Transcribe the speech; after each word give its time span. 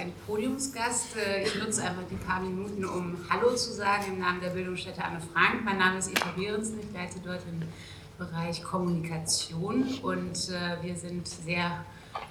einen 0.00 0.12
Podiumsgast. 0.26 1.16
Äh, 1.16 1.44
ich 1.44 1.54
nutze 1.56 1.82
einfach 1.82 2.02
die 2.10 2.16
paar 2.16 2.40
Minuten, 2.40 2.84
um 2.84 3.16
Hallo 3.28 3.54
zu 3.54 3.72
sagen 3.72 4.04
im 4.08 4.18
Namen 4.18 4.40
der 4.40 4.50
Bildungsstätte 4.50 5.04
Anne 5.04 5.20
Frank. 5.32 5.64
Mein 5.64 5.78
Name 5.78 5.98
ist 5.98 6.10
Eva 6.10 6.30
Behrensen, 6.34 6.80
ich 6.80 6.92
leite 6.92 7.20
dort 7.22 7.42
im 7.50 7.68
Bereich 8.18 8.62
Kommunikation 8.62 9.84
und 10.02 10.48
äh, 10.48 10.82
wir 10.82 10.96
sind 10.96 11.28
sehr 11.28 11.84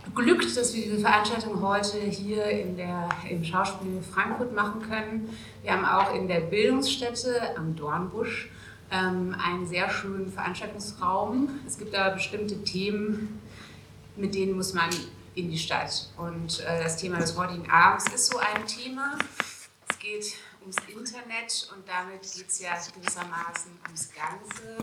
beglückt, 0.04 0.58
dass 0.58 0.74
wir 0.74 0.84
diese 0.84 1.00
Veranstaltung 1.00 1.62
heute 1.62 2.00
hier 2.00 2.44
in 2.46 2.76
der, 2.76 3.08
im 3.30 3.44
Schauspiel 3.44 4.02
Frankfurt 4.14 4.54
machen 4.54 4.82
können. 4.82 5.30
Wir 5.62 5.72
haben 5.72 5.86
auch 5.86 6.14
in 6.16 6.28
der 6.28 6.42
Bildungsstätte 6.42 7.56
am 7.56 7.76
Dornbusch 7.76 8.50
ähm, 8.92 9.36
einen 9.44 9.68
sehr 9.68 9.90
schönen 9.90 10.32
Veranstaltungsraum. 10.32 11.50
Es 11.68 11.78
gibt 11.78 11.96
aber 11.96 12.16
bestimmte 12.16 12.64
Themen, 12.64 13.40
mit 14.16 14.34
denen 14.34 14.56
muss 14.56 14.74
man 14.74 14.90
in 15.40 15.50
die 15.50 15.58
Stadt. 15.58 16.10
Und 16.18 16.60
äh, 16.62 16.84
das 16.84 16.98
Thema 16.98 17.20
des 17.20 17.38
heutigen 17.38 17.70
Abends 17.70 18.06
ist 18.14 18.28
so 18.28 18.38
ein 18.38 18.66
Thema. 18.68 19.18
Es 19.90 20.00
geht 20.00 20.36
ums 20.62 20.78
Internet 20.88 21.70
und 21.76 21.88
damit 21.88 22.22
geht 22.22 22.50
es 22.50 22.60
ja 22.60 22.74
gewissermaßen 22.94 23.72
ums 23.86 24.10
Ganze. 24.14 24.78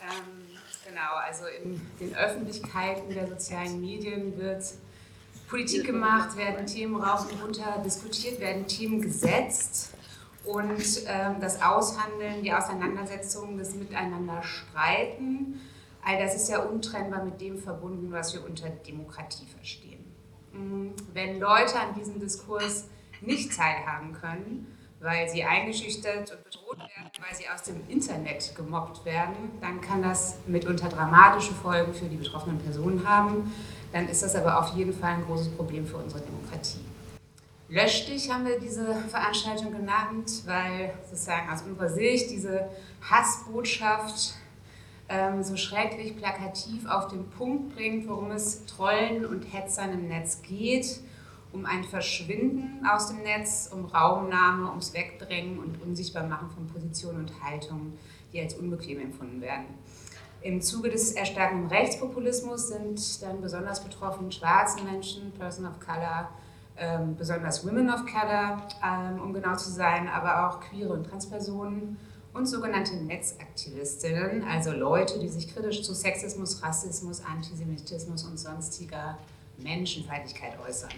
Ähm, 0.00 0.58
genau, 0.86 1.14
also 1.16 1.46
in 1.46 1.80
den 1.98 2.14
Öffentlichkeiten 2.14 3.12
der 3.12 3.26
sozialen 3.26 3.80
Medien 3.80 4.38
wird 4.38 4.64
Politik 5.48 5.86
gemacht, 5.86 6.36
werden 6.36 6.66
Themen 6.66 7.00
rauf 7.00 7.30
und 7.30 7.42
runter 7.42 7.82
diskutiert, 7.84 8.38
werden 8.38 8.66
Themen 8.66 9.00
gesetzt 9.00 9.94
und 10.44 11.02
ähm, 11.06 11.40
das 11.40 11.60
Aushandeln, 11.60 12.42
die 12.42 12.52
Auseinandersetzung, 12.52 13.58
das 13.58 13.74
Miteinander 13.74 14.42
streiten, 14.42 15.60
all 16.04 16.18
das 16.18 16.34
ist 16.34 16.48
ja 16.48 16.60
untrennbar 16.60 17.24
mit 17.24 17.40
dem 17.40 17.58
verbunden, 17.58 18.10
was 18.12 18.34
wir 18.34 18.44
unter 18.44 18.68
Demokratie 18.70 19.46
verstehen. 19.46 19.87
Wenn 21.12 21.40
Leute 21.40 21.78
an 21.78 21.94
diesem 21.94 22.20
Diskurs 22.20 22.84
nicht 23.20 23.56
teilhaben 23.56 24.12
können, 24.12 24.66
weil 25.00 25.28
sie 25.28 25.44
eingeschüchtert 25.44 26.30
und 26.30 26.44
bedroht 26.44 26.78
werden, 26.78 27.10
weil 27.20 27.36
sie 27.36 27.48
aus 27.48 27.62
dem 27.62 27.88
Internet 27.88 28.54
gemobbt 28.56 29.04
werden, 29.04 29.34
dann 29.60 29.80
kann 29.80 30.02
das 30.02 30.38
mitunter 30.46 30.88
dramatische 30.88 31.54
Folgen 31.54 31.94
für 31.94 32.06
die 32.06 32.16
betroffenen 32.16 32.58
Personen 32.58 33.06
haben. 33.06 33.52
Dann 33.92 34.08
ist 34.08 34.22
das 34.22 34.34
aber 34.34 34.58
auf 34.58 34.74
jeden 34.76 34.92
Fall 34.92 35.14
ein 35.14 35.24
großes 35.24 35.48
Problem 35.50 35.86
für 35.86 35.96
unsere 35.96 36.20
Demokratie. 36.22 36.80
Lösch 37.70 38.06
dich 38.06 38.32
haben 38.32 38.46
wir 38.46 38.58
diese 38.58 38.94
Veranstaltung 39.10 39.72
genannt, 39.72 40.42
weil 40.46 40.94
sozusagen 41.10 41.50
aus 41.50 41.62
unserer 41.62 41.90
Sicht 41.90 42.30
diese 42.30 42.68
Hassbotschaft 43.02 44.34
ähm, 45.08 45.42
so 45.42 45.56
schrecklich 45.56 46.16
plakativ 46.16 46.86
auf 46.86 47.08
den 47.08 47.28
Punkt 47.30 47.74
bringt, 47.74 48.08
worum 48.08 48.30
es 48.30 48.64
Trollen 48.66 49.24
und 49.24 49.42
Hetzern 49.52 49.92
im 49.92 50.08
Netz 50.08 50.42
geht, 50.42 51.00
um 51.52 51.64
ein 51.64 51.84
Verschwinden 51.84 52.86
aus 52.86 53.08
dem 53.08 53.22
Netz, 53.22 53.70
um 53.72 53.86
Raumnahme, 53.86 54.68
ums 54.68 54.92
Wegdrängen 54.92 55.58
und 55.58 55.80
Unsichtbarmachen 55.82 56.50
von 56.50 56.66
Positionen 56.66 57.20
und 57.20 57.42
Haltungen, 57.42 57.98
die 58.32 58.40
als 58.40 58.54
unbequem 58.54 59.00
empfunden 59.00 59.40
werden. 59.40 59.66
Im 60.40 60.60
Zuge 60.60 60.90
des 60.90 61.12
erstarkenden 61.12 61.68
Rechtspopulismus 61.68 62.68
sind 62.68 63.22
dann 63.22 63.40
besonders 63.40 63.82
betroffen 63.82 64.30
schwarze 64.30 64.82
Menschen, 64.84 65.32
Person 65.32 65.66
of 65.66 65.80
Color, 65.80 66.28
ähm, 66.76 67.16
besonders 67.16 67.66
Women 67.66 67.90
of 67.90 68.04
Color, 68.06 68.62
ähm, 68.84 69.20
um 69.20 69.32
genau 69.32 69.56
zu 69.56 69.70
sein, 69.70 70.06
aber 70.06 70.48
auch 70.48 70.60
queere 70.60 70.92
und 70.92 71.04
Transpersonen 71.04 71.96
und 72.38 72.46
sogenannte 72.46 72.96
Netzaktivistinnen, 72.96 74.44
also 74.44 74.70
Leute, 74.70 75.18
die 75.18 75.28
sich 75.28 75.52
kritisch 75.52 75.82
zu 75.82 75.92
Sexismus, 75.92 76.62
Rassismus, 76.62 77.20
Antisemitismus 77.24 78.24
und 78.24 78.38
sonstiger 78.38 79.18
Menschenfeindlichkeit 79.58 80.52
äußern. 80.66 80.90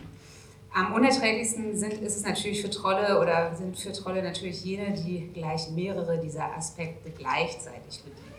Am 0.73 0.93
unerträglichsten 0.93 1.77
sind, 1.77 1.95
ist 1.95 2.17
es 2.17 2.25
natürlich 2.25 2.61
für 2.63 2.71
Trolle 2.71 3.19
oder 3.21 3.57
sind 3.57 3.77
für 3.77 3.91
Trolle 3.91 4.23
natürlich 4.23 4.63
jene, 4.65 4.93
die 4.93 5.31
gleich 5.33 5.71
mehrere 5.71 6.19
dieser 6.19 6.55
Aspekte 6.57 7.11
gleichzeitig 7.11 8.03
bedienen. 8.05 8.31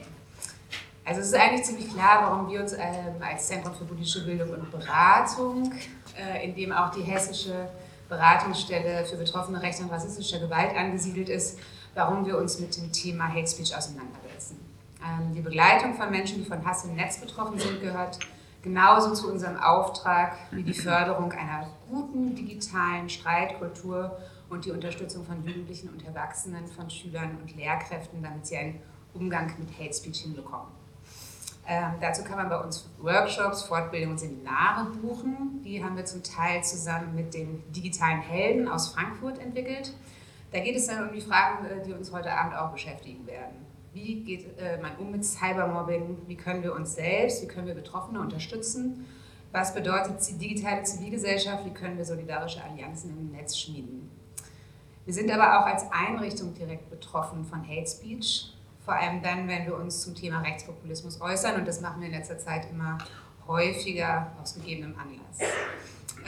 Also 1.03 1.21
es 1.21 1.27
ist 1.27 1.33
eigentlich 1.33 1.63
ziemlich 1.63 1.91
klar, 1.91 2.21
warum 2.21 2.49
wir 2.49 2.61
uns 2.61 2.73
ähm, 2.73 3.15
als 3.19 3.47
Zentrum 3.47 3.73
für 3.73 3.85
politische 3.85 4.23
Bildung 4.23 4.51
und 4.51 4.71
Beratung 4.71 5.73
äh, 6.15 6.45
in 6.47 6.55
dem 6.55 6.71
auch 6.71 6.91
die 6.91 7.01
hessische 7.01 7.67
Beratungsstelle 8.07 9.05
für 9.05 9.17
betroffene 9.17 9.61
Rechte 9.61 9.83
und 9.83 9.89
rassistischer 9.89 10.39
Gewalt 10.39 10.75
angesiedelt 10.75 11.29
ist, 11.29 11.57
warum 11.95 12.25
wir 12.25 12.37
uns 12.37 12.59
mit 12.59 12.75
dem 12.77 12.91
Thema 12.91 13.27
Hate 13.27 13.47
Speech 13.47 13.75
auseinandersetzen. 13.75 14.59
Ähm, 15.03 15.33
die 15.33 15.41
Begleitung 15.41 15.95
von 15.95 16.09
Menschen, 16.11 16.43
die 16.43 16.49
von 16.49 16.65
Hass 16.65 16.85
im 16.85 16.95
Netz 16.95 17.19
betroffen 17.19 17.59
sind, 17.59 17.81
gehört 17.81 18.19
genauso 18.61 19.13
zu 19.13 19.31
unserem 19.31 19.57
Auftrag 19.57 20.33
wie 20.51 20.63
die 20.63 20.73
Förderung 20.73 21.31
einer 21.31 21.67
guten 21.89 22.35
digitalen 22.35 23.09
Streitkultur 23.09 24.17
und 24.49 24.65
die 24.65 24.71
Unterstützung 24.71 25.25
von 25.25 25.43
Jugendlichen 25.45 25.89
und 25.89 26.05
Erwachsenen, 26.05 26.67
von 26.67 26.89
Schülern 26.89 27.37
und 27.41 27.55
Lehrkräften, 27.55 28.21
damit 28.21 28.45
sie 28.45 28.57
einen 28.57 28.81
Umgang 29.13 29.51
mit 29.57 29.77
Hate 29.79 29.93
Speech 29.93 30.21
hinbekommen. 30.21 30.67
Ähm, 31.67 31.93
dazu 32.01 32.23
kann 32.23 32.37
man 32.37 32.49
bei 32.49 32.59
uns 32.59 32.89
Workshops, 32.99 33.63
Fortbildungen 33.63 34.13
und 34.13 34.19
Seminare 34.19 34.85
buchen. 35.01 35.61
Die 35.63 35.83
haben 35.83 35.95
wir 35.95 36.05
zum 36.05 36.23
Teil 36.23 36.63
zusammen 36.63 37.15
mit 37.15 37.33
den 37.33 37.63
digitalen 37.71 38.21
Helden 38.21 38.67
aus 38.67 38.89
Frankfurt 38.89 39.39
entwickelt. 39.39 39.93
Da 40.51 40.59
geht 40.59 40.75
es 40.75 40.87
dann 40.87 41.07
um 41.07 41.13
die 41.13 41.21
Fragen, 41.21 41.65
äh, 41.65 41.81
die 41.83 41.93
uns 41.93 42.11
heute 42.11 42.31
Abend 42.31 42.55
auch 42.55 42.71
beschäftigen 42.71 43.25
werden. 43.25 43.65
Wie 43.93 44.23
geht 44.23 44.57
äh, 44.57 44.77
man 44.81 44.95
um 44.97 45.11
mit 45.11 45.25
Cybermobbing? 45.25 46.17
Wie 46.27 46.35
können 46.35 46.63
wir 46.63 46.73
uns 46.73 46.95
selbst, 46.95 47.41
wie 47.41 47.47
können 47.47 47.67
wir 47.67 47.75
Betroffene 47.75 48.19
unterstützen? 48.19 49.05
Was 49.51 49.73
bedeutet 49.73 50.25
die 50.29 50.37
digitale 50.37 50.83
Zivilgesellschaft? 50.83 51.65
Wie 51.65 51.73
können 51.73 51.97
wir 51.97 52.05
solidarische 52.05 52.63
Allianzen 52.63 53.09
im 53.11 53.31
Netz 53.31 53.57
schmieden? 53.57 54.09
Wir 55.05 55.13
sind 55.13 55.29
aber 55.31 55.59
auch 55.59 55.65
als 55.65 55.85
Einrichtung 55.91 56.53
direkt 56.53 56.89
betroffen 56.89 57.43
von 57.43 57.67
Hate 57.67 57.87
Speech 57.87 58.53
vor 58.83 58.95
allem 58.95 59.21
dann, 59.21 59.47
wenn 59.47 59.65
wir 59.65 59.75
uns 59.75 60.01
zum 60.01 60.15
Thema 60.15 60.41
Rechtspopulismus 60.41 61.21
äußern 61.21 61.55
und 61.55 61.67
das 61.67 61.81
machen 61.81 62.01
wir 62.01 62.07
in 62.07 62.13
letzter 62.13 62.37
Zeit 62.37 62.67
immer 62.71 62.97
häufiger 63.47 64.31
aus 64.41 64.55
gegebenem 64.55 64.95
Anlass. 64.97 65.51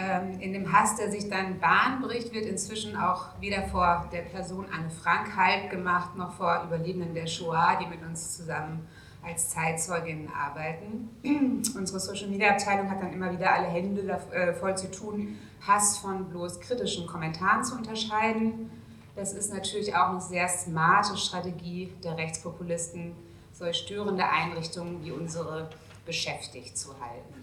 Ähm, 0.04 0.40
in 0.40 0.54
dem 0.54 0.72
Hass, 0.72 0.96
der 0.96 1.12
sich 1.12 1.30
dann 1.30 1.60
Bahn 1.60 2.02
bricht, 2.02 2.34
wird 2.34 2.46
inzwischen 2.46 2.98
auch 2.98 3.28
weder 3.40 3.64
vor 3.64 4.10
der 4.12 4.22
Person 4.22 4.66
Anne 4.72 4.90
Frank 4.90 5.36
Halt 5.38 5.70
gemacht, 5.70 6.16
noch 6.18 6.34
vor 6.34 6.64
Überlebenden 6.66 7.14
der 7.14 7.28
Shoah, 7.28 7.78
die 7.82 7.86
mit 7.86 8.02
uns 8.02 8.36
zusammen 8.36 8.88
als 9.26 9.50
Zeitzeuginnen 9.50 10.30
arbeiten. 10.34 11.10
Unsere 11.78 12.00
Social 12.00 12.28
Media 12.28 12.52
Abteilung 12.52 12.90
hat 12.90 13.02
dann 13.02 13.14
immer 13.14 13.32
wieder 13.32 13.54
alle 13.54 13.68
Hände 13.68 14.02
äh, 14.32 14.54
voll 14.54 14.76
zu 14.76 14.92
tun, 14.92 15.38
Hass 15.66 16.00
von 16.00 16.30
bloß 16.30 16.60
kritischen 16.60 17.08
Kommentaren 17.08 17.64
zu 17.64 17.76
unterscheiden 17.76 18.70
das 19.16 19.34
ist 19.34 19.54
natürlich 19.54 19.96
auch 19.96 20.10
eine 20.10 20.22
sehr 20.22 20.48
smarte 20.48 21.18
Strategie 21.18 21.94
der 22.04 22.18
Rechtspopulisten, 22.18 23.14
solch 23.52 23.78
störende 23.78 24.28
Einrichtungen 24.28 25.04
wie 25.04 25.12
unsere 25.12 25.70
beschäftigt 26.06 26.78
zu 26.78 26.90
halten. 27.00 27.36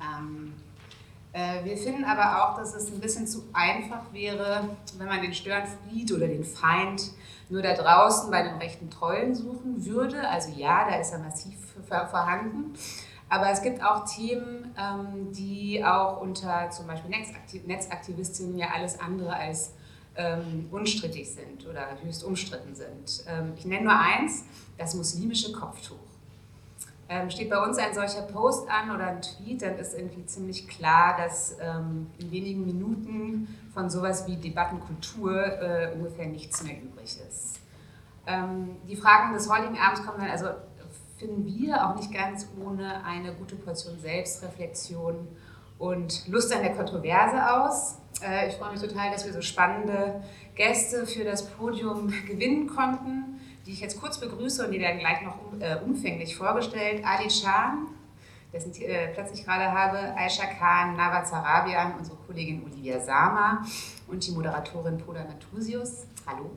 Ähm, 0.00 0.54
äh, 0.54 0.67
wir 1.32 1.76
finden 1.76 2.04
aber 2.04 2.42
auch, 2.42 2.56
dass 2.56 2.74
es 2.74 2.90
ein 2.90 3.00
bisschen 3.00 3.26
zu 3.26 3.44
einfach 3.52 4.12
wäre, 4.12 4.70
wenn 4.96 5.06
man 5.06 5.20
den 5.20 5.34
Störenfried 5.34 6.10
oder 6.12 6.26
den 6.26 6.42
Feind 6.42 7.10
nur 7.48 7.62
da 7.62 7.74
draußen 7.74 8.30
bei 8.30 8.42
den 8.42 8.56
rechten 8.56 8.90
Trollen 8.90 9.34
suchen 9.34 9.84
würde. 9.84 10.28
Also 10.28 10.50
ja, 10.56 10.88
da 10.88 10.96
ist 10.96 11.12
er 11.12 11.18
massiv 11.18 11.54
vorhanden. 11.86 12.74
Aber 13.28 13.50
es 13.50 13.62
gibt 13.62 13.82
auch 13.82 14.04
Themen, 14.04 14.74
ähm, 14.78 15.32
die 15.32 15.84
auch 15.84 16.20
unter 16.20 16.70
zum 16.70 16.86
Beispiel 16.86 17.10
Netzaktivistinnen 17.66 18.56
ja 18.56 18.68
alles 18.74 18.98
andere 18.98 19.34
als 19.34 19.74
ähm, 20.16 20.66
unstrittig 20.70 21.30
sind 21.30 21.66
oder 21.66 21.86
höchst 22.02 22.24
umstritten 22.24 22.74
sind. 22.74 23.24
Ähm, 23.28 23.52
ich 23.56 23.66
nenne 23.66 23.84
nur 23.84 23.98
eins, 23.98 24.44
das 24.78 24.94
muslimische 24.94 25.52
Kopftuch. 25.52 25.96
Ähm, 27.10 27.30
steht 27.30 27.48
bei 27.48 27.58
uns 27.62 27.78
ein 27.78 27.94
solcher 27.94 28.22
Post 28.22 28.68
an 28.68 28.94
oder 28.94 29.06
ein 29.06 29.22
Tweet, 29.22 29.62
dann 29.62 29.78
ist 29.78 29.96
irgendwie 29.96 30.26
ziemlich 30.26 30.68
klar, 30.68 31.16
dass 31.16 31.56
ähm, 31.58 32.08
in 32.18 32.30
wenigen 32.30 32.66
Minuten 32.66 33.48
von 33.72 33.88
sowas 33.88 34.26
wie 34.26 34.36
Debattenkultur 34.36 35.34
äh, 35.34 35.92
ungefähr 35.94 36.26
nichts 36.26 36.62
mehr 36.62 36.76
übrig 36.76 37.16
ist. 37.26 37.60
Ähm, 38.26 38.76
die 38.86 38.96
Fragen 38.96 39.32
des 39.32 39.50
heutigen 39.50 39.78
Abends 39.78 40.04
kommen 40.04 40.18
dann, 40.20 40.30
also 40.30 40.48
finden 41.16 41.46
wir 41.46 41.86
auch 41.86 41.96
nicht 41.96 42.12
ganz 42.12 42.46
ohne 42.62 43.04
eine 43.04 43.32
gute 43.32 43.56
Portion 43.56 43.98
Selbstreflexion 43.98 45.28
und 45.78 46.28
Lust 46.28 46.54
an 46.54 46.62
der 46.62 46.74
Kontroverse 46.74 47.52
aus. 47.52 47.98
Äh, 48.22 48.48
ich 48.48 48.54
freue 48.54 48.72
mich 48.72 48.80
total, 48.80 49.10
dass 49.10 49.24
wir 49.24 49.32
so 49.32 49.40
spannende 49.40 50.22
Gäste 50.54 51.06
für 51.06 51.24
das 51.24 51.46
Podium 51.46 52.12
gewinnen 52.26 52.68
konnten, 52.68 53.37
die 53.68 53.74
ich 53.74 53.80
jetzt 53.80 54.00
kurz 54.00 54.18
begrüße 54.18 54.64
und 54.64 54.72
die 54.72 54.80
werden 54.80 54.98
gleich 54.98 55.20
noch 55.20 55.36
äh, 55.60 55.76
umfänglich 55.84 56.34
vorgestellt. 56.34 57.04
Ali 57.04 57.28
Chan, 57.28 57.86
dessen 58.50 58.72
äh, 58.80 59.08
Platz 59.08 59.30
ich 59.34 59.44
gerade 59.44 59.70
habe, 59.70 59.98
Aisha 60.16 60.46
Khan, 60.46 60.96
Nava 60.96 61.22
Zarabian, 61.22 61.92
unsere 61.98 62.16
Kollegin 62.16 62.62
Olivia 62.64 62.98
Sama 62.98 63.62
und 64.06 64.26
die 64.26 64.30
Moderatorin 64.30 64.96
Pola 64.96 65.22
Natusius. 65.22 66.06
Hallo. 66.26 66.50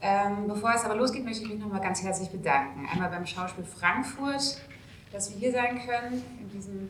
Ähm, 0.00 0.48
bevor 0.48 0.72
es 0.74 0.82
aber 0.82 0.96
losgeht, 0.96 1.26
möchte 1.26 1.42
ich 1.44 1.50
mich 1.50 1.58
nochmal 1.58 1.82
ganz 1.82 2.02
herzlich 2.02 2.30
bedanken. 2.30 2.88
Einmal 2.90 3.10
beim 3.10 3.26
Schauspiel 3.26 3.64
Frankfurt, 3.64 4.62
dass 5.12 5.30
wir 5.30 5.36
hier 5.36 5.52
sein 5.52 5.78
können, 5.86 6.24
in 6.40 6.50
diesem 6.50 6.88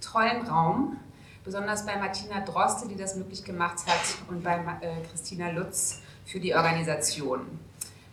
tollen 0.00 0.44
Raum 0.48 0.96
besonders 1.44 1.86
bei 1.86 1.96
Martina 1.96 2.40
Droste, 2.40 2.88
die 2.88 2.96
das 2.96 3.14
möglich 3.14 3.44
gemacht 3.44 3.78
hat, 3.86 4.28
und 4.28 4.42
bei 4.42 4.56
äh, 4.80 5.00
Christina 5.08 5.50
Lutz 5.50 6.02
für 6.24 6.40
die 6.40 6.52
Organisation. 6.56 7.60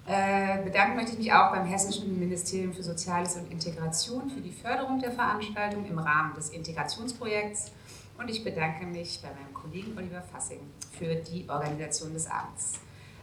Äh, 0.06 0.62
bedanken 0.64 0.98
möchte 0.98 1.14
ich 1.14 1.18
mich 1.18 1.34
auch 1.34 1.52
beim 1.52 1.66
Hessischen 1.66 2.20
Ministerium 2.20 2.74
für 2.74 2.84
Soziales 2.84 3.38
und 3.38 3.50
Integration 3.50 4.30
für 4.30 4.42
die 4.42 4.52
Förderung 4.52 5.00
der 5.00 5.12
Veranstaltung 5.12 5.86
im 5.86 5.98
Rahmen 5.98 6.34
des 6.36 6.50
Integrationsprojekts 6.50 7.72
und 8.18 8.30
ich 8.30 8.44
bedanke 8.44 8.86
mich 8.86 9.22
bei 9.22 9.30
meinem 9.30 9.54
Kollegen 9.54 9.98
Oliver 9.98 10.22
Fassing 10.22 10.60
für 10.98 11.16
die 11.16 11.50
Organisation 11.50 12.14
des 12.14 12.30
Abends. 12.30 12.80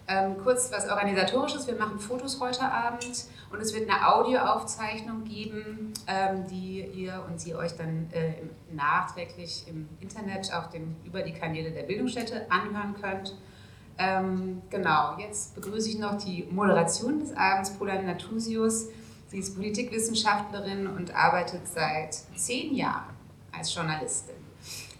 Ähm, 0.08 0.36
kurz 0.42 0.72
was 0.72 0.88
Organisatorisches. 0.88 1.66
Wir 1.66 1.76
machen 1.76 2.00
Fotos 2.00 2.40
heute 2.40 2.62
Abend 2.62 3.26
und 3.52 3.60
es 3.60 3.74
wird 3.74 3.88
eine 3.88 4.08
Audioaufzeichnung 4.08 5.24
geben, 5.24 5.92
ähm, 6.06 6.46
die 6.48 6.84
ihr 6.94 7.24
und 7.28 7.40
sie 7.40 7.54
euch 7.54 7.76
dann 7.76 8.08
äh, 8.10 8.32
nachträglich 8.72 9.66
im 9.68 9.88
Internet 10.00 10.52
auf 10.52 10.70
dem, 10.70 10.96
über 11.04 11.22
die 11.22 11.32
Kanäle 11.32 11.70
der 11.70 11.82
Bildungsstätte 11.82 12.50
anhören 12.50 12.94
könnt. 13.00 13.36
Ähm, 14.02 14.62
genau, 14.70 15.18
jetzt 15.18 15.54
begrüße 15.54 15.90
ich 15.90 15.98
noch 15.98 16.16
die 16.16 16.48
Moderation 16.50 17.20
des 17.20 17.36
Abends, 17.36 17.70
Pola 17.76 18.00
Natusius. 18.00 18.86
Sie 19.28 19.38
ist 19.38 19.54
Politikwissenschaftlerin 19.54 20.86
und 20.86 21.14
arbeitet 21.14 21.68
seit 21.68 22.14
zehn 22.34 22.74
Jahren 22.74 23.14
als 23.52 23.74
Journalistin. 23.74 24.36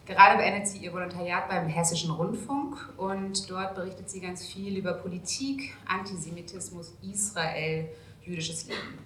Gerade 0.05 0.37
beendet 0.37 0.69
sie 0.69 0.79
ihr 0.79 0.93
Volontariat 0.93 1.49
beim 1.49 1.67
Hessischen 1.69 2.11
Rundfunk 2.11 2.76
und 2.99 3.49
dort 3.50 3.75
berichtet 3.75 4.11
sie 4.11 4.20
ganz 4.20 4.47
viel 4.47 4.76
über 4.76 4.93
Politik, 4.93 5.75
Antisemitismus, 5.87 6.93
Israel, 7.00 7.88
jüdisches 8.23 8.67
Leben. 8.67 8.99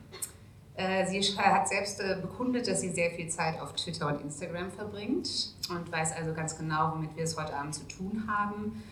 Äh, 0.75 1.07
sie 1.07 1.21
hat 1.39 1.69
selbst 1.69 2.01
äh, 2.01 2.19
bekundet, 2.21 2.67
dass 2.67 2.81
sie 2.81 2.91
sehr 2.91 3.13
viel 3.13 3.29
Zeit 3.29 3.61
auf 3.61 3.75
Twitter 3.75 4.09
und 4.09 4.23
Instagram 4.23 4.73
verbringt 4.73 5.55
und 5.71 5.93
weiß 5.93 6.17
also 6.17 6.35
ganz 6.35 6.59
genau, 6.59 6.95
womit 6.95 7.15
wir 7.17 7.23
es 7.23 7.37
heute 7.39 7.55
Abend 7.55 7.77
zu 7.77 7.87
tun 7.87 8.25
haben. 8.27 8.83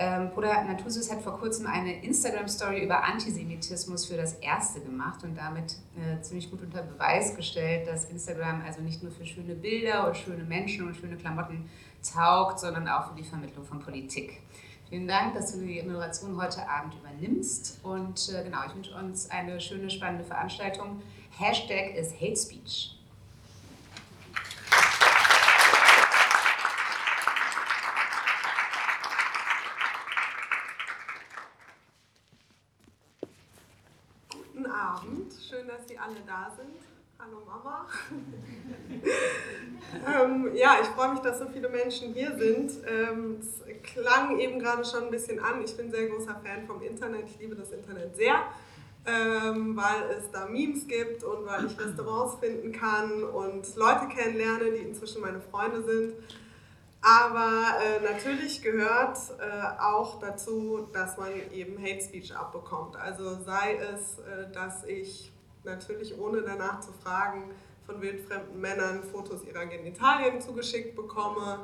Ähm, 0.00 0.30
Bruder 0.30 0.62
Natusus 0.62 1.10
hat 1.10 1.22
vor 1.22 1.40
kurzem 1.40 1.66
eine 1.66 2.04
Instagram-Story 2.04 2.84
über 2.84 3.02
Antisemitismus 3.02 4.06
für 4.06 4.16
das 4.16 4.34
Erste 4.34 4.80
gemacht 4.80 5.24
und 5.24 5.36
damit 5.36 5.74
äh, 5.96 6.22
ziemlich 6.22 6.48
gut 6.52 6.62
unter 6.62 6.82
Beweis 6.82 7.34
gestellt, 7.34 7.88
dass 7.88 8.04
Instagram 8.04 8.62
also 8.64 8.80
nicht 8.80 9.02
nur 9.02 9.10
für 9.10 9.26
schöne 9.26 9.56
Bilder 9.56 10.06
und 10.06 10.16
schöne 10.16 10.44
Menschen 10.44 10.86
und 10.86 10.96
schöne 10.96 11.16
Klamotten 11.16 11.68
taugt, 12.14 12.60
sondern 12.60 12.86
auch 12.86 13.08
für 13.08 13.16
die 13.16 13.24
Vermittlung 13.24 13.64
von 13.64 13.80
Politik. 13.80 14.40
Vielen 14.88 15.08
Dank, 15.08 15.34
dass 15.34 15.52
du 15.52 15.58
die 15.58 15.82
Moderation 15.82 16.40
heute 16.40 16.68
Abend 16.68 16.94
übernimmst. 16.94 17.80
Und 17.82 18.32
äh, 18.32 18.44
genau, 18.44 18.58
ich 18.68 18.76
wünsche 18.76 18.94
uns 18.94 19.28
eine 19.32 19.60
schöne, 19.60 19.90
spannende 19.90 20.22
Veranstaltung. 20.22 21.02
Hashtag 21.36 21.96
ist 21.96 22.14
Hate 22.20 22.36
Speech. 22.36 22.97
Alle 36.00 36.20
da 36.26 36.50
sind. 36.56 36.78
Hallo 37.18 37.42
Mama. 37.44 37.86
ähm, 40.22 40.54
ja, 40.54 40.76
ich 40.80 40.86
freue 40.88 41.10
mich, 41.10 41.20
dass 41.20 41.40
so 41.40 41.46
viele 41.46 41.68
Menschen 41.68 42.14
hier 42.14 42.36
sind. 42.38 42.70
Ähm, 42.86 43.38
es 43.40 43.62
klang 43.82 44.38
eben 44.38 44.60
gerade 44.60 44.84
schon 44.84 45.04
ein 45.04 45.10
bisschen 45.10 45.40
an. 45.40 45.62
Ich 45.64 45.76
bin 45.76 45.90
sehr 45.90 46.06
großer 46.08 46.40
Fan 46.44 46.66
vom 46.66 46.80
Internet. 46.82 47.24
Ich 47.26 47.40
liebe 47.40 47.56
das 47.56 47.72
Internet 47.72 48.14
sehr, 48.14 48.36
ähm, 49.06 49.76
weil 49.76 50.16
es 50.16 50.30
da 50.30 50.46
Memes 50.46 50.86
gibt 50.86 51.24
und 51.24 51.44
weil 51.46 51.66
ich 51.66 51.78
Restaurants 51.78 52.36
finden 52.36 52.70
kann 52.70 53.24
und 53.24 53.74
Leute 53.74 54.06
kennenlerne, 54.08 54.70
die 54.70 54.84
inzwischen 54.84 55.20
meine 55.20 55.40
Freunde 55.40 55.82
sind. 55.82 56.14
Aber 57.00 57.78
äh, 57.82 58.00
natürlich 58.04 58.62
gehört 58.62 59.18
äh, 59.40 59.80
auch 59.80 60.20
dazu, 60.20 60.88
dass 60.92 61.16
man 61.16 61.30
eben 61.52 61.80
Hate 61.82 62.00
Speech 62.00 62.34
abbekommt. 62.36 62.96
Also 62.96 63.42
sei 63.42 63.76
es, 63.76 64.18
äh, 64.18 64.50
dass 64.52 64.84
ich 64.84 65.32
natürlich 65.64 66.18
ohne 66.18 66.42
danach 66.42 66.80
zu 66.80 66.92
fragen, 66.92 67.50
von 67.86 68.02
wildfremden 68.02 68.60
Männern 68.60 69.02
Fotos 69.02 69.44
ihrer 69.44 69.64
Genitalien 69.66 70.40
zugeschickt 70.40 70.94
bekomme, 70.94 71.60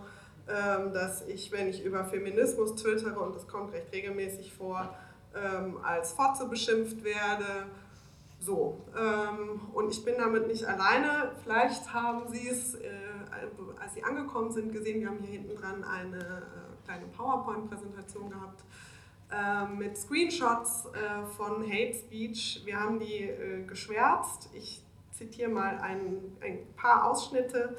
ähm, 0.48 0.92
dass 0.92 1.26
ich, 1.26 1.52
wenn 1.52 1.68
ich 1.68 1.84
über 1.84 2.04
Feminismus 2.04 2.74
twittere, 2.76 3.18
und 3.20 3.34
das 3.34 3.46
kommt 3.46 3.72
recht 3.72 3.92
regelmäßig 3.92 4.52
vor, 4.52 4.94
ähm, 5.34 5.78
als 5.82 6.12
Fotze 6.12 6.46
beschimpft 6.46 7.04
werde. 7.04 7.66
So, 8.40 8.84
ähm, 8.96 9.60
und 9.72 9.90
ich 9.90 10.04
bin 10.04 10.16
damit 10.18 10.46
nicht 10.46 10.64
alleine. 10.64 11.32
Vielleicht 11.42 11.92
haben 11.92 12.28
Sie 12.28 12.48
es, 12.48 12.74
äh, 12.74 12.90
als 13.80 13.94
Sie 13.94 14.02
angekommen 14.02 14.50
sind, 14.50 14.72
gesehen, 14.72 15.00
wir 15.00 15.08
haben 15.08 15.18
hier 15.20 15.40
hinten 15.40 15.56
dran 15.56 15.82
eine 15.84 16.18
äh, 16.18 16.84
kleine 16.84 17.06
PowerPoint-Präsentation 17.16 18.30
gehabt 18.30 18.64
mit 19.76 19.96
Screenshots 19.96 20.86
äh, 20.86 21.24
von 21.36 21.62
Hate 21.62 21.94
Speech. 21.94 22.62
Wir 22.64 22.78
haben 22.78 22.98
die 22.98 23.22
äh, 23.22 23.64
geschwärzt. 23.66 24.48
Ich 24.54 24.82
zitiere 25.12 25.50
mal 25.50 25.78
ein, 25.78 26.36
ein 26.40 26.58
paar 26.76 27.10
Ausschnitte. 27.10 27.76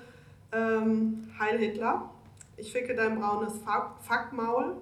Ähm, 0.52 1.30
Heil 1.40 1.58
Hitler, 1.58 2.10
ich 2.58 2.72
ficke 2.72 2.96
dein 2.96 3.20
braunes 3.20 3.60
Fuckmaul. 4.08 4.78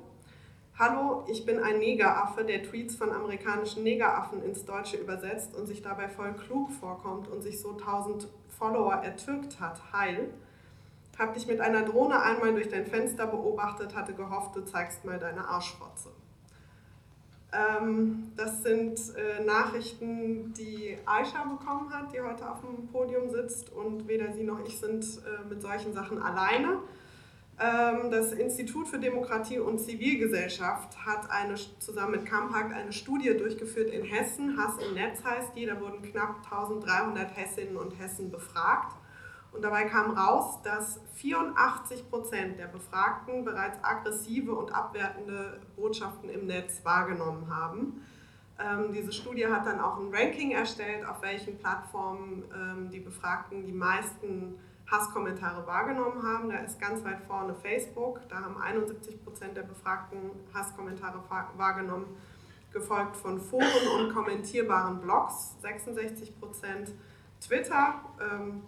Hallo, 0.78 1.24
ich 1.28 1.46
bin 1.46 1.60
ein 1.60 1.80
Negeraffe, 1.80 2.44
der 2.44 2.64
Tweets 2.64 2.96
von 2.96 3.12
amerikanischen 3.12 3.84
Negeraffen 3.84 4.44
ins 4.44 4.66
Deutsche 4.66 4.98
übersetzt 4.98 5.56
und 5.56 5.68
sich 5.68 5.82
dabei 5.82 6.10
voll 6.10 6.34
klug 6.34 6.72
vorkommt 6.72 7.28
und 7.28 7.42
sich 7.42 7.60
so 7.60 7.72
1000 7.72 8.28
Follower 8.50 8.94
ertürkt 8.94 9.60
hat. 9.60 9.82
Heil. 9.94 10.34
Hab 11.18 11.36
dich 11.36 11.46
mit 11.46 11.62
einer 11.62 11.84
Drohne 11.84 12.22
einmal 12.22 12.54
durch 12.54 12.70
dein 12.70 12.88
Fenster 12.88 13.28
beobachtet, 13.28 13.96
hatte 13.96 14.14
gehofft, 14.16 14.56
du 14.56 14.62
zeigst 14.62 15.06
mal 15.06 15.20
deine 15.20 15.48
Arschfotze. 15.48 16.10
Ähm, 17.54 18.32
das 18.36 18.64
sind 18.64 19.00
äh, 19.16 19.44
Nachrichten, 19.44 20.54
die 20.54 20.98
Aisha 21.06 21.44
bekommen 21.44 21.94
hat, 21.94 22.12
die 22.14 22.20
heute 22.20 22.50
auf 22.50 22.62
dem 22.62 22.88
Podium 22.88 23.30
sitzt 23.30 23.72
und 23.72 24.08
weder 24.08 24.34
sie 24.34 24.44
noch 24.44 24.66
ich 24.66 24.80
sind 24.80 25.04
äh, 25.04 25.48
mit 25.48 25.62
solchen 25.62 25.94
Sachen 25.94 26.22
alleine. 26.22 26.80
Ähm, 27.60 28.10
das 28.10 28.32
Institut 28.32 28.88
für 28.88 28.98
Demokratie 28.98 29.60
und 29.60 29.80
Zivilgesellschaft 29.80 31.06
hat 31.06 31.30
eine, 31.30 31.56
zusammen 31.78 32.14
mit 32.14 32.26
Kampakt 32.26 32.74
eine 32.74 32.92
Studie 32.92 33.38
durchgeführt 33.38 33.92
in 33.92 34.04
Hessen. 34.04 34.58
Hass 34.58 34.78
im 34.84 34.96
Netz 34.96 35.24
heißt 35.24 35.56
die. 35.56 35.68
Da 35.68 35.80
wurden 35.80 36.02
knapp 36.02 36.38
1300 36.44 37.38
Hessinnen 37.38 37.78
und 37.78 37.92
Hessen 38.00 38.32
befragt. 38.32 38.96
Und 39.54 39.62
dabei 39.62 39.86
kam 39.86 40.18
raus, 40.18 40.62
dass 40.64 41.00
84 41.14 42.10
Prozent 42.10 42.58
der 42.58 42.68
Befragten 42.68 43.46
bereits 43.46 43.78
aggressive 43.84 44.54
und 44.54 44.74
abwertende 44.74 45.62
Botschaften 45.76 46.30
im 46.30 46.48
Netz 46.48 46.84
wahrgenommen 46.84 47.48
haben. 47.56 48.04
Ähm, 48.60 48.92
diese 48.92 49.14
Studie 49.14 49.48
hat 49.48 49.66
dann 49.66 49.80
auch 49.80 49.98
ein 49.98 50.14
Ranking 50.14 50.52
erstellt, 50.52 51.06
auf 51.08 51.22
welchen 51.22 51.58
Plattformen 51.60 52.44
ähm, 52.54 52.90
die 52.90 53.00
Befragten 53.00 53.66
die 53.66 53.72
meisten 53.72 54.60
Hasskommentare 54.90 55.66
wahrgenommen 55.68 56.24
haben. 56.24 56.50
Da 56.50 56.58
ist 56.58 56.80
ganz 56.80 57.04
weit 57.04 57.22
vorne 57.28 57.54
Facebook, 57.54 58.22
da 58.30 58.42
haben 58.42 58.60
71 58.60 59.24
Prozent 59.24 59.56
der 59.56 59.64
Befragten 59.64 60.32
Hasskommentare 60.54 61.20
wahrgenommen, 61.58 62.06
gefolgt 62.72 63.16
von 63.16 63.40
Foren 63.40 63.88
und 64.00 64.14
kommentierbaren 64.14 65.00
Blogs, 65.00 65.56
66 65.62 66.40
Prozent 66.40 66.92
Twitter 67.48 68.02
ähm, 68.22 68.64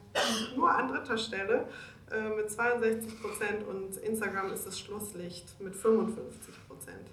nur 0.55 0.69
an 0.69 0.87
dritter 0.87 1.17
Stelle 1.17 1.67
äh, 2.11 2.29
mit 2.29 2.49
62 2.51 3.21
Prozent 3.21 3.67
und 3.67 3.97
Instagram 3.97 4.51
ist 4.51 4.65
das 4.65 4.79
Schlusslicht 4.79 5.59
mit 5.59 5.75
55 5.75 6.53
Prozent. 6.67 7.09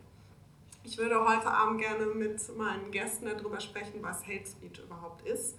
Ich 0.85 0.99
würde 0.99 1.25
heute 1.25 1.47
Abend 1.47 1.81
gerne 1.81 2.07
mit 2.07 2.41
meinen 2.57 2.91
Gästen 2.91 3.27
darüber 3.27 3.61
sprechen, 3.61 4.01
was 4.01 4.23
Hate 4.27 4.47
Speech 4.47 4.83
überhaupt 4.85 5.27
ist, 5.27 5.57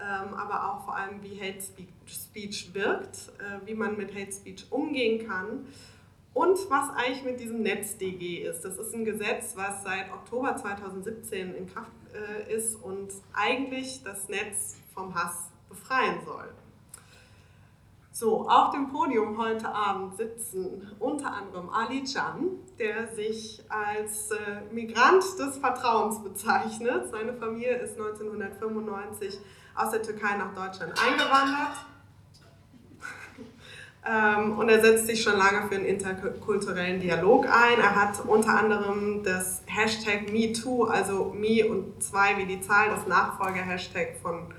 ähm, 0.00 0.34
aber 0.34 0.70
auch 0.70 0.84
vor 0.84 0.96
allem, 0.96 1.22
wie 1.22 1.38
Hate 1.38 1.60
Speech 2.06 2.70
wirkt, 2.72 3.32
äh, 3.38 3.66
wie 3.66 3.74
man 3.74 3.96
mit 3.96 4.14
Hate 4.14 4.32
Speech 4.32 4.66
umgehen 4.70 5.28
kann 5.28 5.66
und 6.32 6.58
was 6.70 6.88
eigentlich 6.96 7.24
mit 7.24 7.40
diesem 7.40 7.62
NetzDG 7.62 8.44
ist. 8.44 8.62
Das 8.62 8.78
ist 8.78 8.94
ein 8.94 9.04
Gesetz, 9.04 9.52
was 9.54 9.82
seit 9.84 10.10
Oktober 10.10 10.56
2017 10.56 11.54
in 11.54 11.66
Kraft 11.66 11.92
äh, 12.14 12.54
ist 12.54 12.76
und 12.76 13.12
eigentlich 13.34 14.02
das 14.02 14.28
Netz 14.30 14.76
vom 14.94 15.14
Hass 15.14 15.50
befreien 15.68 16.18
soll. 16.24 16.48
So, 18.14 18.46
auf 18.46 18.72
dem 18.72 18.88
Podium 18.88 19.38
heute 19.38 19.66
Abend 19.74 20.18
sitzen 20.18 20.86
unter 20.98 21.32
anderem 21.32 21.70
Ali 21.70 22.04
Can, 22.04 22.58
der 22.78 23.08
sich 23.08 23.64
als 23.70 24.30
äh, 24.32 24.60
Migrant 24.70 25.24
des 25.38 25.56
Vertrauens 25.56 26.22
bezeichnet. 26.22 27.10
Seine 27.10 27.32
Familie 27.32 27.78
ist 27.78 27.98
1995 27.98 29.38
aus 29.74 29.92
der 29.92 30.02
Türkei 30.02 30.36
nach 30.36 30.54
Deutschland 30.54 30.92
eingewandert. 31.02 31.86
ähm, 34.06 34.58
und 34.58 34.68
er 34.68 34.82
setzt 34.82 35.06
sich 35.06 35.22
schon 35.22 35.38
lange 35.38 35.66
für 35.68 35.76
einen 35.76 35.86
interkulturellen 35.86 37.00
Dialog 37.00 37.46
ein. 37.46 37.80
Er 37.80 37.96
hat 37.96 38.26
unter 38.26 38.58
anderem 38.58 39.22
das 39.24 39.62
Hashtag 39.64 40.30
MeToo, 40.30 40.84
also 40.84 41.32
Me 41.34 41.66
und 41.66 42.02
zwei 42.02 42.36
wie 42.36 42.44
die 42.44 42.60
Zahl, 42.60 42.90
das 42.90 43.06
Nachfolger-Hashtag 43.06 44.18
von 44.20 44.52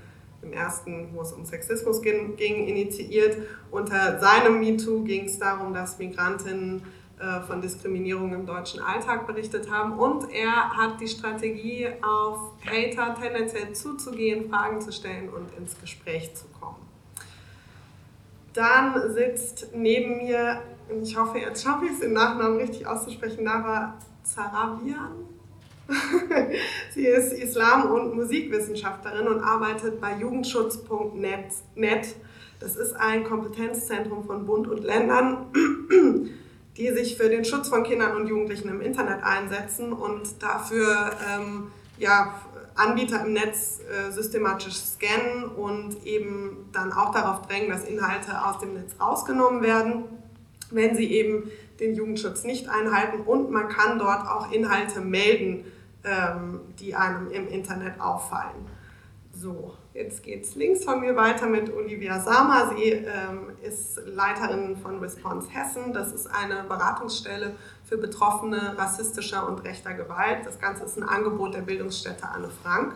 im 0.44 0.52
ersten, 0.52 1.08
wo 1.12 1.22
es 1.22 1.32
um 1.32 1.44
Sexismus 1.44 2.02
ging, 2.02 2.36
initiiert. 2.38 3.36
Unter 3.70 4.20
seinem 4.20 4.60
MeToo 4.60 5.02
ging 5.04 5.24
es 5.24 5.38
darum, 5.38 5.74
dass 5.74 5.98
Migrantinnen 5.98 6.82
äh, 7.18 7.40
von 7.42 7.60
Diskriminierung 7.60 8.34
im 8.34 8.44
deutschen 8.44 8.80
Alltag 8.80 9.26
berichtet 9.26 9.70
haben. 9.70 9.98
Und 9.98 10.30
er 10.32 10.76
hat 10.76 11.00
die 11.00 11.08
Strategie, 11.08 11.88
auf 12.02 12.52
Hater 12.64 13.14
tendenziell 13.20 13.72
zuzugehen, 13.72 14.50
Fragen 14.50 14.80
zu 14.80 14.92
stellen 14.92 15.28
und 15.28 15.56
ins 15.56 15.80
Gespräch 15.80 16.34
zu 16.34 16.46
kommen. 16.60 16.76
Dann 18.52 19.12
sitzt 19.12 19.68
neben 19.74 20.18
mir, 20.18 20.62
ich 21.02 21.16
hoffe, 21.16 21.38
jetzt 21.38 21.62
schaffe 21.62 21.86
ich 21.86 21.92
es, 21.92 22.00
den 22.00 22.12
Nachnamen 22.12 22.58
richtig 22.58 22.86
auszusprechen, 22.86 23.44
Nava 23.44 23.94
Zarabian. 24.22 25.23
Sie 26.94 27.06
ist 27.06 27.32
Islam- 27.32 27.90
und 27.90 28.14
Musikwissenschaftlerin 28.14 29.28
und 29.28 29.40
arbeitet 29.40 30.00
bei 30.00 30.16
Jugendschutz.net. 30.18 32.06
Das 32.60 32.76
ist 32.76 32.94
ein 32.94 33.24
Kompetenzzentrum 33.24 34.24
von 34.24 34.46
Bund 34.46 34.68
und 34.68 34.82
Ländern, 34.84 35.46
die 36.76 36.90
sich 36.92 37.16
für 37.16 37.28
den 37.28 37.44
Schutz 37.44 37.68
von 37.68 37.82
Kindern 37.82 38.16
und 38.16 38.28
Jugendlichen 38.28 38.68
im 38.68 38.80
Internet 38.80 39.22
einsetzen 39.22 39.92
und 39.92 40.42
dafür 40.42 41.10
ähm, 41.28 41.70
ja, 41.98 42.34
Anbieter 42.74 43.24
im 43.24 43.34
Netz 43.34 43.80
äh, 43.80 44.10
systematisch 44.10 44.74
scannen 44.74 45.44
und 45.44 46.04
eben 46.04 46.68
dann 46.72 46.92
auch 46.92 47.12
darauf 47.12 47.46
drängen, 47.46 47.70
dass 47.70 47.84
Inhalte 47.84 48.44
aus 48.44 48.58
dem 48.58 48.74
Netz 48.74 48.94
rausgenommen 49.00 49.62
werden, 49.62 50.04
wenn 50.70 50.96
sie 50.96 51.12
eben 51.12 51.50
den 51.80 51.94
Jugendschutz 51.94 52.44
nicht 52.44 52.68
einhalten. 52.68 53.22
Und 53.22 53.50
man 53.50 53.68
kann 53.68 53.98
dort 53.98 54.26
auch 54.26 54.50
Inhalte 54.52 55.00
melden, 55.00 55.64
ähm, 56.04 56.60
die 56.78 56.94
einem 56.94 57.30
im 57.30 57.48
Internet 57.48 58.00
auffallen. 58.00 58.66
So, 59.36 59.74
jetzt 59.94 60.22
geht 60.22 60.44
es 60.44 60.54
links 60.54 60.84
von 60.84 61.00
mir 61.00 61.16
weiter 61.16 61.46
mit 61.46 61.72
Olivia 61.72 62.20
Sama. 62.20 62.72
Sie 62.76 62.90
ähm, 62.90 63.50
ist 63.62 64.00
Leiterin 64.06 64.76
von 64.76 65.00
Response 65.00 65.48
Hessen. 65.50 65.92
Das 65.92 66.12
ist 66.12 66.28
eine 66.28 66.62
Beratungsstelle 66.68 67.56
für 67.84 67.98
Betroffene 67.98 68.78
rassistischer 68.78 69.48
und 69.48 69.64
rechter 69.64 69.94
Gewalt. 69.94 70.46
Das 70.46 70.60
Ganze 70.60 70.84
ist 70.84 70.96
ein 70.96 71.02
Angebot 71.02 71.54
der 71.54 71.62
Bildungsstätte 71.62 72.28
Anne 72.28 72.48
Frank. 72.62 72.94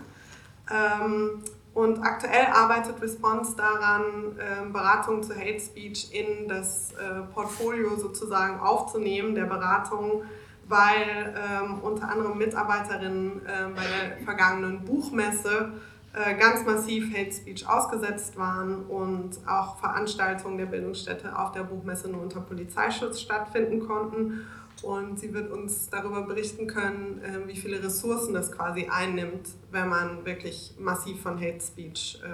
Ähm, 0.70 1.42
und 1.78 2.02
aktuell 2.02 2.46
arbeitet 2.46 3.00
Response 3.00 3.54
daran, 3.56 4.36
ähm, 4.40 4.72
Beratungen 4.72 5.22
zu 5.22 5.32
Hate 5.32 5.60
Speech 5.60 6.12
in 6.12 6.48
das 6.48 6.92
äh, 6.94 7.22
Portfolio 7.32 7.94
sozusagen 7.94 8.58
aufzunehmen, 8.58 9.36
der 9.36 9.44
Beratung, 9.44 10.24
weil 10.66 11.34
ähm, 11.36 11.78
unter 11.80 12.10
anderem 12.10 12.36
Mitarbeiterinnen 12.36 13.46
äh, 13.46 13.68
bei 13.76 13.82
der 13.82 14.24
vergangenen 14.24 14.84
Buchmesse 14.84 15.74
äh, 16.14 16.34
ganz 16.34 16.66
massiv 16.66 17.16
Hate 17.16 17.30
Speech 17.30 17.68
ausgesetzt 17.68 18.36
waren 18.36 18.84
und 18.86 19.38
auch 19.46 19.78
Veranstaltungen 19.78 20.58
der 20.58 20.66
Bildungsstätte 20.66 21.38
auf 21.38 21.52
der 21.52 21.62
Buchmesse 21.62 22.08
nur 22.08 22.22
unter 22.22 22.40
Polizeischutz 22.40 23.20
stattfinden 23.20 23.86
konnten. 23.86 24.44
Und 24.82 25.18
sie 25.18 25.34
wird 25.34 25.50
uns 25.50 25.90
darüber 25.90 26.22
berichten 26.22 26.66
können, 26.66 27.20
äh, 27.22 27.48
wie 27.48 27.56
viele 27.56 27.82
Ressourcen 27.82 28.34
das 28.34 28.52
quasi 28.52 28.88
einnimmt, 28.88 29.48
wenn 29.70 29.88
man 29.88 30.24
wirklich 30.24 30.74
massiv 30.78 31.20
von 31.22 31.40
Hate 31.40 31.60
Speech 31.60 32.20
äh, 32.24 32.28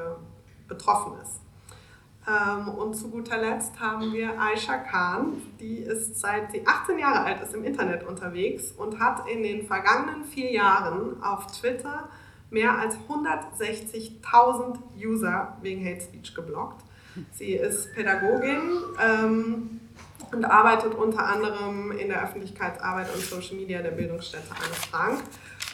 betroffen 0.69 1.15
ist. 1.23 1.41
Ähm, 2.27 2.69
und 2.69 2.95
zu 2.95 3.11
guter 3.11 3.39
Letzt 3.39 3.79
haben 3.81 4.13
wir 4.13 4.41
Aisha 4.41 4.79
Khan, 4.79 5.35
die 5.61 5.79
ist 5.79 6.19
seit 6.19 6.53
sie 6.53 6.67
18 6.67 6.99
Jahre 6.99 7.21
alt 7.21 7.43
ist 7.43 7.55
im 7.55 7.65
Internet 7.65 8.07
unterwegs 8.07 8.73
und 8.73 8.99
hat 8.99 9.29
in 9.29 9.43
den 9.43 9.67
vergangenen 9.67 10.25
vier 10.25 10.51
Jahren 10.51 11.23
auf 11.23 11.47
Twitter 11.49 12.09
mehr 12.51 12.79
als 12.79 12.97
160.000 13.09 14.79
User 14.97 15.59
wegen 15.61 15.85
Hate 15.85 16.01
Speech 16.01 16.35
geblockt. 16.35 16.83
Sie 17.33 17.53
ist 17.53 17.95
Pädagogin 17.95 18.61
ähm, 19.01 19.81
und 20.35 20.45
arbeitet 20.45 20.95
unter 20.95 21.27
anderem 21.27 21.93
in 21.93 22.09
der 22.09 22.25
Öffentlichkeitsarbeit 22.25 23.15
und 23.15 23.23
Social 23.23 23.57
Media 23.57 23.81
der 23.83 23.93
Bildungsstätte 23.93 24.51
Anne 24.51 24.75
Frank. 24.75 25.23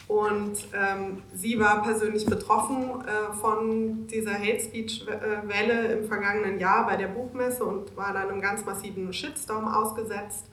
Und 0.07 0.67
ähm, 0.73 1.23
sie 1.33 1.57
war 1.59 1.83
persönlich 1.83 2.25
betroffen 2.25 3.01
äh, 3.01 3.33
von 3.33 4.07
dieser 4.07 4.33
Hate 4.33 4.59
Speech-Welle 4.59 5.93
im 5.93 6.05
vergangenen 6.05 6.59
Jahr 6.59 6.85
bei 6.85 6.97
der 6.97 7.07
Buchmesse 7.07 7.63
und 7.63 7.95
war 7.95 8.13
dann 8.13 8.29
einem 8.29 8.41
ganz 8.41 8.65
massiven 8.65 9.13
Shitstorm 9.13 9.67
ausgesetzt. 9.67 10.47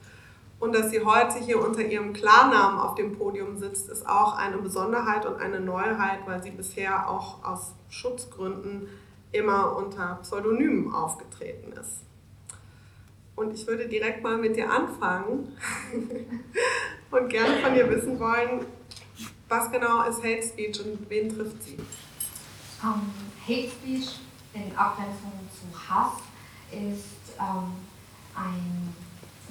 Und 0.59 0.75
dass 0.75 0.91
sie 0.91 1.03
heute 1.03 1.39
hier 1.39 1.61
unter 1.61 1.81
ihrem 1.81 2.13
Klarnamen 2.13 2.79
auf 2.79 2.95
dem 2.95 3.17
Podium 3.17 3.57
sitzt, 3.57 3.89
ist 3.89 4.07
auch 4.07 4.37
eine 4.37 4.57
Besonderheit 4.57 5.25
und 5.25 5.41
eine 5.41 5.59
Neuheit, 5.59 6.19
weil 6.25 6.41
sie 6.43 6.51
bisher 6.51 7.09
auch 7.09 7.43
aus 7.43 7.73
Schutzgründen 7.89 8.87
immer 9.31 9.77
unter 9.77 10.19
Pseudonymen 10.21 10.93
aufgetreten 10.93 11.73
ist. 11.73 12.08
Und 13.39 13.53
ich 13.53 13.65
würde 13.65 13.87
direkt 13.87 14.21
mal 14.21 14.37
mit 14.37 14.57
dir 14.57 14.69
anfangen 14.69 15.55
und 17.11 17.29
gerne 17.29 17.55
von 17.63 17.73
dir 17.73 17.89
wissen 17.89 18.19
wollen, 18.19 18.65
was 19.47 19.71
genau 19.71 20.03
ist 20.09 20.21
Hate 20.21 20.43
Speech 20.43 20.81
und 20.81 21.09
wen 21.09 21.29
trifft 21.29 21.63
sie? 21.63 21.77
Um, 22.83 23.09
Hate 23.47 23.69
Speech 23.69 24.19
in 24.53 24.75
Abgrenzung 24.75 25.31
zu 25.55 25.71
Hass 25.73 26.19
ist 26.69 27.39
um, 27.39 27.71
ein 28.35 28.93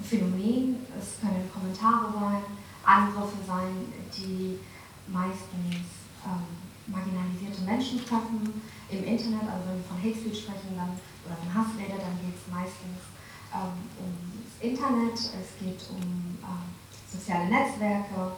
Phänomen. 0.03 0.85
Es 0.95 1.19
können 1.19 1.49
Kommentare 1.51 2.13
sein, 2.13 2.43
Angriffe 2.85 3.37
sein, 3.47 3.91
die 4.15 4.59
meistens 5.07 5.89
ähm, 6.25 6.45
marginalisierte 6.85 7.61
Menschen 7.65 8.05
treffen 8.05 8.61
im 8.91 9.03
Internet. 9.03 9.49
Also 9.49 9.65
wenn 9.65 9.77
wir 9.77 9.89
von 9.89 9.97
Hate 9.97 10.15
Speech 10.15 10.43
sprechen 10.43 10.77
dann, 10.77 10.93
oder 11.25 11.35
von 11.41 11.53
Hassrede, 11.55 11.97
dann 11.97 12.21
geht 12.21 12.37
es 12.37 12.53
meistens 12.53 13.17
ähm, 13.53 13.89
ums 13.99 14.61
Internet, 14.61 15.13
es 15.17 15.59
geht 15.59 15.89
um 15.89 16.01
ähm, 16.01 16.69
soziale 17.11 17.45
Netzwerke. 17.45 18.33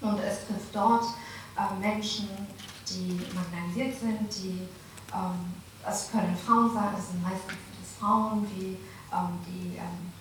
Und 0.00 0.18
es 0.18 0.46
trifft 0.46 0.74
dort 0.74 1.04
äh, 1.56 1.80
Menschen, 1.80 2.28
die 2.88 3.20
marginalisiert 3.34 3.98
sind, 3.98 4.42
die 4.42 4.68
ähm, 5.12 5.54
es 5.86 6.10
können 6.10 6.36
Frauen 6.36 6.72
sein, 6.72 6.94
es 6.98 7.10
sind 7.10 7.22
meistens 7.22 7.56
Frauen, 7.98 8.46
die, 8.56 8.76
ähm, 9.12 9.38
die 9.46 9.76
ähm, 9.76 10.12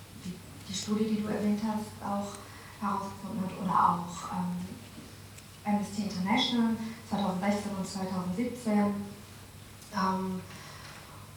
die 0.73 0.73
Studie, 0.73 1.05
die 1.05 1.21
du 1.21 1.27
erwähnt 1.27 1.61
hast, 1.63 2.01
auch 2.03 2.33
herausgefunden 2.81 3.43
hat. 3.43 3.63
Oder 3.63 3.89
auch 3.89 4.37
ähm, 4.37 5.75
Amnesty 5.75 6.03
International 6.03 6.75
2016 7.09 7.71
und 7.77 7.87
2017. 7.87 8.77
Ähm, 9.93 10.41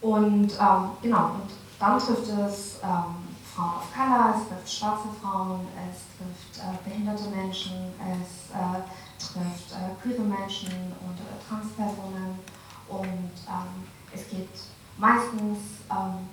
und 0.01 0.51
ähm, 0.51 0.89
genau, 1.01 1.25
und 1.35 1.49
dann 1.79 1.99
trifft 1.99 2.29
es 2.29 2.79
ähm, 2.83 3.27
Frauen 3.53 3.77
of 3.77 3.93
Color, 3.93 4.35
es 4.35 4.47
trifft 4.47 4.79
schwarze 4.79 5.07
Frauen, 5.21 5.67
es 5.89 5.99
trifft 6.17 6.65
äh, 6.65 6.89
behinderte 6.89 7.29
Menschen, 7.29 7.93
es 7.99 8.51
äh, 8.51 8.81
trifft 9.19 9.71
äh, 9.73 9.95
queere 10.01 10.21
Menschen 10.21 10.69
und 11.01 11.17
äh, 11.19 11.47
Transpersonen 11.47 12.39
und 12.87 13.31
ähm, 13.47 13.87
es 14.13 14.29
gibt 14.29 14.57
meistens 14.97 15.59
ähm, 15.91 16.27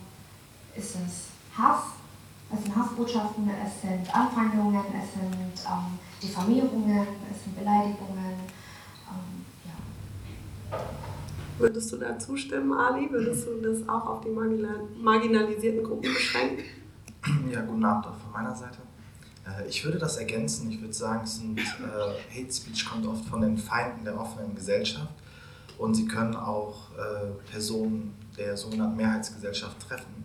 ist 0.76 0.96
es 0.96 1.28
Hass, 1.56 1.84
es 2.52 2.62
sind 2.62 2.76
Hassbotschaften, 2.76 3.48
es 3.48 3.80
sind 3.80 4.14
Anfeindungen, 4.14 4.84
es 5.02 5.12
sind 5.12 5.70
ähm, 5.70 5.98
Diffamierungen, 6.22 7.06
es 7.32 7.44
sind 7.44 7.56
Beleidigungen. 7.56 8.40
Ähm, 9.08 9.44
ja. 9.64 10.78
Würdest 11.58 11.92
du 11.92 11.96
da 11.98 12.18
zustimmen, 12.18 12.72
Ali? 12.72 13.10
Würdest 13.10 13.46
du 13.46 13.60
das 13.60 13.88
auch 13.88 14.06
auf 14.06 14.20
die 14.22 14.30
marginalisierten 14.30 15.84
Gruppen 15.84 16.12
beschränken? 16.12 16.64
Ja, 17.50 17.62
guten 17.62 17.84
Abend 17.84 18.06
auch 18.06 18.16
von 18.16 18.32
meiner 18.32 18.54
Seite. 18.54 18.78
Äh, 19.46 19.68
ich 19.68 19.84
würde 19.84 19.98
das 19.98 20.16
ergänzen. 20.16 20.70
Ich 20.70 20.80
würde 20.80 20.92
sagen, 20.92 21.26
sind, 21.26 21.58
äh, 21.58 21.62
Hate 21.62 22.52
Speech 22.52 22.86
kommt 22.86 23.06
oft 23.06 23.24
von 23.26 23.40
den 23.40 23.56
Feinden 23.56 24.04
der 24.04 24.18
offenen 24.18 24.54
Gesellschaft 24.54 25.12
und 25.78 25.94
sie 25.94 26.06
können 26.06 26.34
auch 26.34 26.90
äh, 26.98 27.50
Personen 27.50 28.14
der 28.36 28.56
sogenannten 28.56 28.96
Mehrheitsgesellschaft 28.96 29.80
treffen. 29.88 30.24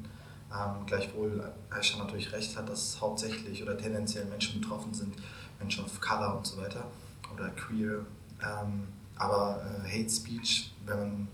Ähm, 0.51 0.85
gleichwohl 0.87 1.43
Aisha 1.69 1.99
natürlich 1.99 2.31
recht 2.33 2.57
hat, 2.57 2.67
dass 2.69 2.99
hauptsächlich 2.99 3.61
oder 3.61 3.77
tendenziell 3.77 4.25
Menschen 4.25 4.59
betroffen 4.59 4.93
sind, 4.93 5.15
Menschen 5.59 5.85
of 5.85 6.01
Color 6.01 6.37
und 6.37 6.47
so 6.47 6.57
weiter 6.57 6.85
oder 7.33 7.49
queer. 7.49 8.05
Ähm, 8.41 8.87
aber 9.19 9.61
äh, 9.61 9.87
Hate 9.87 10.09
Speech, 10.09 10.71
wenn, 10.85 10.97
man, 10.97 11.27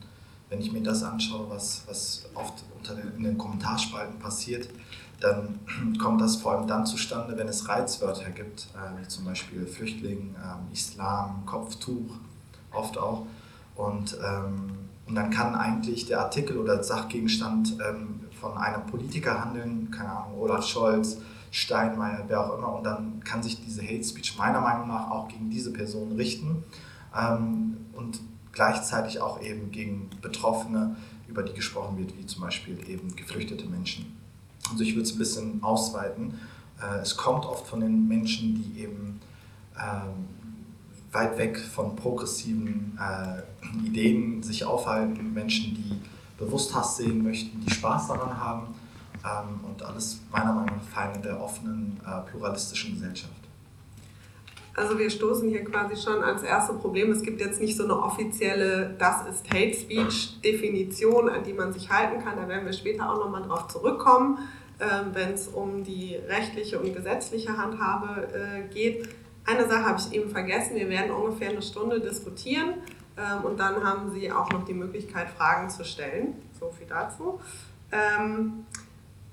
wenn 0.49 0.59
ich 0.59 0.73
mir 0.73 0.83
das 0.83 1.03
anschaue, 1.03 1.49
was, 1.49 1.83
was 1.87 2.25
oft 2.33 2.65
unter 2.77 2.95
den, 2.95 3.15
in 3.15 3.23
den 3.23 3.37
Kommentarspalten 3.37 4.19
passiert, 4.19 4.67
dann 5.21 5.59
kommt 6.01 6.19
das 6.19 6.35
vor 6.35 6.53
allem 6.53 6.67
dann 6.67 6.85
zustande, 6.85 7.37
wenn 7.37 7.47
es 7.47 7.69
Reizwörter 7.69 8.31
gibt, 8.31 8.67
äh, 8.73 9.01
wie 9.01 9.07
zum 9.07 9.23
Beispiel 9.23 9.65
Flüchtling, 9.65 10.35
äh, 10.35 10.73
Islam, 10.73 11.45
Kopftuch, 11.45 12.11
oft 12.73 12.97
auch. 12.97 13.25
Und, 13.75 14.17
ähm, 14.25 14.71
und 15.07 15.15
dann 15.15 15.29
kann 15.29 15.55
eigentlich 15.55 16.07
der 16.07 16.21
Artikel 16.21 16.57
oder 16.57 16.83
Sachgegenstand 16.83 17.77
ähm, 17.87 18.21
von 18.39 18.57
einem 18.57 18.85
Politiker 18.87 19.43
handeln, 19.43 19.91
keine 19.91 20.09
Ahnung, 20.09 20.39
Olaf 20.39 20.65
Scholz, 20.65 21.17
Steinmeier, 21.51 22.25
wer 22.27 22.41
auch 22.43 22.57
immer, 22.57 22.75
und 22.75 22.83
dann 22.83 23.23
kann 23.23 23.41
sich 23.43 23.63
diese 23.63 23.81
Hate 23.81 24.03
Speech 24.03 24.37
meiner 24.37 24.59
Meinung 24.59 24.87
nach 24.87 25.09
auch 25.09 25.27
gegen 25.27 25.49
diese 25.49 25.71
Person 25.71 26.13
richten. 26.13 26.63
Ähm, 27.17 27.77
und 27.93 28.19
gleichzeitig 28.51 29.21
auch 29.21 29.41
eben 29.41 29.71
gegen 29.71 30.09
Betroffene, 30.21 30.95
über 31.27 31.43
die 31.43 31.53
gesprochen 31.53 31.97
wird, 31.97 32.17
wie 32.17 32.25
zum 32.25 32.43
Beispiel 32.43 32.77
eben 32.89 33.15
geflüchtete 33.15 33.65
Menschen. 33.65 34.17
Also 34.69 34.83
ich 34.83 34.95
würde 34.95 35.03
es 35.03 35.13
ein 35.13 35.17
bisschen 35.17 35.63
ausweiten. 35.63 36.39
Äh, 36.81 36.99
es 36.99 37.17
kommt 37.17 37.45
oft 37.45 37.67
von 37.67 37.79
den 37.79 38.07
Menschen, 38.07 38.55
die 38.55 38.81
eben 38.81 39.19
ähm, 39.77 40.27
weit 41.11 41.37
weg 41.37 41.59
von 41.59 41.95
progressiven 41.95 42.97
äh, 42.99 43.85
Ideen 43.85 44.43
sich 44.43 44.65
aufhalten, 44.65 45.33
Menschen, 45.33 45.73
die 45.73 45.99
bewusst 46.37 46.75
Hass 46.75 46.97
sehen 46.97 47.23
möchten, 47.23 47.61
die 47.61 47.73
Spaß 47.73 48.07
daran 48.07 48.37
haben 48.37 48.67
ähm, 49.23 49.63
und 49.63 49.81
alles 49.83 50.19
meiner 50.31 50.53
Meinung 50.53 50.77
nach 50.77 50.83
Feinde 50.93 51.19
der 51.19 51.41
offenen, 51.41 51.99
äh, 52.05 52.29
pluralistischen 52.29 52.93
Gesellschaft. 52.93 53.44
Also 54.75 54.99
wir 54.99 55.09
stoßen 55.09 55.49
hier 55.49 55.63
quasi 55.63 55.95
schon 55.95 56.21
ans 56.21 56.43
erste 56.43 56.73
Problem. 56.73 57.09
Es 57.11 57.21
gibt 57.21 57.39
jetzt 57.39 57.61
nicht 57.61 57.77
so 57.77 57.85
eine 57.85 57.97
offizielle, 57.97 58.93
das 58.99 59.25
ist 59.27 59.49
Hate 59.49 59.73
Speech 59.73 60.41
Definition, 60.41 61.29
an 61.29 61.43
die 61.43 61.53
man 61.53 61.71
sich 61.71 61.89
halten 61.89 62.21
kann. 62.23 62.35
Da 62.35 62.47
werden 62.49 62.65
wir 62.65 62.73
später 62.73 63.09
auch 63.09 63.17
nochmal 63.17 63.43
drauf 63.43 63.69
zurückkommen, 63.69 64.39
ähm, 64.81 65.11
wenn 65.13 65.31
es 65.33 65.47
um 65.47 65.85
die 65.85 66.17
rechtliche 66.27 66.77
und 66.79 66.93
gesetzliche 66.93 67.57
Handhabe 67.57 68.27
äh, 68.33 68.73
geht. 68.73 69.07
Eine 69.45 69.65
Sache 69.65 69.85
habe 69.85 69.99
ich 69.99 70.13
eben 70.13 70.29
vergessen. 70.29 70.75
Wir 70.75 70.89
werden 70.89 71.11
ungefähr 71.11 71.51
eine 71.51 71.61
Stunde 71.61 72.01
diskutieren 72.01 72.73
ähm, 73.17 73.45
und 73.45 73.57
dann 73.57 73.81
haben 73.81 74.11
Sie 74.11 74.29
auch 74.29 74.51
noch 74.51 74.65
die 74.65 74.73
Möglichkeit, 74.73 75.29
Fragen 75.29 75.69
zu 75.69 75.85
stellen. 75.85 76.33
So 76.59 76.69
viel 76.69 76.87
dazu. 76.87 77.39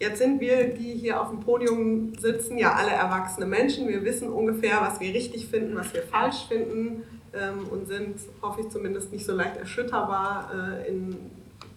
Jetzt 0.02 0.18
sind 0.18 0.40
wir, 0.40 0.74
die 0.74 0.94
hier 0.94 1.20
auf 1.20 1.30
dem 1.30 1.38
Podium 1.38 2.12
sitzen, 2.18 2.58
ja 2.58 2.72
alle 2.72 2.90
erwachsene 2.90 3.46
Menschen. 3.46 3.86
Wir 3.86 4.04
wissen 4.04 4.32
ungefähr, 4.32 4.80
was 4.80 4.98
wir 4.98 5.14
richtig 5.14 5.46
finden, 5.46 5.76
was 5.76 5.94
wir 5.94 6.02
falsch 6.02 6.48
finden 6.48 7.04
ähm, 7.32 7.68
und 7.70 7.86
sind, 7.86 8.18
hoffe 8.42 8.62
ich 8.62 8.68
zumindest, 8.70 9.12
nicht 9.12 9.24
so 9.24 9.32
leicht 9.32 9.58
erschütterbar 9.58 10.50
äh, 10.52 10.88
in 10.88 11.30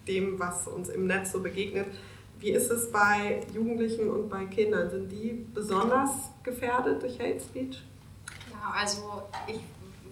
dem, 0.08 0.40
was 0.40 0.66
uns 0.66 0.88
im 0.88 1.06
Netz 1.06 1.30
so 1.30 1.40
begegnet. 1.40 1.86
Wie 2.40 2.50
ist 2.50 2.68
es 2.68 2.90
bei 2.90 3.42
Jugendlichen 3.54 4.10
und 4.10 4.28
bei 4.28 4.44
Kindern? 4.46 4.90
Sind 4.90 5.08
die 5.12 5.46
besonders 5.54 6.10
gefährdet 6.42 7.00
durch 7.00 7.20
Hate 7.20 7.38
Speech? 7.38 7.80
Ja, 8.50 8.74
also 8.76 9.22
ich 9.46 9.60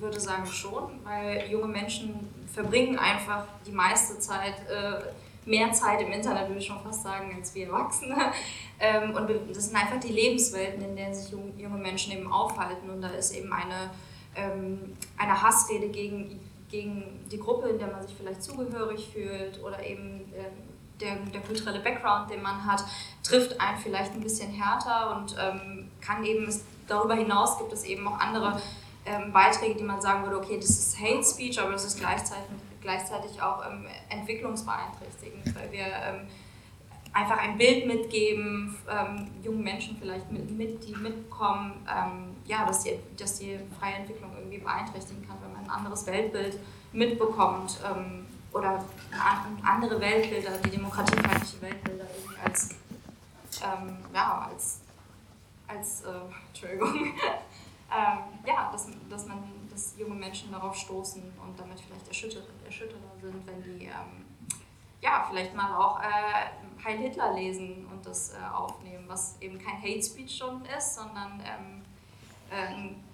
würde 0.00 0.20
sagen 0.20 0.46
schon, 0.46 1.00
weil 1.02 1.50
junge 1.50 1.66
Menschen 1.66 2.14
verbringen 2.46 2.96
einfach 2.96 3.44
die 3.66 3.72
meiste 3.72 4.20
Zeit 4.20 4.54
äh, 4.70 5.00
mehr 5.46 5.72
Zeit 5.72 6.00
im 6.00 6.12
Internet, 6.12 6.48
würde 6.48 6.60
ich 6.60 6.66
schon 6.66 6.80
fast 6.80 7.02
sagen, 7.02 7.34
als 7.36 7.54
wir 7.54 7.66
Erwachsene. 7.66 8.32
Ähm, 8.80 9.14
und 9.14 9.30
das 9.54 9.66
sind 9.66 9.76
einfach 9.76 10.00
die 10.00 10.12
Lebenswelten, 10.12 10.82
in 10.82 10.96
denen 10.96 11.14
sich 11.14 11.30
junge 11.30 11.78
Menschen 11.78 12.12
eben 12.12 12.30
aufhalten. 12.30 12.90
Und 12.90 13.02
da 13.02 13.08
ist 13.08 13.32
eben 13.32 13.52
eine, 13.52 13.90
ähm, 14.34 14.96
eine 15.16 15.40
Hassrede 15.40 15.88
gegen, 15.88 16.40
gegen 16.68 17.24
die 17.30 17.38
Gruppe, 17.38 17.68
in 17.68 17.78
der 17.78 17.86
man 17.88 18.02
sich 18.02 18.14
vielleicht 18.16 18.42
zugehörig 18.42 19.08
fühlt 19.12 19.62
oder 19.62 19.80
eben 19.84 20.32
ähm, 20.36 21.00
der, 21.00 21.16
der 21.32 21.40
kulturelle 21.40 21.80
Background, 21.80 22.30
den 22.30 22.42
man 22.42 22.64
hat, 22.66 22.84
trifft 23.22 23.60
einen 23.60 23.78
vielleicht 23.78 24.12
ein 24.12 24.20
bisschen 24.20 24.50
härter 24.50 25.16
und 25.16 25.36
kann 26.00 26.24
eben, 26.24 26.48
darüber 26.86 27.14
hinaus 27.14 27.58
gibt 27.58 27.72
es 27.72 27.84
eben 27.84 28.06
auch 28.06 28.18
andere 28.18 28.60
Beiträge, 29.32 29.74
die 29.74 29.82
man 29.82 30.00
sagen 30.00 30.22
würde, 30.22 30.38
okay, 30.38 30.56
das 30.56 30.70
ist 30.70 31.00
Hate 31.00 31.24
Speech, 31.24 31.60
aber 31.60 31.72
das 31.72 31.84
ist 31.84 31.98
gleichzeitig 31.98 32.46
gleichzeitig 32.84 33.42
auch 33.42 33.64
ähm, 33.66 33.86
entwicklungsbeeinträchtigend, 34.10 35.54
weil 35.56 35.72
wir 35.72 35.86
ähm, 35.86 36.28
einfach 37.12 37.38
ein 37.38 37.56
Bild 37.56 37.86
mitgeben, 37.86 38.76
ähm, 38.88 39.30
jungen 39.42 39.64
Menschen 39.64 39.96
vielleicht 39.98 40.30
mit, 40.30 40.48
mit 40.50 40.86
die 40.86 40.94
mitbekommen, 40.94 41.72
ähm, 41.88 42.36
ja, 42.44 42.64
dass, 42.66 42.84
die, 42.84 42.98
dass 43.16 43.38
die 43.38 43.58
freie 43.80 43.94
Entwicklung 43.94 44.30
irgendwie 44.36 44.58
beeinträchtigen 44.58 45.26
kann, 45.26 45.38
wenn 45.42 45.52
man 45.52 45.64
ein 45.64 45.70
anderes 45.70 46.06
Weltbild 46.06 46.58
mitbekommt 46.92 47.80
ähm, 47.84 48.26
oder 48.52 48.84
andere 49.64 50.00
Weltbilder, 50.00 50.58
die 50.64 50.70
demokratiefeindliche 50.70 51.62
Weltbilder 51.62 52.04
irgendwie 52.14 52.40
als, 52.44 52.70
ähm, 53.62 53.96
ja, 54.14 54.48
als, 54.52 54.80
als 55.66 56.02
äh, 56.02 56.08
Entschuldigung, 56.48 57.14
ja, 58.46 58.70
dass, 58.72 58.88
dass 59.08 59.26
man 59.26 59.38
dass 59.74 59.94
junge 59.98 60.14
Menschen 60.14 60.52
darauf 60.52 60.76
stoßen 60.76 61.22
und 61.22 61.58
damit 61.58 61.80
vielleicht 61.80 62.06
erschüttert, 62.08 62.44
erschütterter 62.74 63.16
sind, 63.20 63.46
wenn 63.46 63.62
die 63.62 63.86
ähm, 63.86 64.24
ja, 65.00 65.26
vielleicht 65.28 65.54
mal 65.54 65.76
auch 65.76 66.00
äh, 66.00 66.82
Heil 66.84 66.98
Hitler 66.98 67.34
lesen 67.34 67.86
und 67.92 68.04
das 68.04 68.34
äh, 68.34 68.54
aufnehmen, 68.54 69.04
was 69.06 69.36
eben 69.40 69.58
kein 69.58 69.80
Hate 69.80 70.02
Speech 70.02 70.36
schon 70.36 70.62
ist, 70.76 70.96
sondern 70.96 71.40
ähm, 71.40 71.82
äh, 72.50 72.74
ein 72.74 73.04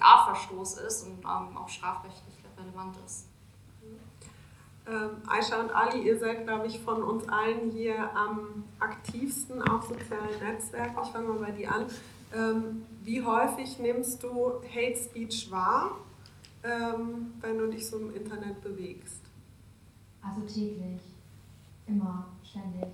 86a-Verstoß 0.00 0.80
ist 0.86 1.02
und 1.04 1.18
ähm, 1.24 1.56
auch 1.56 1.68
strafrechtlich 1.68 2.34
relevant 2.58 2.96
ist. 3.04 3.26
Ähm, 4.86 5.22
Aisha 5.26 5.60
und 5.60 5.70
Ali, 5.70 6.02
ihr 6.06 6.18
seid, 6.18 6.44
glaube 6.44 6.66
ich, 6.66 6.80
von 6.80 7.02
uns 7.02 7.28
allen 7.28 7.70
hier 7.70 8.10
am 8.16 8.64
aktivsten 8.80 9.60
auf 9.62 9.84
sozialen 9.84 10.38
Netzwerken. 10.42 10.98
Ich 11.04 11.10
fange 11.10 11.28
mal 11.28 11.38
bei 11.38 11.50
dir 11.50 11.72
an. 11.72 11.86
Ähm, 12.34 12.86
wie 13.02 13.22
häufig 13.22 13.78
nimmst 13.78 14.22
du 14.22 14.62
Hate 14.74 14.96
Speech 14.96 15.50
wahr, 15.50 15.92
ähm, 16.62 17.32
wenn 17.40 17.58
du 17.58 17.68
dich 17.68 17.86
so 17.86 17.98
im 17.98 18.14
Internet 18.14 18.60
bewegst? 18.62 19.22
Also 20.22 20.40
täglich, 20.42 21.00
immer, 21.86 22.26
ständig. 22.42 22.88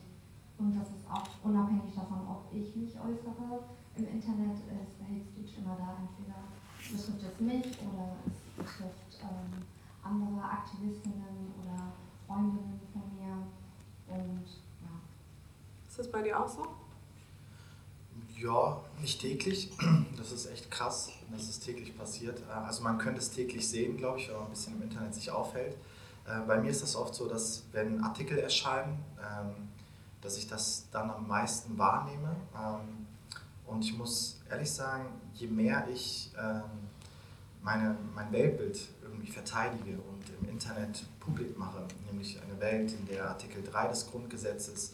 Und 0.59 0.77
das 0.77 0.89
ist 0.89 1.11
auch 1.11 1.27
unabhängig 1.43 1.95
davon, 1.95 2.21
ob 2.29 2.45
ich 2.53 2.75
mich 2.77 2.95
äußere. 2.95 3.65
Im 3.97 4.09
Internet 4.09 4.57
ist 4.57 5.01
Hate 5.01 5.25
Speech 5.25 5.59
immer 5.59 5.77
da, 5.77 5.97
entweder 5.99 6.45
betrifft 6.77 7.33
es 7.33 7.41
mich 7.41 7.79
oder 7.83 8.17
es 8.27 8.57
betrifft 8.57 9.23
ähm, 9.23 9.63
andere 10.03 10.45
Aktivistinnen 10.45 11.53
oder 11.61 11.93
Freundinnen 12.27 12.81
von 12.93 13.03
mir. 13.17 13.47
Und 14.09 14.47
ja. 14.83 15.01
Ist 15.89 15.99
das 15.99 16.11
bei 16.11 16.23
dir 16.23 16.39
auch 16.39 16.49
so? 16.49 16.84
Ja, 18.45 18.79
nicht 19.01 19.23
täglich. 19.23 19.71
Das 20.19 20.31
ist 20.31 20.47
echt 20.47 20.71
krass, 20.71 21.11
dass 21.31 21.49
es 21.49 21.61
täglich 21.61 21.97
passiert. 21.97 22.41
Äh, 22.41 22.53
also 22.53 22.83
man 22.83 22.99
könnte 22.99 23.21
es 23.21 23.31
täglich 23.31 23.67
sehen, 23.67 23.97
glaube 23.97 24.19
ich, 24.19 24.29
wenn 24.29 24.37
man 24.37 24.45
ein 24.45 24.51
bisschen 24.51 24.75
im 24.75 24.83
Internet 24.83 25.15
sich 25.15 25.31
aufhält. 25.31 25.77
Äh, 26.27 26.41
bei 26.47 26.61
mir 26.61 26.71
ist 26.71 26.83
das 26.83 26.95
oft 26.95 27.15
so, 27.15 27.27
dass 27.27 27.63
wenn 27.73 28.03
Artikel 28.05 28.39
erscheinen, 28.39 29.03
ähm, 29.19 29.69
dass 30.21 30.37
ich 30.37 30.47
das 30.47 30.85
dann 30.93 31.11
am 31.11 31.27
meisten 31.27 31.79
wahrnehme. 31.79 32.37
Ähm, 32.55 33.07
und 33.67 33.83
ich 33.83 33.97
muss 33.97 34.41
ehrlich 34.51 34.71
sagen, 34.71 35.07
je 35.33 35.47
mehr 35.47 35.89
ich 35.91 36.31
ähm, 36.39 36.63
meine, 37.63 37.97
mein 38.15 38.31
Weltbild 38.31 38.79
irgendwie 39.03 39.33
verteidige 39.33 39.93
und 39.93 40.23
im 40.43 40.51
Internet 40.51 41.07
publik 41.19 41.57
mache, 41.59 41.83
nämlich 42.11 42.39
eine 42.43 42.61
Welt, 42.61 42.93
in 42.93 43.07
der 43.07 43.31
Artikel 43.31 43.63
3 43.63 43.89
des 43.89 44.11
Grundgesetzes 44.11 44.93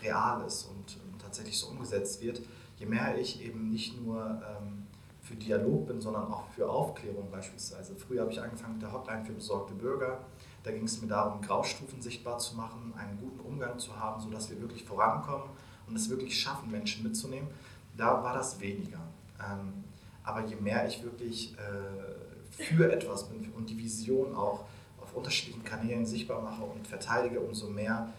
real 0.00 0.42
ist 0.46 0.64
und 0.64 0.96
tatsächlich 1.34 1.58
so 1.58 1.66
umgesetzt 1.66 2.22
wird, 2.22 2.40
je 2.76 2.86
mehr 2.86 3.18
ich 3.18 3.44
eben 3.44 3.68
nicht 3.68 4.00
nur 4.00 4.20
ähm, 4.22 4.86
für 5.20 5.34
Dialog 5.34 5.88
bin, 5.88 6.00
sondern 6.00 6.30
auch 6.30 6.46
für 6.48 6.68
Aufklärung 6.68 7.28
beispielsweise. 7.30 7.96
Früher 7.96 8.22
habe 8.22 8.30
ich 8.30 8.40
angefangen 8.40 8.74
mit 8.74 8.82
der 8.82 8.92
Hotline 8.92 9.24
für 9.24 9.32
besorgte 9.32 9.74
Bürger. 9.74 10.20
Da 10.62 10.70
ging 10.70 10.84
es 10.84 11.02
mir 11.02 11.08
darum, 11.08 11.40
Graustufen 11.42 12.00
sichtbar 12.00 12.38
zu 12.38 12.56
machen, 12.56 12.94
einen 12.96 13.18
guten 13.18 13.40
Umgang 13.40 13.78
zu 13.78 13.98
haben, 13.98 14.20
sodass 14.20 14.48
wir 14.50 14.60
wirklich 14.60 14.84
vorankommen 14.84 15.48
und 15.88 15.96
es 15.96 16.08
wirklich 16.08 16.38
schaffen, 16.38 16.70
Menschen 16.70 17.02
mitzunehmen. 17.02 17.48
Da 17.96 18.22
war 18.22 18.34
das 18.34 18.60
weniger. 18.60 19.00
Ähm, 19.40 19.84
aber 20.22 20.46
je 20.46 20.56
mehr 20.56 20.86
ich 20.86 21.02
wirklich 21.02 21.54
äh, 21.58 22.62
für 22.62 22.92
etwas 22.92 23.28
bin 23.28 23.50
und 23.52 23.68
die 23.68 23.76
Vision 23.76 24.34
auch 24.34 24.64
auf 25.00 25.14
unterschiedlichen 25.14 25.64
Kanälen 25.64 26.06
sichtbar 26.06 26.40
mache 26.40 26.62
und 26.62 26.86
verteidige, 26.86 27.40
umso 27.40 27.68
mehr 27.68 28.12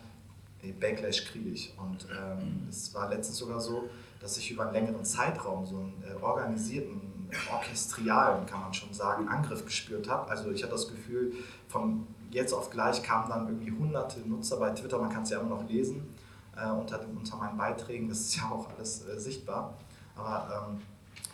Backlash 0.72 1.26
kriege 1.26 1.50
ich. 1.50 1.74
Und 1.78 2.08
ähm, 2.12 2.68
es 2.70 2.94
war 2.94 3.10
letztens 3.10 3.38
sogar 3.38 3.60
so, 3.60 3.90
dass 4.20 4.38
ich 4.38 4.52
über 4.52 4.64
einen 4.64 4.74
längeren 4.74 5.06
Zeitraum 5.06 5.66
so 5.66 5.78
einen 5.78 6.04
äh, 6.08 6.22
organisierten, 6.22 7.30
orchestrialen, 7.52 8.46
kann 8.46 8.62
man 8.62 8.74
schon 8.74 8.94
sagen, 8.94 9.28
Angriff 9.28 9.66
gespürt 9.66 10.10
habe. 10.10 10.30
Also 10.30 10.52
ich 10.52 10.64
hatte 10.64 10.74
das 10.74 10.88
Gefühl, 10.88 11.34
von 11.68 12.08
jetzt 12.32 12.54
auf 12.54 12.70
gleich 12.70 13.02
kamen 13.04 13.30
dann 13.30 13.48
irgendwie 13.48 13.72
hunderte 13.72 14.20
Nutzer 14.22 14.58
bei 14.58 14.70
Twitter, 14.72 15.00
man 15.00 15.10
kann 15.10 15.24
es 15.24 15.30
ja 15.30 15.40
immer 15.40 15.50
noch 15.50 15.68
lesen, 15.68 16.16
äh, 16.56 16.70
unter, 16.70 17.02
unter 17.08 17.38
meinen 17.38 17.58
Beiträgen, 17.58 18.08
das 18.10 18.22
ist 18.22 18.38
ja 18.38 18.50
auch 18.50 18.70
alles 18.76 19.08
äh, 19.08 19.20
sichtbar. 19.20 19.78
Aber 20.16 20.70
ähm, 20.70 20.82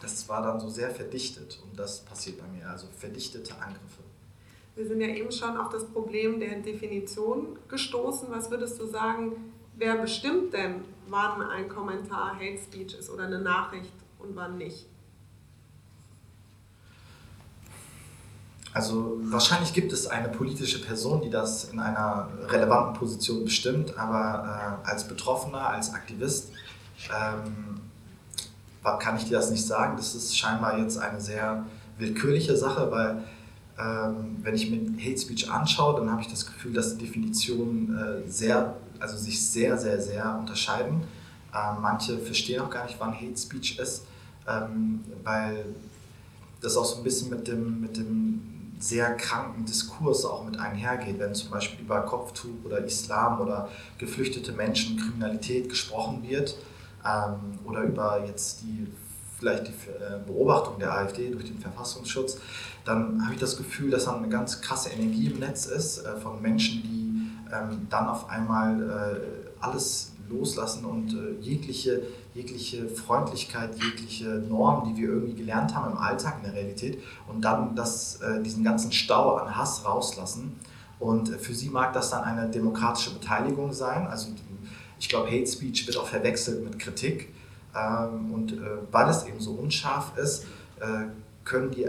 das 0.01 0.27
war 0.27 0.41
dann 0.41 0.59
so 0.59 0.69
sehr 0.69 0.89
verdichtet 0.89 1.61
und 1.63 1.77
das 1.77 1.99
passiert 1.99 2.39
bei 2.39 2.47
mir, 2.47 2.67
also 2.69 2.87
verdichtete 2.97 3.53
Angriffe. 3.55 4.01
Wir 4.75 4.87
sind 4.87 5.01
ja 5.01 5.07
eben 5.07 5.31
schon 5.31 5.57
auf 5.57 5.69
das 5.69 5.85
Problem 5.85 6.39
der 6.39 6.59
Definition 6.59 7.59
gestoßen. 7.67 8.29
Was 8.31 8.49
würdest 8.49 8.79
du 8.79 8.87
sagen, 8.87 9.53
wer 9.75 9.97
bestimmt 9.97 10.53
denn, 10.53 10.85
wann 11.07 11.41
ein 11.41 11.67
Kommentar 11.67 12.35
Hate 12.35 12.57
Speech 12.57 12.97
ist 12.97 13.09
oder 13.09 13.25
eine 13.25 13.41
Nachricht 13.41 13.93
und 14.19 14.35
wann 14.35 14.57
nicht? 14.57 14.87
Also 18.73 19.17
wahrscheinlich 19.23 19.73
gibt 19.73 19.91
es 19.91 20.07
eine 20.07 20.29
politische 20.29 20.81
Person, 20.81 21.21
die 21.21 21.29
das 21.29 21.65
in 21.65 21.79
einer 21.79 22.29
relevanten 22.47 22.93
Position 22.93 23.43
bestimmt, 23.43 23.97
aber 23.97 24.79
äh, 24.85 24.89
als 24.89 25.05
Betroffener, 25.05 25.67
als 25.67 25.93
Aktivist 25.93 26.53
ähm, 27.09 27.81
kann 28.99 29.17
ich 29.17 29.25
dir 29.25 29.37
das 29.37 29.51
nicht 29.51 29.65
sagen. 29.65 29.97
Das 29.97 30.15
ist 30.15 30.37
scheinbar 30.37 30.79
jetzt 30.79 30.97
eine 30.97 31.19
sehr 31.19 31.65
willkürliche 31.97 32.55
Sache, 32.55 32.89
weil 32.91 33.23
ähm, 33.81 34.37
wenn 34.41 34.53
ich 34.53 34.69
mir 34.69 34.79
Hate 35.03 35.17
Speech 35.17 35.49
anschaue, 35.49 35.99
dann 35.99 36.11
habe 36.11 36.21
ich 36.21 36.27
das 36.27 36.45
Gefühl, 36.45 36.73
dass 36.73 36.97
die 36.97 37.05
Definitionen 37.05 37.97
äh, 37.97 38.29
sehr, 38.29 38.75
also 38.99 39.17
sich 39.17 39.43
sehr, 39.43 39.77
sehr, 39.77 39.99
sehr 40.01 40.37
unterscheiden. 40.37 41.01
Ähm, 41.53 41.81
manche 41.81 42.19
verstehen 42.19 42.61
auch 42.61 42.69
gar 42.69 42.85
nicht, 42.85 42.97
wann 42.99 43.13
Hate 43.13 43.37
Speech 43.37 43.79
ist, 43.79 44.05
ähm, 44.47 45.01
weil 45.23 45.65
das 46.61 46.77
auch 46.77 46.85
so 46.85 46.97
ein 46.97 47.03
bisschen 47.03 47.29
mit 47.29 47.47
dem, 47.47 47.81
mit 47.81 47.97
dem 47.97 48.51
sehr 48.79 49.15
kranken 49.15 49.65
Diskurs 49.65 50.25
auch 50.25 50.45
mit 50.45 50.59
einhergeht, 50.59 51.19
wenn 51.19 51.33
zum 51.33 51.51
Beispiel 51.51 51.81
über 51.81 52.01
Kopftuch 52.01 52.65
oder 52.65 52.83
Islam 52.83 53.39
oder 53.39 53.69
geflüchtete 53.97 54.51
Menschen, 54.51 54.97
Kriminalität 54.97 55.69
gesprochen 55.69 56.23
wird 56.27 56.57
ähm, 57.05 57.59
oder 57.65 57.83
über 57.83 58.25
jetzt 58.25 58.61
die 58.61 58.87
vielleicht 59.41 59.67
die 59.67 59.71
äh, 59.71 60.19
Beobachtung 60.25 60.77
der 60.79 60.93
AfD 60.93 61.31
durch 61.31 61.45
den 61.45 61.57
Verfassungsschutz, 61.57 62.37
dann 62.85 63.23
habe 63.23 63.33
ich 63.33 63.39
das 63.39 63.57
Gefühl, 63.57 63.89
dass 63.89 64.05
dann 64.05 64.17
eine 64.17 64.29
ganz 64.29 64.61
krasse 64.61 64.89
Energie 64.89 65.27
im 65.27 65.39
Netz 65.39 65.65
ist 65.65 66.05
äh, 66.05 66.15
von 66.17 66.41
Menschen, 66.41 66.83
die 66.83 67.53
ähm, 67.53 67.87
dann 67.89 68.07
auf 68.07 68.29
einmal 68.29 68.81
äh, 68.81 69.63
alles 69.65 70.11
loslassen 70.29 70.85
und 70.85 71.13
jegliche, 71.41 72.03
jegliche 72.33 72.87
Freundlichkeit, 72.87 73.75
jegliche 73.83 74.27
Normen, 74.47 74.93
die 74.93 75.01
wir 75.01 75.09
irgendwie 75.09 75.33
gelernt 75.33 75.75
haben 75.75 75.91
im 75.91 75.97
Alltag, 75.97 76.37
in 76.37 76.43
der 76.45 76.53
Realität, 76.53 76.99
und 77.27 77.41
dann 77.41 77.75
das, 77.75 78.17
diesen 78.41 78.63
ganzen 78.63 78.93
Stau 78.93 79.35
an 79.35 79.57
Hass 79.57 79.83
rauslassen. 79.83 80.57
Und 80.99 81.27
für 81.27 81.53
sie 81.53 81.67
mag 81.67 81.91
das 81.91 82.11
dann 82.11 82.23
eine 82.23 82.49
demokratische 82.49 83.11
Beteiligung 83.13 83.73
sein. 83.73 84.07
Also 84.07 84.29
ich 85.01 85.09
glaube, 85.09 85.29
Hate 85.29 85.47
Speech 85.47 85.85
wird 85.85 85.97
auch 85.97 86.07
verwechselt 86.07 86.63
mit 86.63 86.79
Kritik. 86.79 87.27
Ähm, 87.75 88.33
und 88.33 88.53
äh, 88.53 88.57
weil 88.91 89.09
es 89.09 89.25
eben 89.25 89.39
so 89.39 89.51
unscharf 89.51 90.17
ist, 90.17 90.45
äh, 90.79 91.05
können 91.43 91.71
die, 91.71 91.87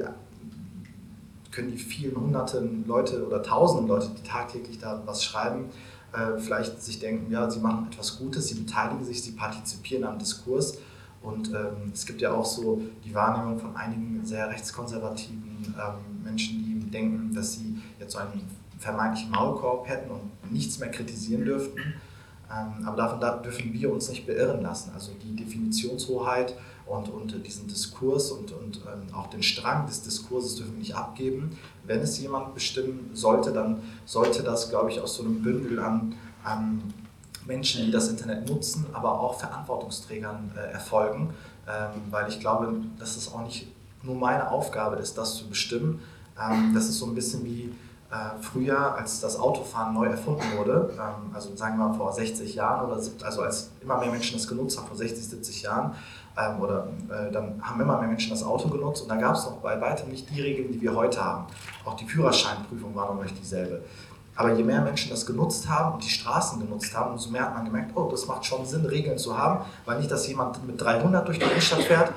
können 1.50 1.70
die 1.70 1.78
vielen 1.78 2.16
hunderten 2.16 2.86
Leute 2.86 3.26
oder 3.26 3.42
tausenden 3.42 3.88
Leute, 3.88 4.10
die 4.16 4.22
tagtäglich 4.22 4.78
da 4.78 5.02
was 5.04 5.24
schreiben, 5.24 5.66
äh, 6.12 6.38
vielleicht 6.38 6.82
sich 6.82 6.98
denken, 6.98 7.32
ja, 7.32 7.50
sie 7.50 7.60
machen 7.60 7.88
etwas 7.90 8.18
Gutes, 8.18 8.48
sie 8.48 8.54
beteiligen 8.54 9.04
sich, 9.04 9.22
sie 9.22 9.32
partizipieren 9.32 10.04
am 10.04 10.18
Diskurs. 10.18 10.78
Und 11.22 11.50
ähm, 11.50 11.92
es 11.92 12.04
gibt 12.04 12.20
ja 12.20 12.32
auch 12.32 12.44
so 12.44 12.82
die 13.04 13.14
Wahrnehmung 13.14 13.58
von 13.58 13.76
einigen 13.76 14.24
sehr 14.24 14.48
rechtskonservativen 14.48 15.74
ähm, 15.78 16.24
Menschen, 16.24 16.64
die 16.64 16.90
denken, 16.90 17.34
dass 17.34 17.54
sie 17.54 17.78
jetzt 17.98 18.12
so 18.12 18.18
einen 18.18 18.42
vermeintlichen 18.78 19.30
Maulkorb 19.30 19.88
hätten 19.88 20.10
und 20.10 20.52
nichts 20.52 20.78
mehr 20.78 20.90
kritisieren 20.90 21.44
dürften. 21.44 21.94
Ähm, 22.52 22.86
aber 22.86 22.96
davon 22.96 23.42
dürfen 23.42 23.72
wir 23.72 23.92
uns 23.92 24.08
nicht 24.08 24.26
beirren 24.26 24.62
lassen. 24.62 24.92
Also 24.94 25.12
die 25.22 25.34
Definitionshoheit 25.34 26.54
und, 26.86 27.08
und 27.08 27.46
diesen 27.46 27.68
Diskurs 27.68 28.30
und, 28.30 28.52
und 28.52 28.78
ähm, 28.78 29.14
auch 29.14 29.28
den 29.28 29.42
Strang 29.42 29.86
des 29.86 30.02
Diskurses 30.02 30.56
dürfen 30.56 30.72
wir 30.72 30.80
nicht 30.80 30.94
abgeben. 30.94 31.56
Wenn 31.84 32.00
es 32.00 32.18
jemand 32.18 32.54
bestimmen 32.54 33.10
sollte, 33.14 33.52
dann 33.52 33.82
sollte 34.04 34.42
das, 34.42 34.68
glaube 34.68 34.90
ich, 34.90 35.00
aus 35.00 35.16
so 35.16 35.22
einem 35.22 35.42
Bündel 35.42 35.78
an, 35.78 36.14
an 36.44 36.82
Menschen, 37.46 37.86
die 37.86 37.90
das 37.90 38.08
Internet 38.08 38.48
nutzen, 38.48 38.86
aber 38.92 39.18
auch 39.18 39.38
Verantwortungsträgern 39.38 40.52
äh, 40.56 40.72
erfolgen, 40.72 41.30
ähm, 41.66 42.02
weil 42.10 42.28
ich 42.28 42.40
glaube, 42.40 42.74
dass 42.98 43.16
es 43.16 43.32
auch 43.32 43.42
nicht 43.44 43.66
nur 44.02 44.16
meine 44.16 44.50
Aufgabe 44.50 44.96
ist, 44.96 45.16
das 45.16 45.36
zu 45.36 45.48
bestimmen. 45.48 46.00
das 46.74 46.88
ist 46.88 46.98
so 46.98 47.06
ein 47.06 47.14
bisschen 47.14 47.44
wie 47.44 47.72
äh, 48.12 48.42
früher, 48.42 48.94
als 48.94 49.20
das 49.20 49.38
Autofahren 49.38 49.94
neu 49.94 50.04
erfunden 50.04 50.44
wurde, 50.58 50.90
ähm, 50.92 51.34
also 51.34 51.56
sagen 51.56 51.78
wir 51.78 51.88
mal 51.88 51.94
vor 51.94 52.12
60 52.12 52.54
Jahren 52.54 52.84
oder 52.86 52.96
also 52.96 53.42
als 53.42 53.70
immer 53.80 53.98
mehr 53.98 54.10
Menschen 54.10 54.36
das 54.36 54.46
genutzt 54.46 54.76
haben, 54.76 54.86
vor 54.86 54.96
60, 54.98 55.26
70 55.26 55.62
Jahren, 55.62 55.94
ähm, 56.36 56.60
oder 56.60 56.88
äh, 57.08 57.32
dann 57.32 57.58
haben 57.62 57.80
immer 57.80 57.98
mehr 57.98 58.08
Menschen 58.08 58.30
das 58.30 58.42
Auto 58.42 58.68
genutzt 58.68 59.02
und 59.02 59.08
da 59.08 59.16
gab 59.16 59.34
es 59.34 59.44
noch 59.46 59.56
bei 59.58 59.80
weitem 59.80 60.10
nicht 60.10 60.28
die 60.28 60.42
Regeln, 60.42 60.70
die 60.72 60.80
wir 60.82 60.94
heute 60.94 61.24
haben. 61.24 61.46
Auch 61.86 61.94
die 61.94 62.04
Führerscheinprüfung 62.04 62.94
war 62.94 63.14
noch 63.14 63.22
nicht 63.22 63.38
dieselbe. 63.38 63.82
Aber 64.34 64.54
je 64.54 64.64
mehr 64.64 64.80
Menschen 64.80 65.10
das 65.10 65.26
genutzt 65.26 65.68
haben 65.68 65.94
und 65.94 66.04
die 66.04 66.08
Straßen 66.08 66.58
genutzt 66.58 66.96
haben, 66.96 67.12
umso 67.12 67.30
mehr 67.30 67.42
hat 67.42 67.54
man 67.54 67.66
gemerkt, 67.66 67.90
oh, 67.94 68.08
das 68.10 68.26
macht 68.26 68.46
schon 68.46 68.64
Sinn, 68.64 68.86
Regeln 68.86 69.18
zu 69.18 69.36
haben, 69.36 69.64
weil 69.84 69.98
nicht, 69.98 70.10
dass 70.10 70.26
jemand 70.26 70.66
mit 70.66 70.80
300 70.80 71.26
durch 71.28 71.38
die 71.38 71.44
Innenstadt 71.44 71.82
fährt, 71.82 72.12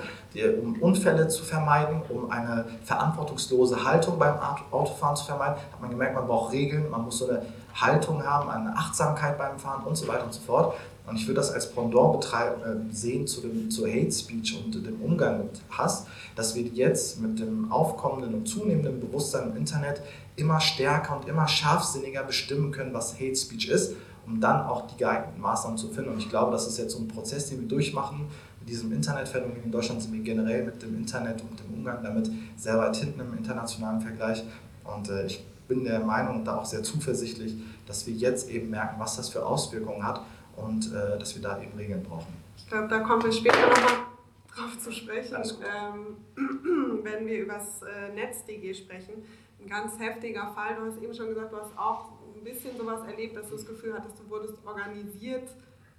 um 0.61 0.75
Unfälle 0.81 1.27
zu 1.27 1.43
vermeiden, 1.43 2.01
um 2.09 2.31
eine 2.31 2.65
verantwortungslose 2.83 3.83
Haltung 3.83 4.17
beim 4.17 4.35
Autofahren 4.71 5.15
zu 5.15 5.25
vermeiden, 5.25 5.55
hat 5.55 5.81
man 5.81 5.89
gemerkt, 5.89 6.15
man 6.15 6.27
braucht 6.27 6.53
Regeln, 6.53 6.89
man 6.89 7.03
muss 7.03 7.17
so 7.17 7.29
eine 7.29 7.41
Haltung 7.73 8.25
haben, 8.25 8.49
eine 8.49 8.75
Achtsamkeit 8.77 9.37
beim 9.37 9.59
Fahren 9.59 9.83
und 9.83 9.95
so 9.95 10.07
weiter 10.07 10.23
und 10.23 10.33
so 10.33 10.41
fort. 10.41 10.75
Und 11.07 11.17
ich 11.17 11.27
würde 11.27 11.35
das 11.35 11.51
als 11.51 11.71
Pendant 11.71 12.25
äh, 12.25 12.93
sehen 12.93 13.27
zu 13.27 13.41
dem, 13.41 13.69
zur 13.69 13.87
Hate 13.87 14.11
Speech 14.11 14.59
und 14.63 14.73
dem 14.73 15.01
Umgang 15.01 15.39
mit 15.39 15.61
Hass, 15.69 16.07
dass 16.35 16.55
wir 16.55 16.63
jetzt 16.63 17.21
mit 17.21 17.39
dem 17.39 17.71
aufkommenden 17.71 18.33
und 18.33 18.47
zunehmenden 18.47 18.99
Bewusstsein 18.99 19.51
im 19.51 19.57
Internet 19.57 20.01
immer 20.35 20.59
stärker 20.59 21.17
und 21.17 21.27
immer 21.27 21.47
scharfsinniger 21.47 22.23
bestimmen 22.23 22.71
können, 22.71 22.93
was 22.93 23.15
Hate 23.15 23.35
Speech 23.35 23.69
ist, 23.69 23.93
um 24.25 24.39
dann 24.41 24.65
auch 24.65 24.87
die 24.87 24.97
geeigneten 24.97 25.39
Maßnahmen 25.41 25.77
zu 25.77 25.89
finden. 25.89 26.11
Und 26.11 26.17
ich 26.17 26.29
glaube, 26.29 26.51
das 26.51 26.67
ist 26.67 26.77
jetzt 26.79 26.93
so 26.93 26.99
ein 26.99 27.07
Prozess, 27.07 27.49
den 27.49 27.61
wir 27.61 27.67
durchmachen. 27.67 28.25
Mit 28.59 28.69
diesem 28.69 28.91
Internetphänomen 28.91 29.63
in 29.63 29.71
Deutschland 29.71 30.01
sind 30.01 30.11
wir 30.11 30.23
generell 30.23 30.65
mit 30.65 30.81
dem 30.81 30.95
Internet 30.95 31.41
und 31.41 31.59
dem 31.59 31.71
Umgang 31.77 32.01
damit 32.03 32.31
sehr 32.57 32.79
weit 32.79 32.95
hinten 32.95 33.19
im 33.19 33.37
internationalen 33.37 34.01
Vergleich. 34.01 34.43
Und 34.83 35.07
äh, 35.09 35.27
ich 35.27 35.45
bin 35.67 35.83
der 35.83 35.99
Meinung 35.99 36.37
und 36.37 36.45
da 36.45 36.57
auch 36.57 36.65
sehr 36.65 36.81
zuversichtlich, 36.81 37.55
dass 37.85 38.07
wir 38.07 38.13
jetzt 38.13 38.49
eben 38.49 38.71
merken, 38.71 38.95
was 38.99 39.17
das 39.17 39.29
für 39.29 39.45
Auswirkungen 39.45 40.03
hat 40.03 40.21
und 40.57 40.93
äh, 40.93 41.17
dass 41.19 41.35
wir 41.35 41.41
da 41.41 41.61
eben 41.61 41.77
Regeln 41.77 42.03
brauchen. 42.03 42.33
Ich 42.57 42.67
glaube, 42.67 42.87
da 42.87 42.99
kommen 42.99 43.23
wir 43.23 43.31
später 43.31 43.69
nochmal 43.69 44.05
drauf 44.53 44.79
zu 44.79 44.91
sprechen, 44.91 45.35
ähm, 45.35 46.17
wenn 47.03 47.27
wir 47.27 47.39
über 47.41 47.55
das 47.55 47.81
äh, 47.81 48.13
NetzDG 48.13 48.73
sprechen 48.73 49.23
ein 49.65 49.69
ganz 49.69 49.99
heftiger 49.99 50.47
Fall. 50.53 50.75
Du 50.75 50.85
hast 50.85 51.01
eben 51.01 51.13
schon 51.13 51.29
gesagt, 51.29 51.51
du 51.51 51.57
hast 51.57 51.77
auch 51.77 52.09
ein 52.35 52.43
bisschen 52.43 52.77
sowas 52.77 53.01
erlebt, 53.07 53.35
dass 53.35 53.49
du 53.49 53.55
das 53.55 53.65
Gefühl 53.65 53.93
hattest, 53.93 54.19
du 54.19 54.29
wurdest 54.29 54.55
organisiert 54.65 55.49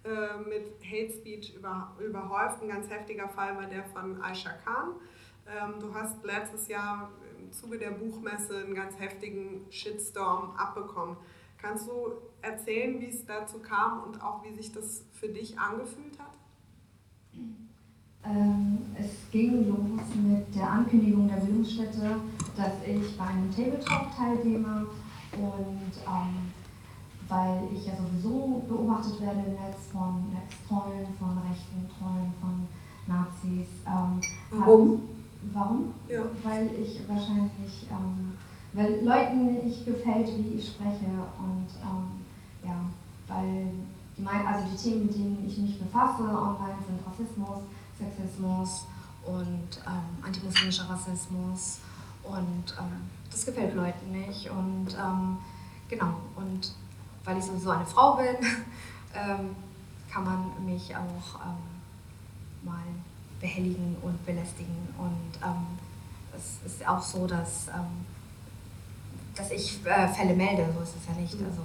äh, 0.05 0.38
mit 0.49 0.73
Hate 0.85 1.12
Speech 1.12 1.55
über, 1.57 1.92
überhäuft. 1.99 2.62
Ein 2.62 2.69
ganz 2.69 2.88
heftiger 2.88 3.29
Fall 3.29 3.57
war 3.57 3.66
der 3.66 3.85
von 3.85 4.23
Aisha 4.23 4.51
Khan. 4.64 4.95
Ähm, 5.49 5.81
du 5.81 5.92
hast 5.92 6.25
letztes 6.25 6.69
Jahr 6.69 7.11
im 7.38 7.53
Zuge 7.53 7.79
der 7.79 7.90
Buchmesse 7.90 8.59
einen 8.59 8.75
ganz 8.75 8.99
heftigen 8.99 9.66
Shitstorm 9.71 10.55
abbekommen. 10.57 11.16
Kannst 11.66 11.88
du 11.88 12.12
erzählen, 12.42 13.00
wie 13.00 13.09
es 13.09 13.26
dazu 13.26 13.59
kam 13.59 14.05
und 14.05 14.22
auch 14.22 14.44
wie 14.44 14.55
sich 14.55 14.70
das 14.70 15.02
für 15.12 15.29
dich 15.29 15.59
angefühlt 15.59 16.16
hat? 16.16 16.35
Ähm, 18.24 18.79
es 18.96 19.29
ging 19.33 19.68
los 19.68 20.00
mit 20.14 20.55
der 20.55 20.70
Ankündigung 20.70 21.26
der 21.26 21.37
Bildungsstätte, 21.37 22.20
dass 22.57 22.72
ich 22.87 23.18
bei 23.18 23.24
einem 23.24 23.50
Tabletop 23.50 24.14
teilnehme 24.16 24.87
und 25.33 25.92
ähm, 26.07 26.52
weil 27.29 27.64
ich 27.74 27.87
ja 27.87 27.94
sowieso 27.96 28.62
beobachtet 28.68 29.20
werde 29.20 29.40
im 29.40 29.55
Netz 29.55 29.88
von 29.90 30.24
Netztrollen, 30.33 31.09
von 31.18 31.38
rechten 31.50 31.88
Trollen, 31.98 32.33
von 32.40 32.68
Nazis. 33.09 33.66
Ähm, 33.85 34.20
warum? 34.50 34.92
Hab, 34.92 35.55
warum? 35.55 35.94
Ja. 36.09 36.22
Weil 36.44 36.70
ich 36.81 37.00
wahrscheinlich, 37.09 37.88
ähm, 37.90 38.38
weil 38.76 39.02
Leuten 39.02 39.64
nicht 39.64 39.86
gefällt, 39.86 40.28
wie 40.36 40.58
ich 40.58 40.68
spreche 40.68 41.06
und 41.38 41.66
ähm, 41.82 42.24
ja, 42.62 42.76
weil 43.26 43.72
die, 44.16 44.26
also 44.26 44.66
die 44.70 44.76
Themen, 44.76 45.06
mit 45.06 45.14
denen 45.14 45.44
ich 45.48 45.56
mich 45.56 45.78
befasse 45.78 46.22
online 46.22 46.76
sind 46.86 47.00
Rassismus, 47.06 47.62
Sexismus 47.98 48.86
und 49.24 49.82
ähm, 49.86 50.22
antimuslimischer 50.22 50.88
Rassismus 50.90 51.78
und 52.22 52.76
ähm, 52.78 53.10
das 53.30 53.46
gefällt 53.46 53.74
Leuten 53.74 54.12
nicht 54.12 54.50
und 54.50 54.88
ähm, 54.92 55.38
genau 55.88 56.14
und 56.36 56.74
weil 57.24 57.38
ich 57.38 57.44
sowieso 57.44 57.70
eine 57.70 57.86
Frau 57.86 58.16
bin, 58.16 58.36
ähm, 59.14 59.56
kann 60.12 60.24
man 60.24 60.66
mich 60.66 60.94
auch 60.94 61.40
ähm, 61.46 62.62
mal 62.62 62.84
behelligen 63.40 63.96
und 64.02 64.24
belästigen 64.26 64.88
und 64.98 65.40
es 66.36 66.58
ist 66.64 66.86
auch 66.86 67.02
so, 67.02 67.26
dass, 67.26 67.68
dass 69.37 69.51
ich 69.51 69.79
äh, 69.85 70.09
Fälle 70.09 70.35
melde, 70.35 70.66
so 70.75 70.83
ist 70.83 70.94
es 71.01 71.07
ja 71.09 71.20
nicht, 71.20 71.35
also, 71.35 71.62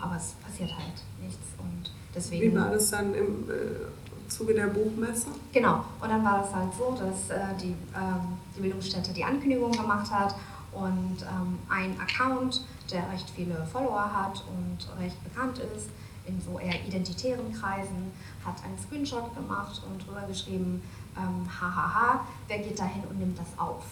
aber 0.00 0.16
es 0.16 0.32
passiert 0.44 0.70
halt 0.72 0.94
nichts 1.20 1.46
und 1.58 1.90
deswegen... 2.14 2.52
Wie 2.52 2.56
war 2.56 2.70
das 2.70 2.90
dann 2.90 3.14
im... 3.14 3.50
Äh 3.50 4.06
Zuge 4.28 4.54
der 4.54 4.66
Buchmesse? 4.66 5.28
Genau. 5.52 5.84
Und 6.00 6.08
dann 6.10 6.24
war 6.24 6.42
das 6.42 6.54
halt 6.54 6.72
so, 6.74 6.92
dass 6.92 7.30
äh, 7.30 7.54
die, 7.60 7.74
ähm, 7.94 8.38
die 8.56 8.60
Bildungsstätte 8.60 9.12
die 9.12 9.24
Ankündigung 9.24 9.72
gemacht 9.72 10.10
hat 10.10 10.34
und 10.72 11.22
ähm, 11.22 11.58
ein 11.68 11.98
Account, 12.00 12.64
der 12.90 13.10
recht 13.10 13.30
viele 13.30 13.66
Follower 13.72 14.10
hat 14.12 14.44
und 14.48 15.02
recht 15.02 15.22
bekannt 15.24 15.58
ist, 15.58 15.88
in 16.26 16.40
so 16.40 16.58
eher 16.58 16.84
identitären 16.86 17.52
Kreisen, 17.52 18.12
hat 18.44 18.56
einen 18.64 18.78
Screenshot 18.78 19.34
gemacht 19.34 19.80
und 19.88 20.06
drüber 20.06 20.22
geschrieben, 20.26 20.82
ähm, 21.16 21.48
hahaha, 21.48 22.26
wer 22.48 22.58
geht 22.58 22.78
dahin 22.78 23.04
und 23.08 23.18
nimmt 23.18 23.38
das 23.38 23.46
auf? 23.56 23.84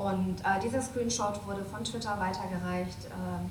Und 0.00 0.40
äh, 0.40 0.60
dieser 0.62 0.80
Screenshot 0.80 1.46
wurde 1.46 1.64
von 1.64 1.84
Twitter 1.84 2.18
weitergereicht 2.18 3.04
äh, 3.04 3.44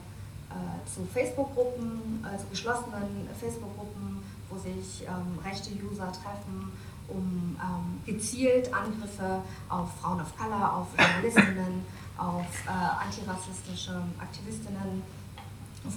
äh, 0.54 0.86
zu 0.86 1.06
Facebook-Gruppen, 1.14 2.26
also 2.30 2.46
geschlossenen 2.50 3.30
Facebook-Gruppen 3.40 4.10
wo 4.50 4.58
sich 4.58 5.04
ähm, 5.04 5.38
rechte 5.46 5.70
User 5.72 6.12
treffen 6.12 6.72
um 7.08 7.58
ähm, 7.60 8.02
gezielt 8.06 8.72
Angriffe 8.74 9.42
auf 9.68 9.90
Frauen 10.00 10.22
of 10.22 10.38
Color, 10.38 10.78
auf 10.78 10.88
Journalistinnen, 10.98 11.84
auf 12.18 12.46
äh, 12.68 13.06
antirassistische 13.06 14.00
Aktivistinnen 14.20 15.02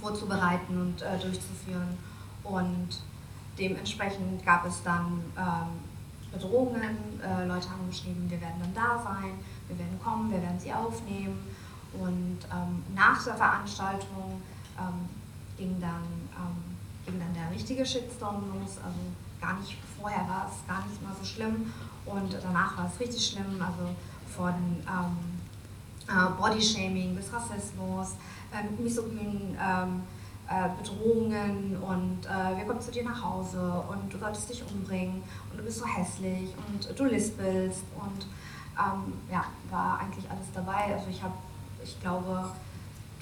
vorzubereiten 0.01 0.81
und 0.81 1.03
äh, 1.03 1.19
durchzuführen. 1.19 1.99
Und 2.45 2.88
dementsprechend 3.59 4.45
gab 4.45 4.65
es 4.67 4.83
dann 4.83 5.23
ähm, 5.37 6.33
Bedrohungen. 6.33 7.21
Äh, 7.23 7.47
Leute 7.47 7.69
haben 7.69 7.87
geschrieben, 7.91 8.25
wir 8.29 8.41
werden 8.41 8.61
dann 8.61 8.75
da 8.75 9.03
sein, 9.03 9.35
wir 9.73 9.79
werden 9.79 10.01
kommen, 10.03 10.31
wir 10.31 10.43
werden 10.43 10.59
sie 10.59 10.73
aufnehmen. 10.73 11.39
Und 11.93 12.39
ähm, 12.51 12.83
nach 12.95 13.23
der 13.25 13.35
Veranstaltung 13.35 14.41
ähm, 14.79 15.09
ging, 15.57 15.81
dann, 15.81 16.05
ähm, 16.37 16.77
ging 17.07 17.19
dann 17.19 17.35
der 17.35 17.55
richtige 17.55 17.85
Shitstorm 17.85 18.43
los. 18.53 18.79
Also 18.79 18.99
gar 19.41 19.59
nicht 19.59 19.77
vorher 19.99 20.27
war 20.29 20.51
es 20.51 20.67
gar 20.67 20.87
nicht 20.87 21.03
mal 21.03 21.15
so 21.19 21.25
schlimm 21.25 21.73
und 22.07 22.37
danach 22.43 22.77
war 22.79 22.91
es 22.93 23.01
richtig 23.01 23.27
schlimm. 23.27 23.61
Also 23.61 23.95
von 24.35 24.55
ähm, 24.55 25.33
äh, 26.09 26.41
Bodyshaming 26.41 27.15
bis 27.15 27.33
Rassismus, 27.33 28.17
äh, 28.53 28.83
misogynen 28.83 29.57
ähm, 29.61 30.03
äh, 30.49 30.69
Bedrohungen 30.81 31.77
und 31.77 32.27
äh, 32.27 32.57
wir 32.57 32.65
kommen 32.65 32.81
zu 32.81 32.91
dir 32.91 33.05
nach 33.05 33.23
Hause 33.23 33.85
und 33.89 34.13
du 34.13 34.19
solltest 34.19 34.51
dich 34.51 34.63
umbringen 34.71 35.23
und 35.51 35.59
du 35.59 35.65
bist 35.65 35.79
so 35.79 35.87
hässlich 35.87 36.55
und 36.69 36.99
du 36.99 37.05
lispelst 37.05 37.85
und 37.97 38.27
ähm, 38.79 39.13
ja, 39.31 39.45
war 39.71 39.99
eigentlich 40.01 40.29
alles 40.31 40.47
dabei. 40.55 40.95
Also 40.95 41.09
ich 41.11 41.23
habe, 41.23 41.35
ich 41.83 42.01
glaube, 42.01 42.51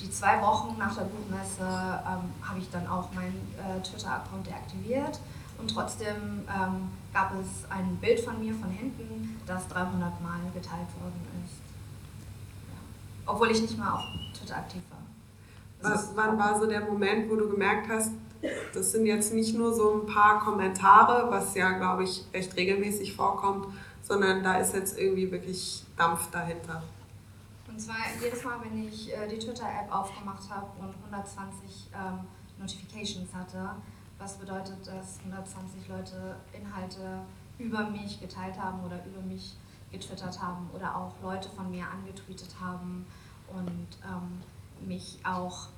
die 0.00 0.10
zwei 0.10 0.40
Wochen 0.40 0.76
nach 0.78 0.94
der 0.94 1.04
Buchmesse 1.04 1.60
ähm, 1.60 2.30
habe 2.42 2.58
ich 2.58 2.70
dann 2.70 2.86
auch 2.86 3.12
meinen 3.12 3.54
äh, 3.58 3.80
Twitter-Account 3.82 4.46
deaktiviert 4.46 5.20
und 5.58 5.68
trotzdem 5.68 6.46
ähm, 6.48 6.88
gab 7.12 7.32
es 7.34 7.70
ein 7.70 7.96
Bild 7.96 8.20
von 8.20 8.40
mir 8.40 8.54
von 8.54 8.70
hinten, 8.70 9.40
das 9.46 9.68
300 9.68 10.00
Mal 10.22 10.40
geteilt 10.54 10.88
worden 11.00 11.20
ist. 11.44 11.60
Ja. 12.68 13.32
Obwohl 13.32 13.50
ich 13.50 13.60
nicht 13.60 13.76
mal 13.76 13.92
auf 13.92 14.04
Twitter 14.38 14.56
aktiv 14.56 14.82
war. 14.90 15.00
Was, 15.92 16.10
wann 16.14 16.38
war 16.38 16.58
so 16.58 16.66
der 16.66 16.82
Moment, 16.82 17.30
wo 17.30 17.36
du 17.36 17.48
gemerkt 17.48 17.88
hast, 17.90 18.12
das 18.72 18.92
sind 18.92 19.06
jetzt 19.06 19.34
nicht 19.34 19.54
nur 19.54 19.74
so 19.74 20.00
ein 20.00 20.06
paar 20.06 20.40
Kommentare, 20.40 21.30
was 21.30 21.54
ja, 21.54 21.72
glaube 21.72 22.04
ich, 22.04 22.24
recht 22.32 22.56
regelmäßig 22.56 23.14
vorkommt, 23.14 23.66
sondern 24.10 24.42
da 24.42 24.56
ist 24.56 24.74
jetzt 24.74 24.98
irgendwie 24.98 25.30
wirklich 25.30 25.84
Dampf 25.96 26.30
dahinter? 26.32 26.82
Und 27.68 27.80
zwar 27.80 27.94
jedes 28.20 28.42
Mal, 28.42 28.58
wenn 28.60 28.88
ich 28.88 29.16
äh, 29.16 29.28
die 29.28 29.38
Twitter-App 29.38 29.94
aufgemacht 29.94 30.50
habe 30.50 30.66
und 30.80 30.92
120 31.12 31.90
ähm, 31.94 32.26
Notifications 32.58 33.32
hatte, 33.32 33.76
was 34.18 34.36
bedeutet, 34.36 34.84
dass 34.84 35.20
120 35.20 35.86
Leute 35.88 36.34
Inhalte 36.52 37.20
über 37.58 37.88
mich 37.88 38.20
geteilt 38.20 38.58
haben 38.60 38.82
oder 38.84 38.98
über 39.06 39.20
mich 39.22 39.56
getwittert 39.92 40.42
haben 40.42 40.68
oder 40.74 40.96
auch 40.96 41.14
Leute 41.22 41.48
von 41.48 41.70
mir 41.70 41.84
angetweetet 41.88 42.56
haben 42.60 43.06
und 43.46 43.88
ähm, 44.04 44.88
mich 44.88 45.20
auch 45.24 45.68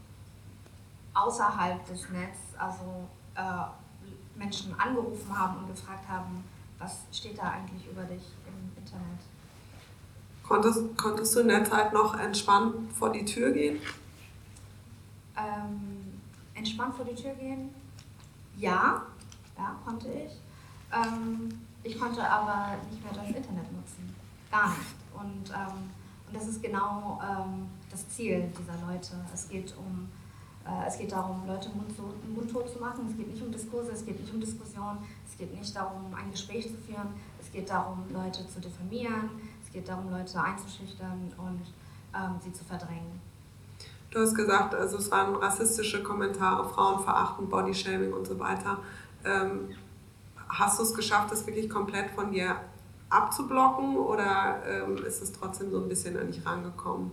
außerhalb 1.12 1.85
des 1.85 2.09
Netzes, 2.09 2.57
also 2.57 3.07
äh, 3.35 4.38
Menschen 4.38 4.75
angerufen 4.81 5.38
haben 5.38 5.59
und 5.59 5.68
gefragt 5.68 6.09
haben, 6.09 6.42
was 6.83 7.07
steht 7.12 7.38
da 7.38 7.51
eigentlich 7.51 7.87
über 7.90 8.03
dich 8.03 8.23
im 8.47 8.83
Internet. 8.83 9.21
Konntest, 10.42 10.97
konntest 10.97 11.35
du 11.37 11.40
in 11.40 11.49
der 11.49 11.64
Zeit 11.64 11.92
noch 11.92 12.18
entspannt 12.18 12.92
vor 12.92 13.11
die 13.11 13.25
Tür 13.25 13.53
gehen? 13.53 13.79
Ähm, 15.37 16.21
entspannt 16.55 16.95
vor 16.95 17.05
die 17.05 17.14
Tür 17.14 17.33
gehen? 17.35 17.75
Ja, 18.57 19.03
ja, 19.57 19.77
konnte 19.85 20.09
ich. 20.09 20.33
Ähm, 20.92 21.49
ich 21.83 21.99
konnte 21.99 22.29
aber 22.29 22.77
nicht 22.90 23.03
mehr 23.03 23.12
das 23.12 23.27
Internet 23.29 23.73
nutzen. 23.73 24.14
Gar 24.51 24.68
nicht. 24.71 24.95
Und, 25.14 25.51
ähm, 25.51 25.90
und 26.27 26.37
das 26.37 26.49
ist 26.49 26.62
genau 26.62 27.21
ähm, 27.23 27.68
das 27.90 28.09
Ziel 28.09 28.53
dieser 28.59 28.87
Leute. 28.87 29.14
Es 29.33 29.49
geht 29.49 29.75
um 29.77 30.09
es 30.87 30.98
geht 30.98 31.12
darum, 31.12 31.46
Leute 31.46 31.70
mundtot 32.35 32.70
zu 32.70 32.79
machen. 32.79 33.07
Es 33.11 33.16
geht 33.16 33.29
nicht 33.29 33.42
um 33.42 33.51
Diskurse, 33.51 33.92
es 33.92 34.05
geht 34.05 34.20
nicht 34.20 34.33
um 34.33 34.40
Diskussion, 34.40 34.98
es 35.29 35.37
geht 35.37 35.55
nicht 35.55 35.75
darum, 35.75 36.14
ein 36.14 36.31
Gespräch 36.31 36.68
zu 36.68 36.77
führen. 36.77 37.09
Es 37.40 37.51
geht 37.51 37.68
darum, 37.68 38.05
Leute 38.12 38.46
zu 38.48 38.61
diffamieren. 38.61 39.31
Es 39.64 39.72
geht 39.72 39.88
darum, 39.88 40.11
Leute 40.11 40.40
einzuschüchtern 40.40 41.33
und 41.37 41.62
ähm, 42.14 42.37
sie 42.40 42.53
zu 42.53 42.64
verdrängen. 42.64 43.20
Du 44.11 44.20
hast 44.20 44.35
gesagt, 44.35 44.75
also 44.75 44.98
es 44.98 45.11
waren 45.11 45.35
rassistische 45.37 46.03
Kommentare, 46.03 46.68
Frauenverachten, 46.68 47.48
Bodyshaming 47.48 48.12
und 48.12 48.27
so 48.27 48.38
weiter. 48.38 48.79
Ähm, 49.25 49.70
hast 50.48 50.79
du 50.79 50.83
es 50.83 50.94
geschafft, 50.94 51.33
das 51.33 51.46
wirklich 51.46 51.70
komplett 51.70 52.11
von 52.11 52.31
dir 52.31 52.57
abzublocken 53.09 53.96
oder 53.96 54.62
ähm, 54.66 54.96
ist 55.05 55.22
es 55.22 55.33
trotzdem 55.33 55.70
so 55.70 55.83
ein 55.83 55.88
bisschen 55.88 56.18
an 56.18 56.27
dich 56.27 56.44
rangekommen? 56.44 57.11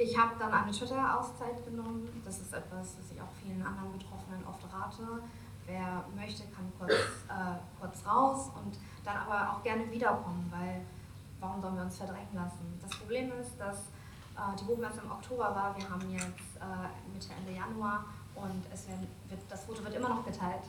Ich 0.00 0.16
habe 0.16 0.36
dann 0.38 0.54
eine 0.54 0.70
Twitter-Auszeit 0.70 1.64
genommen. 1.64 2.22
Das 2.24 2.38
ist 2.38 2.54
etwas, 2.54 2.94
das 2.96 3.10
ich 3.10 3.20
auch 3.20 3.32
vielen 3.42 3.60
anderen 3.60 3.92
Betroffenen 3.92 4.46
oft 4.46 4.62
rate. 4.72 5.22
Wer 5.66 6.04
möchte, 6.14 6.44
kann 6.54 6.72
kurz, 6.78 6.92
äh, 6.92 7.58
kurz 7.80 8.06
raus 8.06 8.48
und 8.54 8.78
dann 9.04 9.16
aber 9.16 9.52
auch 9.52 9.62
gerne 9.64 9.90
wiederkommen, 9.90 10.46
weil 10.50 10.82
warum 11.40 11.60
sollen 11.60 11.74
wir 11.74 11.82
uns 11.82 11.96
verdrängen 11.96 12.32
lassen? 12.32 12.78
Das 12.80 12.96
Problem 12.96 13.32
ist, 13.40 13.58
dass 13.58 13.78
äh, 14.38 14.56
die 14.58 14.64
Buchmesse 14.64 15.00
im 15.04 15.10
Oktober 15.10 15.52
war. 15.52 15.76
Wir 15.76 15.90
haben 15.90 16.08
jetzt 16.12 16.56
äh, 16.62 17.12
Mitte, 17.12 17.28
Ende 17.36 17.58
Januar 17.58 18.04
und 18.36 18.62
es 18.72 18.86
wird, 18.86 19.42
das 19.48 19.64
Foto 19.64 19.82
wird 19.82 19.96
immer 19.96 20.10
noch 20.10 20.24
geteilt. 20.24 20.62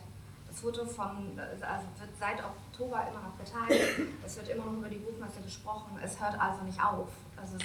Das 0.47 0.59
Foto 0.59 0.83
von, 0.87 1.39
also 1.39 1.85
wird 1.99 2.17
seit 2.19 2.43
Oktober 2.43 3.05
immer 3.07 3.21
noch 3.21 3.37
geteilt. 3.37 4.09
Es 4.25 4.37
wird 4.37 4.49
immer 4.49 4.65
noch 4.65 4.73
über 4.73 4.89
die 4.89 4.97
Buchmesse 4.97 5.39
gesprochen. 5.41 5.99
Es 6.03 6.19
hört 6.19 6.37
also 6.41 6.63
nicht 6.63 6.83
auf. 6.83 7.09
Also 7.37 7.57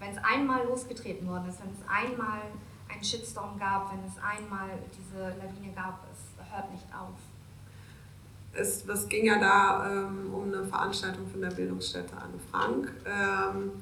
wenn 0.00 0.10
es 0.10 0.18
einmal 0.22 0.64
losgetreten 0.66 1.28
worden 1.28 1.48
ist, 1.48 1.60
wenn 1.60 1.70
es 1.70 1.80
einmal 1.88 2.40
einen 2.88 3.04
Shitstorm 3.04 3.58
gab, 3.58 3.92
wenn 3.92 4.04
es 4.04 4.14
einmal 4.22 4.70
diese 4.96 5.20
Lawine 5.20 5.72
gab, 5.74 6.00
es 6.12 6.52
hört 6.52 6.70
nicht 6.70 6.86
auf. 6.92 7.14
Es, 8.52 8.88
es 8.88 9.08
ging 9.08 9.26
ja 9.26 9.38
da 9.38 9.90
ähm, 9.90 10.32
um 10.32 10.52
eine 10.52 10.64
Veranstaltung 10.64 11.28
von 11.30 11.40
der 11.40 11.50
Bildungsstätte 11.50 12.16
Anne 12.16 12.38
Frank. 12.50 12.92
Ähm, 13.06 13.72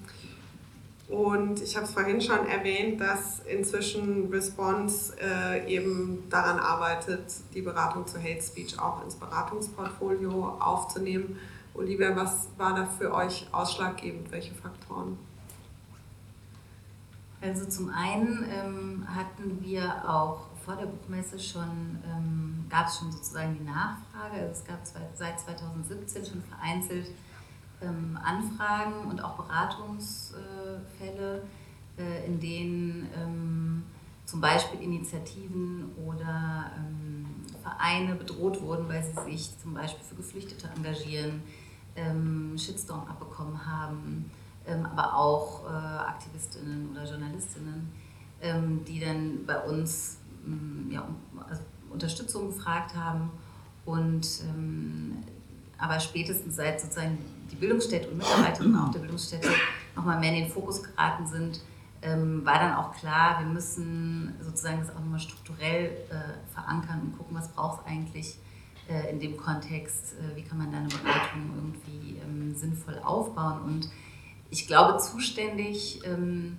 und 1.09 1.63
ich 1.63 1.77
habe 1.77 1.87
es 1.87 1.93
vorhin 1.93 2.21
schon 2.21 2.47
erwähnt, 2.47 3.01
dass 3.01 3.41
inzwischen 3.47 4.29
Response 4.31 5.15
äh, 5.21 5.73
eben 5.73 6.25
daran 6.29 6.59
arbeitet, 6.59 7.33
die 7.55 7.63
Beratung 7.63 8.07
zu 8.09 8.19
Hate 8.19 8.43
Speech 8.43 8.79
auch 8.81 9.05
ins 9.05 9.15
Beratungsportfolio 9.15 10.57
aufzunehmen. 10.59 11.39
Olivia, 11.75 12.17
was 12.17 12.49
war 12.57 12.75
da 12.75 12.87
für 12.87 13.15
euch 13.15 13.47
ausschlaggebend? 13.53 14.33
Welche 14.33 14.55
Faktoren? 14.55 15.17
Also 17.41 17.67
zum 17.67 17.91
einen 17.91 18.45
ähm, 18.51 19.07
hatten 19.07 19.63
wir 19.63 20.09
auch 20.09 20.49
vor 20.65 20.75
der 20.77 20.87
Buchmesse 20.87 21.39
schon, 21.39 21.99
ähm, 22.05 22.65
gab 22.69 22.89
es 22.89 22.99
schon 22.99 23.13
sozusagen 23.13 23.57
die 23.59 23.65
Nachfrage. 23.65 24.41
Also 24.41 24.53
es 24.53 24.65
gab 24.65 24.81
seit 25.15 25.41
2017 25.41 26.27
schon 26.27 26.43
vereinzelt 26.43 27.07
ähm, 27.83 28.19
Anfragen 28.23 29.11
und 29.11 29.23
auch 29.23 29.37
Beratungsfälle, 29.37 31.43
äh, 31.99 32.27
in 32.27 32.41
denen 32.41 33.09
ähm, 33.17 33.83
zum 34.25 34.41
Beispiel 34.41 34.81
Initiativen 34.81 35.93
oder 36.05 36.73
ähm, 36.77 37.27
Vereine 37.63 38.17
bedroht 38.17 38.61
wurden, 38.61 38.89
weil 38.89 39.05
sie 39.05 39.15
sich 39.31 39.57
zum 39.59 39.75
Beispiel 39.75 40.05
für 40.05 40.17
Geflüchtete 40.17 40.69
engagieren, 40.75 41.43
ähm, 41.95 42.59
Shitstorm 42.59 43.07
abbekommen 43.07 43.65
haben, 43.67 44.31
aber 44.67 45.17
auch 45.17 45.65
äh, 45.65 45.69
Aktivistinnen 45.69 46.91
oder 46.91 47.05
Journalistinnen, 47.05 47.93
ähm, 48.43 48.85
die 48.85 49.01
dann 49.01 49.45
bei 49.47 49.59
uns 49.61 50.19
mm, 50.45 50.91
ja, 50.91 51.07
also 51.49 51.63
Unterstützung 51.91 52.49
gefragt 52.49 52.95
haben 52.95 53.31
und 53.85 54.43
aber 55.79 56.01
spätestens 56.01 56.57
seit 56.57 56.81
sozusagen 56.81 57.19
die 57.51 57.57
Bildungsstätte 57.57 58.09
und 58.09 58.19
Mitarbeiterinnen 58.19 58.79
auch 58.85 58.91
der 58.91 59.01
Bildungsstätte 59.01 59.49
nochmal 59.95 60.19
mehr 60.19 60.31
in 60.33 60.45
den 60.45 60.51
Fokus 60.51 60.83
geraten 60.83 61.27
sind, 61.27 61.61
ähm, 62.03 62.45
war 62.45 62.59
dann 62.59 62.75
auch 62.75 62.95
klar, 62.95 63.41
wir 63.41 63.47
müssen 63.47 64.35
sozusagen 64.41 64.79
das 64.81 64.95
auch 64.95 65.01
nochmal 65.01 65.21
strukturell 65.21 65.97
äh, 66.11 66.53
verankern 66.55 67.01
und 67.03 67.19
gucken, 67.19 67.37
was 67.37 67.49
braucht 67.49 67.83
es 67.83 67.93
eigentlich 67.93 68.39
äh, 68.89 69.11
in 69.11 69.21
dem 69.21 69.37
Kontext, 69.37 70.15
äh, 70.15 70.37
wie 70.37 70.43
kann 70.43 70.59
man 70.59 70.71
da 70.71 70.79
eine 70.79 70.89
Beratung 70.89 71.51
irgendwie 71.57 72.19
ähm, 72.19 72.55
sinnvoll 72.55 72.99
aufbauen. 73.03 73.63
Und 73.63 73.91
ich 74.51 74.67
glaube, 74.67 74.99
zuständig 74.99 76.01
ähm, 76.05 76.59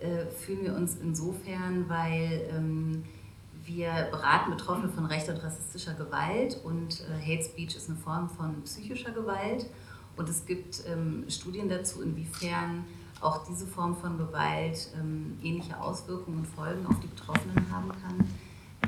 äh, 0.00 0.26
fühlen 0.26 0.62
wir 0.64 0.74
uns 0.74 0.96
insofern, 0.96 1.88
weil 1.88 2.48
ähm, 2.52 3.04
wir 3.64 4.08
beraten 4.10 4.50
Betroffene 4.50 4.88
von 4.90 5.06
rechter 5.06 5.34
und 5.34 5.42
rassistischer 5.42 5.94
Gewalt 5.94 6.60
und 6.64 7.00
äh, 7.00 7.20
Hate 7.20 7.44
Speech 7.44 7.76
ist 7.76 7.88
eine 7.88 7.98
Form 7.98 8.28
von 8.28 8.62
psychischer 8.62 9.12
Gewalt. 9.12 9.66
Und 10.16 10.28
es 10.28 10.46
gibt 10.46 10.84
ähm, 10.86 11.24
Studien 11.28 11.68
dazu, 11.68 12.02
inwiefern 12.02 12.84
auch 13.20 13.44
diese 13.46 13.66
Form 13.66 13.96
von 13.96 14.18
Gewalt 14.18 14.90
ähm, 15.00 15.38
ähnliche 15.42 15.80
Auswirkungen 15.80 16.40
und 16.40 16.46
Folgen 16.46 16.86
auf 16.86 17.00
die 17.00 17.06
Betroffenen 17.06 17.72
haben 17.72 17.88
kann. 17.88 18.28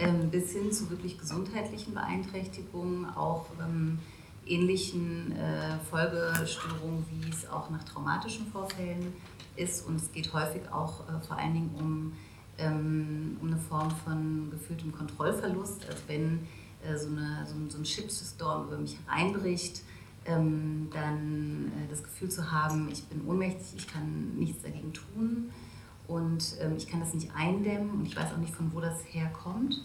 ähm, 0.01 0.31
bis 0.31 0.53
hin 0.53 0.73
zu 0.73 0.91
wirklich 0.91 1.19
gesundheitlichen 1.19 1.95
Beeinträchtigungen, 1.95 3.07
auch 3.17 3.47
ähm, 3.61 3.99
ähnlichen 4.47 5.33
äh, 5.33 5.79
Folgestörungen, 5.91 7.05
wie 7.11 7.31
es 7.31 7.49
auch 7.49 7.71
nach 7.71 7.83
traumatischen 7.85 8.47
Vorfällen 8.47 9.13
ist. 9.57 9.87
Und 9.87 9.97
es 9.97 10.13
geht 10.13 10.33
häufig 10.33 10.63
auch 10.71 11.09
äh, 11.09 11.21
vor 11.27 11.37
allen 11.37 11.55
Dingen 11.55 11.75
um, 11.79 12.13
ähm, 12.59 13.37
um 13.41 13.49
eine 13.49 13.59
Form 13.59 13.91
von 14.05 14.51
gefühltem 14.51 14.93
Kontrollverlust. 14.93 15.87
Also 15.87 16.03
wenn 16.07 16.47
äh, 16.85 16.97
so, 16.97 17.09
eine, 17.09 17.47
so, 17.47 17.55
ein, 17.55 17.71
so 17.71 17.79
ein 17.79 17.85
Shitstorm 17.85 18.69
über 18.69 18.79
mich 18.79 18.97
hereinbricht, 19.07 19.83
ähm, 20.27 20.89
dann 20.93 21.73
äh, 21.77 21.89
das 21.91 22.03
Gefühl 22.03 22.29
zu 22.29 22.51
haben, 22.51 22.89
ich 22.91 23.05
bin 23.05 23.27
ohnmächtig, 23.27 23.67
ich 23.77 23.87
kann 23.87 24.35
nichts 24.37 24.63
dagegen 24.63 24.93
tun 24.93 25.51
und 26.09 26.57
ähm, 26.61 26.75
ich 26.77 26.87
kann 26.87 27.01
das 27.01 27.15
nicht 27.15 27.31
eindämmen 27.35 27.91
und 27.91 28.07
ich 28.07 28.17
weiß 28.17 28.33
auch 28.33 28.39
nicht, 28.39 28.55
von 28.55 28.73
wo 28.73 28.81
das 28.81 29.01
herkommt. 29.11 29.83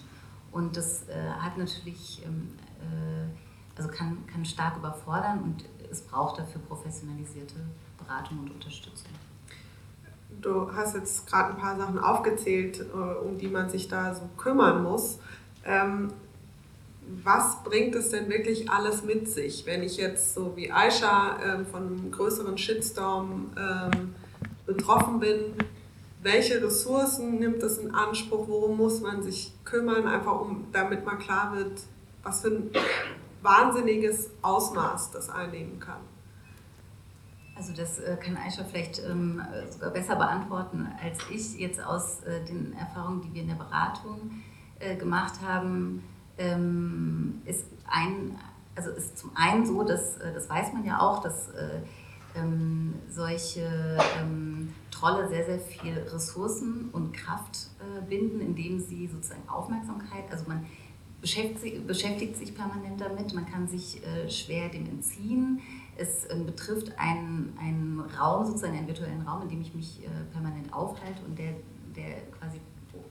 Und 0.52 0.76
das 0.76 1.08
äh, 1.08 1.13
hat 1.39 1.58
natürlich, 1.58 2.21
ähm, 2.26 2.50
äh, 2.80 3.28
also 3.77 3.89
kann, 3.89 4.25
kann 4.27 4.45
stark 4.45 4.77
überfordern 4.77 5.39
und 5.39 5.65
es 5.89 6.01
braucht 6.01 6.39
dafür 6.39 6.62
professionalisierte 6.62 7.55
Beratung 7.97 8.39
und 8.39 8.51
Unterstützung. 8.51 9.12
Du 10.41 10.73
hast 10.73 10.95
jetzt 10.95 11.27
gerade 11.27 11.51
ein 11.53 11.57
paar 11.57 11.77
Sachen 11.77 11.99
aufgezählt, 11.99 12.79
äh, 12.79 12.93
um 12.93 13.38
die 13.38 13.47
man 13.47 13.69
sich 13.69 13.88
da 13.88 14.15
so 14.15 14.29
kümmern 14.38 14.84
muss. 14.84 15.19
Ähm, 15.65 16.12
was 17.23 17.63
bringt 17.63 17.95
es 17.95 18.10
denn 18.10 18.29
wirklich 18.29 18.69
alles 18.69 19.03
mit 19.03 19.27
sich, 19.27 19.65
wenn 19.65 19.84
ich 19.84 19.97
jetzt 19.97 20.34
so 20.34 20.55
wie 20.55 20.71
Aisha 20.71 21.38
ähm, 21.43 21.65
von 21.65 21.88
einem 21.88 22.12
größeren 22.12 22.57
Shitstorm 22.57 23.51
ähm, 23.57 24.15
betroffen 24.65 25.19
bin? 25.19 25.53
Welche 26.23 26.63
Ressourcen 26.63 27.39
nimmt 27.39 27.62
es 27.63 27.79
in 27.79 27.93
Anspruch? 27.93 28.47
Worum 28.47 28.77
muss 28.77 29.01
man 29.01 29.23
sich 29.23 29.53
kümmern, 29.65 30.07
einfach 30.07 30.39
um, 30.39 30.67
damit 30.71 31.05
mal 31.05 31.17
klar 31.17 31.55
wird, 31.55 31.81
was 32.23 32.41
für 32.41 32.49
ein 32.49 32.69
wahnsinniges 33.41 34.30
Ausmaß 34.41 35.12
das 35.12 35.30
einnehmen 35.30 35.80
kann? 35.80 36.01
Also 37.62 37.73
das 37.73 37.99
äh, 37.99 38.17
kann 38.17 38.38
Aisha 38.38 38.63
vielleicht 38.63 39.04
ähm, 39.08 39.41
sogar 39.69 39.91
besser 39.91 40.15
beantworten 40.15 40.88
als 40.99 41.19
ich 41.30 41.60
jetzt 41.60 41.84
aus 41.84 42.21
äh, 42.21 42.43
den 42.45 42.73
Erfahrungen, 42.73 43.21
die 43.21 43.34
wir 43.34 43.41
in 43.43 43.49
der 43.49 43.56
Beratung 43.56 44.32
äh, 44.80 44.95
gemacht 44.95 45.36
haben 45.45 46.04
ähm, 46.38 47.41
ist 47.45 47.67
ein, 47.88 48.36
also 48.75 48.89
ist 48.91 49.17
zum 49.17 49.30
einen 49.36 49.65
so, 49.65 49.84
dass, 49.84 50.17
das 50.17 50.49
weiß 50.49 50.73
man 50.73 50.86
ja 50.86 51.01
auch, 51.01 51.21
dass 51.21 51.49
äh, 51.49 51.82
ähm, 52.34 52.95
solche 53.10 53.97
Trolle 54.89 55.27
sehr, 55.27 55.45
sehr 55.45 55.60
viel 55.60 55.97
Ressourcen 56.12 56.89
und 56.93 57.12
Kraft 57.12 57.67
binden, 58.08 58.39
indem 58.39 58.80
sie 58.80 59.08
sozusagen 59.08 59.47
Aufmerksamkeit, 59.49 60.32
also 60.32 60.45
man 60.47 60.65
beschäftigt 61.21 62.36
sich, 62.36 62.55
permanent 62.55 62.99
damit, 62.99 63.34
man 63.34 63.45
kann 63.45 63.67
sich 63.67 64.01
äh, 64.03 64.29
schwer 64.29 64.69
dem 64.69 64.88
entziehen. 64.88 65.62
Es 65.95 66.27
ähm, 66.31 66.45
betrifft 66.45 66.97
einen, 66.97 67.55
einen 67.60 67.99
Raum, 67.99 68.45
sozusagen 68.45 68.75
einen 68.75 68.88
virtuellen 68.88 69.21
Raum, 69.21 69.43
in 69.43 69.49
dem 69.49 69.62
ich 69.62 69.73
mich 69.73 70.03
äh, 70.03 70.10
permanent 70.31 70.73
aufhalte 70.73 71.21
und 71.27 71.38
der, 71.38 71.53
der 71.95 72.21
quasi 72.39 72.60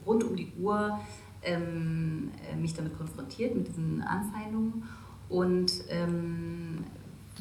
rund 0.05 0.23
um 0.23 0.35
die 0.35 0.51
Uhr 0.59 0.99
ähm, 1.43 2.31
äh, 2.51 2.55
mich 2.55 2.73
damit 2.73 2.97
konfrontiert, 2.97 3.55
mit 3.55 3.67
diesen 3.67 4.01
Anfeindungen. 4.01 4.83
Und 5.29 5.71
ähm, 5.89 6.83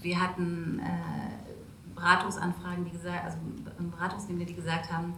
wir 0.00 0.20
hatten 0.20 0.78
äh, 0.78 1.94
Beratungsanfragen, 1.94 2.84
die 2.84 2.92
gesagt, 2.92 3.24
also 3.24 3.38
Beratungsnehmer, 3.90 4.44
die 4.44 4.54
gesagt 4.54 4.92
haben, 4.92 5.14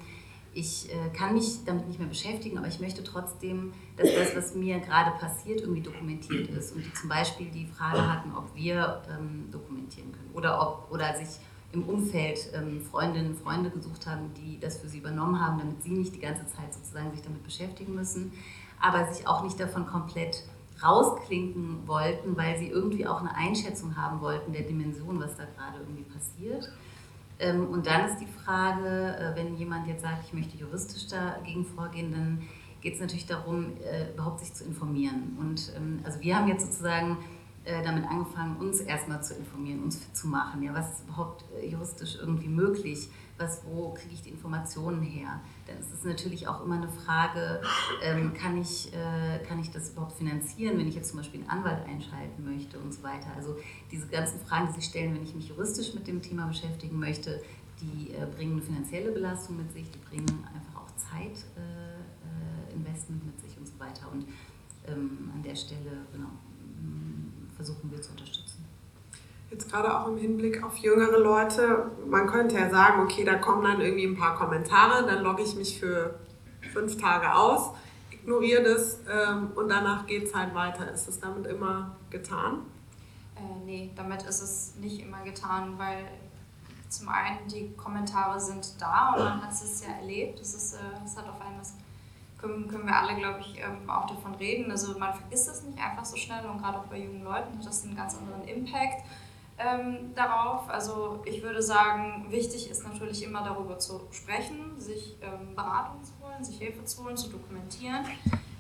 ich 0.55 0.89
äh, 0.93 1.09
kann 1.17 1.35
mich 1.35 1.65
damit 1.65 1.87
nicht 1.89 1.99
mehr 1.99 2.09
beschäftigen, 2.09 2.59
aber 2.59 2.69
ich 2.69 2.81
möchte 2.81 3.03
trotzdem, 3.03 3.73
dass 3.97 4.09
das, 4.15 4.37
was 4.37 4.55
mir 4.55 4.81
gerade 4.81 5.13
passiert, 5.19 5.61
irgendwie 5.61 5.83
dokumentiert 5.83 6.49
ist. 6.51 6.75
Und 6.75 6.85
die 6.85 6.93
zum 6.93 7.09
Beispiel 7.09 7.51
die 7.51 7.67
Frage 7.67 8.07
hatten, 8.07 8.33
ob 8.37 8.55
wir 8.55 9.03
ähm, 9.11 9.49
dokumentieren 9.51 10.13
können 10.13 10.31
oder 10.35 10.61
ob 10.61 10.93
oder 10.93 11.15
sich 11.17 11.39
im 11.73 11.85
Umfeld 11.85 12.51
ähm, 12.53 12.83
Freundinnen 12.83 13.29
und 13.29 13.39
Freunde 13.39 13.71
gesucht 13.71 14.07
haben, 14.07 14.31
die 14.35 14.61
das 14.61 14.79
für 14.79 14.89
sie 14.89 14.99
übernommen 14.99 15.41
haben, 15.41 15.59
damit 15.59 15.83
sie 15.83 15.91
nicht 15.91 16.15
die 16.15 16.21
ganze 16.21 16.47
Zeit 16.47 16.75
sozusagen 16.75 17.11
sich 17.13 17.23
damit 17.23 17.43
beschäftigen 17.43 17.95
müssen 17.95 18.33
aber 18.83 19.11
sich 19.11 19.27
auch 19.27 19.43
nicht 19.43 19.59
davon 19.59 19.87
komplett 19.87 20.43
rausklinken 20.83 21.87
wollten, 21.87 22.37
weil 22.37 22.59
sie 22.59 22.69
irgendwie 22.69 23.07
auch 23.07 23.21
eine 23.21 23.35
Einschätzung 23.35 23.97
haben 23.97 24.21
wollten 24.21 24.53
der 24.53 24.63
Dimension, 24.63 25.21
was 25.21 25.37
da 25.37 25.45
gerade 25.45 25.79
irgendwie 25.79 26.03
passiert. 26.03 26.71
Ähm, 27.43 27.69
und 27.69 27.87
dann 27.87 28.09
ist 28.09 28.19
die 28.19 28.27
Frage, 28.27 29.17
äh, 29.17 29.37
wenn 29.37 29.57
jemand 29.57 29.87
jetzt 29.89 30.03
sagt, 30.03 30.25
ich 30.25 30.33
möchte 30.33 30.57
juristisch 30.57 31.09
dagegen 31.09 31.65
vorgehen, 31.65 32.13
dann 32.13 32.43
geht 32.81 32.95
es 32.95 33.01
natürlich 33.01 33.27
darum, 33.27 33.77
äh, 33.83 34.13
überhaupt 34.13 34.41
sich 34.41 34.55
zu 34.55 34.65
informieren. 34.65 35.37
Und 35.39 35.73
ähm, 35.77 36.01
also 36.05 36.21
wir 36.21 36.37
haben 36.37 36.49
jetzt 36.49 36.67
sozusagen 36.67 37.19
damit 37.65 38.05
angefangen, 38.09 38.57
uns 38.57 38.81
erstmal 38.81 39.23
zu 39.23 39.35
informieren, 39.35 39.83
uns 39.83 39.97
fit 39.97 40.17
zu 40.17 40.27
machen. 40.27 40.63
Ja, 40.63 40.75
was 40.75 40.95
ist 40.95 41.05
überhaupt 41.05 41.45
juristisch 41.65 42.17
irgendwie 42.21 42.49
möglich? 42.49 43.09
Was, 43.39 43.63
wo 43.65 43.95
kriege 43.95 44.15
ich 44.15 44.23
die 44.23 44.31
Informationen 44.31 45.03
her? 45.03 45.41
Denn 45.69 45.77
es 45.79 45.93
ist 45.93 46.05
natürlich 46.05 46.49
auch 46.49 46.65
immer 46.65 46.77
eine 46.77 46.89
Frage, 46.89 47.61
ähm, 48.03 48.33
kann, 48.35 48.61
ich, 48.61 48.93
äh, 48.93 49.39
kann 49.47 49.61
ich 49.61 49.71
das 49.71 49.91
überhaupt 49.91 50.13
finanzieren, 50.13 50.79
wenn 50.79 50.89
ich 50.89 50.95
jetzt 50.95 51.11
zum 51.11 51.19
Beispiel 51.19 51.41
einen 51.41 51.51
Anwalt 51.51 51.87
einschalten 51.87 52.45
möchte 52.45 52.79
und 52.79 52.93
so 52.93 53.03
weiter. 53.03 53.29
Also 53.37 53.57
diese 53.91 54.07
ganzen 54.09 54.41
Fragen, 54.41 54.69
die 54.69 54.75
sich 54.81 54.91
stellen, 54.91 55.15
wenn 55.15 55.23
ich 55.23 55.35
mich 55.35 55.49
juristisch 55.49 55.95
mit 55.95 56.07
dem 56.07 56.21
Thema 56.21 56.47
beschäftigen 56.47 56.99
möchte, 56.99 57.43
die 57.81 58.13
äh, 58.13 58.27
bringen 58.27 58.53
eine 58.53 58.63
finanzielle 58.63 59.13
Belastung 59.13 59.57
mit 59.57 59.73
sich, 59.73 59.91
die 59.91 59.99
bringen 59.99 60.47
einfach 60.55 60.83
auch 60.83 60.91
Zeitinvestment 60.97 63.23
äh, 63.23 63.27
mit 63.27 63.41
sich 63.41 63.57
und 63.59 63.67
so 63.67 63.79
weiter. 63.79 64.13
Und 64.13 64.27
ähm, 64.87 65.31
an 65.35 65.43
der 65.43 65.57
Stelle 65.57 66.07
genau, 66.13 66.29
versuchen 67.63 67.93
wir 67.93 68.03
zu 68.03 68.11
unterstützen. 68.11 68.65
Jetzt 69.51 69.71
gerade 69.71 69.97
auch 69.97 70.09
im 70.09 70.17
Hinblick 70.17 70.65
auf 70.65 70.77
jüngere 70.79 71.19
Leute, 71.19 71.91
man 72.09 72.27
könnte 72.27 72.57
ja 72.57 72.71
sagen, 72.71 73.03
okay, 73.03 73.25
da 73.25 73.37
kommen 73.37 73.63
dann 73.63 73.81
irgendwie 73.81 74.07
ein 74.07 74.17
paar 74.17 74.37
Kommentare, 74.37 75.07
dann 75.07 75.23
logge 75.23 75.43
ich 75.43 75.55
mich 75.55 75.79
für 75.79 76.19
fünf 76.73 76.97
Tage 76.97 77.33
aus, 77.35 77.71
ignoriere 78.11 78.63
das 78.63 78.99
ähm, 79.09 79.53
und 79.55 79.69
danach 79.69 80.07
geht 80.07 80.25
es 80.25 80.35
halt 80.35 80.55
weiter. 80.55 80.91
Ist 80.91 81.07
das 81.07 81.21
damit 81.21 81.47
immer 81.47 81.97
getan? 82.11 82.63
Äh, 83.37 83.65
nee, 83.65 83.91
damit 83.95 84.23
ist 84.23 84.43
es 84.43 84.75
nicht 84.81 85.01
immer 85.01 85.23
getan, 85.23 85.75
weil 85.77 86.05
zum 86.89 87.09
einen 87.09 87.47
die 87.47 87.73
Kommentare 87.77 88.41
sind 88.41 88.81
da 88.81 89.13
und 89.13 89.25
man 89.25 89.43
hat 89.43 89.53
es 89.53 89.85
ja 89.87 89.93
erlebt. 89.95 90.41
Das, 90.41 90.55
ist, 90.55 90.75
äh, 90.75 90.79
das 91.03 91.17
hat 91.17 91.29
auf 91.29 91.41
einmal 91.41 91.61
was 91.61 91.75
können, 92.43 92.69
können 92.69 92.87
wir 92.87 92.97
alle, 92.97 93.15
glaube 93.15 93.41
ich, 93.41 93.59
ähm, 93.59 93.89
auch 93.89 94.07
davon 94.07 94.35
reden. 94.35 94.71
Also 94.71 94.99
man 94.99 95.15
vergisst 95.15 95.49
das 95.49 95.63
nicht 95.63 95.79
einfach 95.79 96.05
so 96.05 96.17
schnell 96.17 96.45
und 96.47 96.61
gerade 96.61 96.79
auch 96.79 96.87
bei 96.87 96.99
jungen 96.99 97.23
Leuten 97.23 97.57
hat 97.57 97.67
das 97.67 97.85
einen 97.85 97.97
ganz 97.97 98.17
anderen 98.17 98.47
Impact 98.47 99.05
ähm, 99.59 100.15
darauf. 100.15 100.69
Also 100.69 101.23
ich 101.25 101.43
würde 101.43 101.63
sagen, 101.63 102.27
wichtig 102.29 102.71
ist 102.71 102.85
natürlich 102.85 103.23
immer 103.23 103.43
darüber 103.43 103.79
zu 103.79 104.01
sprechen, 104.11 104.79
sich 104.79 105.17
ähm, 105.23 105.55
Beratung 105.55 106.03
zu 106.03 106.13
holen, 106.21 106.45
sich 106.45 106.59
Hilfe 106.59 106.85
zu 106.85 107.05
holen, 107.05 107.17
zu 107.17 107.31
dokumentieren. 107.31 108.05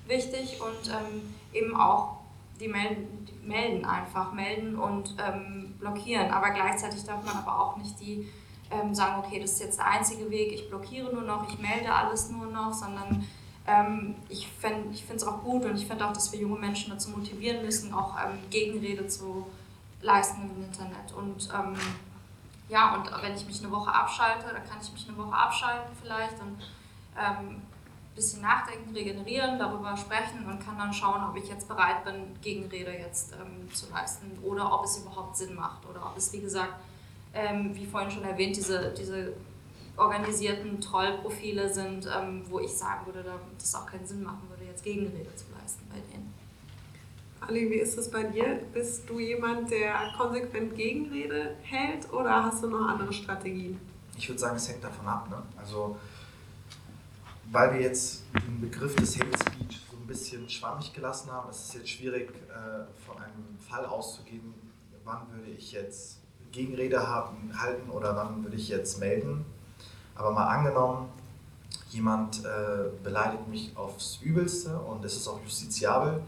Wichtig 0.06 0.60
und 0.60 0.90
ähm, 0.90 1.34
eben 1.52 1.76
auch 1.76 2.18
die 2.60 2.68
melden, 2.68 3.26
melden 3.44 3.84
einfach, 3.84 4.32
melden 4.32 4.76
und 4.76 5.16
ähm, 5.18 5.74
blockieren. 5.78 6.30
Aber 6.30 6.50
gleichzeitig 6.50 7.04
darf 7.04 7.24
man 7.24 7.36
aber 7.36 7.58
auch 7.58 7.76
nicht 7.76 7.98
die 8.00 8.28
ähm, 8.70 8.94
sagen, 8.94 9.22
okay, 9.24 9.40
das 9.40 9.52
ist 9.52 9.60
jetzt 9.60 9.78
der 9.78 9.88
einzige 9.88 10.30
Weg, 10.30 10.52
ich 10.52 10.68
blockiere 10.68 11.12
nur 11.12 11.22
noch, 11.22 11.48
ich 11.48 11.58
melde 11.58 11.92
alles 11.92 12.30
nur 12.30 12.46
noch, 12.46 12.72
sondern 12.72 13.26
ähm, 13.66 14.16
ich 14.28 14.48
finde 14.48 14.94
es 15.14 15.24
auch 15.24 15.42
gut 15.42 15.64
und 15.64 15.76
ich 15.76 15.86
finde 15.86 16.06
auch, 16.06 16.12
dass 16.12 16.32
wir 16.32 16.40
junge 16.40 16.58
Menschen 16.58 16.90
dazu 16.90 17.10
motivieren 17.10 17.64
müssen, 17.64 17.94
auch 17.94 18.16
Gegenrede 18.50 19.06
zu 19.06 19.46
leisten 20.00 20.42
im 20.42 20.64
Internet. 20.64 21.12
Und 21.16 21.48
ähm, 21.54 21.76
ja, 22.68 22.94
und 22.94 23.10
wenn 23.22 23.34
ich 23.34 23.46
mich 23.46 23.62
eine 23.62 23.70
Woche 23.70 23.94
abschalte, 23.94 24.46
dann 24.46 24.68
kann 24.68 24.78
ich 24.82 24.92
mich 24.92 25.06
eine 25.08 25.16
Woche 25.16 25.34
abschalten 25.34 25.94
vielleicht 26.00 26.40
und 26.40 26.58
ähm, 27.16 27.62
ein 28.12 28.14
bisschen 28.14 28.42
nachdenken, 28.42 28.94
regenerieren, 28.94 29.58
darüber 29.58 29.96
sprechen 29.96 30.44
und 30.46 30.64
kann 30.64 30.76
dann 30.76 30.92
schauen, 30.92 31.22
ob 31.22 31.36
ich 31.36 31.48
jetzt 31.48 31.68
bereit 31.68 32.04
bin, 32.04 32.38
Gegenrede 32.42 32.92
jetzt 32.92 33.32
ähm, 33.32 33.72
zu 33.72 33.88
leisten 33.90 34.38
oder 34.42 34.72
ob 34.72 34.84
es 34.84 34.98
überhaupt 34.98 35.36
Sinn 35.36 35.54
macht 35.54 35.86
oder 35.88 36.04
ob 36.04 36.16
es, 36.16 36.32
wie 36.32 36.40
gesagt, 36.40 36.74
ähm, 37.32 37.74
wie 37.74 37.86
vorhin 37.86 38.10
schon 38.10 38.24
erwähnt, 38.24 38.56
diese, 38.56 38.92
diese 38.92 39.32
organisierten 39.96 40.80
Trollprofile 40.80 41.72
sind, 41.72 42.06
ähm, 42.06 42.44
wo 42.48 42.60
ich 42.60 42.72
sagen 42.72 43.06
würde, 43.06 43.22
dass 43.22 43.64
es 43.64 43.74
auch 43.74 43.86
keinen 43.86 44.06
Sinn 44.06 44.22
machen 44.22 44.48
würde, 44.48 44.64
jetzt 44.64 44.82
Gegenrede 44.82 45.34
zu 45.36 45.44
leisten 45.58 45.86
bei 45.88 46.00
denen. 46.10 46.32
Ali, 47.40 47.70
wie 47.70 47.76
ist 47.76 47.98
es 47.98 48.10
bei 48.10 48.22
dir? 48.22 48.60
Bist 48.72 49.08
du 49.08 49.18
jemand, 49.18 49.70
der 49.70 50.12
konsequent 50.16 50.76
Gegenrede 50.76 51.56
hält 51.62 52.12
oder 52.12 52.44
hast 52.44 52.62
du 52.62 52.68
noch 52.68 52.86
andere 52.86 53.12
Strategien? 53.12 53.80
Ich 54.16 54.28
würde 54.28 54.40
sagen, 54.40 54.56
es 54.56 54.68
hängt 54.68 54.84
davon 54.84 55.06
ab. 55.06 55.28
Ne? 55.28 55.42
Also, 55.56 55.96
weil 57.50 57.74
wir 57.74 57.80
jetzt 57.80 58.22
den 58.34 58.60
Begriff 58.60 58.94
des 58.94 59.18
Hate 59.18 59.36
Speech 59.36 59.80
so 59.90 59.96
ein 59.96 60.06
bisschen 60.06 60.48
schwammig 60.48 60.92
gelassen 60.94 61.32
haben, 61.32 61.50
ist 61.50 61.68
es 61.68 61.74
jetzt 61.74 61.88
schwierig, 61.90 62.30
äh, 62.30 62.84
von 63.04 63.20
einem 63.20 63.58
Fall 63.58 63.86
auszugehen, 63.86 64.54
wann 65.04 65.26
würde 65.32 65.50
ich 65.50 65.72
jetzt 65.72 66.18
Gegenrede 66.52 67.06
haben, 67.06 67.50
halten 67.60 67.90
oder 67.90 68.14
wann 68.14 68.44
würde 68.44 68.56
ich 68.56 68.68
jetzt 68.68 69.00
melden. 69.00 69.44
Aber 70.14 70.30
mal 70.32 70.46
angenommen, 70.46 71.08
jemand 71.90 72.44
äh, 72.44 72.90
beleidigt 73.02 73.48
mich 73.48 73.76
aufs 73.76 74.18
Übelste 74.22 74.78
und 74.78 75.04
es 75.04 75.16
ist 75.16 75.28
auch 75.28 75.40
justiziabel, 75.42 76.22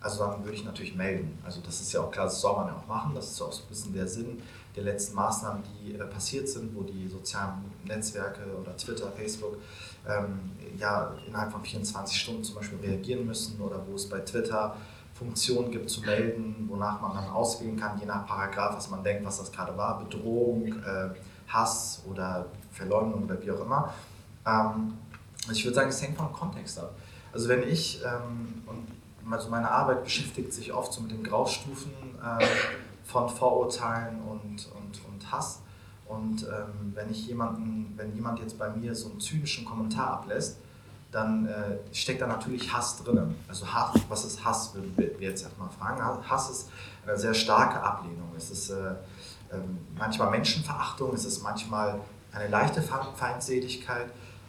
also 0.00 0.24
dann 0.24 0.44
würde 0.44 0.56
ich 0.56 0.64
natürlich 0.64 0.94
melden. 0.94 1.38
Also 1.44 1.60
das 1.64 1.80
ist 1.80 1.92
ja 1.92 2.00
auch 2.00 2.10
klar, 2.10 2.24
das 2.24 2.40
soll 2.40 2.56
man 2.56 2.68
ja 2.68 2.76
auch 2.76 2.86
machen. 2.88 3.14
Das 3.14 3.30
ist 3.30 3.40
auch 3.40 3.52
so 3.52 3.62
ein 3.62 3.68
bisschen 3.68 3.92
der 3.92 4.08
Sinn 4.08 4.42
der 4.74 4.84
letzten 4.84 5.14
Maßnahmen, 5.14 5.62
die 5.62 5.94
äh, 5.94 6.04
passiert 6.04 6.48
sind, 6.48 6.74
wo 6.74 6.82
die 6.82 7.06
sozialen 7.08 7.64
Netzwerke 7.84 8.40
oder 8.60 8.76
Twitter, 8.76 9.12
Facebook 9.12 9.58
ähm, 10.08 10.50
ja 10.78 11.14
innerhalb 11.26 11.52
von 11.52 11.62
24 11.62 12.18
Stunden 12.18 12.42
zum 12.42 12.56
Beispiel 12.56 12.78
reagieren 12.78 13.26
müssen 13.26 13.60
oder 13.60 13.80
wo 13.86 13.94
es 13.94 14.08
bei 14.08 14.18
Twitter 14.20 14.76
Funktionen 15.14 15.70
gibt 15.70 15.88
zu 15.90 16.00
melden, 16.00 16.66
wonach 16.68 17.00
man 17.00 17.14
dann 17.14 17.28
auswählen 17.28 17.76
kann, 17.76 18.00
je 18.00 18.06
nach 18.06 18.26
Paragraph, 18.26 18.76
was 18.76 18.90
man 18.90 19.04
denkt, 19.04 19.24
was 19.24 19.38
das 19.38 19.52
gerade 19.52 19.76
war, 19.76 20.00
Bedrohung, 20.00 20.68
äh, 20.82 21.10
Hass 21.46 22.02
oder 22.10 22.46
Verleumdung 22.72 23.24
oder 23.24 23.40
wie 23.42 23.50
auch 23.50 23.60
immer. 23.60 23.92
Ähm, 24.46 24.94
ich 25.50 25.64
würde 25.64 25.74
sagen, 25.74 25.88
es 25.88 26.02
hängt 26.02 26.16
vom 26.16 26.32
Kontext 26.32 26.78
ab. 26.78 26.94
Also 27.32 27.48
wenn 27.48 27.62
ich, 27.62 28.00
ähm, 28.04 28.62
und 28.66 29.32
also 29.32 29.48
meine 29.48 29.70
Arbeit 29.70 30.04
beschäftigt 30.04 30.52
sich 30.52 30.72
oft 30.72 30.92
so 30.92 31.00
mit 31.00 31.12
den 31.12 31.22
Graustufen 31.22 31.92
äh, 32.22 32.44
von 33.04 33.28
Vorurteilen 33.28 34.20
und, 34.22 34.68
und, 34.76 35.00
und 35.10 35.32
Hass. 35.32 35.60
Und 36.06 36.42
ähm, 36.42 36.92
wenn 36.94 37.10
ich 37.10 37.26
jemanden, 37.26 37.94
wenn 37.96 38.14
jemand 38.14 38.40
jetzt 38.40 38.58
bei 38.58 38.68
mir 38.70 38.94
so 38.94 39.10
einen 39.10 39.20
zynischen 39.20 39.64
Kommentar 39.64 40.08
ablässt, 40.08 40.58
dann 41.10 41.46
äh, 41.46 41.78
steckt 41.94 42.22
da 42.22 42.26
natürlich 42.26 42.72
Hass 42.72 43.02
drin. 43.02 43.34
Also 43.48 43.66
Hass, 43.66 43.94
was 44.08 44.24
ist 44.24 44.44
Hass, 44.44 44.74
würden 44.74 44.94
wir 44.96 45.14
jetzt 45.20 45.42
erstmal 45.42 45.68
fragen. 45.70 46.02
Hass 46.28 46.50
ist 46.50 46.70
eine 47.06 47.18
sehr 47.18 47.34
starke 47.34 47.80
Ablehnung. 47.82 48.30
Es 48.36 48.50
ist 48.50 48.70
äh, 48.70 48.92
äh, 48.92 49.58
manchmal 49.98 50.30
Menschenverachtung, 50.30 51.14
es 51.14 51.24
ist 51.24 51.42
manchmal 51.42 52.00
eine 52.32 52.48
leichte 52.48 52.82
Feindseligkeit. 52.82 54.06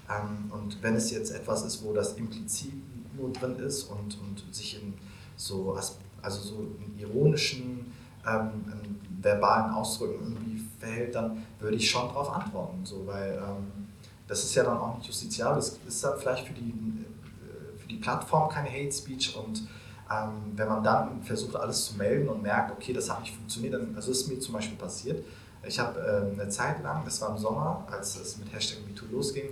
Ähm, 0.09 0.51
und 0.51 0.81
wenn 0.81 0.95
es 0.95 1.11
jetzt 1.11 1.31
etwas 1.31 1.63
ist, 1.63 1.83
wo 1.83 1.93
das 1.93 2.13
implizit 2.13 2.73
nur 3.15 3.31
drin 3.31 3.57
ist 3.57 3.83
und, 3.83 4.17
und 4.19 4.43
sich 4.53 4.81
in 4.81 4.93
so, 5.35 5.77
also 6.21 6.41
so 6.41 6.67
ironischen, 6.97 7.93
ähm, 8.27 8.65
in 8.71 9.23
verbalen 9.23 9.73
Ausdrücken 9.73 10.33
irgendwie 10.33 10.63
verhält, 10.79 11.15
dann 11.15 11.43
würde 11.59 11.77
ich 11.77 11.89
schon 11.89 12.07
darauf 12.07 12.29
antworten. 12.29 12.85
So, 12.85 13.05
weil 13.07 13.35
ähm, 13.35 13.87
das 14.27 14.43
ist 14.43 14.55
ja 14.55 14.63
dann 14.63 14.77
auch 14.77 14.97
nicht 14.97 15.07
justiziabel. 15.07 15.55
Das 15.55 15.77
ist 15.87 16.03
dann 16.03 16.19
vielleicht 16.19 16.47
für 16.47 16.53
die, 16.53 16.71
äh, 16.71 17.77
für 17.77 17.87
die 17.87 17.97
Plattform 17.97 18.49
keine 18.49 18.69
Hate 18.69 18.91
Speech 18.91 19.35
und 19.35 19.67
ähm, 20.11 20.51
wenn 20.55 20.67
man 20.67 20.83
dann 20.83 21.23
versucht, 21.23 21.55
alles 21.55 21.85
zu 21.85 21.97
melden 21.97 22.27
und 22.27 22.41
merkt, 22.41 22.71
okay, 22.71 22.93
das 22.93 23.09
hat 23.09 23.21
nicht 23.21 23.35
funktioniert, 23.35 23.73
dann, 23.73 23.93
also 23.95 24.11
ist 24.11 24.27
mir 24.27 24.39
zum 24.39 24.53
Beispiel 24.53 24.77
passiert. 24.77 25.23
Ich 25.65 25.79
habe 25.79 25.99
äh, 25.99 26.39
eine 26.39 26.49
Zeit 26.49 26.83
lang, 26.83 27.03
das 27.05 27.21
war 27.21 27.29
im 27.29 27.37
Sommer, 27.37 27.87
als 27.89 28.17
es 28.17 28.37
mit 28.37 28.51
Hashtag 28.53 28.79
MeToo 28.87 29.05
losging, 29.11 29.49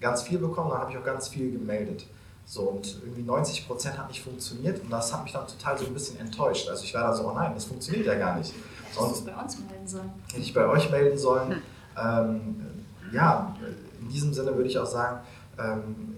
ganz 0.00 0.22
viel 0.22 0.38
bekommen, 0.38 0.70
dann 0.70 0.80
habe 0.80 0.92
ich 0.92 0.98
auch 0.98 1.04
ganz 1.04 1.28
viel 1.28 1.52
gemeldet. 1.52 2.06
So, 2.46 2.62
und 2.62 3.00
irgendwie 3.02 3.22
90 3.22 3.66
Prozent 3.66 3.98
hat 3.98 4.08
nicht 4.08 4.22
funktioniert 4.22 4.82
und 4.82 4.90
das 4.90 5.12
hat 5.12 5.24
mich 5.24 5.32
dann 5.32 5.46
total 5.46 5.78
so 5.78 5.86
ein 5.86 5.94
bisschen 5.94 6.20
enttäuscht. 6.20 6.68
Also 6.68 6.84
ich 6.84 6.92
war 6.92 7.04
da 7.04 7.14
so, 7.14 7.26
oh 7.26 7.32
nein, 7.32 7.52
das 7.54 7.64
funktioniert 7.64 8.06
ja 8.06 8.14
gar 8.16 8.36
nicht. 8.36 8.52
Du 8.96 9.06
es 9.06 9.24
bei 9.24 9.34
uns 9.34 9.58
melden 9.58 9.88
sollen? 9.88 10.12
Hätte 10.28 10.40
ich 10.40 10.54
bei 10.54 10.66
euch 10.66 10.90
melden 10.90 11.18
sollen. 11.18 11.62
Ähm, 11.96 12.84
ja, 13.12 13.56
in 14.00 14.08
diesem 14.08 14.34
Sinne 14.34 14.54
würde 14.54 14.68
ich 14.68 14.78
auch 14.78 14.86
sagen, 14.86 15.20
ähm, 15.58 16.16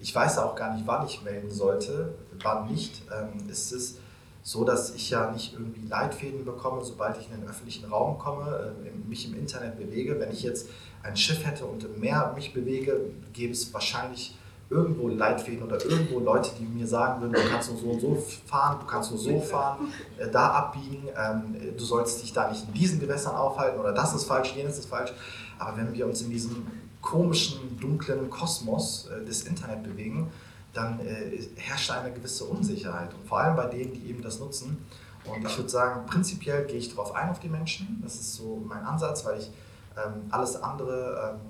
ich 0.00 0.14
weiß 0.14 0.38
auch 0.38 0.56
gar 0.56 0.74
nicht, 0.74 0.86
wann 0.86 1.06
ich 1.06 1.22
melden 1.22 1.50
sollte, 1.50 2.14
wann 2.42 2.68
nicht. 2.68 3.02
Ähm, 3.12 3.48
ist 3.48 3.72
es 3.72 3.98
so, 4.46 4.62
dass 4.62 4.94
ich 4.94 5.10
ja 5.10 5.32
nicht 5.32 5.54
irgendwie 5.54 5.88
Leitfäden 5.88 6.44
bekomme, 6.44 6.84
sobald 6.84 7.18
ich 7.18 7.28
in 7.28 7.40
den 7.40 7.48
öffentlichen 7.48 7.86
Raum 7.86 8.16
komme, 8.16 8.76
äh, 8.84 9.08
mich 9.08 9.26
im 9.26 9.36
Internet 9.36 9.76
bewege. 9.76 10.20
Wenn 10.20 10.30
ich 10.30 10.44
jetzt 10.44 10.68
ein 11.02 11.16
Schiff 11.16 11.44
hätte 11.44 11.64
und 11.64 11.82
im 11.82 11.98
Meer 11.98 12.32
mich 12.36 12.54
bewege, 12.54 13.10
gäbe 13.32 13.52
es 13.52 13.74
wahrscheinlich 13.74 14.38
irgendwo 14.70 15.08
Leitfäden 15.08 15.64
oder 15.64 15.84
irgendwo 15.84 16.20
Leute, 16.20 16.52
die 16.60 16.64
mir 16.64 16.86
sagen 16.86 17.20
würden, 17.20 17.32
du 17.32 17.48
kannst 17.50 17.72
nur 17.72 17.80
so 17.80 17.86
und 17.88 18.00
so 18.00 18.24
fahren, 18.46 18.78
du 18.78 18.86
kannst 18.86 19.10
nur 19.10 19.18
so 19.18 19.40
fahren, 19.40 19.92
äh, 20.16 20.28
da 20.30 20.50
abbiegen, 20.50 21.08
ähm, 21.20 21.76
du 21.76 21.84
sollst 21.84 22.22
dich 22.22 22.32
da 22.32 22.48
nicht 22.48 22.68
in 22.68 22.74
diesen 22.74 23.00
Gewässern 23.00 23.34
aufhalten 23.34 23.80
oder 23.80 23.92
das 23.92 24.14
ist 24.14 24.26
falsch, 24.26 24.54
jenes 24.54 24.78
ist 24.78 24.88
falsch. 24.88 25.12
Aber 25.58 25.76
wenn 25.76 25.92
wir 25.92 26.06
uns 26.06 26.22
in 26.22 26.30
diesem 26.30 26.68
komischen, 27.02 27.80
dunklen 27.80 28.30
Kosmos 28.30 29.08
äh, 29.08 29.24
des 29.24 29.42
Internet 29.42 29.82
bewegen, 29.82 30.30
dann 30.76 31.00
äh, 31.00 31.38
herrscht 31.56 31.90
eine 31.90 32.12
gewisse 32.12 32.44
Unsicherheit. 32.44 33.14
Und 33.14 33.26
vor 33.26 33.40
allem 33.40 33.56
bei 33.56 33.66
denen, 33.66 33.92
die 33.92 34.10
eben 34.10 34.22
das 34.22 34.38
nutzen. 34.38 34.86
Und 35.24 35.44
ich 35.44 35.56
würde 35.56 35.70
sagen, 35.70 36.06
prinzipiell 36.06 36.66
gehe 36.66 36.78
ich 36.78 36.90
darauf 36.90 37.14
ein 37.14 37.30
auf 37.30 37.40
die 37.40 37.48
Menschen. 37.48 38.00
Das 38.02 38.14
ist 38.14 38.34
so 38.34 38.62
mein 38.64 38.84
Ansatz, 38.84 39.24
weil 39.24 39.38
ich 39.38 39.50
ähm, 39.96 40.22
alles 40.30 40.62
andere 40.62 41.34
ähm, 41.34 41.40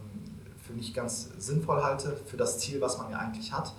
für 0.62 0.72
nicht 0.72 0.94
ganz 0.94 1.28
sinnvoll 1.38 1.82
halte, 1.82 2.16
für 2.26 2.36
das 2.36 2.58
Ziel, 2.58 2.80
was 2.80 2.98
man 2.98 3.10
ja 3.10 3.18
eigentlich 3.18 3.52
hat. 3.52 3.72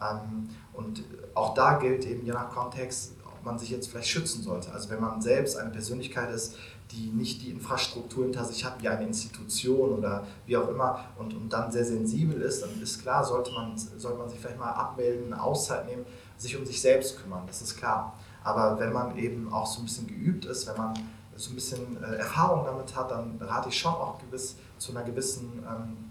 Ähm, 0.00 0.48
und 0.72 1.02
auch 1.34 1.54
da 1.54 1.78
gilt 1.78 2.04
eben 2.06 2.24
je 2.24 2.32
nach 2.32 2.50
Kontext, 2.50 3.12
ob 3.24 3.44
man 3.44 3.58
sich 3.58 3.70
jetzt 3.70 3.90
vielleicht 3.90 4.08
schützen 4.08 4.42
sollte. 4.42 4.72
Also 4.72 4.90
wenn 4.90 5.00
man 5.00 5.20
selbst 5.20 5.56
eine 5.56 5.70
Persönlichkeit 5.70 6.30
ist, 6.30 6.56
die 6.92 7.10
nicht 7.10 7.42
die 7.42 7.50
Infrastruktur 7.50 8.24
hinter 8.24 8.44
sich 8.44 8.64
hat, 8.64 8.82
wie 8.82 8.88
eine 8.88 9.06
Institution 9.06 9.98
oder 9.98 10.26
wie 10.46 10.56
auch 10.56 10.68
immer, 10.68 11.04
und, 11.18 11.34
und 11.34 11.48
dann 11.52 11.70
sehr 11.70 11.84
sensibel 11.84 12.40
ist, 12.40 12.62
dann 12.62 12.80
ist 12.82 13.02
klar, 13.02 13.24
sollte 13.24 13.52
man, 13.52 13.76
sollte 13.76 14.18
man 14.18 14.28
sich 14.28 14.38
vielleicht 14.38 14.58
mal 14.58 14.72
abmelden, 14.72 15.32
Auszeit 15.32 15.86
nehmen, 15.86 16.04
sich 16.36 16.56
um 16.56 16.66
sich 16.66 16.80
selbst 16.80 17.20
kümmern, 17.20 17.44
das 17.46 17.62
ist 17.62 17.76
klar. 17.76 18.14
Aber 18.42 18.78
wenn 18.78 18.92
man 18.92 19.16
eben 19.16 19.52
auch 19.52 19.66
so 19.66 19.80
ein 19.80 19.84
bisschen 19.84 20.06
geübt 20.06 20.46
ist, 20.46 20.66
wenn 20.66 20.76
man 20.76 20.94
so 21.36 21.50
ein 21.50 21.54
bisschen 21.54 22.02
äh, 22.02 22.16
Erfahrung 22.16 22.64
damit 22.64 22.94
hat, 22.94 23.10
dann 23.10 23.38
rate 23.40 23.68
ich 23.68 23.78
schon 23.78 23.94
auch 23.94 24.18
gewiss, 24.18 24.56
zu 24.78 24.92
einer 24.92 25.02
gewissen 25.02 25.64
ähm, 25.66 26.10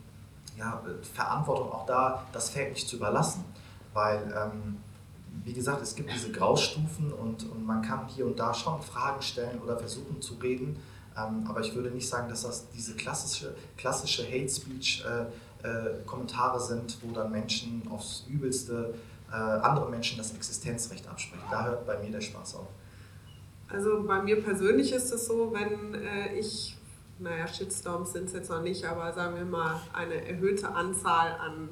ja, 0.58 0.82
Verantwortung 1.14 1.72
auch 1.72 1.86
da, 1.86 2.26
das 2.32 2.50
Feld 2.50 2.74
nicht 2.74 2.88
zu 2.88 2.98
überlassen. 2.98 3.44
Weil, 3.94 4.22
ähm, 4.36 4.78
wie 5.44 5.54
gesagt, 5.54 5.82
es 5.82 5.96
gibt 5.96 6.12
diese 6.14 6.32
Graustufen 6.32 7.12
und, 7.14 7.50
und 7.50 7.66
man 7.66 7.82
kann 7.82 8.08
hier 8.08 8.26
und 8.26 8.40
da 8.40 8.54
schon 8.54 8.82
Fragen 8.82 9.22
stellen 9.22 9.60
oder 9.62 9.78
versuchen 9.78 10.22
zu 10.22 10.36
reden. 10.36 10.78
Ähm, 11.18 11.46
aber 11.48 11.62
ich 11.62 11.74
würde 11.76 11.90
nicht 11.90 12.08
sagen, 12.08 12.30
dass 12.30 12.44
das 12.44 12.70
diese 12.70 12.96
klassische, 12.96 13.56
klassische 13.78 14.24
Hate 14.24 14.50
Speech 14.50 15.04
äh, 15.06 15.68
äh, 15.68 16.04
Kommentare 16.06 16.60
sind, 16.60 16.98
wo 17.02 17.12
dann 17.12 17.32
Menschen 17.32 17.84
aufs 17.90 18.26
Übelste 18.28 18.94
äh, 19.32 19.36
andere 19.36 19.90
Menschen 19.90 20.18
das 20.18 20.34
Existenzrecht 20.34 21.08
absprechen. 21.08 21.46
Da 21.50 21.66
hört 21.66 21.86
bei 21.86 21.98
mir 22.00 22.12
der 22.12 22.22
Spaß 22.22 22.56
auf. 22.56 22.68
Also 23.68 24.04
bei 24.04 24.22
mir 24.22 24.42
persönlich 24.42 24.92
ist 24.92 25.12
es 25.12 25.28
so, 25.28 25.54
wenn 25.54 25.94
äh, 25.94 26.34
ich 26.38 26.76
naja, 27.20 27.48
Shitstorms 27.48 28.14
sind 28.14 28.26
es 28.26 28.34
jetzt 28.34 28.50
noch 28.50 28.62
nicht, 28.62 28.86
aber 28.86 29.12
sagen 29.14 29.36
wir 29.36 29.46
mal 29.46 29.82
eine 29.94 30.26
erhöhte 30.26 30.70
Anzahl 30.70 31.34
an 31.34 31.70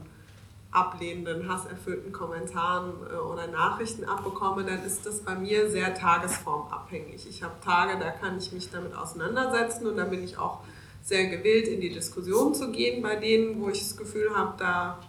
ablehnenden, 0.72 1.50
hasserfüllten 1.50 2.12
Kommentaren 2.12 2.92
äh, 3.10 3.16
oder 3.16 3.48
Nachrichten 3.48 4.04
abbekomme, 4.04 4.64
dann 4.64 4.84
ist 4.84 5.06
das 5.06 5.22
bei 5.22 5.36
mir 5.36 5.70
sehr 5.70 5.94
tagesformabhängig. 5.94 7.28
Ich 7.30 7.44
habe 7.44 7.54
Tage, 7.64 7.98
da 8.00 8.12
kann 8.12 8.38
ich 8.38 8.52
mich 8.52 8.70
damit 8.70 8.96
auseinandersetzen 8.96 9.88
und 9.88 9.98
dann 9.98 10.10
bin 10.10 10.24
ich 10.24 10.38
auch 10.38 10.60
sehr 11.04 11.28
gewillt, 11.28 11.68
in 11.68 11.80
die 11.80 11.92
Diskussion 11.92 12.54
zu 12.54 12.72
gehen 12.72 13.02
bei 13.02 13.16
denen, 13.16 13.62
wo 13.62 13.70
ich 13.70 13.80
das 13.80 13.96
Gefühl 13.96 14.36
habe, 14.36 14.56
da 14.58 15.00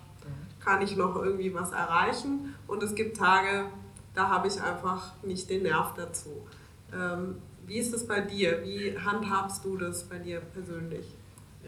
kann 0.61 0.81
ich 0.83 0.97
noch 0.97 1.17
irgendwie 1.17 1.53
was 1.55 1.73
erreichen. 1.73 2.55
Und 2.67 2.83
es 2.83 2.95
gibt 2.95 3.17
Tage, 3.17 3.65
da 4.15 4.29
habe 4.29 4.47
ich 4.47 4.61
einfach 4.61 5.13
nicht 5.23 5.51
den 5.51 5.63
Nerv 5.65 5.95
dazu. 5.95 6.47
Ähm, 6.93 7.37
wie 7.67 7.79
ist 7.79 7.93
es 7.93 8.07
bei 8.07 8.21
dir? 8.21 8.63
Wie 8.63 8.97
handhabst 8.97 9.65
du 9.65 9.77
das 9.77 10.05
bei 10.05 10.19
dir 10.19 10.41
persönlich? 10.41 11.18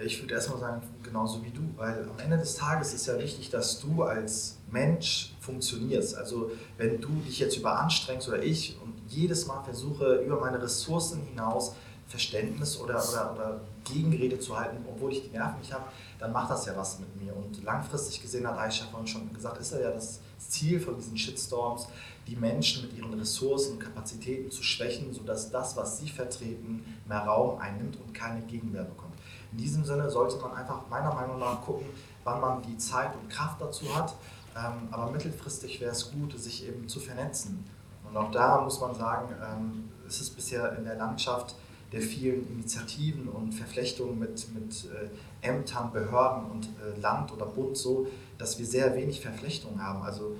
Ja, 0.00 0.06
ich 0.06 0.18
würde 0.22 0.32
erstmal 0.32 0.58
sagen, 0.58 0.82
genauso 1.02 1.44
wie 1.44 1.50
du, 1.50 1.60
weil 1.76 2.08
am 2.08 2.18
Ende 2.18 2.38
des 2.38 2.54
Tages 2.54 2.94
ist 2.94 3.06
ja 3.06 3.18
wichtig, 3.18 3.50
dass 3.50 3.80
du 3.80 4.02
als 4.02 4.56
Mensch 4.70 5.34
funktionierst. 5.40 6.16
Also 6.16 6.50
wenn 6.78 7.02
du 7.02 7.08
dich 7.26 7.38
jetzt 7.38 7.58
überanstrengst 7.58 8.26
oder 8.26 8.42
ich 8.42 8.78
und 8.82 8.94
jedes 9.08 9.46
Mal 9.46 9.62
versuche, 9.62 10.22
über 10.24 10.40
meine 10.40 10.62
Ressourcen 10.62 11.20
hinaus 11.28 11.74
Verständnis 12.08 12.80
oder, 12.80 12.94
oder, 13.10 13.34
oder 13.34 13.60
Gegenrede 13.84 14.40
zu 14.40 14.58
halten, 14.58 14.82
obwohl 14.88 15.12
ich 15.12 15.22
die 15.22 15.36
Nerven 15.36 15.58
nicht 15.58 15.72
habe, 15.74 15.84
dann 16.18 16.32
macht 16.32 16.50
das 16.50 16.64
ja 16.64 16.74
was 16.74 16.98
mit 16.98 17.22
mir. 17.22 17.36
Und 17.36 17.62
langfristig 17.62 18.22
gesehen 18.22 18.48
hat 18.48 18.56
Aisha 18.56 18.86
vorhin 18.86 19.06
schon 19.06 19.30
gesagt, 19.34 19.60
ist 19.60 19.72
ja 19.72 19.90
das 19.90 20.20
Ziel 20.38 20.80
von 20.80 20.96
diesen 20.96 21.18
Shitstorms, 21.18 21.88
die 22.26 22.36
Menschen 22.36 22.86
mit 22.86 22.96
ihren 22.96 23.12
Ressourcen 23.12 23.72
und 23.72 23.80
Kapazitäten 23.80 24.50
zu 24.50 24.62
schwächen, 24.62 25.12
sodass 25.12 25.50
das, 25.50 25.76
was 25.76 25.98
sie 25.98 26.08
vertreten, 26.08 26.84
mehr 27.06 27.18
Raum 27.18 27.58
einnimmt 27.58 27.98
und 28.00 28.14
keine 28.14 28.40
Gegenwehr 28.46 28.84
bekommt. 28.84 29.09
In 29.52 29.58
diesem 29.58 29.84
Sinne 29.84 30.10
sollte 30.10 30.36
man 30.38 30.52
einfach 30.52 30.88
meiner 30.88 31.14
Meinung 31.14 31.38
nach 31.38 31.60
gucken, 31.62 31.86
wann 32.24 32.40
man 32.40 32.62
die 32.62 32.78
Zeit 32.78 33.10
und 33.14 33.28
Kraft 33.28 33.60
dazu 33.60 33.84
hat. 33.94 34.14
Ähm, 34.56 34.88
aber 34.90 35.10
mittelfristig 35.10 35.80
wäre 35.80 35.92
es 35.92 36.10
gut, 36.10 36.38
sich 36.38 36.66
eben 36.66 36.88
zu 36.88 37.00
vernetzen. 37.00 37.64
Und 38.08 38.16
auch 38.16 38.30
da 38.30 38.60
muss 38.60 38.80
man 38.80 38.94
sagen, 38.94 39.28
ähm, 39.42 39.88
es 40.06 40.20
ist 40.20 40.30
bisher 40.30 40.76
in 40.76 40.84
der 40.84 40.96
Landschaft 40.96 41.54
der 41.92 42.00
vielen 42.00 42.46
Initiativen 42.48 43.28
und 43.28 43.52
Verflechtungen 43.52 44.18
mit, 44.18 44.46
mit 44.54 44.86
äh, 44.86 45.46
Ämtern, 45.46 45.92
Behörden 45.92 46.50
und 46.50 46.66
äh, 46.66 47.00
Land 47.00 47.32
oder 47.32 47.46
Bund 47.46 47.76
so, 47.76 48.06
dass 48.38 48.58
wir 48.58 48.66
sehr 48.66 48.94
wenig 48.94 49.20
Verflechtungen 49.20 49.82
haben. 49.82 50.02
Also 50.02 50.36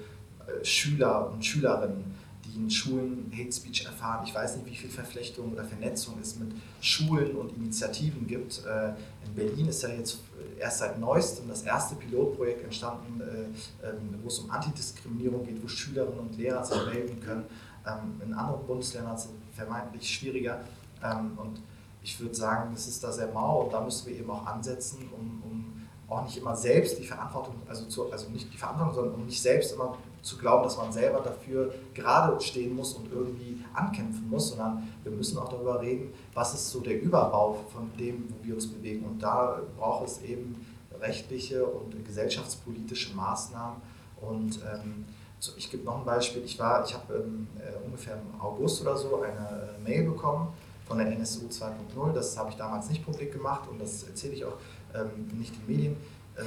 äh, 0.47 0.65
Schüler 0.65 1.31
und 1.31 1.45
Schülerinnen, 1.45 2.15
die 2.51 2.59
in 2.59 2.71
Schulen 2.71 3.33
Hate 3.33 3.53
Speech 3.53 3.85
erfahren. 3.85 4.25
Ich 4.27 4.35
weiß 4.35 4.57
nicht, 4.57 4.67
wie 4.67 4.75
viel 4.75 4.91
Verflechtung 4.91 5.53
oder 5.53 5.65
Vernetzung 5.65 6.17
es 6.21 6.37
mit 6.37 6.53
Schulen 6.81 7.37
und 7.37 7.57
Initiativen 7.57 8.27
gibt. 8.27 8.65
Äh, 8.67 8.89
in 9.27 9.35
Berlin 9.35 9.69
ist 9.69 9.83
ja 9.83 9.91
jetzt 9.91 10.19
erst 10.59 10.79
seit 10.79 10.99
neuestem 10.99 11.49
das 11.49 11.63
erste 11.63 11.95
Pilotprojekt 11.95 12.65
entstanden, 12.65 13.21
äh, 13.21 13.89
ähm, 13.89 14.19
wo 14.23 14.29
es 14.29 14.39
um 14.41 14.51
Antidiskriminierung 14.51 15.45
geht, 15.47 15.63
wo 15.63 15.69
Schülerinnen 15.69 16.19
und 16.19 16.37
Lehrer 16.37 16.65
sich 16.65 16.85
melden 16.87 17.21
können. 17.21 17.45
Ähm, 17.87 18.21
in 18.25 18.35
anderen 18.35 18.67
Bundesländern 18.67 19.15
ist 19.15 19.27
es 19.27 19.31
vermeintlich 19.57 20.09
schwieriger. 20.09 20.61
Ähm, 21.03 21.39
und 21.39 21.61
ich 22.03 22.19
würde 22.21 22.35
sagen, 22.35 22.73
es 22.75 22.87
ist 22.87 23.03
da 23.03 23.13
sehr 23.13 23.31
mau 23.33 23.65
und 23.65 23.73
da 23.73 23.81
müssen 23.81 24.07
wir 24.09 24.17
eben 24.17 24.31
auch 24.31 24.47
ansetzen, 24.47 25.09
um, 25.17 25.43
um 25.45 25.89
auch 26.09 26.25
nicht 26.25 26.37
immer 26.39 26.57
selbst 26.57 26.99
die 26.99 27.05
Verantwortung, 27.05 27.55
also, 27.69 27.85
zu, 27.87 28.11
also 28.11 28.29
nicht 28.31 28.53
die 28.53 28.57
Verantwortung, 28.57 28.95
sondern 28.95 29.15
um 29.15 29.27
nicht 29.27 29.41
selbst 29.41 29.73
immer 29.73 29.97
zu 30.23 30.37
glauben, 30.37 30.65
dass 30.65 30.77
man 30.77 30.93
selber 30.93 31.21
dafür 31.21 31.73
gerade 31.95 32.41
stehen 32.41 32.75
muss 32.75 32.95
und 32.95 33.11
irgendwie 33.11 33.59
ankämpfen 33.75 34.29
muss, 34.29 34.51
sondern 34.51 34.89
wir 35.03 35.13
müssen 35.13 35.39
auch 35.39 35.49
darüber 35.49 35.81
reden, 35.81 36.13
was 36.35 36.55
ist 36.55 36.71
so 36.71 36.81
der 36.81 37.01
Überbau 37.01 37.65
von 37.73 37.91
dem, 37.99 38.29
wo 38.29 38.47
wir 38.47 38.55
uns 38.55 38.67
bewegen. 38.67 39.05
Und 39.05 39.23
da 39.23 39.61
braucht 39.79 40.07
es 40.07 40.23
eben 40.23 40.67
rechtliche 41.01 41.65
und 41.65 42.05
gesellschaftspolitische 42.05 43.15
Maßnahmen. 43.15 43.81
Und 44.21 44.61
ähm, 44.73 45.07
so, 45.39 45.53
ich 45.57 45.71
gebe 45.71 45.85
noch 45.85 45.99
ein 45.99 46.05
Beispiel. 46.05 46.43
Ich 46.45 46.55
ich 46.55 46.61
habe 46.61 47.15
ähm, 47.15 47.49
äh, 47.59 47.85
ungefähr 47.87 48.17
im 48.17 48.41
August 48.41 48.83
oder 48.83 48.97
so 48.97 49.23
eine 49.23 49.73
äh, 49.79 49.89
Mail 49.89 50.11
bekommen 50.11 50.49
von 50.87 50.99
der 50.99 51.07
NSU 51.07 51.47
2.0. 51.47 52.13
Das 52.13 52.37
habe 52.37 52.51
ich 52.51 52.57
damals 52.57 52.91
nicht 52.91 53.05
publik 53.05 53.33
gemacht 53.33 53.69
und 53.71 53.81
das 53.81 54.03
erzähle 54.03 54.35
ich 54.35 54.45
auch 54.45 54.59
ähm, 54.95 55.29
nicht 55.39 55.55
den 55.57 55.67
Medien. 55.67 55.97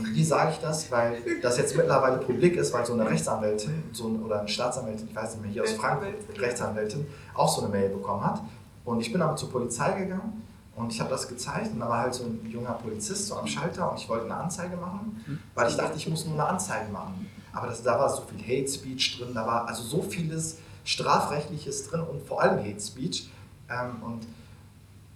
Wie 0.01 0.23
sage 0.23 0.51
ich 0.51 0.59
das? 0.59 0.91
Weil 0.91 1.17
das 1.41 1.57
jetzt 1.57 1.75
mittlerweile 1.75 2.17
publik 2.17 2.55
ist, 2.55 2.73
weil 2.73 2.85
so 2.85 2.93
eine 2.93 3.05
Rechtsanwältin 3.09 3.83
so 3.91 4.07
ein, 4.07 4.23
oder 4.23 4.39
eine 4.39 4.47
Staatsanwältin, 4.47 5.07
ich 5.09 5.15
weiß 5.15 5.35
nicht 5.35 5.41
mehr, 5.43 5.51
hier 5.51 5.63
aus 5.63 5.73
Frankfurt, 5.73 6.13
Rechtsanwältin, 6.39 7.05
auch 7.33 7.53
so 7.53 7.61
eine 7.61 7.71
Mail 7.71 7.89
bekommen 7.89 8.25
hat. 8.25 8.41
Und 8.85 8.99
ich 8.99 9.11
bin 9.11 9.21
aber 9.21 9.35
zur 9.35 9.49
Polizei 9.49 9.91
gegangen 9.93 10.41
und 10.75 10.91
ich 10.91 10.99
habe 10.99 11.09
das 11.09 11.27
gezeigt 11.27 11.71
und 11.73 11.79
da 11.79 11.87
war 11.87 11.99
halt 11.99 12.13
so 12.13 12.23
ein 12.23 12.49
junger 12.49 12.73
Polizist 12.73 13.27
so 13.27 13.35
am 13.35 13.47
Schalter 13.47 13.91
und 13.91 13.99
ich 13.99 14.09
wollte 14.09 14.25
eine 14.25 14.35
Anzeige 14.35 14.75
machen, 14.75 15.23
weil 15.53 15.69
ich 15.69 15.75
dachte, 15.75 15.97
ich 15.97 16.07
muss 16.09 16.25
nur 16.25 16.33
eine 16.33 16.45
Anzeige 16.45 16.91
machen. 16.91 17.27
Aber 17.53 17.67
das, 17.67 17.83
da 17.83 17.99
war 17.99 18.09
so 18.09 18.23
viel 18.23 18.41
Hate 18.41 18.69
Speech 18.69 19.19
drin, 19.19 19.33
da 19.33 19.45
war 19.45 19.67
also 19.67 19.83
so 19.83 20.01
vieles 20.01 20.57
Strafrechtliches 20.85 21.87
drin 21.87 22.01
und 22.01 22.25
vor 22.25 22.41
allem 22.41 22.59
Hate 22.59 22.81
Speech. 22.81 23.29
Ähm, 23.69 24.01
und 24.03 24.27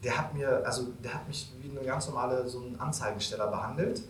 der 0.04 0.18
hat 0.18 0.34
mir, 0.34 0.62
also 0.64 0.88
der 1.04 1.16
hat 1.16 1.28
mich 1.28 1.52
wie 1.62 1.72
eine 1.78 1.86
ganz 1.86 2.08
normale 2.08 2.48
so 2.48 2.60
einen 2.60 2.80
Anzeigensteller 2.80 3.48
behandelt. 3.48 4.04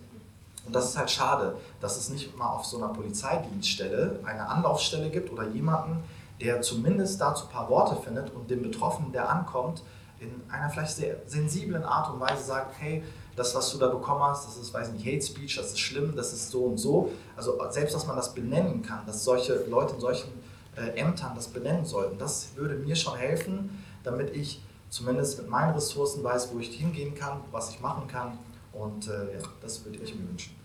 Und 0.67 0.75
das 0.75 0.89
ist 0.89 0.97
halt 0.97 1.09
schade, 1.09 1.55
dass 1.79 1.97
es 1.97 2.09
nicht 2.09 2.37
mal 2.37 2.49
auf 2.49 2.65
so 2.65 2.77
einer 2.77 2.89
Polizeidienststelle 2.89 4.19
eine 4.25 4.49
Anlaufstelle 4.49 5.09
gibt 5.09 5.31
oder 5.31 5.47
jemanden, 5.47 6.03
der 6.41 6.61
zumindest 6.61 7.19
dazu 7.19 7.45
ein 7.45 7.51
paar 7.51 7.69
Worte 7.69 7.95
findet 8.01 8.31
und 8.33 8.49
dem 8.49 8.61
Betroffenen, 8.61 9.11
der 9.11 9.29
ankommt, 9.29 9.81
in 10.19 10.29
einer 10.49 10.69
vielleicht 10.69 10.95
sehr 10.95 11.15
sensiblen 11.25 11.83
Art 11.83 12.11
und 12.11 12.19
Weise 12.19 12.43
sagt, 12.43 12.75
hey, 12.79 13.03
das, 13.37 13.55
was 13.55 13.71
du 13.71 13.77
da 13.77 13.87
bekommen 13.87 14.21
hast, 14.23 14.45
das 14.47 14.57
ist, 14.57 14.73
weiß 14.73 14.91
nicht, 14.91 15.05
Hate 15.05 15.21
Speech, 15.21 15.55
das 15.55 15.67
ist 15.67 15.79
schlimm, 15.79 16.15
das 16.15 16.33
ist 16.33 16.49
so 16.49 16.65
und 16.65 16.77
so. 16.77 17.11
Also 17.37 17.57
selbst, 17.69 17.95
dass 17.95 18.05
man 18.07 18.15
das 18.15 18.33
benennen 18.33 18.81
kann, 18.81 19.05
dass 19.05 19.23
solche 19.23 19.63
Leute 19.69 19.93
in 19.93 20.01
solchen 20.01 20.29
äh, 20.75 20.99
Ämtern 20.99 21.31
das 21.35 21.47
benennen 21.47 21.85
sollten, 21.85 22.17
das 22.17 22.49
würde 22.55 22.75
mir 22.75 22.95
schon 22.95 23.15
helfen, 23.15 23.83
damit 24.03 24.35
ich 24.35 24.61
zumindest 24.89 25.37
mit 25.37 25.49
meinen 25.49 25.73
Ressourcen 25.75 26.23
weiß, 26.23 26.49
wo 26.53 26.59
ich 26.59 26.75
hingehen 26.75 27.15
kann, 27.15 27.39
was 27.51 27.69
ich 27.69 27.79
machen 27.79 28.07
kann. 28.07 28.37
Und 28.73 29.07
äh, 29.07 29.33
ja, 29.33 29.39
das 29.61 29.85
würde 29.85 29.99
ich 29.99 30.15
mir 30.15 30.27
wünschen. 30.27 30.56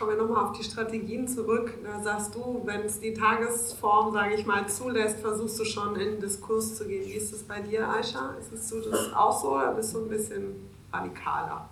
Kommen 0.00 0.16
wir 0.16 0.24
nochmal 0.24 0.46
auf 0.46 0.56
die 0.56 0.64
Strategien 0.64 1.28
zurück. 1.28 1.74
Da 1.84 2.00
sagst 2.00 2.34
du, 2.34 2.62
wenn 2.64 2.86
es 2.86 3.00
die 3.00 3.12
Tagesform, 3.12 4.14
sage 4.14 4.32
ich 4.32 4.46
mal, 4.46 4.66
zulässt, 4.66 5.20
versuchst 5.20 5.60
du 5.60 5.64
schon 5.66 5.94
in 5.96 6.12
den 6.12 6.20
Diskurs 6.20 6.74
zu 6.74 6.88
gehen. 6.88 7.06
Wie 7.06 7.12
ist 7.12 7.34
das 7.34 7.42
bei 7.42 7.60
dir, 7.60 7.86
Aisha? 7.86 8.30
Ist 8.50 8.72
du 8.72 8.80
das 8.80 9.12
auch 9.12 9.38
so 9.38 9.56
oder 9.56 9.74
bist 9.74 9.94
du 9.94 9.98
ein 9.98 10.08
bisschen 10.08 10.70
radikaler? 10.90 11.68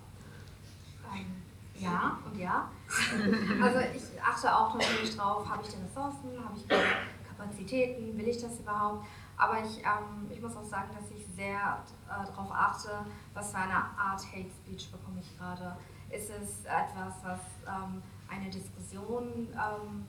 Ja 1.74 2.18
und 2.26 2.38
ja. 2.38 2.68
Also 3.62 3.78
ich 3.96 4.22
achte 4.22 4.54
auch 4.54 4.74
natürlich 4.74 5.16
drauf, 5.16 5.48
habe 5.48 5.62
ich 5.62 5.70
denn 5.70 5.84
Ressourcen, 5.84 6.44
habe 6.44 6.54
ich 6.54 6.68
Kapazitäten, 6.68 8.18
will 8.18 8.28
ich 8.28 8.42
das 8.42 8.60
überhaupt? 8.60 9.06
Aber 9.38 9.64
ich, 9.64 9.78
ähm, 9.78 10.28
ich 10.28 10.42
muss 10.42 10.54
auch 10.54 10.64
sagen, 10.64 10.90
dass 10.94 11.10
ich 11.18 11.24
sehr 11.34 11.82
äh, 12.10 12.26
darauf 12.26 12.52
achte, 12.52 12.90
was 13.32 13.52
für 13.52 13.56
eine 13.58 13.72
Art 13.72 14.20
Hate 14.20 14.50
Speech 14.50 14.92
bekomme 14.92 15.20
ich 15.20 15.38
gerade. 15.38 15.78
Ist 16.10 16.28
es 16.28 16.64
etwas, 16.66 17.14
was 17.22 17.40
ähm, 17.66 18.02
eine 18.28 18.50
Diskussion 18.50 19.48
ähm, 19.52 20.06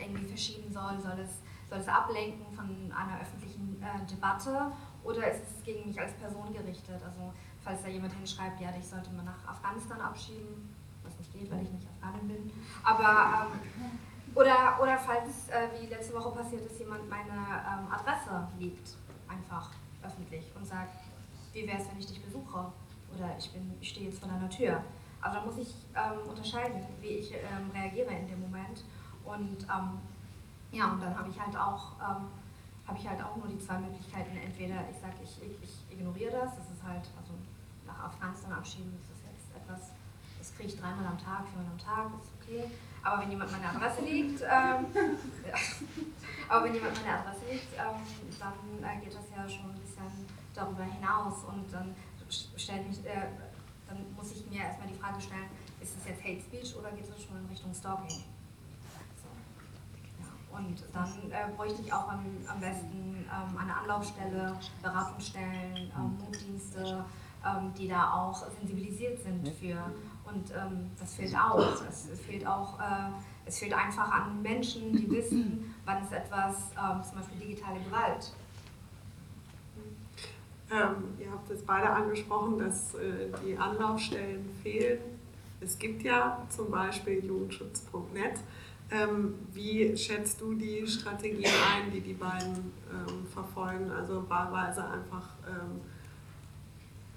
irgendwie 0.00 0.26
verschieben 0.26 0.72
soll? 0.72 0.98
Soll 1.00 1.18
es, 1.20 1.40
soll 1.68 1.78
es 1.78 1.88
ablenken 1.88 2.46
von 2.54 2.92
einer 2.92 3.20
öffentlichen 3.20 3.82
äh, 3.82 4.06
Debatte? 4.06 4.72
Oder 5.02 5.30
ist 5.32 5.42
es 5.42 5.64
gegen 5.64 5.86
mich 5.86 5.98
als 5.98 6.12
Person 6.14 6.52
gerichtet? 6.52 7.00
Also 7.02 7.32
falls 7.62 7.82
da 7.82 7.88
jemand 7.88 8.12
hinschreibt, 8.14 8.60
ja, 8.60 8.70
dich 8.72 8.86
sollte 8.86 9.10
man 9.12 9.24
nach 9.24 9.46
Afghanistan 9.46 10.00
abschieben, 10.00 10.74
was 11.02 11.16
nicht 11.18 11.32
geht, 11.32 11.50
weil 11.50 11.62
ich 11.62 11.70
nicht 11.70 11.86
Afghanin 11.88 12.28
bin. 12.28 12.50
Aber 12.82 13.48
ähm, 13.52 13.60
oder, 14.34 14.78
oder 14.80 14.96
falls, 14.98 15.48
äh, 15.48 15.68
wie 15.80 15.86
letzte 15.86 16.14
Woche 16.14 16.30
passiert 16.30 16.64
ist, 16.64 16.78
jemand 16.78 17.08
meine 17.08 17.30
ähm, 17.30 17.90
Adresse 17.90 18.46
liegt, 18.58 18.96
einfach 19.28 19.70
öffentlich 20.02 20.50
und 20.56 20.66
sagt, 20.66 20.96
wie 21.52 21.66
wäre 21.66 21.78
es, 21.78 21.90
wenn 21.90 21.98
ich 21.98 22.06
dich 22.06 22.22
besuche? 22.22 22.72
Oder 23.16 23.36
ich, 23.38 23.50
bin, 23.52 23.74
ich 23.80 23.90
stehe 23.90 24.06
jetzt 24.06 24.20
vor 24.20 24.28
deiner 24.28 24.48
Tür. 24.48 24.82
Also 25.20 25.38
da 25.38 25.44
muss 25.44 25.58
ich 25.58 25.74
ähm, 25.94 26.28
unterscheiden, 26.28 26.86
wie 27.00 27.08
ich 27.08 27.32
ähm, 27.32 27.70
reagiere 27.74 28.10
in 28.10 28.28
dem 28.28 28.40
Moment. 28.40 28.84
Und 29.24 29.62
ähm, 29.64 29.98
ja, 30.72 30.92
und 30.92 31.02
dann 31.02 31.16
habe 31.18 31.28
ich 31.28 31.38
halt 31.38 31.56
auch 31.56 31.92
ähm, 32.00 32.28
habe 32.90 32.98
ich 32.98 33.08
halt 33.08 33.22
auch 33.22 33.36
nur 33.36 33.46
die 33.46 33.58
zwei 33.58 33.78
Möglichkeiten. 33.78 34.36
Entweder 34.36 34.82
ich 34.90 34.98
sage, 34.98 35.14
ich, 35.22 35.38
ich, 35.38 35.54
ich, 35.62 35.96
ignoriere 35.96 36.32
das, 36.32 36.56
das 36.58 36.66
ist 36.74 36.82
halt, 36.82 37.06
also 37.14 37.38
nach 37.86 38.10
Afghanistan 38.10 38.52
abschieben, 38.52 38.90
das 38.98 39.14
ist 39.14 39.22
jetzt 39.30 39.46
etwas, 39.54 39.94
das 40.38 40.54
kriege 40.56 40.74
ich 40.74 40.80
dreimal 40.80 41.06
am 41.06 41.18
Tag, 41.18 41.46
viermal 41.46 41.70
am 41.70 41.78
Tag, 41.78 42.10
ist 42.18 42.34
okay. 42.42 42.66
Aber 43.02 43.22
wenn 43.22 43.30
jemand 43.30 43.52
meine 43.52 43.68
Adresse 43.70 44.02
liegt, 44.02 44.42
ähm, 44.42 44.90
aber 46.48 46.64
wenn 46.64 46.74
jemand 46.74 46.98
meine 46.98 47.18
Adresse 47.22 47.46
liegt, 47.46 47.70
ähm, 47.78 48.02
dann 48.42 48.58
äh, 48.82 48.98
geht 49.04 49.14
das 49.14 49.30
ja 49.30 49.48
schon 49.48 49.70
ein 49.70 49.78
bisschen 49.78 50.26
darüber 50.52 50.82
hinaus 50.82 51.44
und 51.46 51.72
dann 51.72 51.94
stellt 52.56 52.88
mich, 52.88 53.06
äh, 53.06 53.30
dann 53.90 54.14
muss 54.16 54.32
ich 54.32 54.48
mir 54.48 54.62
erstmal 54.62 54.88
die 54.88 54.94
Frage 54.94 55.20
stellen, 55.20 55.50
ist 55.80 55.96
das 55.96 56.06
jetzt 56.06 56.22
Hate 56.22 56.40
Speech 56.40 56.76
oder 56.78 56.92
geht 56.92 57.08
es 57.08 57.24
schon 57.24 57.36
in 57.36 57.46
Richtung 57.46 57.74
Stalking? 57.74 58.24
Und 60.52 60.84
dann 60.92 61.30
äh, 61.30 61.52
bräuchte 61.56 61.82
ich 61.82 61.92
auch 61.92 62.08
am, 62.08 62.24
am 62.46 62.60
besten 62.60 63.24
ähm, 63.24 63.56
eine 63.56 63.76
Anlaufstelle, 63.76 64.58
Beratungsstellen, 64.82 65.90
ähm, 65.96 66.18
Notdienste, 66.18 67.04
ähm, 67.44 67.72
die 67.78 67.88
da 67.88 68.12
auch 68.14 68.44
sensibilisiert 68.58 69.20
sind 69.22 69.48
für 69.48 69.82
und 70.24 70.50
ähm, 70.50 70.90
das 70.98 71.14
fehlt 71.14 71.34
auch. 71.36 71.82
Es, 71.88 72.08
es 72.08 72.20
fehlt 72.20 72.46
auch, 72.46 72.78
äh, 72.78 73.10
es 73.46 73.58
fehlt 73.58 73.72
einfach 73.72 74.10
an 74.10 74.42
Menschen, 74.42 74.92
die 74.92 75.10
wissen, 75.10 75.74
wann 75.84 76.02
ist 76.02 76.12
etwas, 76.12 76.56
ähm, 76.76 77.02
zum 77.02 77.18
Beispiel 77.18 77.38
digitale 77.40 77.80
Gewalt. 77.80 78.32
Ähm, 80.70 81.14
ihr 81.18 81.30
habt 81.30 81.50
es 81.50 81.62
beide 81.62 81.90
angesprochen, 81.90 82.58
dass 82.58 82.94
äh, 82.94 83.28
die 83.44 83.56
Anlaufstellen 83.56 84.48
fehlen. 84.62 85.00
Es 85.60 85.78
gibt 85.78 86.02
ja 86.02 86.46
zum 86.48 86.70
Beispiel 86.70 87.24
jugendschutz.net. 87.24 88.40
Ähm, 88.92 89.34
wie 89.52 89.96
schätzt 89.96 90.40
du 90.40 90.54
die 90.54 90.86
Strategien 90.86 91.50
ein, 91.74 91.92
die 91.92 92.00
die 92.00 92.14
beiden 92.14 92.72
ähm, 92.90 93.26
verfolgen? 93.32 93.90
Also 93.90 94.28
wahlweise 94.28 94.84
einfach 94.84 95.28
ähm, 95.46 95.80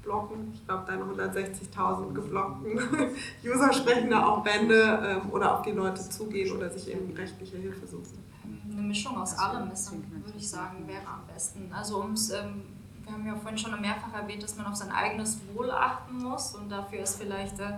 blocken. 0.04 0.52
Ich 0.54 0.66
glaube, 0.66 0.84
deine 0.86 1.04
160.000 1.04 2.14
geblockten 2.14 2.80
User 3.44 3.74
sprechen 3.74 4.10
da 4.10 4.28
auch 4.28 4.44
Bände 4.44 5.22
ähm, 5.24 5.32
oder 5.32 5.58
auf 5.58 5.62
die 5.64 5.72
Leute 5.72 6.08
zugehen 6.10 6.56
oder 6.56 6.70
sich 6.70 6.92
eben 6.92 7.16
rechtliche 7.16 7.58
Hilfe 7.58 7.88
suchen. 7.88 8.24
Eine 8.72 8.82
Mischung 8.82 9.18
aus 9.18 9.38
allem 9.38 9.72
ist, 9.72 9.92
würde 9.92 10.38
ich 10.38 10.50
sagen, 10.50 10.88
wäre 10.88 11.08
am 11.08 11.26
besten. 11.34 11.72
Also 11.72 12.02
ums, 12.02 12.32
ähm, 12.32 12.64
wir 13.06 13.14
haben 13.14 13.26
ja 13.26 13.36
vorhin 13.36 13.58
schon 13.58 13.80
mehrfach 13.82 14.14
erwähnt, 14.14 14.44
dass 14.44 14.56
man 14.56 14.66
auf 14.66 14.76
sein 14.76 14.92
eigenes 14.92 15.40
Wohl 15.54 15.70
achten 15.72 16.18
muss 16.18 16.56
und 16.56 16.70
dafür 16.70 17.00
ist 17.00 17.18
vielleicht 17.18 17.60
äh, 17.60 17.78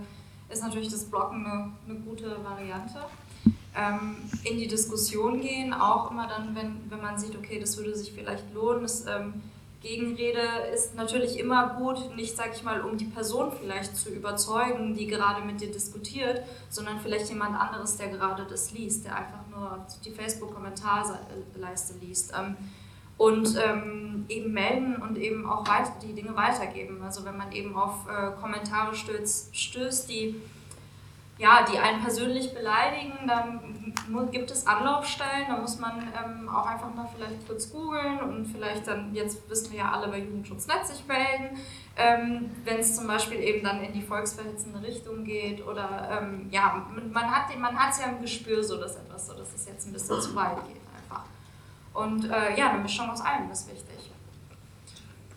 ist 0.49 0.61
natürlich 0.61 0.89
das 0.89 1.05
Blocken 1.05 1.45
eine, 1.45 1.71
eine 1.88 1.99
gute 1.99 2.43
Variante. 2.43 2.99
Ähm, 3.76 4.17
in 4.43 4.57
die 4.57 4.67
Diskussion 4.67 5.41
gehen, 5.41 5.73
auch 5.73 6.11
immer 6.11 6.28
dann, 6.28 6.55
wenn, 6.55 6.89
wenn 6.89 7.01
man 7.01 7.17
sieht, 7.17 7.36
okay, 7.36 7.59
das 7.59 7.76
würde 7.78 7.95
sich 7.95 8.13
vielleicht 8.13 8.53
lohnen, 8.53 8.84
das, 8.84 9.05
ähm, 9.05 9.41
Gegenrede 9.86 10.41
ist 10.73 10.95
natürlich 10.95 11.38
immer 11.38 11.76
gut, 11.76 12.15
nicht, 12.15 12.36
sag 12.36 12.55
ich 12.55 12.63
mal, 12.63 12.82
um 12.82 12.97
die 12.97 13.05
Person 13.05 13.51
vielleicht 13.51 13.95
zu 13.95 14.09
überzeugen, 14.09 14.95
die 14.95 15.05
gerade 15.05 15.45
mit 15.45 15.61
dir 15.61 15.71
diskutiert, 15.71 16.41
sondern 16.69 16.99
vielleicht 16.99 17.30
jemand 17.30 17.55
anderes, 17.55 17.95
der 17.95 18.07
gerade 18.07 18.47
das 18.49 18.71
liest, 18.71 19.05
der 19.05 19.15
einfach 19.15 19.47
nur 19.51 19.86
die 20.03 20.09
Facebook-Kommentarleiste 20.09 21.93
liest. 22.01 22.34
Ähm, 22.36 22.57
und 23.18 23.57
ähm, 23.63 24.26
eben 24.28 24.53
melden 24.53 24.97
und 24.97 25.18
eben 25.18 25.49
auch 25.49 25.63
die 26.01 26.13
Dinge 26.13 26.36
weitergeben. 26.36 27.01
Also 27.03 27.26
wenn 27.26 27.38
man 27.38 27.51
eben 27.51 27.76
auf 27.76 28.07
äh, 28.07 28.32
Kommentare 28.39 28.95
stößt, 28.95 29.55
stößt, 29.55 30.09
die 30.09 30.41
ja, 31.38 31.66
die 31.70 31.78
einen 31.78 32.01
persönlich 32.01 32.53
beleidigen, 32.53 33.28
dann 33.28 34.32
gibt 34.32 34.51
es 34.51 34.66
Anlaufstellen, 34.66 35.47
da 35.49 35.57
muss 35.57 35.80
man 35.80 36.01
ähm, 36.01 36.47
auch 36.47 36.66
einfach 36.66 36.93
mal 36.93 37.09
vielleicht 37.13 37.45
kurz 37.45 37.70
googeln 37.72 38.20
und 38.22 38.45
vielleicht 38.45 38.88
dann, 38.88 39.13
jetzt 39.13 39.49
wissen 39.49 39.74
wir 39.74 39.80
ja 39.80 39.91
alle, 39.91 40.07
bei 40.07 40.20
Jugendschutznet 40.20 40.88
sich 40.88 41.05
melden, 41.05 41.57
ähm, 41.97 42.51
wenn 42.63 42.80
es 42.80 42.95
zum 42.95 43.07
Beispiel 43.07 43.41
eben 43.41 43.66
dann 43.66 43.84
in 43.84 43.91
die 43.91 44.01
volksverhetzende 44.01 44.82
Richtung 44.82 45.26
geht 45.26 45.66
oder 45.66 46.22
ähm, 46.22 46.47
ja, 46.51 46.88
man 47.11 47.30
hat 47.30 47.57
man 47.59 47.76
es 47.89 47.99
ja 47.99 48.05
im 48.05 48.22
Gespür 48.22 48.63
so, 48.63 48.78
dass 48.78 48.95
etwas 48.95 49.28
so, 49.28 49.34
dass 49.34 49.53
es 49.53 49.66
jetzt 49.66 49.88
ein 49.88 49.93
bisschen 49.93 50.22
zu 50.22 50.36
weit 50.36 50.66
geht. 50.68 50.84
Und 51.96 52.26
äh, 52.26 52.58
ja, 52.58 52.72
eine 52.72 52.84
Mischung 52.84 53.10
aus 53.10 53.22
allem 53.22 53.50
ist 53.50 53.72
wichtig. 53.72 54.12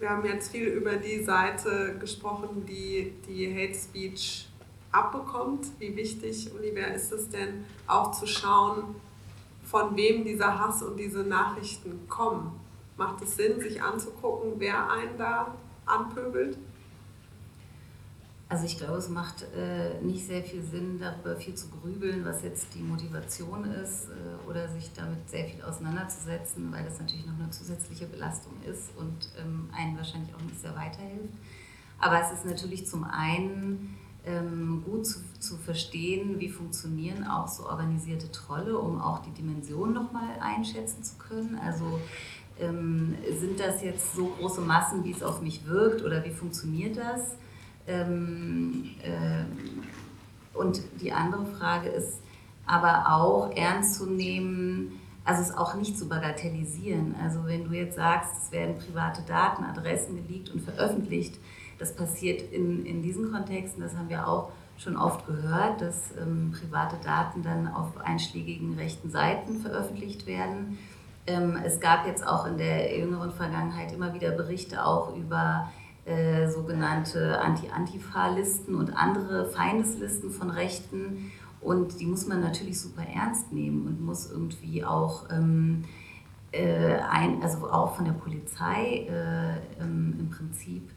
Wir 0.00 0.10
haben 0.10 0.24
jetzt 0.26 0.50
viel 0.50 0.66
über 0.66 0.96
die 0.96 1.22
Seite 1.22 1.96
gesprochen, 1.98 2.66
die 2.66 3.14
die 3.26 3.52
Hate 3.52 3.78
Speech 3.78 4.48
abbekommt. 4.90 5.66
Wie 5.78 5.94
wichtig, 5.96 6.50
Olivia, 6.52 6.88
ist 6.88 7.12
es 7.12 7.28
denn 7.28 7.64
auch 7.86 8.10
zu 8.10 8.26
schauen, 8.26 8.96
von 9.64 9.96
wem 9.96 10.24
dieser 10.24 10.58
Hass 10.58 10.82
und 10.82 10.96
diese 10.96 11.20
Nachrichten 11.20 12.08
kommen? 12.08 12.58
Macht 12.96 13.22
es 13.22 13.36
Sinn, 13.36 13.60
sich 13.60 13.80
anzugucken, 13.80 14.54
wer 14.58 14.90
einen 14.90 15.16
da 15.16 15.54
anpöbelt? 15.86 16.58
Also 18.50 18.64
ich 18.64 18.78
glaube, 18.78 18.96
es 18.96 19.10
macht 19.10 19.44
äh, 19.54 20.00
nicht 20.00 20.26
sehr 20.26 20.42
viel 20.42 20.62
Sinn, 20.62 20.98
darüber 20.98 21.36
viel 21.36 21.54
zu 21.54 21.68
grübeln, 21.68 22.24
was 22.24 22.42
jetzt 22.42 22.74
die 22.74 22.82
Motivation 22.82 23.64
ist 23.64 24.08
äh, 24.08 24.48
oder 24.48 24.68
sich 24.68 24.90
damit 24.94 25.28
sehr 25.28 25.44
viel 25.44 25.62
auseinanderzusetzen, 25.62 26.72
weil 26.72 26.82
das 26.84 26.98
natürlich 26.98 27.26
noch 27.26 27.38
eine 27.38 27.50
zusätzliche 27.50 28.06
Belastung 28.06 28.54
ist 28.64 28.96
und 28.96 29.28
ähm, 29.38 29.68
einen 29.76 29.98
wahrscheinlich 29.98 30.34
auch 30.34 30.40
nicht 30.40 30.58
sehr 30.58 30.74
weiterhilft. 30.74 31.34
Aber 31.98 32.22
es 32.22 32.32
ist 32.32 32.46
natürlich 32.46 32.86
zum 32.86 33.04
einen 33.04 33.98
ähm, 34.24 34.82
gut 34.82 35.06
zu, 35.06 35.20
zu 35.38 35.58
verstehen, 35.58 36.40
wie 36.40 36.48
funktionieren 36.48 37.26
auch 37.26 37.48
so 37.48 37.66
organisierte 37.66 38.32
Trolle, 38.32 38.78
um 38.78 38.98
auch 38.98 39.18
die 39.18 39.30
Dimension 39.32 39.92
nochmal 39.92 40.38
einschätzen 40.40 41.02
zu 41.02 41.16
können. 41.18 41.58
Also 41.62 42.00
ähm, 42.58 43.14
sind 43.38 43.60
das 43.60 43.82
jetzt 43.82 44.14
so 44.14 44.26
große 44.38 44.62
Massen, 44.62 45.04
wie 45.04 45.12
es 45.12 45.22
auf 45.22 45.42
mich 45.42 45.66
wirkt 45.66 46.02
oder 46.02 46.24
wie 46.24 46.30
funktioniert 46.30 46.96
das? 46.96 47.36
Ähm, 47.88 48.90
äh, 49.02 50.56
und 50.56 50.82
die 51.00 51.12
andere 51.12 51.46
Frage 51.46 51.88
ist 51.88 52.20
aber 52.66 53.12
auch 53.12 53.50
ernst 53.56 53.94
zu 53.94 54.06
nehmen, 54.06 55.00
also 55.24 55.42
es 55.42 55.56
auch 55.56 55.74
nicht 55.74 55.98
zu 55.98 56.08
bagatellisieren. 56.08 57.14
Also 57.22 57.46
wenn 57.46 57.64
du 57.64 57.72
jetzt 57.72 57.96
sagst, 57.96 58.30
es 58.42 58.52
werden 58.52 58.76
private 58.76 59.22
Daten, 59.22 59.64
Adressen 59.64 60.16
geleakt 60.16 60.50
und 60.50 60.60
veröffentlicht, 60.60 61.38
das 61.78 61.94
passiert 61.94 62.52
in, 62.52 62.84
in 62.84 63.02
diesen 63.02 63.32
Kontexten, 63.32 63.82
das 63.82 63.96
haben 63.96 64.08
wir 64.08 64.26
auch 64.26 64.50
schon 64.78 64.96
oft 64.96 65.26
gehört, 65.26 65.80
dass 65.80 66.12
ähm, 66.20 66.52
private 66.58 66.96
Daten 67.02 67.42
dann 67.42 67.68
auf 67.68 67.98
einschlägigen 67.98 68.74
rechten 68.74 69.10
Seiten 69.10 69.60
veröffentlicht 69.60 70.26
werden. 70.26 70.78
Ähm, 71.26 71.58
es 71.64 71.80
gab 71.80 72.06
jetzt 72.06 72.26
auch 72.26 72.46
in 72.46 72.58
der 72.58 72.98
jüngeren 72.98 73.32
Vergangenheit 73.32 73.92
immer 73.92 74.14
wieder 74.14 74.30
Berichte 74.30 74.84
auch 74.84 75.14
über 75.16 75.70
äh, 76.08 76.48
sogenannte 76.48 77.38
Anti-Antifa-Listen 77.40 78.74
und 78.74 78.96
andere 78.96 79.44
Feindeslisten 79.44 80.30
von 80.30 80.50
Rechten. 80.50 81.30
Und 81.60 82.00
die 82.00 82.06
muss 82.06 82.26
man 82.26 82.40
natürlich 82.40 82.80
super 82.80 83.02
ernst 83.02 83.52
nehmen 83.52 83.86
und 83.86 84.00
muss 84.00 84.30
irgendwie 84.30 84.82
auch 84.84 85.28
ähm, 85.30 85.84
äh, 86.52 86.94
ein, 87.10 87.42
also 87.42 87.70
auch 87.70 87.96
von 87.96 88.06
der 88.06 88.12
Polizei 88.12 89.06
äh, 89.10 89.82
ähm, 89.82 90.16
im 90.18 90.30
Prinzip 90.30 90.88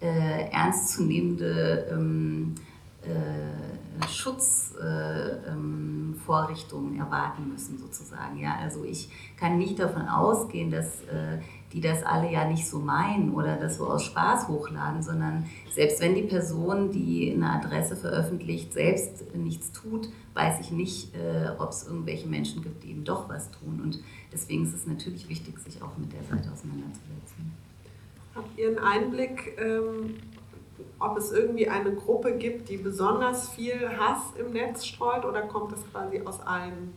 äh, 0.00 0.50
ernstzunehmende 0.50 1.86
ähm, 1.90 2.54
äh, 3.02 4.06
Schutzvorrichtungen 4.06 6.92
äh, 6.92 6.96
ähm, 6.96 7.00
erwarten 7.00 7.48
müssen, 7.48 7.78
sozusagen. 7.78 8.38
Ja? 8.38 8.56
Also 8.60 8.84
ich 8.84 9.08
kann 9.38 9.56
nicht 9.56 9.78
davon 9.78 10.08
ausgehen, 10.08 10.70
dass 10.70 11.00
die 11.72 11.80
das 11.80 12.02
alle 12.02 12.30
ja 12.30 12.48
nicht 12.48 12.66
so 12.66 12.78
meinen 12.78 13.34
oder 13.34 13.56
das 13.56 13.76
so 13.76 13.86
aus 13.86 14.04
Spaß 14.04 14.48
hochladen, 14.48 15.02
sondern 15.02 15.46
selbst 15.70 16.00
wenn 16.00 16.14
die 16.14 16.22
Person, 16.22 16.90
die 16.90 17.32
eine 17.34 17.50
Adresse 17.50 17.94
veröffentlicht, 17.94 18.72
selbst 18.72 19.34
nichts 19.34 19.72
tut, 19.72 20.08
weiß 20.34 20.60
ich 20.60 20.70
nicht, 20.70 21.14
äh, 21.14 21.50
ob 21.58 21.70
es 21.70 21.86
irgendwelche 21.86 22.26
Menschen 22.26 22.62
gibt, 22.62 22.84
die 22.84 22.90
eben 22.90 23.04
doch 23.04 23.28
was 23.28 23.50
tun. 23.50 23.80
Und 23.82 24.00
deswegen 24.32 24.64
ist 24.64 24.74
es 24.74 24.86
natürlich 24.86 25.28
wichtig, 25.28 25.58
sich 25.58 25.82
auch 25.82 25.96
mit 25.98 26.12
der 26.12 26.22
Seite 26.22 26.50
auseinanderzusetzen. 26.50 27.52
Habt 28.34 28.58
ihr 28.58 28.68
einen 28.68 28.78
Einblick, 28.78 29.58
ähm, 29.58 30.14
ob 31.00 31.18
es 31.18 31.32
irgendwie 31.32 31.68
eine 31.68 31.92
Gruppe 31.94 32.36
gibt, 32.36 32.68
die 32.68 32.76
besonders 32.76 33.50
viel 33.50 33.88
Hass 33.98 34.32
im 34.38 34.52
Netz 34.52 34.86
streut 34.86 35.24
oder 35.24 35.42
kommt 35.42 35.72
es 35.72 35.80
quasi 35.90 36.22
aus 36.24 36.40
allen 36.40 36.94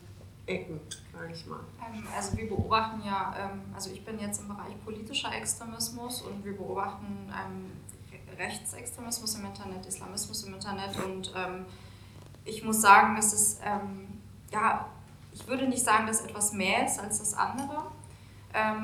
Ecken, 0.52 0.80
sage 1.14 1.34
ich 1.34 1.46
mal? 1.46 1.60
Ähm, 1.80 2.04
also 2.16 2.38
wir 2.38 2.48
beobachten 2.48 3.02
ja, 3.06 3.34
ähm, 3.38 3.62
also 3.74 3.92
ich 3.92 4.04
bin 4.04 4.20
jetzt 4.20 4.42
im 4.42 4.48
Bereich 4.48 4.74
politischer 4.84 5.34
Extremismus 5.34 6.22
und 6.22 6.44
wir 6.44 6.56
beobachten 6.56 7.30
ähm, 7.30 7.72
Rechtsextremismus 8.38 9.36
im 9.36 9.46
Internet, 9.46 9.86
Islamismus 9.86 10.44
im 10.44 10.54
Internet 10.54 10.96
und 11.04 11.32
ich 12.44 12.64
muss 12.64 12.82
sagen, 12.82 13.16
dass 13.16 13.34
es, 13.34 13.60
ähm, 13.64 14.08
ja, 14.52 14.88
ich 15.32 15.48
würde 15.48 15.68
nicht 15.68 15.84
sagen, 15.84 16.08
dass 16.08 16.22
etwas 16.22 16.54
mehr 16.54 16.86
ist 16.86 17.00
als 17.00 17.20
das 17.20 17.36
andere 17.36 17.84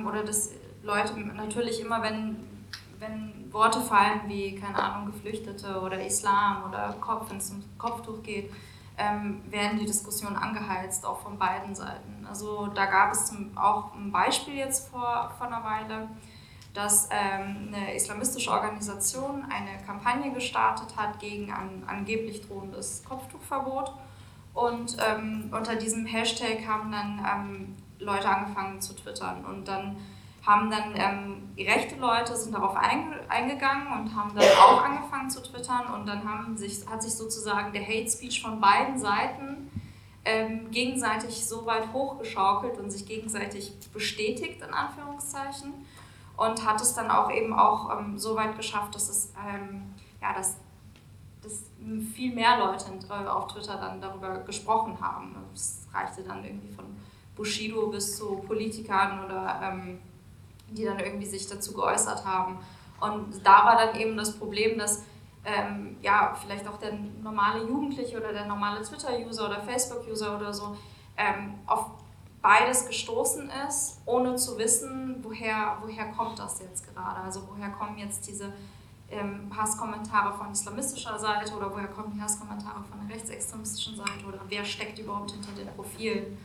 oder 0.05 0.23
dass 0.23 0.51
Leute 0.83 1.19
natürlich 1.19 1.81
immer, 1.81 2.03
wenn, 2.03 2.37
wenn 2.99 3.51
Worte 3.51 3.81
fallen 3.81 4.21
wie, 4.27 4.55
keine 4.55 4.81
Ahnung, 4.81 5.11
Geflüchtete 5.11 5.81
oder 5.81 6.05
Islam 6.05 6.69
oder 6.69 6.95
Kopf, 7.01 7.29
wenn 7.29 7.37
es 7.37 7.49
um 7.49 7.63
Kopftuch 7.77 8.21
geht, 8.23 8.51
ähm, 8.97 9.43
werden 9.49 9.79
die 9.79 9.85
Diskussionen 9.85 10.35
angeheizt, 10.35 11.05
auch 11.05 11.19
von 11.19 11.37
beiden 11.37 11.75
Seiten. 11.75 12.25
Also 12.27 12.67
da 12.67 12.85
gab 12.85 13.11
es 13.11 13.25
zum, 13.25 13.57
auch 13.57 13.93
ein 13.93 14.11
Beispiel 14.11 14.55
jetzt 14.55 14.89
vor, 14.89 15.31
vor 15.37 15.47
einer 15.47 15.63
Weile, 15.63 16.09
dass 16.73 17.09
ähm, 17.11 17.73
eine 17.73 17.95
islamistische 17.95 18.51
Organisation 18.51 19.45
eine 19.49 19.83
Kampagne 19.85 20.31
gestartet 20.31 20.95
hat 20.95 21.19
gegen 21.19 21.51
ein 21.51 21.83
angeblich 21.87 22.47
drohendes 22.47 23.03
Kopftuchverbot. 23.07 23.93
Und 24.53 24.97
ähm, 24.99 25.51
unter 25.51 25.75
diesem 25.75 26.05
Hashtag 26.05 26.67
haben 26.67 26.91
dann 26.91 27.25
ähm, 27.25 27.75
Leute 27.99 28.27
angefangen 28.27 28.81
zu 28.81 28.95
twittern. 28.95 29.45
Und 29.45 29.67
dann 29.67 29.97
haben 30.45 30.71
dann 30.71 30.93
ähm, 30.95 31.49
rechte 31.57 31.95
Leute 31.95 32.35
sind 32.35 32.53
darauf 32.53 32.75
eingegangen 32.75 33.87
und 33.87 34.15
haben 34.15 34.33
dann 34.33 34.45
auch 34.61 34.81
angefangen 34.83 35.29
zu 35.29 35.41
twittern 35.41 35.93
und 35.93 36.05
dann 36.05 36.23
haben 36.27 36.55
sich, 36.55 36.87
hat 36.89 37.03
sich 37.03 37.13
sozusagen 37.15 37.73
der 37.73 37.83
Hate 37.85 38.09
Speech 38.09 38.41
von 38.41 38.61
beiden 38.61 38.97
Seiten 38.97 39.69
ähm, 40.23 40.71
gegenseitig 40.71 41.45
so 41.45 41.65
weit 41.65 41.91
hochgeschaukelt 41.93 42.77
und 42.77 42.91
sich 42.91 43.05
gegenseitig 43.05 43.73
bestätigt, 43.93 44.61
in 44.61 44.73
Anführungszeichen, 44.73 45.73
und 46.35 46.65
hat 46.65 46.81
es 46.81 46.93
dann 46.93 47.09
auch 47.09 47.31
eben 47.31 47.53
auch 47.53 47.97
ähm, 47.97 48.17
so 48.17 48.35
weit 48.35 48.55
geschafft, 48.55 48.93
dass 48.93 49.09
es 49.09 49.33
ähm, 49.47 49.95
ja, 50.21 50.33
dass, 50.33 50.57
dass 51.41 51.63
viel 52.13 52.33
mehr 52.33 52.57
Leute 52.59 52.85
äh, 53.09 53.27
auf 53.27 53.47
Twitter 53.47 53.77
dann 53.77 54.01
darüber 54.01 54.39
gesprochen 54.39 54.97
haben. 54.99 55.35
Es 55.53 55.87
reichte 55.93 56.23
dann 56.23 56.43
irgendwie 56.43 56.73
von 56.73 56.85
Bushido 57.35 57.87
bis 57.87 58.17
zu 58.17 58.37
Politikern 58.47 59.23
oder 59.25 59.61
ähm, 59.63 59.99
die 60.69 60.85
dann 60.85 60.99
irgendwie 60.99 61.25
sich 61.25 61.47
dazu 61.47 61.73
geäußert 61.73 62.25
haben. 62.25 62.59
Und 62.99 63.45
da 63.45 63.65
war 63.65 63.77
dann 63.77 63.95
eben 63.99 64.17
das 64.17 64.37
Problem, 64.37 64.77
dass 64.77 65.03
ähm, 65.45 65.97
ja, 66.01 66.35
vielleicht 66.41 66.67
auch 66.67 66.77
der 66.77 66.93
normale 67.21 67.65
Jugendliche 67.65 68.17
oder 68.17 68.33
der 68.33 68.45
normale 68.45 68.81
Twitter-User 68.81 69.45
oder 69.47 69.61
Facebook-User 69.61 70.35
oder 70.35 70.53
so 70.53 70.75
ähm, 71.15 71.55
auf 71.65 71.91
beides 72.41 72.87
gestoßen 72.87 73.49
ist, 73.67 73.99
ohne 74.05 74.35
zu 74.35 74.57
wissen, 74.57 75.17
woher, 75.21 75.77
woher 75.81 76.11
kommt 76.11 76.39
das 76.39 76.59
jetzt 76.59 76.93
gerade. 76.93 77.21
Also 77.21 77.41
woher 77.49 77.69
kommen 77.69 77.97
jetzt 77.97 78.27
diese 78.27 78.53
ähm, 79.09 79.49
Hasskommentare 79.55 80.37
von 80.37 80.51
islamistischer 80.51 81.17
Seite 81.17 81.55
oder 81.55 81.71
woher 81.71 81.87
kommen 81.87 82.13
die 82.13 82.21
Hasskommentare 82.21 82.83
von 82.83 83.07
der 83.07 83.15
rechtsextremistischen 83.15 83.95
Seite 83.95 84.25
oder 84.27 84.39
wer 84.49 84.65
steckt 84.65 84.99
überhaupt 84.99 85.31
hinter 85.31 85.51
den 85.53 85.67
Profilen. 85.75 86.37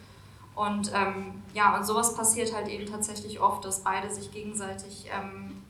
Und 0.55 0.93
ähm, 0.95 1.43
ja, 1.55 1.77
und 1.77 1.85
sowas 1.85 2.15
passiert 2.15 2.55
halt 2.55 2.69
eben 2.69 2.87
tatsächlich 2.87 3.41
oft, 3.41 3.65
dass 3.65 3.83
beide 3.83 4.11
sich 4.11 4.31
gegenseitig, 4.31 5.07
ähm, 5.11 5.63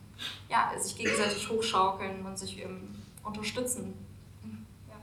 ja, 0.49 0.71
sich 0.79 0.97
gegenseitig 0.97 1.49
hochschaukeln 1.49 2.25
und 2.25 2.37
sich 2.37 2.61
ähm, 2.61 2.89
unterstützen. 3.23 3.93
Ja. 4.89 4.95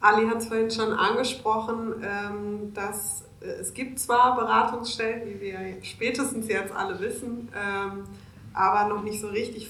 Ali 0.00 0.26
hat 0.26 0.38
es 0.38 0.46
vorhin 0.48 0.70
schon 0.70 0.92
angesprochen, 0.92 2.02
ähm, 2.02 2.74
dass 2.74 3.24
äh, 3.40 3.46
es 3.46 3.74
gibt 3.74 3.98
zwar 4.00 4.36
Beratungsstellen, 4.36 5.28
wie 5.28 5.40
wir 5.40 5.58
spätestens 5.82 6.48
jetzt 6.48 6.72
alle 6.72 6.98
wissen, 7.00 7.48
ähm, 7.54 8.04
aber 8.52 8.88
noch 8.88 9.02
nicht 9.02 9.20
so 9.20 9.28
richtig 9.28 9.68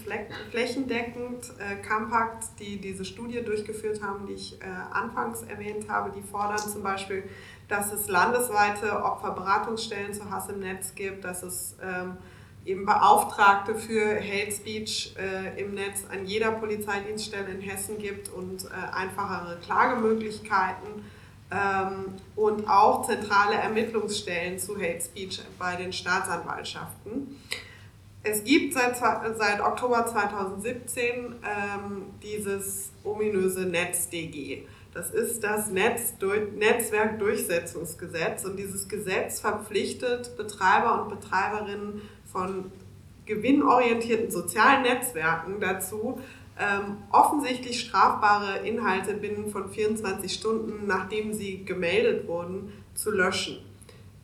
flächendeckend. 0.50 1.52
Äh, 1.58 1.82
Campact, 1.82 2.58
die 2.60 2.80
diese 2.80 3.04
Studie 3.04 3.42
durchgeführt 3.42 4.00
haben, 4.00 4.26
die 4.26 4.34
ich 4.34 4.62
äh, 4.62 4.64
anfangs 4.92 5.42
erwähnt 5.42 5.88
habe, 5.88 6.12
die 6.16 6.22
fordern 6.22 6.58
zum 6.58 6.84
Beispiel 6.84 7.24
dass 7.68 7.92
es 7.92 8.08
landesweite 8.08 9.02
Opferberatungsstellen 9.02 10.14
zu 10.14 10.30
Hass 10.30 10.48
im 10.48 10.60
Netz 10.60 10.94
gibt, 10.94 11.24
dass 11.24 11.42
es 11.42 11.76
ähm, 11.82 12.16
eben 12.64 12.84
Beauftragte 12.84 13.74
für 13.74 14.16
Hate 14.16 14.52
Speech 14.52 15.14
äh, 15.18 15.60
im 15.60 15.74
Netz 15.74 16.04
an 16.10 16.26
jeder 16.26 16.52
Polizeidienststelle 16.52 17.50
in 17.50 17.60
Hessen 17.60 17.98
gibt 17.98 18.28
und 18.28 18.64
äh, 18.64 18.68
einfachere 18.92 19.58
Klagemöglichkeiten 19.60 21.04
ähm, 21.50 22.14
und 22.34 22.68
auch 22.68 23.06
zentrale 23.06 23.54
Ermittlungsstellen 23.54 24.58
zu 24.58 24.76
Hate 24.76 25.00
Speech 25.00 25.40
bei 25.58 25.76
den 25.76 25.92
Staatsanwaltschaften. 25.92 27.36
Es 28.24 28.42
gibt 28.42 28.74
seit, 28.74 28.96
seit 28.96 29.60
Oktober 29.60 30.04
2017 30.04 31.14
ähm, 31.14 32.06
dieses 32.20 32.90
ominöse 33.04 33.66
NetzDG. 33.66 34.66
Das 34.96 35.10
ist 35.10 35.44
das 35.44 35.70
Netz, 35.70 36.14
Netzwerkdurchsetzungsgesetz 36.56 38.46
und 38.46 38.56
dieses 38.56 38.88
Gesetz 38.88 39.40
verpflichtet 39.40 40.38
Betreiber 40.38 41.02
und 41.02 41.10
Betreiberinnen 41.20 42.00
von 42.24 42.72
gewinnorientierten 43.26 44.30
sozialen 44.30 44.84
Netzwerken 44.84 45.60
dazu, 45.60 46.18
ähm, 46.58 46.96
offensichtlich 47.12 47.78
strafbare 47.78 48.66
Inhalte 48.66 49.12
binnen 49.12 49.50
von 49.50 49.68
24 49.68 50.32
Stunden, 50.32 50.86
nachdem 50.86 51.34
sie 51.34 51.66
gemeldet 51.66 52.26
wurden, 52.26 52.72
zu 52.94 53.10
löschen. 53.10 53.58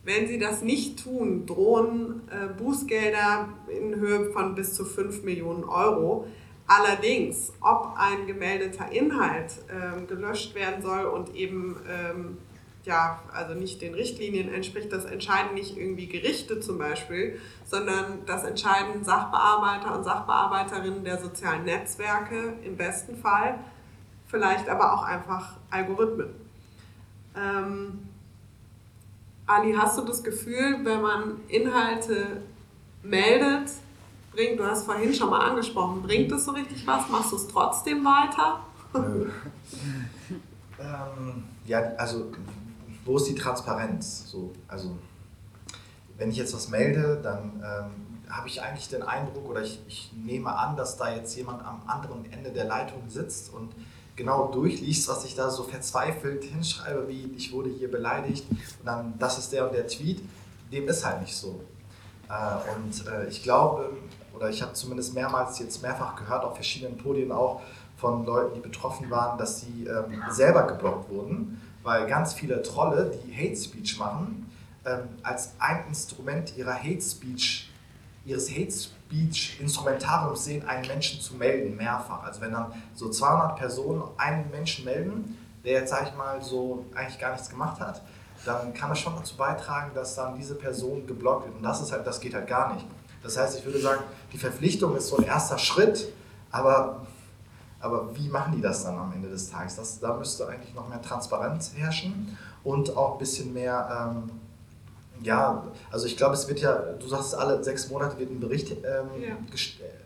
Wenn 0.03 0.27
sie 0.27 0.39
das 0.39 0.63
nicht 0.63 1.03
tun, 1.03 1.45
drohen 1.45 2.23
äh, 2.31 2.47
Bußgelder 2.51 3.49
in 3.67 3.93
Höhe 3.93 4.31
von 4.31 4.55
bis 4.55 4.73
zu 4.73 4.85
5 4.85 5.21
Millionen 5.21 5.65
Euro. 5.65 6.25
Allerdings, 6.65 7.51
ob 7.61 7.93
ein 7.97 8.25
gemeldeter 8.25 8.91
Inhalt 8.91 9.53
ähm, 9.69 10.07
gelöscht 10.07 10.55
werden 10.55 10.81
soll 10.81 11.05
und 11.05 11.35
eben 11.35 11.77
ähm, 11.89 12.37
ja, 12.85 13.21
also 13.33 13.53
nicht 13.53 13.81
den 13.81 13.93
Richtlinien 13.93 14.53
entspricht, 14.53 14.91
das 14.91 15.05
entscheiden 15.05 15.53
nicht 15.53 15.77
irgendwie 15.77 16.07
Gerichte 16.07 16.59
zum 16.59 16.77
Beispiel, 16.77 17.39
sondern 17.65 18.25
das 18.25 18.43
entscheiden 18.43 19.03
Sachbearbeiter 19.03 19.95
und 19.95 20.03
Sachbearbeiterinnen 20.03 21.03
der 21.03 21.21
sozialen 21.21 21.63
Netzwerke 21.63 22.53
im 22.63 22.75
besten 22.75 23.15
Fall, 23.15 23.59
vielleicht 24.27 24.67
aber 24.67 24.93
auch 24.93 25.03
einfach 25.03 25.57
Algorithmen. 25.69 26.29
Ähm, 27.35 28.09
Ali, 29.45 29.73
hast 29.73 29.97
du 29.97 30.03
das 30.03 30.23
Gefühl, 30.23 30.79
wenn 30.83 31.01
man 31.01 31.39
Inhalte 31.47 32.41
meldet, 33.01 33.71
bringt, 34.33 34.59
du 34.59 34.65
hast 34.65 34.85
vorhin 34.85 35.13
schon 35.13 35.29
mal 35.29 35.49
angesprochen, 35.49 36.01
bringt 36.01 36.31
es 36.31 36.45
so 36.45 36.51
richtig 36.51 36.85
was? 36.85 37.09
Machst 37.09 37.31
du 37.31 37.35
es 37.37 37.47
trotzdem 37.47 38.03
weiter? 38.03 38.59
ähm, 40.79 41.43
ja, 41.65 41.79
also 41.97 42.31
wo 43.05 43.17
ist 43.17 43.27
die 43.27 43.35
Transparenz? 43.35 44.29
So, 44.29 44.53
also, 44.67 44.97
wenn 46.17 46.29
ich 46.29 46.37
jetzt 46.37 46.53
was 46.53 46.69
melde, 46.69 47.19
dann 47.21 47.63
ähm, 47.63 48.29
habe 48.29 48.47
ich 48.47 48.61
eigentlich 48.61 48.89
den 48.89 49.03
Eindruck 49.03 49.49
oder 49.49 49.61
ich, 49.61 49.79
ich, 49.87 50.11
nehme 50.13 50.55
an, 50.55 50.75
dass 50.75 50.97
da 50.97 51.13
jetzt 51.13 51.35
jemand 51.35 51.65
am 51.65 51.81
anderen 51.87 52.31
Ende 52.31 52.51
der 52.51 52.65
Leitung 52.65 53.09
sitzt 53.09 53.53
und 53.53 53.71
genau 54.15 54.51
durchliest, 54.51 55.07
was 55.09 55.25
ich 55.25 55.35
da 55.35 55.49
so 55.49 55.63
verzweifelt 55.63 56.43
hinschreibe, 56.43 57.07
wie 57.07 57.33
ich 57.35 57.51
wurde 57.51 57.69
hier 57.69 57.89
beleidigt 57.89 58.45
und 58.49 58.85
dann, 58.85 59.13
das 59.19 59.37
ist 59.37 59.51
der 59.51 59.67
und 59.67 59.73
der 59.73 59.87
Tweet. 59.87 60.21
Dem 60.71 60.87
ist 60.87 61.05
halt 61.05 61.21
nicht 61.21 61.35
so. 61.35 61.61
Äh, 62.29 62.75
und 62.75 63.07
äh, 63.07 63.27
ich 63.27 63.43
glaube, 63.43 63.91
oder 64.43 64.51
ich 64.51 64.61
habe 64.61 64.73
zumindest 64.73 65.13
mehrmals 65.13 65.59
jetzt 65.59 65.81
mehrfach 65.81 66.15
gehört, 66.15 66.43
auf 66.43 66.55
verschiedenen 66.55 66.97
Podien 66.97 67.31
auch 67.31 67.61
von 67.97 68.25
Leuten, 68.25 68.55
die 68.55 68.59
betroffen 68.59 69.09
waren, 69.09 69.37
dass 69.37 69.61
sie 69.61 69.87
ähm, 69.87 70.21
selber 70.29 70.67
geblockt 70.67 71.09
wurden 71.09 71.59
weil 71.83 72.07
ganz 72.07 72.33
viele 72.33 72.61
Trolle, 72.63 73.11
die 73.25 73.35
Hate 73.35 73.55
Speech 73.55 73.99
machen, 73.99 74.49
ähm, 74.85 75.09
als 75.21 75.53
ein 75.59 75.85
Instrument 75.87 76.57
ihrer 76.57 76.73
Hate 76.73 77.01
Speech, 77.01 77.69
ihres 78.25 78.49
Hate 78.49 78.71
Speech 78.71 79.59
Instrumentariums 79.59 80.45
sehen, 80.45 80.67
einen 80.67 80.87
Menschen 80.87 81.21
zu 81.21 81.35
melden, 81.35 81.75
mehrfach. 81.75 82.23
Also 82.23 82.41
wenn 82.41 82.53
dann 82.53 82.73
so 82.95 83.09
200 83.09 83.57
Personen 83.57 84.01
einen 84.17 84.49
Menschen 84.49 84.85
melden, 84.85 85.37
der 85.63 85.73
jetzt, 85.73 85.91
sag 85.91 86.07
ich 86.07 86.15
mal, 86.15 86.41
so 86.41 86.85
eigentlich 86.95 87.19
gar 87.19 87.31
nichts 87.31 87.49
gemacht 87.49 87.79
hat, 87.79 88.01
dann 88.45 88.73
kann 88.73 88.89
das 88.89 88.99
schon 88.99 89.15
dazu 89.15 89.37
beitragen, 89.37 89.91
dass 89.93 90.15
dann 90.15 90.35
diese 90.35 90.55
Person 90.55 91.05
geblockt 91.05 91.45
wird. 91.45 91.55
Und 91.57 91.63
das 91.63 91.81
ist 91.81 91.91
halt, 91.91 92.05
das 92.05 92.19
geht 92.19 92.33
halt 92.33 92.47
gar 92.47 92.73
nicht. 92.73 92.85
Das 93.23 93.37
heißt, 93.37 93.57
ich 93.57 93.65
würde 93.65 93.79
sagen, 93.79 94.03
die 94.31 94.37
Verpflichtung 94.37 94.95
ist 94.95 95.07
so 95.07 95.17
ein 95.17 95.23
erster 95.23 95.57
Schritt, 95.57 96.11
aber 96.51 97.05
aber 97.83 98.15
wie 98.15 98.29
machen 98.29 98.53
die 98.55 98.61
das 98.61 98.85
dann 98.85 98.97
am 98.97 99.11
Ende 99.11 99.29
des 99.29 99.51
Tages? 99.51 99.75
Das, 99.75 99.99
da 99.99 100.13
müsste 100.13 100.47
eigentlich 100.47 100.73
noch 100.73 100.87
mehr 100.87 101.01
Transparenz 101.01 101.73
herrschen 101.75 102.37
und 102.63 102.95
auch 102.95 103.13
ein 103.13 103.17
bisschen 103.17 103.51
mehr, 103.51 104.13
ähm, 104.15 104.31
ja, 105.21 105.65
also 105.91 106.05
ich 106.05 106.15
glaube, 106.15 106.33
es 106.33 106.47
wird 106.47 106.61
ja, 106.61 106.75
du 106.97 107.07
sagst, 107.09 107.35
alle 107.35 107.61
sechs 107.61 107.89
Monate 107.89 108.17
wird 108.17 108.31
ein 108.31 108.39
Bericht 108.39 108.71
ähm, 108.71 109.21
ja. 109.21 109.35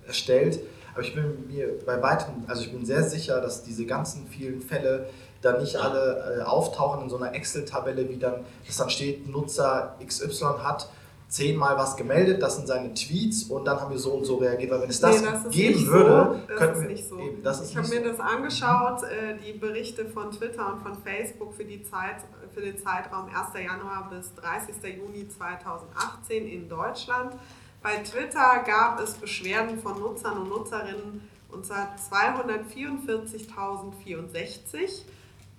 erstellt. 0.07 0.59
Aber 0.91 1.03
ich 1.03 1.13
bin 1.13 1.47
mir 1.47 1.67
bei 1.85 2.01
weitem, 2.01 2.45
also 2.47 2.63
ich 2.63 2.71
bin 2.71 2.83
sehr 2.83 3.03
sicher, 3.03 3.39
dass 3.41 3.63
diese 3.63 3.85
ganzen 3.85 4.25
vielen 4.25 4.59
Fälle 4.59 5.07
dann 5.43 5.61
nicht 5.61 5.75
alle 5.75 6.39
äh, 6.39 6.41
auftauchen 6.41 7.03
in 7.03 7.09
so 7.11 7.17
einer 7.17 7.35
Excel-Tabelle, 7.35 8.09
wie 8.09 8.17
dann, 8.17 8.43
dass 8.65 8.77
dann 8.77 8.89
steht, 8.89 9.29
Nutzer 9.29 9.95
XY 10.03 10.45
hat 10.63 10.89
zehnmal 11.29 11.77
was 11.77 11.95
gemeldet, 11.97 12.41
das 12.41 12.55
sind 12.55 12.67
seine 12.67 12.93
Tweets 12.93 13.43
und 13.43 13.65
dann 13.65 13.81
haben 13.81 13.91
wir 13.91 13.99
so 13.99 14.13
und 14.13 14.25
so 14.25 14.37
reagiert. 14.37 14.71
Weil 14.71 14.83
wenn 14.83 14.89
es 14.89 14.99
das, 14.99 15.21
nee, 15.21 15.27
das 15.27 15.49
geben 15.49 15.87
würde, 15.87 16.41
so. 16.47 16.55
könnten 16.55 16.81
wir 16.81 16.89
nicht 16.89 17.07
so. 17.07 17.19
Eben, 17.19 17.43
ich 17.43 17.77
habe 17.77 17.87
mir 17.87 18.03
das 18.03 18.19
angeschaut, 18.19 19.03
äh, 19.03 19.35
die 19.45 19.53
Berichte 19.57 20.05
von 20.05 20.31
Twitter 20.31 20.73
und 20.73 20.81
von 20.81 20.97
Facebook 21.03 21.53
für, 21.53 21.65
die 21.65 21.83
Zeit, 21.83 22.23
für 22.53 22.61
den 22.61 22.77
Zeitraum 22.77 23.25
1. 23.25 23.35
Januar 23.61 24.09
bis 24.09 24.33
30. 24.35 24.75
Juni 24.97 25.27
2018 25.27 26.47
in 26.47 26.69
Deutschland. 26.69 27.33
Bei 27.83 27.97
Twitter 27.97 28.63
gab 28.65 29.01
es 29.01 29.11
Beschwerden 29.13 29.77
von 29.79 29.99
Nutzern 29.99 30.37
und 30.37 30.47
Nutzerinnen 30.49 31.27
und 31.49 31.65
zwar 31.65 31.95
244.064. 32.11 35.03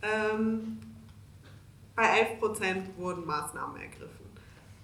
Ähm, 0.00 0.78
bei 1.94 2.04
11% 2.40 2.96
wurden 2.96 3.26
Maßnahmen 3.26 3.78
ergriffen. 3.80 4.17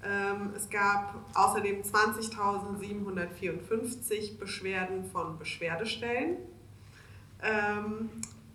Ähm, 0.05 0.53
es 0.55 0.69
gab 0.69 1.25
außerdem 1.35 1.81
20.754 1.83 4.39
Beschwerden 4.39 5.05
von 5.05 5.39
Beschwerdestellen. 5.39 6.37
Ähm, 7.43 8.11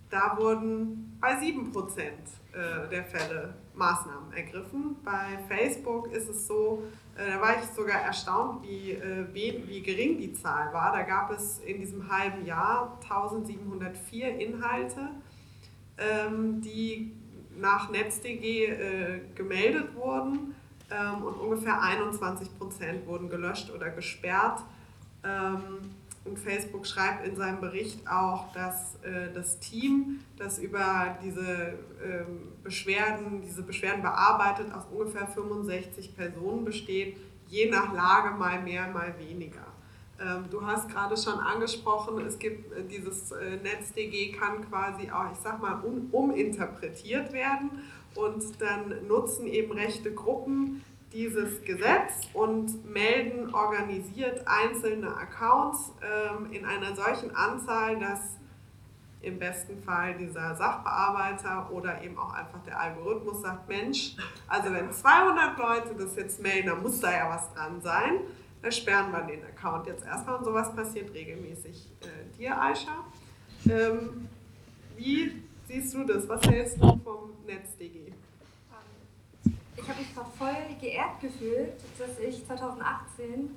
da 0.10 0.38
wurden 0.38 1.18
bei 1.20 1.40
7% 1.40 2.02
äh, 2.02 2.88
der 2.90 3.04
Fälle 3.04 3.56
Maßnahmen 3.74 4.32
ergriffen. 4.34 4.96
Bei 5.04 5.40
Facebook 5.48 6.12
ist 6.12 6.30
es 6.30 6.46
so, 6.48 6.84
äh, 7.16 7.32
da 7.32 7.42
war 7.42 7.58
ich 7.58 7.66
sogar 7.76 8.02
erstaunt, 8.02 8.64
wie, 8.64 8.92
äh, 8.92 9.26
wie, 9.34 9.82
gering 9.82 10.18
die 10.18 10.34
Zahl 10.34 10.72
war. 10.74 10.92
Da 10.92 11.04
gab 11.04 11.32
es 11.32 11.60
in 11.60 11.80
diesem 11.80 12.12
halben 12.12 12.46
Jahr 12.46 13.00
1704 13.02 14.40
Inhalte, 14.40 15.10
ähm, 15.98 16.62
die 16.62 17.14
nach 17.60 17.90
NetzDG 17.90 19.20
gemeldet 19.36 19.94
wurden 19.94 20.56
ähm, 20.92 21.24
und 21.24 21.36
ungefähr 21.36 21.82
21 21.82 22.58
Prozent 22.58 23.06
wurden 23.08 23.30
gelöscht 23.30 23.72
oder 23.72 23.90
gesperrt. 23.90 24.62
Ähm, 25.24 25.92
und 26.26 26.38
Facebook 26.38 26.86
schreibt 26.86 27.26
in 27.26 27.36
seinem 27.36 27.62
Bericht 27.62 28.08
auch, 28.08 28.52
dass 28.52 28.96
äh, 29.04 29.32
das 29.34 29.60
Team, 29.60 30.20
das 30.38 30.60
über 30.60 31.18
diese 31.24 31.74
ähm, 32.04 32.54
Beschwerden, 32.64 33.42
diese 33.42 33.64
Beschwerden 33.64 34.02
bearbeitet, 34.02 34.74
aus 34.74 34.84
ungefähr 34.92 35.28
65 35.28 36.16
Personen 36.16 36.66
besteht, 36.66 37.18
je 37.48 37.70
nach 37.70 37.94
Lage 37.94 38.36
mal 38.38 38.62
mehr, 38.62 38.88
mal 38.90 39.16
weniger. 39.18 39.66
Ähm, 40.20 40.46
du 40.52 40.66
hast 40.66 40.90
gerade 40.90 41.16
schon 41.16 41.40
angesprochen, 41.40 42.20
es 42.26 42.38
gibt 42.38 42.74
äh, 42.74 42.84
dieses 42.84 43.32
äh, 43.32 43.58
NetzDG 43.64 44.34
kann 44.34 44.70
quasi 44.70 45.10
auch, 45.10 45.32
ich 45.32 45.40
sag 45.40 45.62
mal, 45.62 45.82
um, 45.82 46.10
uminterpretiert 46.12 47.32
werden 47.32 47.70
und 48.16 48.62
dann 48.62 49.08
nutzen 49.08 49.48
eben 49.48 49.72
rechte 49.72 50.14
Gruppen 50.14 50.84
dieses 51.14 51.64
Gesetz 51.64 52.28
und 52.34 52.86
melden 52.86 53.54
organisiert 53.54 54.44
einzelne 54.46 55.16
Accounts 55.16 55.92
ähm, 56.02 56.52
in 56.52 56.66
einer 56.66 56.96
solchen 56.96 57.36
Anzahl, 57.36 57.98
dass 58.00 58.38
im 59.22 59.38
besten 59.38 59.82
Fall 59.82 60.16
dieser 60.18 60.56
Sachbearbeiter 60.56 61.70
oder 61.72 62.02
eben 62.02 62.18
auch 62.18 62.34
einfach 62.34 62.64
der 62.64 62.80
Algorithmus 62.80 63.42
sagt, 63.42 63.68
Mensch, 63.68 64.16
also 64.48 64.72
wenn 64.72 64.92
200 64.92 65.58
Leute 65.58 65.96
das 65.98 66.16
jetzt 66.16 66.42
melden, 66.42 66.68
dann 66.68 66.82
muss 66.82 67.02
da 67.02 67.12
ja 67.12 67.30
was 67.30 67.54
dran 67.54 67.82
sein. 67.82 68.22
Dann 68.62 68.72
sperren 68.72 69.12
wir 69.12 69.22
den 69.22 69.44
Account 69.44 69.88
jetzt 69.88 70.06
erstmal 70.06 70.38
und 70.38 70.46
sowas 70.46 70.74
passiert 70.76 71.14
regelmäßig 71.14 71.92
äh, 72.02 72.38
dir, 72.38 72.62
Aisha. 72.62 73.06
Ähm, 73.70 74.28
wie 74.96 75.44
siehst 75.70 75.94
du 75.94 76.04
das? 76.04 76.28
Was 76.28 76.42
hältst 76.48 76.82
du 76.82 77.00
vom 77.04 77.30
NetzDG? 77.46 78.12
Ich 79.78 79.88
habe 79.88 80.00
mich 80.00 80.10
voll 80.38 80.76
geehrt 80.82 81.20
gefühlt, 81.22 81.74
dass 81.98 82.20
ich 82.20 82.46
2018 82.46 83.50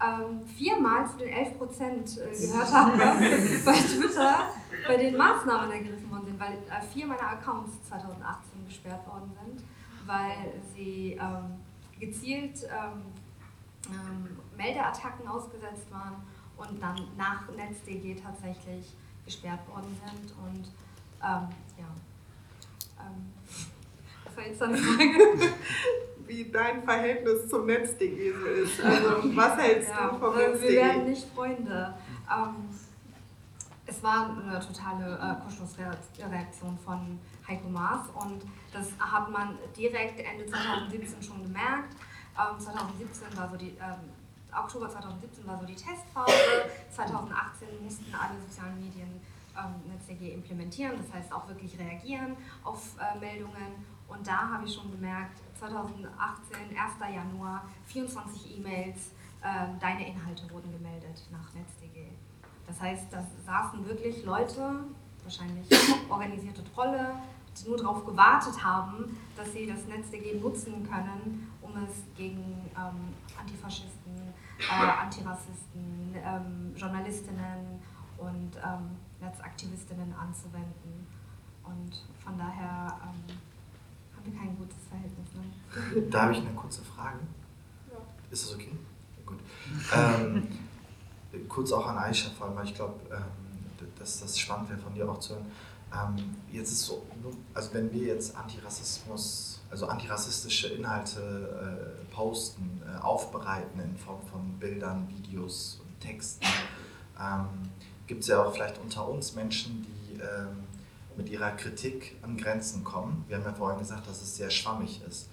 ähm, 0.00 0.46
viermal 0.56 1.08
zu 1.10 1.18
den 1.18 1.28
11 1.28 1.58
Prozent 1.58 2.18
äh, 2.18 2.46
gehört 2.46 2.72
habe 2.72 2.96
bei 3.64 3.72
Twitter, 3.72 4.38
bei 4.86 4.96
den 4.96 5.16
Maßnahmen 5.16 5.72
ergriffen 5.72 6.10
worden 6.10 6.26
sind, 6.26 6.40
weil 6.40 6.52
äh, 6.52 6.80
vier 6.92 7.06
meiner 7.06 7.30
Accounts 7.32 7.72
2018 7.88 8.66
gesperrt 8.68 9.04
worden 9.08 9.32
sind, 9.44 9.64
weil 10.06 10.54
sie 10.74 11.18
ähm, 11.20 11.58
gezielt 11.98 12.62
ähm, 12.64 13.02
ähm, 13.90 14.38
Meldeattacken 14.56 15.26
ausgesetzt 15.26 15.90
waren 15.90 16.22
und 16.56 16.80
dann 16.80 17.08
nach 17.16 17.48
NetzDG 17.50 18.14
tatsächlich 18.14 18.94
gesperrt 19.24 19.66
worden 19.68 19.96
sind. 20.06 20.32
Und 20.46 20.68
ja, 21.22 21.48
ähm, 23.00 23.32
was 24.24 24.36
war 24.36 24.46
jetzt 24.46 24.60
deine 24.60 24.76
Frage? 24.76 25.54
Wie 26.26 26.50
dein 26.50 26.82
Verhältnis 26.82 27.48
zum 27.48 27.64
NetzDG 27.66 28.32
so 28.32 28.46
ist. 28.46 28.84
Also, 28.84 29.34
was 29.34 29.56
hältst 29.56 29.88
ja, 29.88 30.08
du 30.08 30.18
vom 30.18 30.36
NetzDG? 30.36 30.68
wir 30.68 30.82
werden 30.82 31.10
nicht 31.10 31.26
Freunde. 31.34 31.94
Ähm, 32.30 32.54
es 33.86 34.02
war 34.02 34.36
eine 34.36 34.60
totale 34.60 35.14
äh, 35.16 35.42
Kurzschlussreaktion 35.42 36.78
von 36.84 37.18
Heiko 37.48 37.68
Maas 37.70 38.08
und 38.14 38.42
das 38.70 38.88
hat 38.98 39.30
man 39.30 39.56
direkt 39.74 40.20
Ende 40.20 40.44
2017 40.44 41.22
schon 41.22 41.42
gemerkt. 41.42 41.96
Ähm, 42.36 42.60
2017 42.60 43.36
war 43.36 43.48
so 43.48 43.56
die, 43.56 43.70
ähm, 43.80 44.12
Oktober 44.52 44.90
2017 44.90 45.46
war 45.46 45.58
so 45.58 45.64
die 45.64 45.74
Testphase. 45.74 46.32
2018 46.94 47.68
mussten 47.82 48.14
alle 48.14 48.38
sozialen 48.46 48.78
Medien 48.78 49.08
ähm, 49.08 49.20
NetzDG 49.86 50.34
implementieren, 50.34 50.92
das 50.96 51.12
heißt 51.12 51.32
auch 51.32 51.48
wirklich 51.48 51.78
reagieren 51.78 52.36
auf 52.64 52.96
äh, 52.98 53.18
Meldungen. 53.18 53.84
Und 54.08 54.26
da 54.26 54.48
habe 54.48 54.64
ich 54.64 54.74
schon 54.74 54.90
gemerkt, 54.90 55.38
2018, 55.58 56.56
1. 56.76 57.14
Januar, 57.14 57.64
24 57.86 58.58
E-Mails, 58.58 59.12
äh, 59.42 59.66
deine 59.80 60.08
Inhalte 60.08 60.50
wurden 60.50 60.72
gemeldet 60.72 61.22
nach 61.30 61.52
NetzDG. 61.54 62.08
Das 62.66 62.80
heißt, 62.80 63.06
da 63.10 63.24
saßen 63.44 63.86
wirklich 63.86 64.24
Leute, 64.24 64.84
wahrscheinlich 65.22 65.66
organisierte 66.08 66.64
Trolle, 66.72 67.14
die 67.56 67.68
nur 67.68 67.76
darauf 67.76 68.04
gewartet 68.04 68.62
haben, 68.62 69.16
dass 69.36 69.52
sie 69.52 69.66
das 69.66 69.86
NetzDG 69.86 70.38
nutzen 70.38 70.88
können, 70.88 71.50
um 71.60 71.72
es 71.82 72.02
gegen 72.16 72.70
ähm, 72.76 73.14
Antifaschisten, 73.38 74.14
äh, 74.58 75.02
Antirassisten, 75.02 76.14
ähm, 76.14 76.74
Journalistinnen 76.76 77.80
und 78.18 78.56
ähm, 78.56 78.96
Netzaktivistinnen 79.20 80.12
anzuwenden. 80.14 81.06
Und 81.64 82.04
von 82.24 82.38
daher 82.38 82.98
ähm, 83.02 83.36
haben 84.16 84.24
wir 84.24 84.38
kein 84.38 84.56
gutes 84.56 84.78
Verhältnis. 84.88 85.28
Ne? 85.34 86.08
Da 86.10 86.22
habe 86.22 86.32
ich 86.32 86.38
eine 86.38 86.50
kurze 86.50 86.82
Frage. 86.82 87.18
Ja. 87.90 87.98
Ist 88.30 88.44
das 88.44 88.54
okay? 88.54 88.72
Gut. 89.26 89.38
Ähm, 89.94 90.48
kurz 91.48 91.72
auch 91.72 91.86
an 91.86 91.98
Aisha 91.98 92.30
vor 92.30 92.46
allem, 92.46 92.56
weil 92.56 92.64
ich 92.64 92.74
glaube, 92.74 92.94
ähm, 93.10 93.88
dass 93.98 94.20
das 94.20 94.38
spannend 94.38 94.70
wäre 94.70 94.78
von 94.78 94.94
dir 94.94 95.08
auch 95.08 95.18
zu 95.18 95.34
hören. 95.34 95.46
Ähm, 95.92 96.36
jetzt 96.52 96.70
ist 96.70 96.82
so, 96.82 97.06
also 97.54 97.72
wenn 97.74 97.92
wir 97.92 98.04
jetzt 98.04 98.36
Antirassismus, 98.36 99.60
also 99.70 99.86
antirassistische 99.86 100.68
Inhalte 100.68 101.94
äh, 102.00 102.14
posten, 102.14 102.82
äh, 102.86 102.98
aufbereiten 102.98 103.80
in 103.80 103.96
Form 103.96 104.20
von 104.26 104.52
Bildern, 104.58 105.08
Videos 105.08 105.80
und 105.82 106.00
Texten, 106.00 106.46
ähm, 107.18 107.70
gibt 108.08 108.22
es 108.22 108.28
ja 108.28 108.42
auch 108.42 108.52
vielleicht 108.52 108.78
unter 108.78 109.08
uns 109.08 109.34
Menschen, 109.34 109.86
die 109.86 110.14
ähm, 110.14 110.64
mit 111.16 111.28
ihrer 111.28 111.52
Kritik 111.52 112.16
an 112.22 112.36
Grenzen 112.36 112.82
kommen. 112.82 113.24
Wir 113.28 113.36
haben 113.36 113.44
ja 113.44 113.52
vorhin 113.52 113.78
gesagt, 113.78 114.08
dass 114.08 114.20
es 114.20 114.36
sehr 114.36 114.50
schwammig 114.50 115.00
ist. 115.06 115.28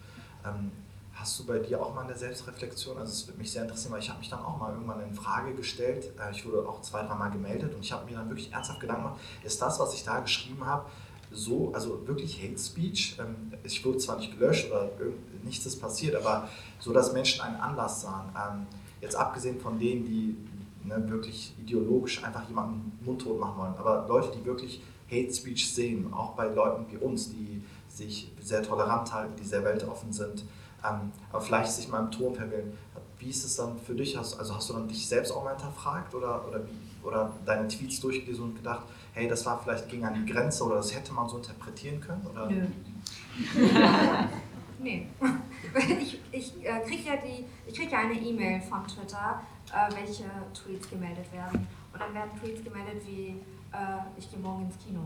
Ähm, 0.45 0.71
Hast 1.15 1.39
du 1.39 1.45
bei 1.45 1.59
dir 1.59 1.81
auch 1.81 1.95
mal 1.95 2.03
eine 2.03 2.15
Selbstreflexion? 2.15 2.97
Also 2.97 3.13
es 3.13 3.25
würde 3.25 3.39
mich 3.39 3.49
sehr 3.49 3.63
interessieren, 3.63 3.93
weil 3.93 4.01
ich 4.01 4.09
habe 4.09 4.19
mich 4.19 4.29
dann 4.29 4.43
auch 4.43 4.57
mal 4.57 4.73
irgendwann 4.73 5.01
in 5.01 5.13
Frage 5.13 5.53
gestellt. 5.53 6.11
Äh, 6.19 6.31
ich 6.31 6.45
wurde 6.45 6.67
auch 6.67 6.81
zwei, 6.81 7.03
dreimal 7.03 7.31
gemeldet 7.31 7.73
und 7.73 7.79
ich 7.79 7.91
habe 7.93 8.05
mir 8.05 8.17
dann 8.17 8.27
wirklich 8.27 8.51
ernsthaft 8.51 8.81
Gedanken 8.81 9.03
gemacht, 9.03 9.21
ist 9.43 9.61
das, 9.61 9.79
was 9.79 9.93
ich 9.93 10.03
da 10.03 10.19
geschrieben 10.19 10.65
habe, 10.65 10.85
so, 11.31 11.71
also 11.73 12.05
wirklich 12.05 12.43
Hate 12.43 12.59
Speech? 12.59 13.17
Ähm, 13.17 13.53
ich 13.63 13.83
wurde 13.85 13.97
zwar 13.99 14.17
nicht 14.17 14.37
gelöscht 14.37 14.69
oder 14.69 14.89
nichts 15.43 15.65
ist 15.65 15.79
passiert, 15.79 16.15
aber 16.15 16.49
so, 16.79 16.91
dass 16.91 17.13
Menschen 17.13 17.41
einen 17.41 17.61
Anlass 17.61 18.01
sahen. 18.01 18.29
Ähm, 18.35 18.67
jetzt 18.99 19.15
abgesehen 19.15 19.61
von 19.61 19.79
denen, 19.79 20.03
die 20.03 20.35
ne, 20.85 21.09
wirklich 21.09 21.53
ideologisch 21.59 22.23
einfach 22.23 22.47
jemanden 22.47 22.97
mundtot 23.03 23.39
machen 23.39 23.57
wollen, 23.57 23.73
aber 23.77 24.05
Leute, 24.07 24.37
die 24.37 24.45
wirklich 24.45 24.81
Hate 25.09 25.33
Speech 25.33 25.73
sehen, 25.73 26.11
auch 26.13 26.31
bei 26.31 26.47
Leuten 26.47 26.85
wie 26.91 26.97
uns, 26.97 27.29
die 27.29 27.61
sich 27.87 28.31
sehr 28.41 28.63
tolerant 28.63 29.13
halten, 29.13 29.33
die 29.39 29.45
sehr 29.45 29.63
weltoffen 29.63 30.11
sind, 30.11 30.45
ähm, 30.83 31.11
aber 31.31 31.41
vielleicht 31.41 31.71
sich 31.71 31.87
mal 31.87 31.99
im 31.99 32.11
Ton 32.11 32.35
verwählen. 32.35 32.73
Wie 33.17 33.29
ist 33.29 33.45
es 33.45 33.55
dann 33.55 33.77
für 33.79 33.95
dich? 33.95 34.17
Hast, 34.17 34.37
also 34.37 34.55
hast 34.55 34.69
du 34.69 34.73
dann 34.73 34.87
dich 34.87 35.07
selbst 35.07 35.31
auch 35.31 35.43
mal 35.43 35.55
hinterfragt 35.55 36.13
oder, 36.13 36.45
oder, 36.47 36.65
wie, 36.65 37.07
oder 37.07 37.31
deine 37.45 37.67
Tweets 37.67 38.01
durchgelesen 38.01 38.43
und 38.43 38.55
gedacht, 38.55 38.85
hey, 39.13 39.27
das 39.27 39.45
war 39.45 39.59
vielleicht 39.61 39.87
ging 39.89 40.03
an 40.03 40.13
die 40.13 40.31
Grenze 40.31 40.63
oder 40.63 40.75
das 40.75 40.93
hätte 40.93 41.13
man 41.13 41.29
so 41.29 41.37
interpretieren 41.37 42.01
können? 42.01 42.25
Oder? 42.27 42.47
Nö. 42.47 42.65
nee. 44.79 45.07
Ich, 45.99 46.21
ich 46.31 46.65
äh, 46.65 46.79
kriege 46.81 47.03
ja, 47.09 47.15
krieg 47.73 47.91
ja 47.91 47.99
eine 47.99 48.13
E-Mail 48.13 48.61
von 48.61 48.85
Twitter, 48.87 49.41
welche 49.95 50.25
Tweets 50.53 50.89
gemeldet 50.89 51.31
werden. 51.31 51.67
Und 51.93 52.01
dann 52.01 52.13
werden 52.13 52.31
Tweets 52.39 52.63
gemeldet 52.63 53.01
wie, 53.05 53.41
äh, 53.71 54.01
ich 54.17 54.29
gehe 54.29 54.39
morgen 54.39 54.65
ins 54.65 54.77
Kino. 54.77 55.01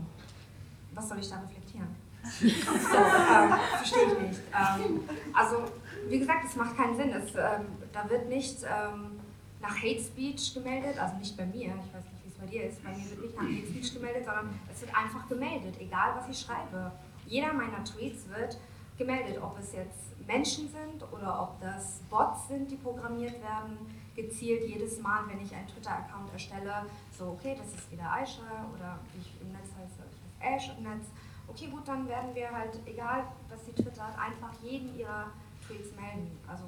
Was 0.94 1.08
soll 1.08 1.18
ich 1.18 1.28
da 1.28 1.40
reflektieren? 1.40 1.88
So, 2.40 2.96
ähm, 2.98 3.54
verstehe 3.76 4.06
ich 4.08 4.28
nicht. 4.28 4.40
Ähm, 4.52 5.00
also, 5.32 5.64
wie 6.08 6.18
gesagt, 6.18 6.44
es 6.44 6.56
macht 6.56 6.76
keinen 6.76 6.94
Sinn. 6.96 7.10
Es, 7.10 7.34
ähm, 7.34 7.66
da 7.92 8.08
wird 8.10 8.28
nicht 8.28 8.62
ähm, 8.64 9.20
nach 9.60 9.76
Hate 9.76 10.00
Speech 10.00 10.54
gemeldet, 10.54 10.98
also 10.98 11.16
nicht 11.16 11.36
bei 11.36 11.46
mir, 11.46 11.68
ich 11.68 11.94
weiß 11.94 12.04
nicht, 12.04 12.24
wie 12.24 12.28
es 12.28 12.34
bei 12.34 12.46
dir 12.46 12.64
ist, 12.64 12.82
bei 12.82 12.90
mir 12.90 13.10
wird 13.10 13.22
nicht 13.22 13.36
nach 13.36 13.44
Hate 13.44 13.66
Speech 13.66 13.94
gemeldet, 13.94 14.24
sondern 14.24 14.60
es 14.72 14.80
wird 14.80 14.94
einfach 14.96 15.28
gemeldet, 15.28 15.76
egal 15.80 16.14
was 16.16 16.28
ich 16.28 16.40
schreibe. 16.44 16.92
Jeder 17.26 17.52
meiner 17.52 17.82
Tweets 17.84 18.28
wird 18.28 18.58
gemeldet, 18.98 19.38
ob 19.42 19.58
es 19.58 19.72
jetzt 19.72 20.26
Menschen 20.26 20.68
sind 20.68 21.02
oder 21.12 21.42
ob 21.42 21.60
das 21.60 22.00
Bots 22.10 22.48
sind, 22.48 22.70
die 22.70 22.76
programmiert 22.76 23.40
werden, 23.42 23.78
gezielt 24.16 24.64
jedes 24.64 25.00
Mal, 25.00 25.24
wenn 25.28 25.40
ich 25.40 25.54
einen 25.54 25.68
Twitter-Account 25.68 26.32
erstelle, 26.32 26.86
so, 27.16 27.36
okay, 27.38 27.56
das 27.56 27.74
ist 27.74 27.90
wieder 27.90 28.10
Aisha 28.10 28.66
oder 28.74 28.98
wie 29.12 29.20
ich 29.20 29.40
im 29.40 29.52
Netz 29.52 29.68
heiße, 29.76 30.02
ich 30.10 30.44
heiße 30.44 30.56
Ash 30.56 30.78
im 30.78 30.84
Netz 30.84 31.06
okay, 31.50 31.66
gut, 31.66 31.86
dann 31.86 32.08
werden 32.08 32.34
wir 32.34 32.50
halt, 32.50 32.78
egal 32.86 33.24
was 33.48 33.64
sie 33.66 33.72
twittert, 33.72 34.16
einfach 34.18 34.52
jeden 34.62 34.96
ihrer 34.96 35.30
Tweets 35.66 35.94
melden. 35.96 36.30
Also, 36.46 36.64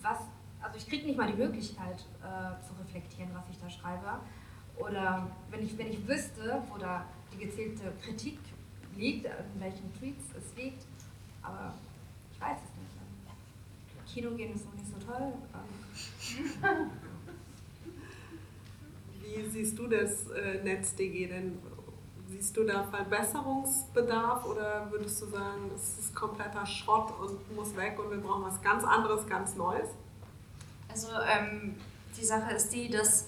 was, 0.00 0.18
also 0.60 0.76
ich 0.76 0.88
kriege 0.88 1.06
nicht 1.06 1.18
mal 1.18 1.30
die 1.30 1.36
Möglichkeit 1.38 2.06
äh, 2.22 2.62
zu 2.62 2.72
reflektieren, 2.80 3.30
was 3.34 3.44
ich 3.50 3.58
da 3.60 3.68
schreibe. 3.68 4.20
Oder 4.78 5.28
wenn 5.50 5.62
ich, 5.62 5.76
wenn 5.76 5.88
ich 5.88 6.06
wüsste, 6.06 6.62
wo 6.70 6.78
da 6.78 7.04
die 7.32 7.38
gezielte 7.44 7.92
Kritik 8.02 8.38
liegt, 8.96 9.26
in 9.26 9.60
welchen 9.60 9.92
Tweets 9.98 10.24
es 10.36 10.56
liegt, 10.56 10.84
aber 11.42 11.74
ich 12.32 12.40
weiß 12.40 12.58
es 12.58 12.78
nicht. 12.78 12.92
Kino 14.06 14.30
gehen 14.36 14.54
ist 14.54 14.66
noch 14.66 14.74
nicht 14.74 14.86
so 14.86 14.98
toll. 14.98 15.32
Wie 19.22 19.48
siehst 19.50 19.78
du 19.78 19.86
das 19.86 20.28
äh, 20.30 20.62
NetzDG 20.62 21.26
denn? 21.26 21.58
Siehst 22.28 22.56
du 22.56 22.64
da 22.64 22.84
Verbesserungsbedarf 22.84 24.46
oder 24.46 24.88
würdest 24.90 25.20
du 25.20 25.26
sagen, 25.26 25.70
das 25.70 25.98
ist 25.98 26.14
kompletter 26.14 26.64
Schrott 26.64 27.12
und 27.20 27.54
muss 27.54 27.76
weg 27.76 27.98
und 27.98 28.10
wir 28.10 28.18
brauchen 28.18 28.44
was 28.44 28.62
ganz 28.62 28.84
anderes, 28.84 29.26
ganz 29.26 29.54
Neues? 29.54 29.88
Also 30.88 31.08
ähm, 31.28 31.74
die 32.18 32.24
Sache 32.24 32.54
ist 32.54 32.70
die, 32.70 32.88
dass 32.88 33.26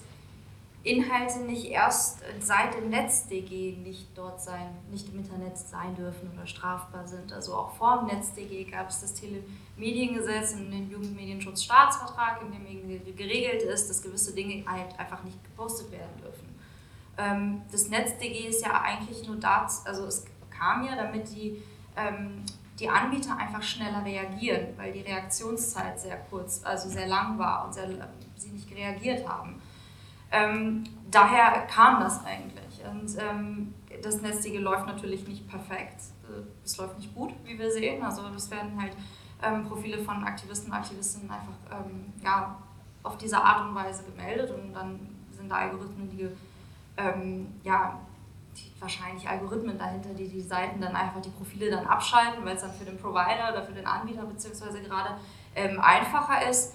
Inhalte 0.85 1.39
nicht 1.39 1.65
erst 1.65 2.19
seit 2.39 2.75
dem 2.75 2.89
NetzDG 2.89 3.75
nicht 3.77 4.15
dort 4.15 4.39
sein, 4.39 4.69
nicht 4.91 5.09
im 5.09 5.17
Internet 5.17 5.57
sein 5.57 5.95
dürfen 5.95 6.31
oder 6.31 6.45
strafbar 6.45 7.07
sind. 7.07 7.33
Also 7.33 7.55
auch 7.55 7.71
vor 7.71 7.99
dem 7.99 8.15
NetzDG 8.15 8.65
gab 8.65 8.89
es 8.89 9.01
das 9.01 9.15
Telemediengesetz 9.15 10.53
und 10.53 10.69
den 10.69 10.91
Jugendmedienschutzstaatsvertrag, 10.91 12.39
in 12.43 12.51
dem 12.51 13.15
geregelt 13.15 13.63
ist, 13.63 13.89
dass 13.89 14.03
gewisse 14.03 14.35
Dinge 14.35 14.63
halt 14.67 14.97
einfach 14.99 15.23
nicht 15.23 15.43
gepostet 15.43 15.91
werden 15.91 16.21
dürfen. 16.21 16.55
Ähm, 17.17 17.63
das 17.71 17.89
NetzDG 17.89 18.47
ist 18.47 18.63
ja 18.63 18.79
eigentlich 18.79 19.25
nur 19.27 19.37
dazu, 19.37 19.81
also 19.85 20.05
es 20.05 20.25
kam 20.51 20.85
ja, 20.85 20.95
damit 20.95 21.29
die, 21.35 21.63
ähm, 21.95 22.43
die 22.79 22.87
Anbieter 22.87 23.35
einfach 23.37 23.63
schneller 23.63 24.05
reagieren, 24.05 24.67
weil 24.77 24.91
die 24.91 25.01
Reaktionszeit 25.01 25.99
sehr 25.99 26.17
kurz, 26.29 26.61
also 26.63 26.89
sehr 26.89 27.07
lang 27.07 27.39
war 27.39 27.65
und 27.65 27.73
sehr, 27.73 27.89
sie 28.35 28.49
nicht 28.49 28.69
reagiert 28.71 29.27
haben. 29.27 29.54
Ähm, 30.31 30.83
daher 31.11 31.65
kam 31.67 31.99
das 32.01 32.25
eigentlich. 32.25 32.81
Und 32.89 33.15
ähm, 33.19 33.73
das 34.01 34.21
NetzDG 34.21 34.59
läuft 34.59 34.87
natürlich 34.87 35.27
nicht 35.27 35.47
perfekt. 35.47 36.01
Es 36.63 36.77
läuft 36.77 36.97
nicht 36.97 37.13
gut, 37.13 37.33
wie 37.43 37.57
wir 37.57 37.71
sehen. 37.71 38.03
Also 38.03 38.23
es 38.35 38.49
werden 38.51 38.79
halt 38.81 38.93
ähm, 39.43 39.65
Profile 39.67 39.99
von 39.99 40.23
Aktivisten 40.23 40.71
und 40.71 40.77
Aktivistinnen 40.77 41.29
einfach 41.29 41.53
ähm, 41.71 42.13
ja, 42.23 42.57
auf 43.03 43.17
diese 43.17 43.41
Art 43.41 43.67
und 43.67 43.75
Weise 43.75 44.03
gemeldet 44.03 44.51
und 44.51 44.73
dann 44.73 44.99
sind 45.31 45.49
da 45.49 45.55
Algorithmen, 45.55 46.09
die 46.09 46.27
ähm, 46.97 47.47
ja, 47.63 47.99
wahrscheinlich 48.79 49.27
Algorithmen 49.27 49.77
dahinter, 49.77 50.13
die 50.13 50.27
die 50.27 50.41
Seiten 50.41 50.79
dann 50.81 50.95
einfach 50.95 51.21
die 51.21 51.29
Profile 51.29 51.69
dann 51.69 51.85
abschalten, 51.85 52.45
weil 52.45 52.55
es 52.55 52.61
dann 52.61 52.73
für 52.73 52.85
den 52.85 52.97
Provider 52.97 53.51
oder 53.51 53.63
für 53.63 53.73
den 53.73 53.85
Anbieter 53.85 54.23
beziehungsweise 54.23 54.81
gerade 54.81 55.17
ähm, 55.55 55.79
einfacher 55.79 56.49
ist. 56.49 56.73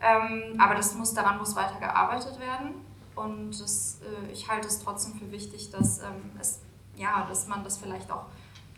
Ähm, 0.00 0.58
aber 0.58 0.74
das 0.74 0.94
muss, 0.94 1.14
daran 1.14 1.38
muss 1.38 1.54
weiter 1.56 1.78
gearbeitet 1.78 2.38
werden. 2.38 2.74
Und 3.14 3.58
das, 3.60 4.00
äh, 4.02 4.32
ich 4.32 4.48
halte 4.48 4.68
es 4.68 4.80
trotzdem 4.82 5.14
für 5.14 5.30
wichtig, 5.30 5.70
dass, 5.70 5.98
ähm, 6.00 6.32
es, 6.38 6.60
ja, 6.96 7.24
dass 7.26 7.46
man 7.46 7.62
das 7.62 7.78
vielleicht 7.78 8.10
auch 8.10 8.26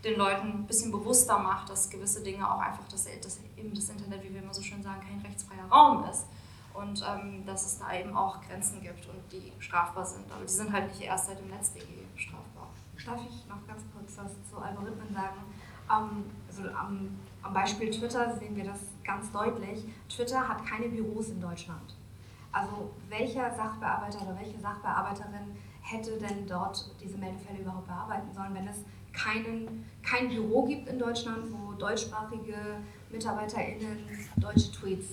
den 0.03 0.17
Leuten 0.17 0.47
ein 0.47 0.67
bisschen 0.67 0.91
bewusster 0.91 1.39
macht, 1.39 1.69
dass 1.69 1.89
gewisse 1.89 2.21
Dinge 2.21 2.49
auch 2.49 2.59
einfach, 2.59 2.87
dass, 2.89 3.05
dass 3.21 3.39
eben 3.57 3.73
das 3.73 3.89
Internet, 3.89 4.23
wie 4.23 4.33
wir 4.33 4.41
immer 4.41 4.53
so 4.53 4.61
schön 4.61 4.83
sagen, 4.83 5.01
kein 5.01 5.19
rechtsfreier 5.21 5.65
Raum 5.71 6.05
ist 6.09 6.25
und 6.77 7.03
ähm, 7.07 7.43
dass 7.45 7.65
es 7.65 7.79
da 7.79 7.93
eben 7.93 8.15
auch 8.15 8.39
Grenzen 8.41 8.81
gibt 8.81 9.07
und 9.07 9.19
die 9.31 9.51
strafbar 9.59 10.05
sind. 10.05 10.31
Aber 10.31 10.43
die 10.43 10.51
sind 10.51 10.71
halt 10.71 10.89
nicht 10.89 11.01
erst 11.01 11.27
seit 11.27 11.39
dem 11.39 11.47
NetzDG 11.49 11.85
strafbar. 12.15 12.67
Darf 13.05 13.21
ich 13.21 13.47
noch 13.47 13.65
ganz 13.67 13.83
kurz 13.93 14.17
was 14.17 14.31
zu 14.49 14.57
Algorithmen 14.57 15.13
sagen? 15.13 15.43
Also 15.87 16.69
am, 16.75 17.17
am 17.41 17.53
Beispiel 17.53 17.89
Twitter 17.89 18.37
sehen 18.37 18.55
wir 18.55 18.65
das 18.65 18.79
ganz 19.07 19.31
deutlich. 19.31 19.85
Twitter 20.09 20.47
hat 20.47 20.63
keine 20.65 20.89
Büros 20.89 21.29
in 21.29 21.41
Deutschland. 21.41 21.95
Also 22.51 22.91
welcher 23.09 23.49
Sachbearbeiter 23.55 24.21
oder 24.21 24.37
welche 24.39 24.59
Sachbearbeiterin 24.59 25.55
hätte 25.81 26.17
denn 26.17 26.45
dort 26.45 26.91
diese 27.01 27.17
Meldefälle 27.17 27.59
überhaupt 27.59 27.87
bearbeiten 27.87 28.31
sollen, 28.33 28.53
wenn 28.53 28.67
es 28.67 28.77
keinen, 29.13 29.85
kein 30.03 30.27
Büro 30.29 30.65
gibt 30.65 30.87
in 30.89 30.99
Deutschland, 30.99 31.45
wo 31.51 31.73
deutschsprachige 31.73 32.81
MitarbeiterInnen 33.09 34.07
deutsche 34.35 34.71
Tweets 34.71 35.07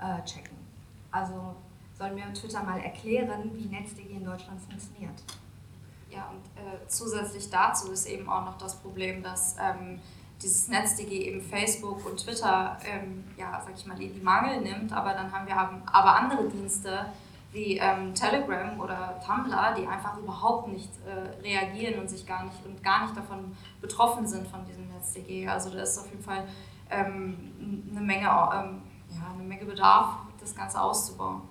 äh, 0.00 0.24
checken. 0.24 0.56
Also 1.10 1.54
soll 1.96 2.12
mir 2.12 2.32
Twitter 2.32 2.62
mal 2.62 2.80
erklären, 2.80 3.50
wie 3.54 3.66
NetzDG 3.66 4.14
in 4.14 4.24
Deutschland 4.24 4.60
funktioniert. 4.60 5.22
Ja, 6.10 6.30
und 6.30 6.44
äh, 6.56 6.86
zusätzlich 6.86 7.50
dazu 7.50 7.92
ist 7.92 8.06
eben 8.06 8.28
auch 8.28 8.44
noch 8.44 8.56
das 8.56 8.76
Problem, 8.76 9.22
dass 9.22 9.56
ähm, 9.60 10.00
dieses 10.42 10.68
NetzDG 10.68 11.28
eben 11.28 11.42
Facebook 11.42 12.06
und 12.06 12.16
Twitter, 12.18 12.78
ähm, 12.84 13.24
ja, 13.36 13.60
sag 13.64 13.74
ich 13.76 13.86
mal, 13.86 14.00
in 14.00 14.14
die 14.14 14.20
Mangel 14.20 14.60
nimmt, 14.60 14.92
aber 14.92 15.12
dann 15.12 15.32
haben 15.32 15.46
wir 15.46 15.56
aber 15.56 16.16
andere 16.16 16.48
Dienste 16.48 17.06
wie 17.52 17.78
ähm, 17.78 18.14
Telegram 18.14 18.78
oder 18.78 19.18
Tumblr, 19.24 19.74
die 19.76 19.86
einfach 19.86 20.16
überhaupt 20.18 20.68
nicht 20.68 20.90
äh, 21.06 21.42
reagieren 21.42 22.00
und 22.00 22.08
sich 22.08 22.26
gar 22.26 22.44
nicht 22.44 22.64
und 22.64 22.82
gar 22.82 23.02
nicht 23.02 23.16
davon 23.16 23.56
betroffen 23.80 24.26
sind 24.26 24.46
von 24.46 24.64
diesem 24.66 24.88
NetzDG. 24.88 25.48
Also 25.48 25.70
da 25.70 25.82
ist 25.82 25.98
auf 25.98 26.10
jeden 26.10 26.22
Fall 26.22 26.46
ähm, 26.90 27.86
eine 27.90 28.00
Menge, 28.00 28.26
ähm, 28.26 28.82
ja, 29.10 29.32
eine 29.32 29.42
Menge 29.42 29.64
Bedarf, 29.64 30.18
das 30.38 30.54
Ganze 30.54 30.80
auszubauen. 30.80 31.42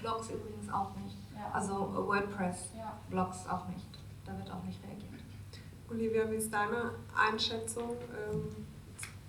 Blogs 0.00 0.30
übrigens 0.30 0.72
auch 0.72 0.94
nicht. 0.96 1.16
Ja. 1.34 1.50
Also 1.52 1.92
WordPress, 2.06 2.70
ja. 2.76 2.92
Blogs 3.10 3.46
auch 3.48 3.66
nicht. 3.68 3.86
Da 4.24 4.36
wird 4.36 4.50
auch 4.50 4.62
nicht. 4.62 4.80
Olivia, 5.90 6.30
wie 6.30 6.36
ist 6.36 6.52
deine 6.52 6.92
Einschätzung 7.14 7.96
ähm, 8.12 8.48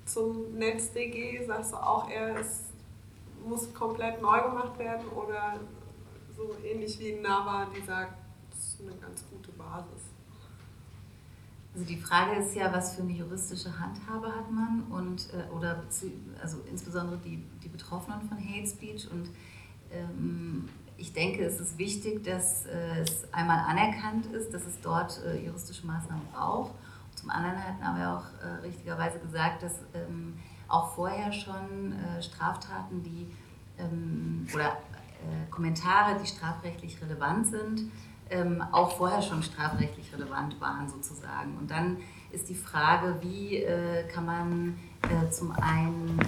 zum 0.05 0.55
NetzDG? 0.55 1.45
Sagst 1.45 1.73
du 1.73 1.77
auch, 1.77 2.09
er 2.09 2.39
ist, 2.39 2.65
muss 3.47 3.73
komplett 3.73 4.21
neu 4.21 4.41
gemacht 4.41 4.77
werden 4.79 5.07
oder 5.09 5.59
so 6.35 6.55
ähnlich 6.63 6.99
wie 6.99 7.13
Nava, 7.13 7.67
die 7.75 7.85
sagt, 7.85 8.13
das 8.49 8.59
ist 8.59 8.81
eine 8.81 8.95
ganz 8.95 9.23
gute 9.29 9.51
Basis? 9.51 10.11
Also 11.73 11.85
die 11.85 11.97
Frage 11.97 12.41
ist 12.41 12.55
ja, 12.55 12.73
was 12.73 12.95
für 12.95 13.03
eine 13.03 13.11
juristische 13.11 13.77
Handhabe 13.79 14.35
hat 14.35 14.51
man 14.51 14.83
und 14.89 15.29
äh, 15.33 15.47
oder 15.55 15.83
also 16.41 16.57
insbesondere 16.71 17.19
die, 17.19 17.43
die 17.63 17.69
Betroffenen 17.69 18.21
von 18.27 18.37
Hate 18.37 18.67
Speech 18.67 19.07
und 19.11 19.29
ähm, 19.91 20.67
ich 20.97 21.13
denke, 21.13 21.43
es 21.45 21.59
ist 21.59 21.77
wichtig, 21.77 22.23
dass 22.23 22.65
äh, 22.65 23.01
es 23.01 23.31
einmal 23.31 23.59
anerkannt 23.59 24.25
ist, 24.27 24.53
dass 24.53 24.65
es 24.65 24.81
dort 24.81 25.21
äh, 25.23 25.45
juristische 25.45 25.85
Maßnahmen 25.85 26.27
braucht. 26.33 26.71
Zum 27.15 27.29
anderen 27.29 27.57
hatten 27.63 27.97
wir 27.97 28.17
auch 28.17 28.25
äh, 28.43 28.61
richtigerweise 28.65 29.19
gesagt, 29.19 29.63
dass 29.63 29.73
ähm, 29.93 30.39
auch 30.67 30.93
vorher 30.95 31.31
schon 31.31 31.95
Straftaten, 32.19 33.01
die 33.01 33.31
ähm, 33.79 34.45
oder 34.53 34.77
Kommentare, 35.49 36.19
die 36.21 36.27
strafrechtlich 36.27 37.01
relevant 37.01 37.47
sind, 37.47 37.89
ähm, 38.29 38.61
auch 38.73 38.97
vorher 38.97 39.21
schon 39.21 39.41
strafrechtlich 39.41 40.13
relevant 40.13 40.59
waren 40.59 40.89
sozusagen. 40.89 41.57
Und 41.57 41.71
dann 41.71 41.97
ist 42.33 42.49
die 42.49 42.55
Frage, 42.55 43.15
wie 43.21 43.65
kann 44.13 44.25
man 44.25 44.77
zum 45.31 45.53
einen 45.53 46.19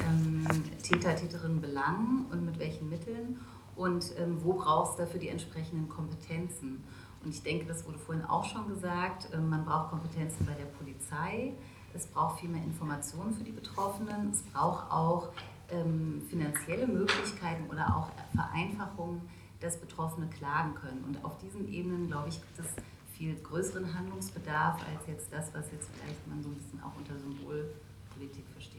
Täter, 0.81 1.17
Täterinnen 1.17 1.59
belangen 1.59 2.25
und 2.31 2.45
mit 2.45 2.57
welchen 2.57 2.89
Mitteln 2.89 3.37
und 3.79 4.13
ähm, 4.17 4.37
wo 4.43 4.53
brauchst 4.53 4.99
du 4.99 5.03
dafür 5.03 5.19
die 5.19 5.29
entsprechenden 5.29 5.89
Kompetenzen. 5.89 6.83
Und 7.23 7.29
ich 7.29 7.41
denke, 7.43 7.65
das 7.65 7.85
wurde 7.85 7.97
vorhin 7.97 8.23
auch 8.25 8.45
schon 8.45 8.67
gesagt, 8.67 9.29
ähm, 9.33 9.49
man 9.49 9.65
braucht 9.65 9.89
Kompetenzen 9.89 10.45
bei 10.45 10.53
der 10.53 10.65
Polizei, 10.65 11.53
es 11.93 12.05
braucht 12.07 12.39
viel 12.39 12.49
mehr 12.49 12.63
Informationen 12.63 13.33
für 13.33 13.43
die 13.43 13.51
Betroffenen, 13.51 14.31
es 14.31 14.43
braucht 14.43 14.91
auch 14.91 15.29
ähm, 15.71 16.21
finanzielle 16.29 16.87
Möglichkeiten 16.87 17.69
oder 17.69 17.95
auch 17.95 18.11
Vereinfachungen 18.35 19.21
dass 19.59 19.77
Betroffene 19.77 20.27
klagen 20.27 20.75
können. 20.75 21.03
Und 21.03 21.23
auf 21.23 21.37
diesen 21.37 21.71
Ebenen, 21.71 22.07
glaube 22.07 22.29
ich, 22.29 22.35
gibt 22.35 22.59
es 22.59 22.83
viel 23.17 23.35
größeren 23.35 23.93
Handlungsbedarf 23.93 24.79
als 24.87 25.07
jetzt 25.07 25.31
das, 25.31 25.53
was 25.53 25.71
jetzt 25.71 25.89
vielleicht 25.93 26.27
man 26.27 26.41
so 26.41 26.49
ein 26.49 26.55
bisschen 26.55 26.81
auch 26.81 26.95
unter 26.97 27.17
Symbolpolitik 27.17 28.45
verstehen 28.53 28.78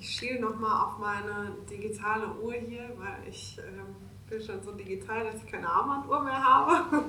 Ich 0.00 0.16
schiele 0.16 0.40
nochmal 0.40 0.86
auf 0.86 0.98
meine 0.98 1.52
digitale 1.70 2.32
Uhr 2.42 2.54
hier, 2.54 2.88
weil 2.96 3.28
ich 3.28 3.58
ähm, 3.58 3.94
bin 4.30 4.42
schon 4.42 4.62
so 4.62 4.72
digital, 4.72 5.24
dass 5.24 5.42
ich 5.42 5.46
keine 5.46 5.68
Armbanduhr 5.68 6.22
mehr 6.22 6.42
habe. 6.42 7.04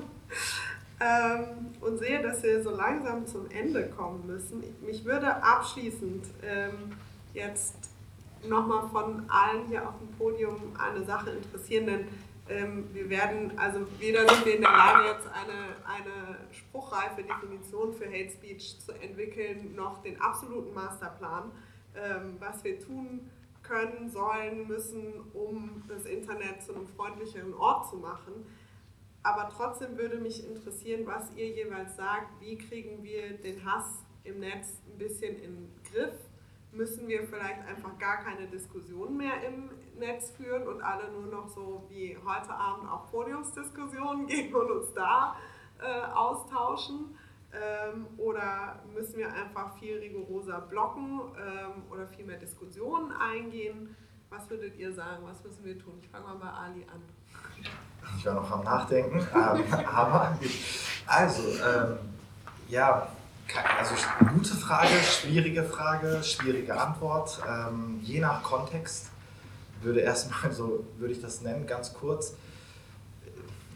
ähm, 1.00 1.74
und 1.80 1.96
sehe, 1.98 2.20
dass 2.22 2.42
wir 2.42 2.62
so 2.62 2.68
langsam 2.68 3.26
zum 3.26 3.50
Ende 3.50 3.88
kommen 3.88 4.26
müssen. 4.26 4.62
Mich 4.84 5.06
würde 5.06 5.42
abschließend 5.42 6.26
ähm, 6.42 6.92
jetzt 7.32 7.76
nochmal 8.46 8.86
von 8.90 9.24
allen 9.30 9.68
hier 9.68 9.88
auf 9.88 9.94
dem 9.98 10.08
Podium 10.18 10.56
eine 10.78 11.02
Sache 11.06 11.30
interessieren, 11.30 11.86
denn 11.86 12.08
ähm, 12.50 12.90
wir 12.92 13.08
werden, 13.08 13.58
also 13.58 13.86
weder 14.00 14.28
sind 14.28 14.44
wir 14.44 14.56
in 14.56 14.60
der 14.60 14.70
Lage, 14.70 15.08
jetzt 15.08 15.28
eine, 15.28 15.76
eine 15.86 16.36
spruchreife 16.52 17.22
Definition 17.22 17.94
für 17.94 18.04
Hate 18.04 18.30
Speech 18.30 18.80
zu 18.84 18.92
entwickeln, 18.92 19.74
noch 19.74 20.02
den 20.02 20.20
absoluten 20.20 20.74
Masterplan, 20.74 21.52
was 22.38 22.64
wir 22.64 22.78
tun 22.78 23.30
können, 23.62 24.10
sollen, 24.10 24.66
müssen, 24.66 25.20
um 25.32 25.82
das 25.88 26.04
Internet 26.04 26.62
zu 26.62 26.74
einem 26.74 26.88
freundlicheren 26.88 27.54
Ort 27.54 27.88
zu 27.88 27.96
machen. 27.96 28.46
Aber 29.22 29.48
trotzdem 29.48 29.96
würde 29.96 30.18
mich 30.18 30.44
interessieren, 30.44 31.06
was 31.06 31.30
ihr 31.36 31.48
jeweils 31.48 31.96
sagt, 31.96 32.40
wie 32.40 32.58
kriegen 32.58 33.02
wir 33.04 33.36
den 33.38 33.64
Hass 33.64 34.04
im 34.24 34.40
Netz 34.40 34.80
ein 34.86 34.98
bisschen 34.98 35.36
in 35.36 35.54
den 35.54 35.82
Griff 35.84 36.14
müssen 36.72 37.06
wir 37.06 37.22
vielleicht 37.24 37.60
einfach 37.68 37.98
gar 37.98 38.18
keine 38.18 38.48
Diskussion 38.48 39.16
mehr 39.16 39.46
im 39.46 39.70
Netz 39.98 40.30
führen 40.30 40.66
und 40.66 40.80
alle 40.80 41.12
nur 41.12 41.26
noch 41.26 41.48
so 41.48 41.84
wie 41.88 42.16
heute 42.16 42.50
Abend 42.50 42.90
auch 42.90 43.10
Podiumsdiskussionen 43.10 44.26
gehen 44.26 44.54
und 44.54 44.70
uns 44.70 44.92
da 44.94 45.36
äh, 45.78 46.06
austauschen? 46.12 47.16
Ähm, 47.54 48.06
oder 48.16 48.80
müssen 48.94 49.18
wir 49.18 49.32
einfach 49.32 49.78
viel 49.78 49.98
rigoroser 49.98 50.60
blocken 50.62 51.20
ähm, 51.38 51.82
oder 51.90 52.06
viel 52.06 52.24
mehr 52.24 52.38
Diskussionen 52.38 53.12
eingehen? 53.12 53.94
Was 54.30 54.48
würdet 54.48 54.76
ihr 54.78 54.92
sagen? 54.94 55.24
Was 55.26 55.44
müssen 55.44 55.64
wir 55.64 55.78
tun? 55.78 55.98
Ich 56.00 56.08
fange 56.08 56.24
mal 56.24 56.36
bei 56.36 56.48
Ali 56.48 56.86
an. 56.90 57.02
Ich 58.16 58.24
war 58.24 58.34
noch 58.34 58.50
am 58.50 58.64
Nachdenken. 58.64 59.20
aber 59.34 60.38
also, 61.06 61.42
ähm, 61.42 61.98
ja, 62.68 63.08
also 63.78 63.94
gute 64.32 64.54
Frage, 64.54 64.94
schwierige 65.02 65.64
Frage, 65.64 66.22
schwierige 66.22 66.80
Antwort. 66.80 67.38
Ähm, 67.46 68.00
je 68.02 68.20
nach 68.20 68.42
Kontext 68.42 69.10
würde 69.82 70.00
erstmal 70.00 70.52
so, 70.52 70.86
würde 70.96 71.12
ich 71.12 71.20
das 71.20 71.42
nennen, 71.42 71.66
ganz 71.66 71.92
kurz. 71.92 72.34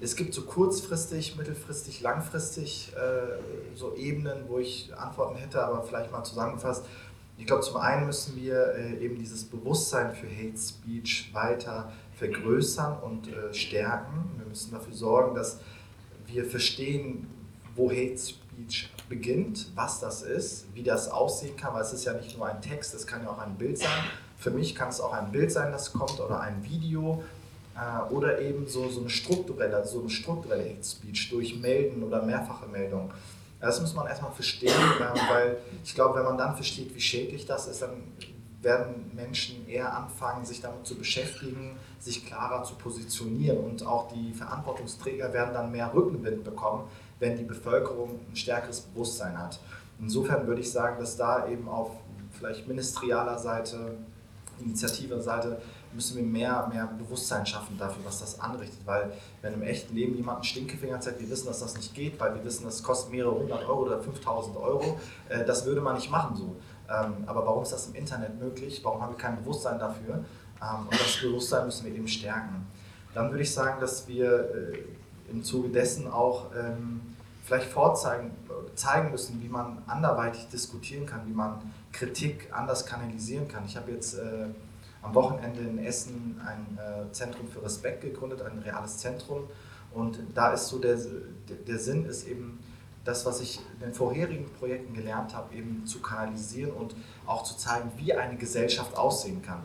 Es 0.01 0.15
gibt 0.15 0.35
so 0.35 0.43
kurzfristig, 0.43 1.37
mittelfristig, 1.37 2.03
langfristig 2.03 2.93
äh, 2.95 3.77
so 3.77 3.95
Ebenen, 3.97 4.45
wo 4.49 4.59
ich 4.59 4.93
Antworten 4.97 5.37
hätte, 5.37 5.65
aber 5.65 5.83
vielleicht 5.83 6.13
mal 6.13 6.23
zusammengefasst. 6.23 6.85
Ich 7.39 7.47
glaube, 7.47 7.63
zum 7.63 7.77
einen 7.79 8.07
müssen 8.07 8.37
wir 8.37 8.75
äh, 8.75 8.99
eben 8.99 9.19
dieses 9.19 9.45
Bewusstsein 9.45 10.15
für 10.15 10.27
Hate 10.27 10.59
Speech 10.59 11.31
weiter 11.33 11.93
vergrößern 12.19 12.99
und 12.99 13.29
äh, 13.29 13.53
stärken. 13.55 14.31
Wir 14.37 14.47
müssen 14.47 14.73
dafür 14.73 14.95
sorgen, 14.95 15.35
dass 15.35 15.61
wir 16.27 16.45
verstehen, 16.45 17.27
wo 17.75 17.91
Hate 17.91 18.19
Speech 18.19 18.91
beginnt, 19.09 19.71
was 19.75 20.01
das 20.01 20.23
ist, 20.23 20.67
wie 20.75 20.83
das 20.83 21.09
aussehen 21.09 21.57
kann, 21.57 21.75
weil 21.75 21.83
es 21.83 21.93
ist 21.93 22.05
ja 22.05 22.15
nicht 22.15 22.37
nur 22.37 22.47
ein 22.47 22.61
Text, 22.61 22.95
es 22.95 23.07
kann 23.07 23.23
ja 23.23 23.31
auch 23.31 23.39
ein 23.39 23.57
Bild 23.57 23.79
sein. 23.79 24.05
Für 24.39 24.51
mich 24.51 24.75
kann 24.75 24.89
es 24.89 25.01
auch 25.01 25.13
ein 25.13 25.33
Bild 25.33 25.53
sein, 25.53 25.73
das 25.73 25.93
kommt 25.93 26.21
oder 26.21 26.41
ein 26.41 26.65
Video 26.65 27.23
äh, 27.77 28.13
oder 28.13 28.41
eben 28.41 28.67
so, 28.67 28.89
so 28.89 29.01
eine 29.01 29.11
strukturelle, 29.11 29.85
so 29.85 30.01
eine 30.01 30.11
strukturelle 30.11 30.65
Hate 30.65 30.85
Speech 30.85 31.31
durch 31.31 31.57
Melden 31.59 32.03
oder 32.03 32.23
mehrfache 32.23 32.67
Meldungen. 32.67 33.11
Das 33.61 33.81
muss 33.81 33.95
man 33.95 34.07
erstmal 34.07 34.33
verstehen, 34.33 34.73
äh, 34.73 35.31
weil 35.31 35.59
ich 35.85 35.95
glaube, 35.95 36.19
wenn 36.19 36.25
man 36.25 36.39
dann 36.39 36.55
versteht, 36.55 36.95
wie 36.95 37.01
schädlich 37.01 37.47
das 37.47 37.67
ist, 37.67 37.83
dann 37.83 38.03
werden 38.63 39.13
Menschen 39.15 39.69
eher 39.69 39.95
anfangen, 39.97 40.45
sich 40.45 40.61
damit 40.61 40.87
zu 40.87 40.97
beschäftigen, 40.97 41.77
sich 42.01 42.27
klarer 42.27 42.65
zu 42.65 42.75
positionieren 42.75 43.59
und 43.59 43.87
auch 43.87 44.09
die 44.09 44.33
Verantwortungsträger 44.33 45.33
werden 45.33 45.55
dann 45.55 45.71
mehr 45.71 45.93
Rückenwind 45.95 46.45
bekommen, 46.45 46.89
wenn 47.21 47.37
die 47.37 47.45
Bevölkerung 47.45 48.21
ein 48.29 48.37
stärkeres 48.37 48.81
Bewusstsein 48.81 49.39
hat. 49.39 49.61
Insofern 50.01 50.47
würde 50.47 50.61
ich 50.61 50.71
sagen, 50.71 50.99
dass 50.99 51.17
da 51.17 51.49
eben 51.49 51.69
auf 51.69 51.91
vielleicht 52.33 52.67
ministerialer 52.67 53.39
Seite, 53.39 53.97
initiativer 54.59 55.21
Seite, 55.21 55.61
müssen 55.97 56.17
wir 56.17 56.23
mehr, 56.23 56.69
mehr 56.73 56.87
Bewusstsein 56.87 57.45
schaffen 57.45 57.77
dafür, 57.79 58.05
was 58.05 58.21
das 58.21 58.39
anrichtet. 58.39 58.79
Weil 58.85 59.13
wenn 59.43 59.55
im 59.55 59.63
echten 59.63 59.95
Leben 59.97 60.15
jemand 60.15 60.37
einen 60.37 60.45
Stinkefinger 60.45 61.01
zeigt, 61.01 61.21
wir 61.21 61.29
wissen, 61.29 61.47
dass 61.47 61.61
das 61.61 61.77
nicht 61.77 61.95
geht, 61.95 62.21
weil 62.21 62.35
wir 62.35 62.45
wissen, 62.45 62.65
das 62.65 62.83
kostet 62.83 63.11
mehrere 63.11 63.35
hundert 63.35 63.67
Euro 63.69 63.87
oder 63.87 64.01
5000 64.01 64.57
Euro, 64.57 65.01
äh, 65.29 65.45
das 65.45 65.65
würde 65.67 65.81
man 65.81 65.97
nicht 65.97 66.11
machen 66.11 66.37
so. 66.37 66.57
Ähm, 66.89 67.25
aber 67.27 67.45
warum 67.45 67.63
ist 67.63 67.73
das 67.73 67.89
im 67.89 67.95
Internet 67.95 68.39
möglich? 68.39 68.81
Warum 68.85 69.03
haben 69.03 69.15
wir 69.15 69.19
kein 69.19 69.37
Bewusstsein 69.37 69.79
dafür? 69.79 70.25
Ähm, 70.63 70.87
und 70.91 70.93
das 70.93 71.21
Bewusstsein 71.21 71.67
müssen 71.67 71.87
wir 71.87 71.95
eben 71.95 72.07
stärken. 72.07 72.67
Dann 73.15 73.31
würde 73.31 73.43
ich 73.43 73.53
sagen, 73.53 73.81
dass 73.81 74.07
wir 74.07 74.31
äh, 74.31 75.31
im 75.31 75.43
Zuge 75.43 75.71
dessen 75.71 76.07
auch 76.07 76.47
ähm, 76.55 77.01
vielleicht 77.43 77.69
vorzeigen, 77.69 78.33
zeigen 78.75 79.11
müssen, 79.11 79.43
wie 79.43 79.49
man 79.49 79.83
anderweitig 79.87 80.49
diskutieren 80.49 81.07
kann, 81.07 81.27
wie 81.27 81.33
man 81.33 81.73
Kritik 81.93 82.53
anders 82.53 82.85
kanalisieren 82.85 83.49
kann. 83.49 83.65
Ich 83.67 83.77
habe 83.77 83.93
jetzt 83.93 84.15
äh, 84.15 84.49
am 85.07 85.15
Wochenende 85.15 85.63
in 85.63 85.79
Essen 85.79 86.41
ein 86.45 86.79
äh, 86.79 87.13
Zentrum 87.13 87.49
für 87.49 87.63
Respekt 87.63 88.03
gegründet, 88.03 88.43
ein 88.43 88.59
reales 88.59 88.99
Zentrum. 88.99 89.45
Und 89.93 90.19
da 90.35 90.53
ist 90.53 90.69
so 90.69 90.79
der, 90.79 90.99
der 91.67 91.79
Sinn 91.79 92.05
ist 92.05 92.27
eben, 92.27 92.59
das, 93.05 93.25
was 93.25 93.41
ich 93.41 93.61
in 93.75 93.81
den 93.87 93.95
vorherigen 93.95 94.51
Projekten 94.59 94.93
gelernt 94.93 95.33
habe, 95.33 95.55
eben 95.55 95.87
zu 95.87 96.01
kanalisieren 96.01 96.73
und 96.73 96.97
auch 97.25 97.45
zu 97.45 97.57
zeigen, 97.57 97.93
wie 97.97 98.13
eine 98.13 98.37
Gesellschaft 98.37 98.97
aussehen 98.97 99.41
kann. 99.43 99.61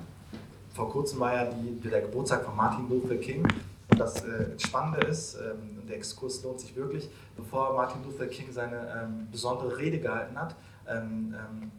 Vor 0.76 0.92
kurzem 0.92 1.20
war 1.20 1.34
ja 1.34 1.46
die, 1.46 1.90
der 1.90 2.02
Geburtstag 2.02 2.46
von 2.46 2.56
Martin 2.56 2.88
Luther 2.88 3.16
King. 3.16 3.44
Und 3.90 4.00
das 4.00 4.24
äh, 4.24 4.58
Spannende 4.60 5.08
ist, 5.08 5.36
ähm, 5.36 5.86
der 5.88 5.98
Exkurs 5.98 6.44
lohnt 6.44 6.60
sich 6.60 6.76
wirklich, 6.76 7.10
bevor 7.36 7.74
Martin 7.74 8.04
Luther 8.04 8.28
King 8.28 8.52
seine 8.52 9.04
ähm, 9.04 9.28
besondere 9.32 9.76
Rede 9.76 10.00
gehalten 10.00 10.40
hat, 10.40 10.56
ähm, 10.88 11.34
ähm 11.36 11.72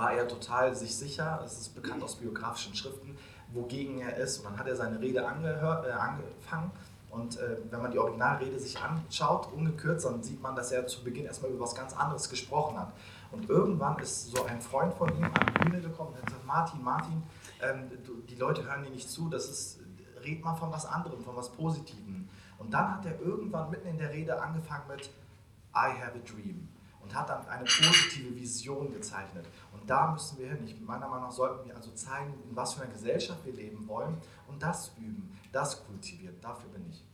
war 0.00 0.14
er 0.14 0.26
total 0.26 0.74
sich 0.74 0.96
sicher, 0.96 1.42
es 1.44 1.60
ist 1.60 1.74
bekannt 1.74 2.02
aus 2.02 2.16
biografischen 2.16 2.74
Schriften, 2.74 3.18
wogegen 3.52 4.00
er 4.00 4.16
ist. 4.16 4.38
Und 4.38 4.46
dann 4.46 4.58
hat 4.58 4.66
er 4.66 4.74
seine 4.74 4.98
Rede 4.98 5.26
angehört, 5.26 5.86
äh, 5.86 5.90
angefangen 5.90 6.70
und 7.10 7.38
äh, 7.38 7.56
wenn 7.70 7.82
man 7.82 7.90
die 7.90 7.98
Originalrede 7.98 8.58
sich 8.58 8.78
anschaut, 8.78 9.52
ungekürzt, 9.52 10.06
dann 10.06 10.22
sieht 10.22 10.40
man, 10.40 10.54
dass 10.54 10.70
er 10.72 10.86
zu 10.86 11.02
Beginn 11.02 11.26
erstmal 11.26 11.50
über 11.50 11.64
was 11.64 11.74
ganz 11.74 11.94
anderes 11.94 12.30
gesprochen 12.30 12.78
hat. 12.78 12.92
Und 13.32 13.50
irgendwann 13.50 13.98
ist 13.98 14.30
so 14.30 14.44
ein 14.44 14.60
Freund 14.60 14.94
von 14.94 15.08
ihm 15.16 15.24
an 15.24 15.32
die 15.34 15.64
Bühne 15.64 15.80
gekommen 15.80 16.10
und 16.10 16.16
hat 16.16 16.26
gesagt, 16.26 16.46
Martin, 16.46 16.82
Martin, 16.82 17.22
ähm, 17.60 17.90
du, 18.06 18.22
die 18.28 18.36
Leute 18.36 18.64
hören 18.64 18.84
dir 18.84 18.90
nicht 18.90 19.10
zu, 19.10 19.28
das 19.28 19.48
ist, 19.48 19.80
red 20.24 20.42
mal 20.42 20.54
von 20.54 20.70
was 20.72 20.86
anderem, 20.86 21.20
von 21.20 21.36
was 21.36 21.50
Positivem. 21.50 22.28
Und 22.58 22.72
dann 22.72 22.96
hat 22.96 23.06
er 23.06 23.20
irgendwann 23.20 23.70
mitten 23.70 23.88
in 23.88 23.98
der 23.98 24.10
Rede 24.10 24.40
angefangen 24.40 24.84
mit 24.88 25.10
I 25.74 25.90
have 26.00 26.14
a 26.14 26.22
dream 26.24 26.68
und 27.10 27.16
hat 27.16 27.28
dann 27.28 27.46
eine 27.48 27.64
positive 27.64 28.34
Vision 28.36 28.92
gezeichnet. 28.92 29.46
Und 29.72 29.88
da 29.88 30.12
müssen 30.12 30.38
wir 30.38 30.48
hin. 30.48 30.64
Ich, 30.64 30.80
meiner 30.80 31.08
Meinung 31.08 31.24
nach 31.24 31.32
sollten 31.32 31.66
wir 31.66 31.74
also 31.74 31.90
zeigen, 31.92 32.34
in 32.48 32.54
was 32.54 32.74
für 32.74 32.82
einer 32.82 32.92
Gesellschaft 32.92 33.44
wir 33.44 33.52
leben 33.52 33.86
wollen 33.88 34.16
und 34.46 34.62
das 34.62 34.92
üben, 34.96 35.36
das 35.52 35.84
kultivieren. 35.84 36.40
Dafür 36.40 36.70
bin 36.70 36.88
ich. 36.88 37.04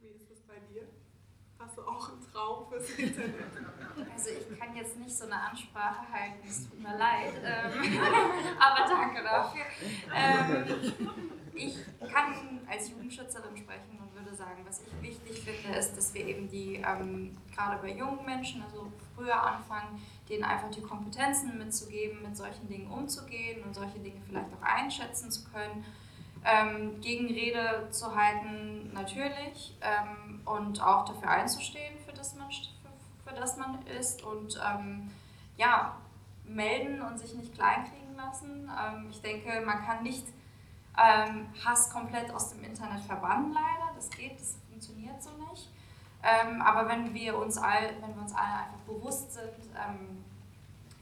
Wie 0.00 0.08
ist 0.08 0.30
es 0.32 0.40
bei 0.40 0.58
dir? 0.72 0.88
Hast 1.60 1.76
du 1.76 1.82
auch 1.82 2.08
einen 2.10 2.32
Traum 2.32 2.68
fürs 2.68 2.90
Internet? 2.90 3.34
Also 4.12 4.30
ich 4.30 4.58
kann 4.58 4.74
jetzt 4.76 4.96
nicht 4.96 5.16
so 5.16 5.24
eine 5.24 5.40
Ansprache 5.40 6.06
halten, 6.12 6.46
es 6.48 6.68
tut 6.68 6.80
mir 6.80 6.96
leid, 6.96 7.34
ähm, 7.44 7.98
aber 8.60 8.88
danke 8.88 9.22
dafür. 9.22 9.62
Ähm, 10.14 11.27
ich 11.58 11.76
kann 12.12 12.60
als 12.70 12.90
Jugendschützerin 12.90 13.56
sprechen 13.56 13.98
und 14.00 14.14
würde 14.14 14.34
sagen, 14.34 14.64
was 14.66 14.80
ich 14.80 15.02
wichtig 15.02 15.40
finde, 15.40 15.76
ist, 15.76 15.96
dass 15.96 16.14
wir 16.14 16.26
eben 16.26 16.48
die, 16.48 16.76
ähm, 16.76 17.36
gerade 17.54 17.80
bei 17.82 17.92
jungen 17.92 18.24
Menschen, 18.24 18.62
also 18.62 18.92
früher 19.14 19.40
anfangen, 19.42 20.00
denen 20.28 20.44
einfach 20.44 20.70
die 20.70 20.82
Kompetenzen 20.82 21.58
mitzugeben, 21.58 22.22
mit 22.22 22.36
solchen 22.36 22.68
Dingen 22.68 22.90
umzugehen 22.90 23.62
und 23.64 23.74
solche 23.74 23.98
Dinge 23.98 24.20
vielleicht 24.26 24.48
auch 24.54 24.62
einschätzen 24.62 25.30
zu 25.30 25.44
können. 25.50 25.84
Ähm, 26.44 27.00
Gegenrede 27.00 27.88
zu 27.90 28.14
halten, 28.14 28.92
natürlich, 28.94 29.76
ähm, 29.80 30.40
und 30.44 30.80
auch 30.80 31.04
dafür 31.04 31.28
einzustehen, 31.28 31.98
für 32.06 32.12
das 32.12 32.36
man, 32.36 32.48
für, 32.50 33.28
für 33.30 33.34
das 33.34 33.56
man 33.56 33.84
ist 33.86 34.22
und 34.22 34.60
ähm, 34.64 35.10
ja, 35.56 35.96
melden 36.44 37.02
und 37.02 37.18
sich 37.18 37.34
nicht 37.34 37.54
kleinkriegen 37.54 38.14
lassen. 38.16 38.70
Ähm, 38.70 39.08
ich 39.10 39.20
denke, 39.20 39.60
man 39.66 39.84
kann 39.84 40.04
nicht 40.04 40.26
ähm, 40.98 41.46
Hass 41.64 41.90
komplett 41.90 42.30
aus 42.32 42.50
dem 42.50 42.64
Internet 42.64 43.00
verbannen, 43.02 43.52
leider. 43.52 43.92
Das 43.94 44.10
geht, 44.10 44.38
das 44.38 44.56
funktioniert 44.68 45.22
so 45.22 45.30
nicht. 45.50 45.70
Ähm, 46.22 46.60
aber 46.60 46.88
wenn 46.88 47.14
wir 47.14 47.38
uns 47.38 47.56
all, 47.56 47.90
wenn 48.00 48.14
wir 48.14 48.22
uns 48.22 48.34
alle 48.34 48.64
einfach 48.64 48.80
bewusst 48.86 49.32
sind, 49.32 49.70
ähm, 49.76 50.24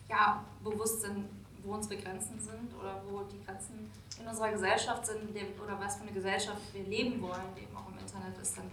ja, 0.09 0.45
bewusst 0.63 1.01
sind, 1.01 1.29
wo 1.65 1.73
unsere 1.73 2.01
Grenzen 2.01 2.39
sind 2.39 2.75
oder 2.79 3.03
wo 3.09 3.23
die 3.23 3.43
Grenzen 3.45 3.91
in 4.21 4.27
unserer 4.27 4.51
Gesellschaft 4.51 5.07
sind 5.07 5.35
oder 5.63 5.81
was 5.81 5.97
für 5.97 6.03
eine 6.03 6.13
Gesellschaft 6.13 6.61
wir 6.73 6.85
leben 6.85 7.21
wollen, 7.23 7.55
die 7.57 7.63
eben 7.63 7.77
auch 7.77 7.89
im 7.89 7.99
Internet 7.99 8.39
ist, 8.39 8.57
dann 8.57 8.71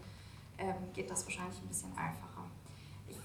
ähm, 0.58 0.76
geht 0.94 1.10
das 1.10 1.26
wahrscheinlich 1.26 1.60
ein 1.60 1.68
bisschen 1.68 1.92
einfacher. 1.98 2.44
Ich 3.08 3.18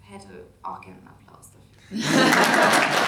hätte 0.00 0.46
auch 0.62 0.80
gerne 0.80 0.98
einen 0.98 1.08
Applaus 1.08 1.50
dafür. 1.52 3.00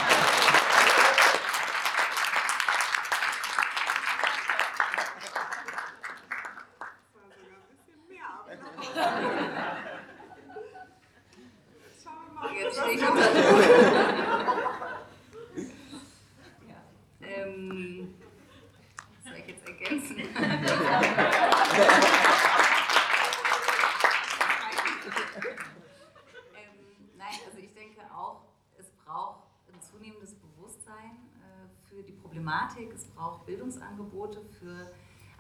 Problematik, 32.56 32.94
es 32.94 33.04
braucht 33.06 33.46
Bildungsangebote 33.46 34.40
für 34.58 34.90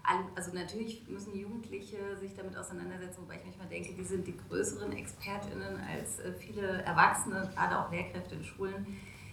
alle, 0.02 0.24
also 0.34 0.52
natürlich 0.52 1.06
müssen 1.08 1.36
Jugendliche 1.36 2.16
sich 2.20 2.34
damit 2.34 2.56
auseinandersetzen, 2.56 3.22
wobei 3.22 3.36
ich 3.36 3.44
manchmal 3.44 3.68
denke, 3.68 3.92
die 3.94 4.04
sind 4.04 4.26
die 4.26 4.36
größeren 4.48 4.92
ExpertInnen 4.92 5.80
als 5.80 6.20
äh, 6.20 6.32
viele 6.32 6.82
Erwachsene, 6.82 7.50
gerade 7.54 7.78
auch 7.78 7.90
Lehrkräfte 7.90 8.36
in 8.36 8.44
Schulen, 8.44 8.86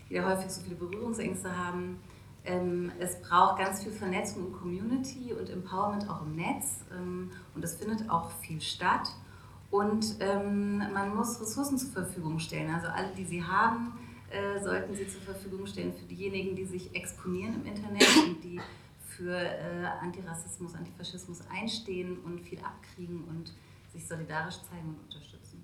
die 0.09 0.15
da 0.15 0.27
häufig 0.27 0.49
so 0.49 0.61
viele 0.61 0.75
Berührungsängste 0.75 1.55
haben. 1.55 1.99
Ähm, 2.45 2.91
es 2.99 3.21
braucht 3.21 3.59
ganz 3.59 3.83
viel 3.83 3.91
Vernetzung 3.91 4.47
und 4.47 4.53
Community 4.53 5.33
und 5.33 5.49
Empowerment 5.49 6.09
auch 6.09 6.23
im 6.23 6.35
Netz 6.35 6.81
ähm, 6.91 7.31
und 7.55 7.63
das 7.63 7.75
findet 7.75 8.09
auch 8.09 8.31
viel 8.31 8.59
statt. 8.59 9.09
Und 9.69 10.17
ähm, 10.19 10.79
man 10.93 11.15
muss 11.15 11.41
Ressourcen 11.41 11.77
zur 11.77 11.89
Verfügung 11.91 12.37
stellen, 12.39 12.73
also 12.73 12.87
alle, 12.87 13.09
die 13.17 13.25
sie 13.25 13.43
haben, 13.43 13.93
äh, 14.33 14.59
sollten 14.59 14.93
sie 14.95 15.07
zur 15.07 15.21
Verfügung 15.21 15.65
stellen 15.67 15.93
für 15.93 16.05
diejenigen, 16.05 16.55
die 16.55 16.65
sich 16.65 16.95
exponieren 16.95 17.61
im 17.61 17.67
Internet 17.67 18.07
und 18.17 18.43
die 18.43 18.59
für 19.15 19.37
äh, 19.37 19.85
Antirassismus, 20.01 20.73
Antifaschismus 20.73 21.41
einstehen 21.51 22.17
und 22.25 22.41
viel 22.41 22.59
abkriegen 22.59 23.25
und 23.25 23.53
sich 23.91 24.07
solidarisch 24.07 24.55
zeigen 24.69 24.89
und 24.89 24.99
unterstützen. 25.03 25.63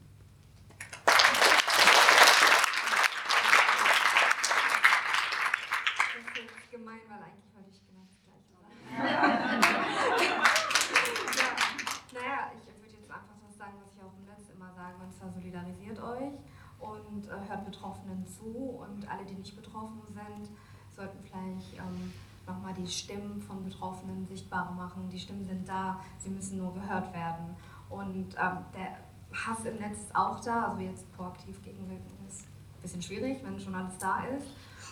Das 6.15 6.23
ist 6.45 6.71
gemein, 6.71 6.99
weil 7.09 7.23
eigentlich 7.23 7.51
wollte 7.55 7.71
ich 7.71 7.81
genau 7.89 8.05
das 8.05 8.21
Gleiche 8.21 8.53
sagen. 8.53 8.93
ja, 11.41 11.49
naja, 12.13 12.51
ich 12.53 12.61
würde 12.67 12.93
jetzt 13.01 13.09
einfach 13.09 13.33
das 13.47 13.57
sagen, 13.57 13.73
was 13.81 13.89
ich 13.95 14.01
auch 14.03 14.13
im 14.13 14.25
Netz 14.25 14.45
immer 14.53 14.71
sage, 14.75 14.97
und 15.01 15.11
zwar 15.11 15.31
solidarisiert 15.33 15.99
euch 15.99 16.37
und 16.79 17.27
äh, 17.27 17.47
hört 17.47 17.65
Betroffenen 18.09 18.27
zu 18.27 18.43
und 18.43 19.09
alle, 19.09 19.25
die 19.25 19.35
nicht 19.35 19.55
betroffen 19.55 20.01
sind, 20.07 20.49
sollten 20.95 21.17
vielleicht 21.23 21.73
ähm, 21.77 22.11
nochmal 22.47 22.73
die 22.73 22.87
Stimmen 22.87 23.41
von 23.41 23.63
Betroffenen 23.63 24.27
sichtbarer 24.27 24.71
machen. 24.71 25.09
Die 25.11 25.19
Stimmen 25.19 25.45
sind 25.45 25.67
da, 25.67 25.99
sie 26.17 26.29
müssen 26.29 26.57
nur 26.57 26.73
gehört 26.73 27.13
werden. 27.13 27.55
Und 27.89 28.35
ähm, 28.35 28.57
der 28.73 28.97
Hass 29.31 29.65
im 29.65 29.77
Netz 29.77 29.99
ist 29.99 30.15
auch 30.15 30.39
da, 30.39 30.69
also 30.69 30.81
jetzt 30.81 31.11
proaktiv 31.15 31.61
gegenwirken 31.63 32.11
ist 32.27 32.41
ein 32.41 32.81
bisschen 32.81 33.01
schwierig, 33.01 33.39
wenn 33.43 33.59
schon 33.59 33.75
alles 33.75 33.97
da 33.99 34.23
ist. 34.25 34.47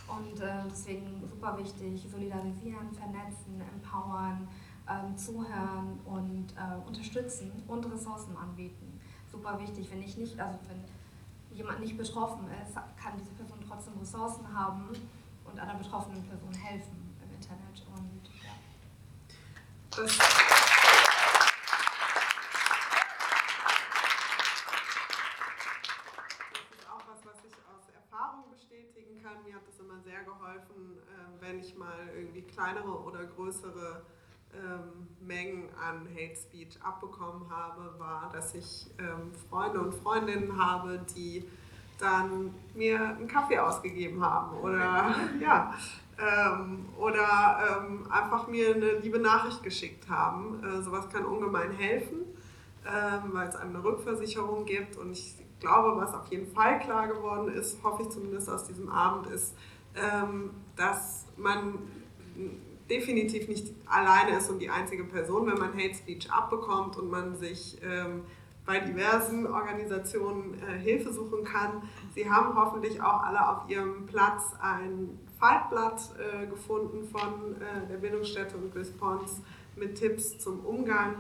Und 0.08 0.40
äh, 0.40 0.64
deswegen 0.70 1.22
super 1.30 1.58
wichtig, 1.58 2.06
solidarisieren, 2.10 2.92
vernetzen, 2.94 3.62
empowern, 3.74 4.48
ähm, 4.90 5.18
zuhören 5.18 6.00
und 6.06 6.54
äh, 6.56 6.88
unterstützen 6.88 7.52
und 7.68 7.92
Ressourcen 7.92 8.38
anbieten. 8.38 9.00
Super 9.30 9.60
wichtig, 9.60 9.90
wenn 9.92 10.02
ich 10.02 10.16
nicht, 10.18 10.40
also 10.40 10.58
wenn 10.70 10.82
jemand 11.58 11.80
nicht 11.80 11.98
betroffen 11.98 12.48
ist, 12.64 12.76
kann 12.76 13.18
diese 13.18 13.32
Person 13.32 13.58
trotzdem 13.68 13.98
Ressourcen 14.00 14.54
haben 14.54 14.90
und 15.44 15.60
einer 15.60 15.74
betroffenen 15.74 16.24
Person 16.28 16.54
helfen 16.54 17.18
im 17.24 17.34
Internet. 17.34 17.84
Und 17.96 18.30
ja. 18.44 18.54
Das 19.90 20.20
auch 26.88 27.04
was, 27.08 27.26
was 27.26 27.44
ich 27.44 27.54
aus 27.74 27.90
Erfahrung 27.90 28.44
bestätigen 28.52 29.24
kann. 29.24 29.44
Mir 29.44 29.56
hat 29.56 29.68
es 29.68 29.80
immer 29.80 30.00
sehr 30.02 30.24
geholfen, 30.24 31.00
äh, 31.10 31.42
wenn 31.42 31.60
ich 31.60 31.76
mal 31.76 32.08
irgendwie 32.16 32.44
kleinere 32.44 33.02
oder 33.04 33.26
größere 33.26 34.06
ähm, 34.58 35.08
Mengen 35.26 35.70
an 35.76 36.08
Hate 36.14 36.36
Speech 36.36 36.78
abbekommen 36.82 37.50
habe, 37.50 37.94
war, 38.00 38.30
dass 38.34 38.56
ich 38.56 38.88
ähm, 39.00 39.32
Freunde 39.50 39.82
und 39.82 39.94
Freundinnen 39.94 40.58
habe, 40.58 41.06
die 41.16 41.46
dann 42.00 42.54
mir 42.76 43.00
einen 43.00 43.28
Kaffee 43.28 43.58
ausgegeben 43.58 44.24
haben 44.24 44.58
oder 44.58 45.16
ja. 45.42 45.74
Ähm, 46.20 46.86
oder 46.98 47.60
ähm, 47.80 48.12
einfach 48.12 48.48
mir 48.48 48.74
eine 48.74 48.94
liebe 49.00 49.20
Nachricht 49.20 49.62
geschickt 49.62 50.10
haben. 50.10 50.64
Äh, 50.64 50.82
sowas 50.82 51.08
kann 51.10 51.26
ungemein 51.26 51.72
helfen, 51.72 52.26
ähm, 52.86 53.34
weil 53.34 53.48
es 53.48 53.56
einem 53.56 53.76
eine 53.76 53.84
Rückversicherung 53.84 54.66
gibt. 54.66 54.98
Und 54.98 55.12
ich 55.12 55.36
glaube, 55.60 56.00
was 56.02 56.16
auf 56.16 56.28
jeden 56.28 56.52
Fall 56.54 56.80
klar 56.80 57.08
geworden 57.08 57.50
ist, 57.50 57.84
hoffe 57.84 58.04
ich 58.04 58.10
zumindest 58.10 58.50
aus 58.50 58.64
diesem 58.64 58.90
Abend, 58.90 59.28
ist, 59.28 59.56
ähm, 59.96 60.52
dass 60.76 61.28
man 61.38 61.78
definitiv 62.90 63.48
nicht 63.48 63.74
alleine 63.86 64.38
ist 64.38 64.50
und 64.50 64.60
die 64.60 64.70
einzige 64.70 65.04
Person, 65.04 65.48
wenn 65.48 65.58
man 65.58 65.74
Hate 65.74 65.94
Speech 65.94 66.32
abbekommt 66.32 66.98
und 66.98 67.10
man 67.10 67.36
sich 67.36 67.78
ähm, 67.84 68.24
bei 68.66 68.80
diversen 68.80 69.48
Organisationen 69.48 70.62
äh, 70.62 70.78
Hilfe 70.78 71.12
suchen 71.12 71.44
kann. 71.44 71.84
Sie 72.14 72.30
haben 72.30 72.56
hoffentlich 72.56 73.02
auch 73.02 73.24
alle 73.24 73.48
auf 73.48 73.70
ihrem 73.70 74.06
Platz 74.06 74.44
ein 74.62 75.18
Faltblatt 75.40 76.02
äh, 76.18 76.48
gefunden 76.48 77.08
von 77.08 77.56
äh, 77.56 77.88
der 77.90 77.98
Bildungsstätte 77.98 78.58
und 78.58 78.76
Response 78.76 79.42
mit 79.76 79.96
Tipps 79.96 80.38
zum 80.40 80.66
Umgang 80.66 81.16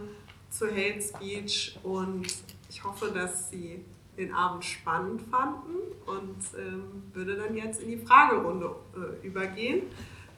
zu 0.50 0.68
Hate 0.68 1.02
Speech 1.02 1.80
und 1.84 2.28
ich 2.70 2.84
hoffe, 2.84 3.12
dass 3.14 3.50
Sie 3.50 3.84
den 4.18 4.34
Abend 4.34 4.66
spannend 4.66 5.22
fanden 5.30 5.76
und 6.06 6.38
ähm, 6.58 7.04
würde 7.14 7.36
dann 7.36 7.56
jetzt 7.56 7.82
in 7.82 7.90
die 7.90 7.98
Fragerunde 7.98 8.76
äh, 8.96 9.26
übergehen. 9.26 9.84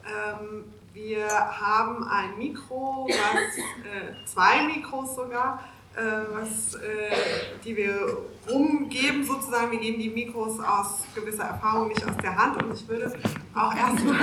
Ähm, 0.04 0.64
wir 0.92 1.28
haben 1.28 2.04
ein 2.04 2.38
Mikro, 2.38 3.06
was, 3.08 3.58
äh, 3.58 4.24
zwei 4.26 4.62
Mikros 4.64 5.14
sogar, 5.14 5.62
äh, 5.94 6.00
was, 6.32 6.74
äh, 6.74 7.58
die 7.64 7.76
wir 7.76 8.18
rumgeben 8.48 9.24
sozusagen. 9.24 9.70
Wir 9.70 9.80
geben 9.80 10.00
die 10.00 10.10
Mikros 10.10 10.58
aus 10.60 11.04
gewisser 11.14 11.44
Erfahrung 11.44 11.88
nicht 11.88 12.04
aus 12.04 12.16
der 12.22 12.36
Hand 12.36 12.62
und 12.62 12.74
ich 12.74 12.86
würde 12.88 13.12
auch 13.54 13.74
erstmal 13.74 14.20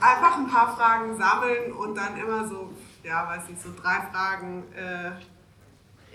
einfach 0.00 0.38
ein 0.38 0.46
paar 0.48 0.76
Fragen 0.76 1.16
sammeln 1.16 1.72
und 1.72 1.94
dann 1.94 2.16
immer 2.16 2.46
so, 2.46 2.72
ja, 3.02 3.28
weiß 3.28 3.44
ich, 3.52 3.60
so 3.60 3.70
drei 3.80 4.00
Fragen 4.12 4.64
äh, 4.74 5.12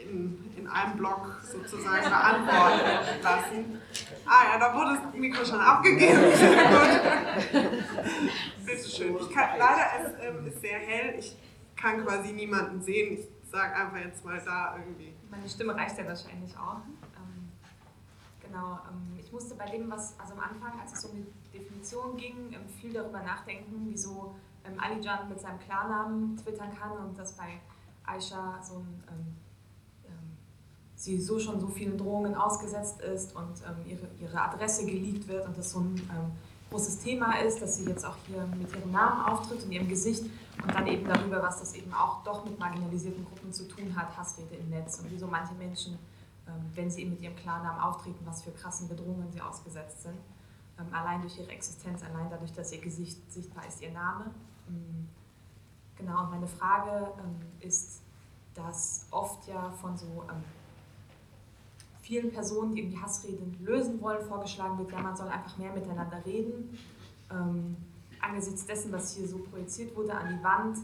in, 0.01 0.53
in 0.57 0.67
einem 0.67 0.97
Block 0.97 1.41
sozusagen 1.43 2.09
beantworten 2.09 3.23
lassen. 3.23 3.81
Ah 4.25 4.43
ja, 4.51 4.59
da 4.59 4.73
wurde 4.75 4.99
das 5.03 5.13
Mikro 5.13 5.45
schon 5.45 5.59
abgegeben. 5.59 6.21
Bitte 8.65 8.89
schön. 8.89 9.17
Ich 9.17 9.29
kann, 9.31 9.57
leider, 9.57 9.85
es 10.01 10.13
ähm, 10.21 10.47
ist 10.47 10.61
sehr 10.61 10.79
hell. 10.79 11.15
Ich 11.19 11.37
kann 11.75 12.05
quasi 12.05 12.31
niemanden 12.31 12.81
sehen. 12.81 13.17
Ich 13.17 13.27
sage 13.49 13.75
einfach 13.75 13.97
jetzt 13.97 14.23
mal 14.23 14.41
da 14.43 14.77
irgendwie. 14.77 15.13
Meine 15.29 15.49
Stimme 15.49 15.75
reicht 15.75 15.97
ja 15.97 16.07
wahrscheinlich 16.07 16.55
auch. 16.57 16.77
Ähm, 17.17 17.51
genau, 18.41 18.79
ähm, 18.89 19.19
ich 19.19 19.31
musste 19.31 19.55
bei 19.55 19.65
dem, 19.65 19.89
was, 19.91 20.17
also 20.19 20.33
am 20.33 20.39
Anfang, 20.39 20.79
als 20.79 20.93
es 20.93 21.05
um 21.05 21.15
die 21.15 21.25
Definition 21.57 22.17
ging, 22.17 22.53
ähm, 22.53 22.67
viel 22.79 22.93
darüber 22.93 23.21
nachdenken, 23.21 23.87
wieso 23.89 24.35
ähm, 24.65 24.79
Alijan 24.79 25.29
mit 25.29 25.39
seinem 25.39 25.59
Klarnamen 25.59 26.37
twittern 26.37 26.71
kann 26.77 26.91
und 26.91 27.17
dass 27.17 27.35
bei 27.35 27.59
Aisha 28.05 28.61
so 28.61 28.79
ein 28.79 29.03
ähm, 29.09 29.35
sie 31.01 31.19
so 31.19 31.39
schon 31.39 31.59
so 31.59 31.67
vielen 31.67 31.97
Drohungen 31.97 32.35
ausgesetzt 32.35 33.01
ist 33.01 33.35
und 33.35 33.53
ähm, 33.67 33.75
ihre, 33.87 34.07
ihre 34.19 34.39
Adresse 34.39 34.85
geleakt 34.85 35.27
wird 35.27 35.47
und 35.47 35.57
das 35.57 35.71
so 35.71 35.79
ein 35.79 35.95
ähm, 35.95 36.31
großes 36.69 36.99
Thema 36.99 37.39
ist, 37.39 37.59
dass 37.59 37.77
sie 37.77 37.85
jetzt 37.85 38.05
auch 38.05 38.15
hier 38.27 38.45
mit 38.55 38.71
ihrem 38.75 38.91
Namen 38.91 39.25
auftritt 39.25 39.63
und 39.63 39.71
ihrem 39.71 39.87
Gesicht 39.87 40.23
und 40.61 40.73
dann 40.73 40.85
eben 40.85 41.07
darüber, 41.07 41.41
was 41.41 41.59
das 41.59 41.73
eben 41.73 41.91
auch 41.91 42.23
doch 42.23 42.45
mit 42.45 42.59
marginalisierten 42.59 43.25
Gruppen 43.25 43.51
zu 43.51 43.67
tun 43.67 43.95
hat, 43.95 44.15
Hassrede 44.15 44.55
im 44.55 44.69
Netz 44.69 44.99
und 44.99 45.09
wieso 45.09 45.25
manche 45.25 45.55
Menschen, 45.55 45.97
ähm, 46.47 46.53
wenn 46.75 46.91
sie 46.91 47.01
eben 47.01 47.11
mit 47.11 47.21
ihrem 47.21 47.35
Klarnamen 47.35 47.81
auftreten, 47.81 48.19
was 48.25 48.43
für 48.43 48.51
krassen 48.51 48.87
Bedrohungen 48.87 49.31
sie 49.31 49.41
ausgesetzt 49.41 50.03
sind. 50.03 50.19
Ähm, 50.79 50.85
allein 50.93 51.21
durch 51.21 51.35
ihre 51.39 51.49
Existenz, 51.49 52.03
allein 52.03 52.29
dadurch, 52.29 52.53
dass 52.53 52.71
ihr 52.71 52.79
Gesicht 52.79 53.19
sichtbar 53.33 53.67
ist, 53.67 53.81
ihr 53.81 53.91
Name. 53.91 54.25
Ähm, 54.69 55.09
genau, 55.97 56.25
und 56.25 56.29
meine 56.29 56.47
Frage 56.47 57.11
ähm, 57.17 57.39
ist, 57.59 58.03
dass 58.53 59.07
oft 59.09 59.47
ja 59.47 59.71
von 59.81 59.97
so 59.97 60.23
vielen 62.11 62.29
Personen, 62.29 62.75
die 62.75 62.81
irgendwie 62.81 62.99
Hassreden 62.99 63.55
lösen 63.61 64.01
wollen, 64.01 64.21
vorgeschlagen 64.27 64.77
wird, 64.77 64.91
ja, 64.91 64.99
man 64.99 65.15
soll 65.15 65.29
einfach 65.29 65.57
mehr 65.57 65.71
miteinander 65.71 66.21
reden. 66.25 66.77
Ähm, 67.31 67.77
angesichts 68.19 68.65
dessen, 68.65 68.91
was 68.91 69.15
hier 69.15 69.25
so 69.25 69.37
projiziert 69.37 69.95
wurde 69.95 70.13
an 70.13 70.37
die 70.37 70.43
Wand 70.43 70.77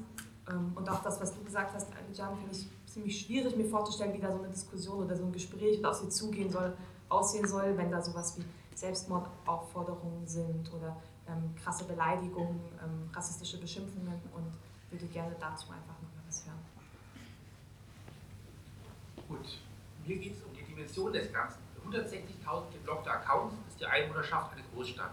ähm, 0.49 0.71
und 0.73 0.89
auch 0.89 1.03
das, 1.03 1.19
was 1.19 1.33
du 1.33 1.43
gesagt 1.43 1.73
hast, 1.73 1.89
Alijan, 1.91 2.37
finde 2.37 2.55
ich 2.55 2.69
ziemlich 2.85 3.19
schwierig, 3.19 3.57
mir 3.57 3.65
vorzustellen, 3.65 4.13
wie 4.13 4.19
da 4.19 4.31
so 4.31 4.39
eine 4.39 4.47
Diskussion 4.47 5.03
oder 5.03 5.17
so 5.17 5.25
ein 5.25 5.33
Gespräch 5.33 5.83
auf 5.83 5.95
sie 5.95 6.07
zugehen 6.07 6.49
soll, 6.49 6.73
aussehen 7.09 7.45
soll, 7.45 7.77
wenn 7.77 7.91
da 7.91 8.01
sowas 8.01 8.37
wie 8.39 8.45
Selbstmordaufforderungen 8.73 10.25
sind 10.25 10.71
oder 10.73 10.95
ähm, 11.27 11.53
krasse 11.61 11.83
Beleidigungen, 11.83 12.61
ähm, 12.81 13.09
rassistische 13.13 13.59
Beschimpfungen 13.59 14.21
und 14.33 14.53
würde 14.91 15.05
gerne 15.07 15.35
dazu 15.37 15.71
einfach 15.71 16.01
noch 16.01 16.09
mal 16.15 16.23
was 16.25 16.45
hören. 16.45 16.57
Gut, 19.27 19.59
mir 20.05 20.17
geht 20.19 20.33
es 20.33 20.41
um 20.41 20.56
Dimension 20.77 21.11
des 21.11 21.33
Ganzen. 21.33 21.57
160.000 21.89 22.71
geblockte 22.73 23.09
Accounts 23.09 23.55
ist 23.67 23.79
die 23.79 23.85
Einwohnerschaft 23.85 24.53
einer 24.53 24.61
Großstadt. 24.73 25.11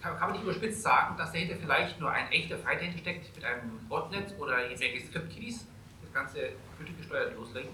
Kann, 0.00 0.18
kann 0.18 0.30
man 0.30 0.32
nicht 0.32 0.44
überspitzt 0.44 0.82
sagen, 0.82 1.16
dass 1.16 1.32
dahinter 1.32 1.56
vielleicht 1.56 2.00
nur 2.00 2.10
ein 2.10 2.28
echter 2.32 2.56
Feind 2.58 2.98
steckt 2.98 3.36
mit 3.36 3.44
einem 3.44 3.78
Botnet 3.88 4.34
oder 4.38 4.62
irgendwelche 4.62 5.06
Script-Kiddies, 5.06 5.66
das 6.02 6.12
Ganze 6.12 6.52
gesteuert 6.98 7.34
loslegen? 7.36 7.70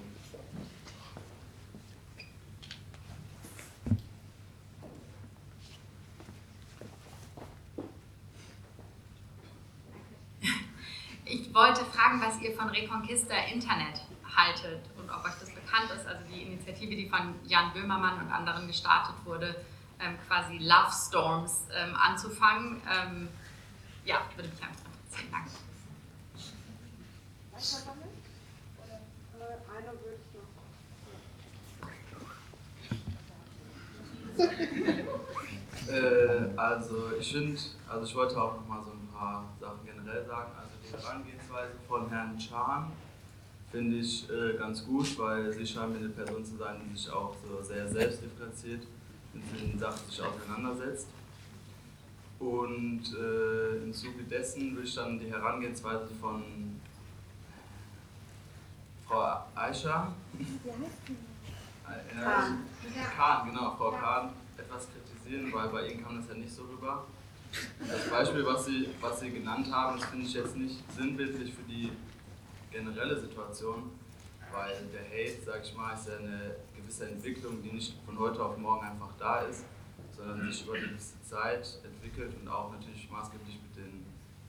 Ich 11.24 11.54
wollte 11.54 11.84
fragen, 11.84 12.20
was 12.22 12.40
ihr 12.40 12.54
von 12.54 12.68
Reconquista 12.70 13.34
Internet 13.52 14.02
haltet 14.34 14.80
und 14.96 15.10
ob 15.10 15.24
euch 15.24 15.34
das 15.40 15.54
bekannt 15.68 15.90
ist, 15.90 16.06
also 16.06 16.20
die 16.32 16.42
Initiative, 16.42 16.96
die 16.96 17.08
von 17.08 17.34
Jan 17.46 17.72
Böhmermann 17.72 18.20
und 18.20 18.32
anderen 18.32 18.66
gestartet 18.66 19.14
wurde, 19.24 19.54
ähm, 20.00 20.16
quasi 20.26 20.58
Love 20.58 20.92
Storms 20.92 21.66
ähm, 21.74 21.94
anzufangen. 21.94 22.80
Ähm, 22.88 23.28
ja, 24.04 24.20
würde 24.36 24.48
mich 24.48 24.62
einfach 24.62 24.84
interessieren. 24.86 25.32
Danke. 25.32 25.50
äh, 35.88 36.56
also 36.56 37.12
ich 37.18 37.32
finde, 37.32 37.60
also 37.88 38.06
ich 38.06 38.14
wollte 38.14 38.40
auch 38.40 38.54
noch 38.54 38.68
mal 38.68 38.82
so 38.84 38.92
ein 38.92 39.08
paar 39.12 39.44
Sachen 39.60 39.84
generell 39.84 40.24
sagen. 40.24 40.52
Also 40.56 40.70
die 40.82 40.92
Herangehensweise 40.92 41.74
von 41.88 42.08
Herrn 42.08 42.38
Chan 42.38 42.92
finde 43.70 43.96
ich 43.98 44.28
äh, 44.30 44.56
ganz 44.56 44.84
gut, 44.84 45.18
weil 45.18 45.52
sie 45.52 45.66
scheint 45.66 45.92
mir 45.92 45.98
eine 45.98 46.08
Person 46.08 46.44
zu 46.44 46.56
sein, 46.56 46.80
die 46.84 46.96
sich 46.96 47.10
auch 47.10 47.34
so 47.46 47.62
sehr 47.62 47.88
selbstdifferenziert 47.88 48.86
mit 49.34 49.60
den 49.60 49.78
Sachen 49.78 50.08
sich 50.08 50.22
auseinandersetzt. 50.22 51.08
Und 52.38 53.02
äh, 53.14 53.82
im 53.82 53.92
Zuge 53.92 54.22
dessen 54.22 54.74
würde 54.74 54.86
ich 54.86 54.94
dann 54.94 55.18
die 55.18 55.30
Herangehensweise 55.30 56.08
von 56.20 56.42
Frau 59.06 59.44
Aisha, 59.54 60.12
äh, 60.38 60.44
Kahn. 62.14 62.64
Kahn, 63.16 63.48
genau, 63.48 63.74
Frau 63.76 63.90
Kahn, 63.90 64.30
etwas 64.56 64.86
kritisieren, 64.90 65.52
weil 65.52 65.68
bei 65.68 65.88
Ihnen 65.88 66.04
kam 66.04 66.16
das 66.16 66.28
ja 66.28 66.34
nicht 66.34 66.52
so 66.52 66.62
rüber. 66.62 67.06
Das 67.80 68.10
Beispiel, 68.10 68.44
was 68.44 68.66
Sie, 68.66 68.88
was 69.00 69.20
Sie 69.20 69.30
genannt 69.30 69.72
haben, 69.72 69.98
das 69.98 70.08
finde 70.10 70.26
ich 70.26 70.34
jetzt 70.34 70.56
nicht 70.56 70.78
sinnbildlich 70.94 71.54
für 71.54 71.62
die 71.62 71.90
generelle 72.70 73.18
Situation, 73.18 73.90
weil 74.52 74.74
der 74.92 75.04
Hate, 75.04 75.42
sag 75.44 75.62
ich 75.62 75.74
mal, 75.74 75.94
ist 75.94 76.08
ja 76.08 76.16
eine 76.16 76.56
gewisse 76.76 77.08
Entwicklung, 77.08 77.62
die 77.62 77.72
nicht 77.72 77.94
von 78.04 78.18
heute 78.18 78.42
auf 78.44 78.56
morgen 78.56 78.86
einfach 78.86 79.12
da 79.18 79.40
ist, 79.40 79.64
sondern 80.16 80.50
sich 80.50 80.64
über 80.64 80.74
eine 80.74 80.88
gewisse 80.88 81.22
Zeit 81.22 81.80
entwickelt 81.84 82.34
und 82.40 82.48
auch 82.48 82.72
natürlich 82.72 83.08
maßgeblich 83.10 83.58
mit 83.62 83.76
den 83.76 84.06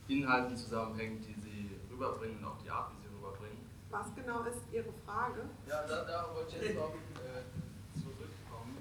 Inhalten 0.07 0.57
zusammenhängt, 0.57 1.25
die 1.27 1.39
sie 1.39 1.69
rüberbringen 1.91 2.39
und 2.39 2.45
auch 2.45 2.57
die 2.63 2.69
Art, 2.69 2.91
wie 2.91 3.07
sie 3.07 3.13
rüberbringen. 3.15 3.57
Was 3.91 4.07
genau 4.15 4.43
ist 4.43 4.61
Ihre 4.71 4.91
Frage? 5.05 5.41
Ja, 5.67 5.85
da, 5.87 6.03
da 6.05 6.29
wollte 6.33 6.55
ich 6.55 6.69
jetzt 6.69 6.77
auch 6.77 6.93
äh, 6.93 7.99
zurückkommen. 7.99 8.77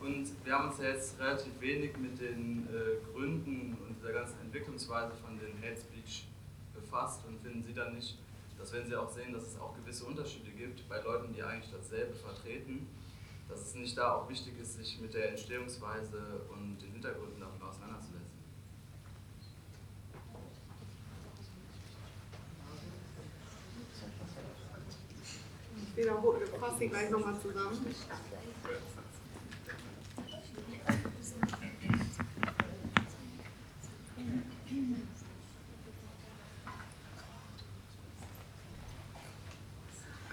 Und 0.00 0.44
wir 0.44 0.52
haben 0.52 0.68
uns 0.68 0.78
ja 0.78 0.88
jetzt 0.90 1.18
relativ 1.18 1.60
wenig 1.60 1.96
mit 1.96 2.20
den 2.20 2.68
äh, 2.68 3.04
Gründen 3.12 3.76
und 3.80 3.96
dieser 3.98 4.12
ganzen 4.12 4.40
Entwicklungsweise 4.40 5.12
von 5.16 5.38
den 5.38 5.56
Hate 5.62 5.80
Speech 5.80 6.26
befasst 6.74 7.24
und 7.26 7.40
finden 7.40 7.62
Sie 7.62 7.72
dann 7.72 7.94
nicht, 7.94 8.18
dass 8.62 8.72
wenn 8.72 8.86
Sie 8.86 8.94
auch 8.94 9.10
sehen, 9.10 9.32
dass 9.32 9.42
es 9.42 9.58
auch 9.58 9.74
gewisse 9.74 10.04
Unterschiede 10.04 10.52
gibt 10.52 10.88
bei 10.88 11.00
Leuten, 11.02 11.34
die 11.34 11.42
eigentlich 11.42 11.72
dasselbe 11.72 12.14
vertreten, 12.14 12.86
dass 13.48 13.60
es 13.60 13.74
nicht 13.74 13.98
da 13.98 14.14
auch 14.14 14.28
wichtig 14.28 14.56
ist, 14.60 14.76
sich 14.76 15.00
mit 15.00 15.12
der 15.14 15.30
Entstehungsweise 15.30 16.46
und 16.48 16.78
den 16.80 16.92
Hintergründen 16.92 17.40
davon 17.40 17.60
auseinanderzusetzen. 17.60 18.38
Ich 25.76 25.96
wiederhole, 25.96 26.46
fasse 26.46 26.78
sie 26.78 26.88
gleich 26.88 27.10
nochmal 27.10 27.38
zusammen. 27.40 27.94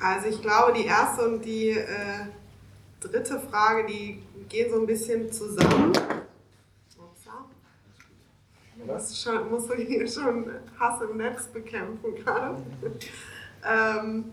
Also 0.02 0.28
ich 0.28 0.42
glaube, 0.42 0.74
die 0.74 0.86
erste 0.86 1.28
und 1.28 1.44
die 1.44 1.72
äh, 1.72 2.26
dritte 3.02 3.40
Frage, 3.40 3.86
die 3.86 4.22
gehen 4.48 4.72
so 4.72 4.80
ein 4.80 4.88
bisschen 4.88 5.32
zusammen. 5.32 5.94
Was 8.86 9.22
schon, 9.22 9.50
musst 9.50 9.70
du 9.70 9.76
hier 9.76 10.08
schon 10.08 10.50
Hass 10.80 11.02
im 11.02 11.18
Netz 11.18 11.48
bekämpfen 11.48 12.16
gerade. 12.16 12.58
ähm, 13.70 14.26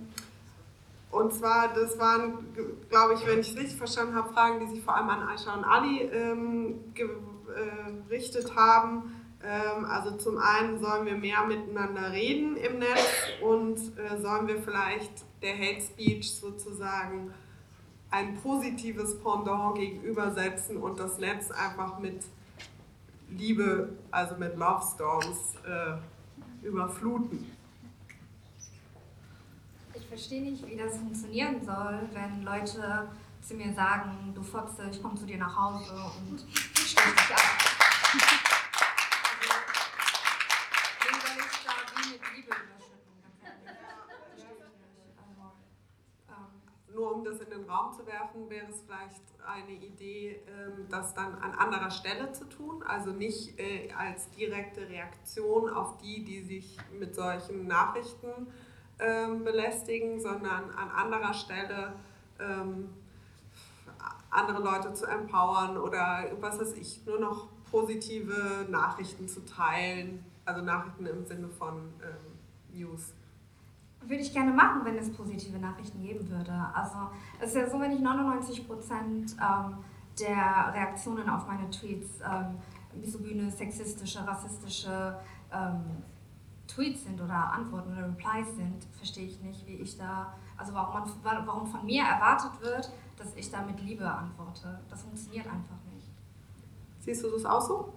und 1.11 1.33
zwar, 1.33 1.75
das 1.75 1.99
waren, 1.99 2.47
glaube 2.89 3.15
ich, 3.15 3.27
wenn 3.27 3.41
ich 3.41 3.51
es 3.51 3.57
richtig 3.57 3.77
verstanden 3.77 4.15
habe, 4.15 4.33
Fragen, 4.33 4.61
die 4.61 4.67
sich 4.67 4.85
vor 4.85 4.97
allem 4.97 5.09
an 5.09 5.29
Aisha 5.29 5.53
und 5.55 5.65
Ali 5.65 6.03
ähm, 6.03 6.95
gerichtet 6.95 8.55
haben. 8.55 9.15
Ähm, 9.43 9.85
also 9.85 10.17
zum 10.17 10.39
einen 10.39 10.79
sollen 10.79 11.07
wir 11.07 11.17
mehr 11.17 11.45
miteinander 11.47 12.13
reden 12.13 12.57
im 12.57 12.79
Netz 12.79 13.07
und 13.43 13.79
äh, 13.99 14.21
sollen 14.21 14.47
wir 14.47 14.63
vielleicht 14.63 15.25
der 15.47 15.57
Hate 15.57 15.81
Speech 15.81 16.31
sozusagen 16.35 17.33
ein 18.11 18.37
positives 18.41 19.21
Pendant 19.21 19.77
gegenübersetzen 19.77 20.77
und 20.77 20.99
das 20.99 21.19
Netz 21.19 21.51
einfach 21.51 21.99
mit 21.99 22.25
Liebe, 23.31 23.97
also 24.11 24.37
mit 24.37 24.57
Love 24.57 24.85
Storms 24.95 25.55
äh, 25.65 26.67
überfluten. 26.67 27.51
Ich 29.95 30.07
verstehe 30.07 30.43
nicht, 30.43 30.67
wie 30.67 30.77
das 30.77 30.97
funktionieren 30.97 31.65
soll, 31.65 32.01
wenn 32.13 32.43
Leute 32.43 33.09
zu 33.41 33.55
mir 33.55 33.73
sagen, 33.73 34.33
du 34.35 34.43
Fotze, 34.43 34.89
ich 34.91 35.03
komme 35.03 35.15
zu 35.17 35.27
dir 35.27 35.39
nach 35.39 35.57
Hause 35.57 35.93
und 36.29 36.45
ich 36.75 36.91
stelle 36.91 37.13
dich 37.13 37.35
ab. 37.35 38.46
Nur 46.97 47.15
um 47.15 47.25
das 47.25 47.41
in 47.41 47.51
den 47.51 47.69
Raum 47.71 47.93
zu 47.93 48.05
werfen, 48.07 48.49
wäre 48.49 48.67
es 48.69 48.81
vielleicht 48.81 49.23
eine 49.47 49.73
Idee, 49.73 50.41
ähm, 50.49 50.87
das 50.91 51.15
dann 51.15 51.35
an 51.37 51.53
anderer 51.53 51.91
Stelle 51.91 52.33
zu 52.33 52.47
tun. 52.47 52.83
Also 52.83 53.11
nicht 53.13 53.61
äh, 53.61 53.93
als 53.93 54.31
direkte 54.31 54.89
Reaktion 54.89 55.69
auf 55.69 55.99
die, 55.99 56.25
die 56.25 56.43
sich 56.43 56.77
mit 56.99 57.15
solchen 57.15 57.67
Nachrichten 57.67 58.49
ähm, 58.99 59.45
belästigen, 59.45 60.21
sondern 60.21 60.71
an 60.71 60.91
anderer 60.91 61.35
Stelle 61.35 61.93
ähm, 62.41 62.89
andere 64.31 64.63
Leute 64.63 64.93
zu 64.95 65.07
empowern 65.07 65.77
oder 65.77 66.31
was 66.41 66.59
weiß 66.59 66.73
ich, 66.75 67.05
nur 67.07 67.21
noch 67.21 67.49
positive 67.71 68.67
Nachrichten 68.71 69.29
zu 69.29 69.45
teilen. 69.45 70.25
Also 70.45 70.63
Nachrichten 70.63 71.07
im 71.07 71.25
Sinne 71.27 71.49
von 71.49 71.93
News. 72.73 73.16
Würde 74.09 74.23
ich 74.23 74.33
gerne 74.33 74.53
machen, 74.53 74.85
wenn 74.85 74.97
es 74.97 75.13
positive 75.13 75.59
Nachrichten 75.59 76.01
geben 76.01 76.29
würde. 76.29 76.53
Also 76.73 76.97
es 77.41 77.49
ist 77.49 77.57
ja 77.57 77.69
so, 77.69 77.81
wenn 77.81 77.93
ich 77.93 78.01
99 78.01 78.67
Prozent 78.67 79.37
ähm, 79.41 79.79
der 80.19 80.73
Reaktionen 80.73 81.29
auf 81.29 81.47
meine 81.47 81.69
Tweets 81.71 82.21
ähm, 82.21 82.59
misogyne, 82.95 83.51
sexistische, 83.51 84.27
rassistische 84.27 85.19
ähm, 85.53 86.03
Tweets 86.67 87.05
sind 87.05 87.21
oder 87.21 87.53
Antworten 87.53 87.93
oder 87.93 88.09
Replies 88.09 88.55
sind, 88.57 88.85
verstehe 88.97 89.27
ich 89.27 89.41
nicht, 89.41 89.67
wie 89.67 89.77
ich 89.77 89.97
da, 89.97 90.35
also 90.57 90.75
warum, 90.75 91.11
man, 91.23 91.47
warum 91.47 91.67
von 91.67 91.85
mir 91.85 92.03
erwartet 92.03 92.61
wird, 92.61 92.91
dass 93.17 93.35
ich 93.35 93.51
da 93.51 93.63
mit 93.63 93.81
Liebe 93.81 94.09
antworte. 94.09 94.81
Das 94.89 95.03
funktioniert 95.03 95.47
einfach 95.47 95.77
nicht. 95.95 96.09
Siehst 97.01 97.23
du 97.23 97.31
das 97.31 97.45
auch 97.45 97.61
so? 97.61 97.93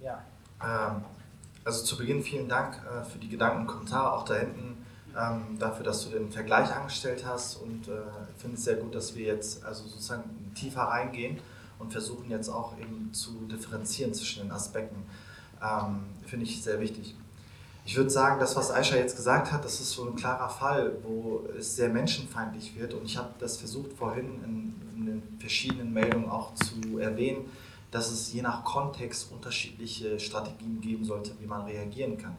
Ja. 0.00 0.22
Ähm, 0.62 1.04
also 1.64 1.84
zu 1.84 1.96
Beginn 1.96 2.22
vielen 2.22 2.48
Dank 2.48 2.80
äh, 2.84 3.04
für 3.04 3.18
die 3.18 3.28
Gedanken 3.28 3.62
und 3.62 3.66
Kommentare, 3.66 4.12
auch 4.12 4.24
da 4.24 4.34
hinten, 4.34 4.84
ähm, 5.16 5.58
dafür, 5.58 5.84
dass 5.84 6.04
du 6.04 6.10
den 6.10 6.30
Vergleich 6.30 6.74
angestellt 6.74 7.24
hast 7.26 7.56
und 7.56 7.88
äh, 7.88 7.92
finde 8.36 8.56
es 8.56 8.64
sehr 8.64 8.76
gut, 8.76 8.94
dass 8.94 9.14
wir 9.14 9.26
jetzt 9.26 9.64
also 9.64 9.86
sozusagen 9.88 10.52
tiefer 10.54 10.82
reingehen 10.82 11.38
und 11.78 11.92
versuchen 11.92 12.30
jetzt 12.30 12.48
auch 12.48 12.76
eben 12.78 13.12
zu 13.12 13.46
differenzieren 13.46 14.12
zwischen 14.12 14.42
den 14.42 14.52
Aspekten. 14.52 15.04
Ähm, 15.62 16.00
finde 16.26 16.46
ich 16.46 16.62
sehr 16.62 16.80
wichtig. 16.80 17.14
Ich 17.86 17.96
würde 17.96 18.10
sagen, 18.10 18.40
das, 18.40 18.56
was 18.56 18.70
Aisha 18.70 18.96
jetzt 18.96 19.16
gesagt 19.16 19.52
hat, 19.52 19.64
das 19.64 19.80
ist 19.80 19.90
so 19.90 20.08
ein 20.08 20.16
klarer 20.16 20.48
Fall, 20.48 20.96
wo 21.02 21.46
es 21.58 21.76
sehr 21.76 21.90
menschenfeindlich 21.90 22.78
wird. 22.78 22.94
Und 22.94 23.04
ich 23.04 23.18
habe 23.18 23.34
das 23.38 23.58
versucht 23.58 23.92
vorhin 23.92 24.42
in, 24.42 24.74
in, 24.96 25.06
den 25.06 25.38
verschiedenen 25.38 25.92
Meldungen 25.92 26.30
auch 26.30 26.54
zu 26.54 26.98
erwähnen 26.98 27.44
dass 27.94 28.10
es 28.10 28.32
je 28.32 28.42
nach 28.42 28.64
Kontext 28.64 29.30
unterschiedliche 29.30 30.18
Strategien 30.18 30.80
geben 30.80 31.04
sollte, 31.04 31.30
wie 31.38 31.46
man 31.46 31.62
reagieren 31.64 32.18
kann. 32.18 32.36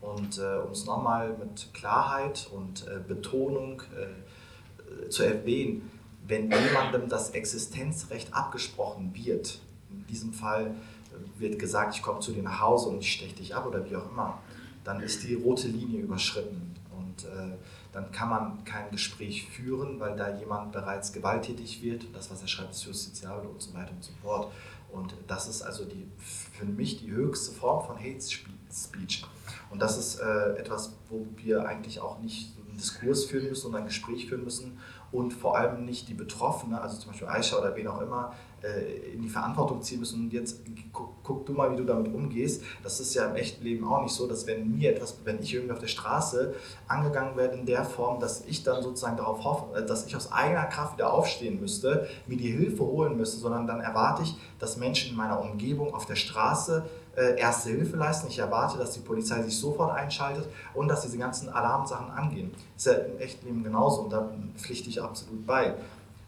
Und 0.00 0.38
äh, 0.38 0.58
um 0.64 0.70
es 0.70 0.86
nochmal 0.86 1.36
mit 1.36 1.74
Klarheit 1.74 2.48
und 2.52 2.86
äh, 2.86 3.00
Betonung 3.06 3.82
äh, 3.98 5.08
zu 5.08 5.24
erwähnen, 5.24 5.90
wenn 6.28 6.52
jemandem 6.52 7.08
das 7.08 7.30
Existenzrecht 7.30 8.32
abgesprochen 8.32 9.12
wird, 9.12 9.58
in 9.90 10.06
diesem 10.06 10.32
Fall 10.32 10.66
äh, 10.66 11.40
wird 11.40 11.58
gesagt, 11.58 11.96
ich 11.96 12.02
komme 12.02 12.20
zu 12.20 12.30
dir 12.30 12.44
nach 12.44 12.60
Hause 12.60 12.90
und 12.90 13.00
ich 13.00 13.12
steche 13.12 13.34
dich 13.34 13.56
ab 13.56 13.66
oder 13.66 13.84
wie 13.90 13.96
auch 13.96 14.08
immer, 14.08 14.38
dann 14.84 15.00
ist 15.00 15.24
die 15.24 15.34
rote 15.34 15.66
Linie 15.66 16.00
überschritten. 16.00 16.76
Und 16.96 17.24
äh, 17.24 17.56
dann 17.92 18.10
kann 18.12 18.28
man 18.28 18.64
kein 18.64 18.88
Gespräch 18.92 19.48
führen, 19.48 19.98
weil 19.98 20.16
da 20.16 20.38
jemand 20.38 20.70
bereits 20.70 21.12
gewalttätig 21.12 21.82
wird. 21.82 22.06
Das, 22.14 22.30
was 22.30 22.40
er 22.40 22.48
schreibt, 22.48 22.70
ist 22.70 22.84
justiziabel 22.84 23.48
und 23.48 23.60
so 23.60 23.74
weiter 23.74 23.90
und 23.90 24.04
so 24.04 24.12
fort. 24.22 24.52
Und 24.92 25.14
das 25.26 25.48
ist 25.48 25.62
also 25.62 25.84
die, 25.84 26.06
für 26.18 26.66
mich 26.66 26.98
die 26.98 27.10
höchste 27.10 27.52
Form 27.52 27.84
von 27.84 27.96
Hate 27.96 28.20
Speech. 28.20 29.24
Und 29.70 29.80
das 29.80 29.96
ist 29.96 30.20
äh, 30.20 30.56
etwas, 30.56 30.92
wo 31.08 31.26
wir 31.36 31.66
eigentlich 31.66 32.00
auch 32.00 32.18
nicht 32.20 32.52
einen 32.68 32.76
Diskurs 32.76 33.24
führen 33.24 33.48
müssen 33.48 33.68
und 33.68 33.74
ein 33.74 33.86
Gespräch 33.86 34.28
führen 34.28 34.44
müssen 34.44 34.78
und 35.10 35.32
vor 35.32 35.56
allem 35.56 35.84
nicht 35.84 36.08
die 36.08 36.14
Betroffene, 36.14 36.80
also 36.80 36.98
zum 36.98 37.10
Beispiel 37.10 37.28
Aisha 37.28 37.58
oder 37.58 37.74
wen 37.74 37.86
auch 37.86 38.00
immer, 38.00 38.34
äh, 38.62 39.12
in 39.14 39.22
die 39.22 39.28
Verantwortung 39.28 39.82
ziehen 39.82 39.98
müssen 39.98 40.24
und 40.24 40.32
jetzt 40.32 40.60
guck, 40.92 41.10
guck, 41.24 41.46
du 41.46 41.52
mal, 41.52 41.72
wie 41.72 41.76
du 41.76 41.84
damit 41.84 42.14
umgehst. 42.14 42.62
Das 42.82 43.00
ist 43.00 43.12
ja 43.14 43.26
im 43.26 43.34
echten 43.34 43.64
Leben 43.64 43.84
auch 43.86 44.02
nicht 44.02 44.14
so, 44.14 44.28
dass 44.28 44.46
wenn 44.46 44.70
mir 44.70 44.94
etwas, 44.94 45.16
wenn 45.24 45.40
ich 45.40 45.52
irgendwie 45.52 45.72
auf 45.72 45.80
der 45.80 45.88
Straße 45.88 46.54
angegangen 46.86 47.36
werde 47.36 47.58
in 47.58 47.66
der 47.66 47.84
Form, 47.84 48.20
dass 48.20 48.44
ich 48.46 48.62
dann 48.62 48.82
sozusagen 48.82 49.16
darauf 49.16 49.42
hoffe, 49.44 49.80
äh, 49.80 49.84
dass 49.84 50.06
ich 50.06 50.14
aus 50.14 50.30
eigener 50.30 50.66
Kraft 50.66 50.94
wieder 50.94 51.12
aufstehen 51.12 51.60
müsste, 51.60 52.08
mir 52.26 52.36
die 52.36 52.50
Hilfe 52.50 52.84
holen 52.84 53.16
müsste, 53.16 53.38
sondern 53.38 53.66
dann 53.66 53.80
erwarte 53.80 54.22
ich, 54.22 54.36
dass 54.58 54.76
Menschen 54.76 55.10
in 55.10 55.16
meiner 55.16 55.40
Umgebung 55.40 55.92
auf 55.92 56.06
der 56.06 56.16
Straße 56.16 56.84
äh, 57.16 57.38
erste 57.38 57.70
Hilfe 57.70 57.96
leisten. 57.96 58.28
Ich 58.28 58.38
erwarte, 58.38 58.78
dass 58.78 58.92
die 58.92 59.00
Polizei 59.00 59.42
sich 59.42 59.58
sofort 59.58 59.92
einschaltet 59.92 60.46
und 60.74 60.88
dass 60.88 61.02
diese 61.02 61.18
ganzen 61.18 61.48
Alarmsachen 61.48 62.10
angehen. 62.10 62.52
Das 62.74 62.86
ist 62.86 62.92
ja 62.92 62.98
im 63.00 63.18
echten 63.18 63.46
Leben 63.46 63.64
genauso 63.64 64.02
und 64.02 64.10
da 64.10 64.30
pflichte 64.56 64.88
ich 64.88 65.02
absolut 65.02 65.44
bei. 65.46 65.74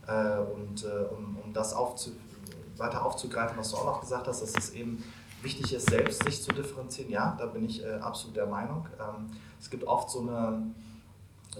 Äh, 0.06 0.38
und 0.38 0.84
um, 1.16 1.38
um 1.42 1.52
das 1.54 1.72
aufzu, 1.72 2.10
weiter 2.76 3.04
aufzugreifen, 3.04 3.56
was 3.56 3.70
du 3.70 3.76
auch 3.76 3.86
noch 3.86 4.00
gesagt 4.00 4.26
hast, 4.26 4.42
dass 4.42 4.56
es 4.56 4.70
eben 4.70 5.02
wichtig 5.42 5.72
ist, 5.74 5.90
selbst 5.90 6.24
sich 6.24 6.42
zu 6.42 6.52
differenzieren, 6.52 7.10
ja, 7.10 7.36
da 7.38 7.46
bin 7.46 7.64
ich 7.64 7.84
äh, 7.84 7.94
absolut 7.94 8.36
der 8.36 8.46
Meinung. 8.46 8.86
Ähm, 8.98 9.30
es 9.60 9.70
gibt 9.70 9.84
oft 9.84 10.10
so 10.10 10.20
eine, 10.20 10.62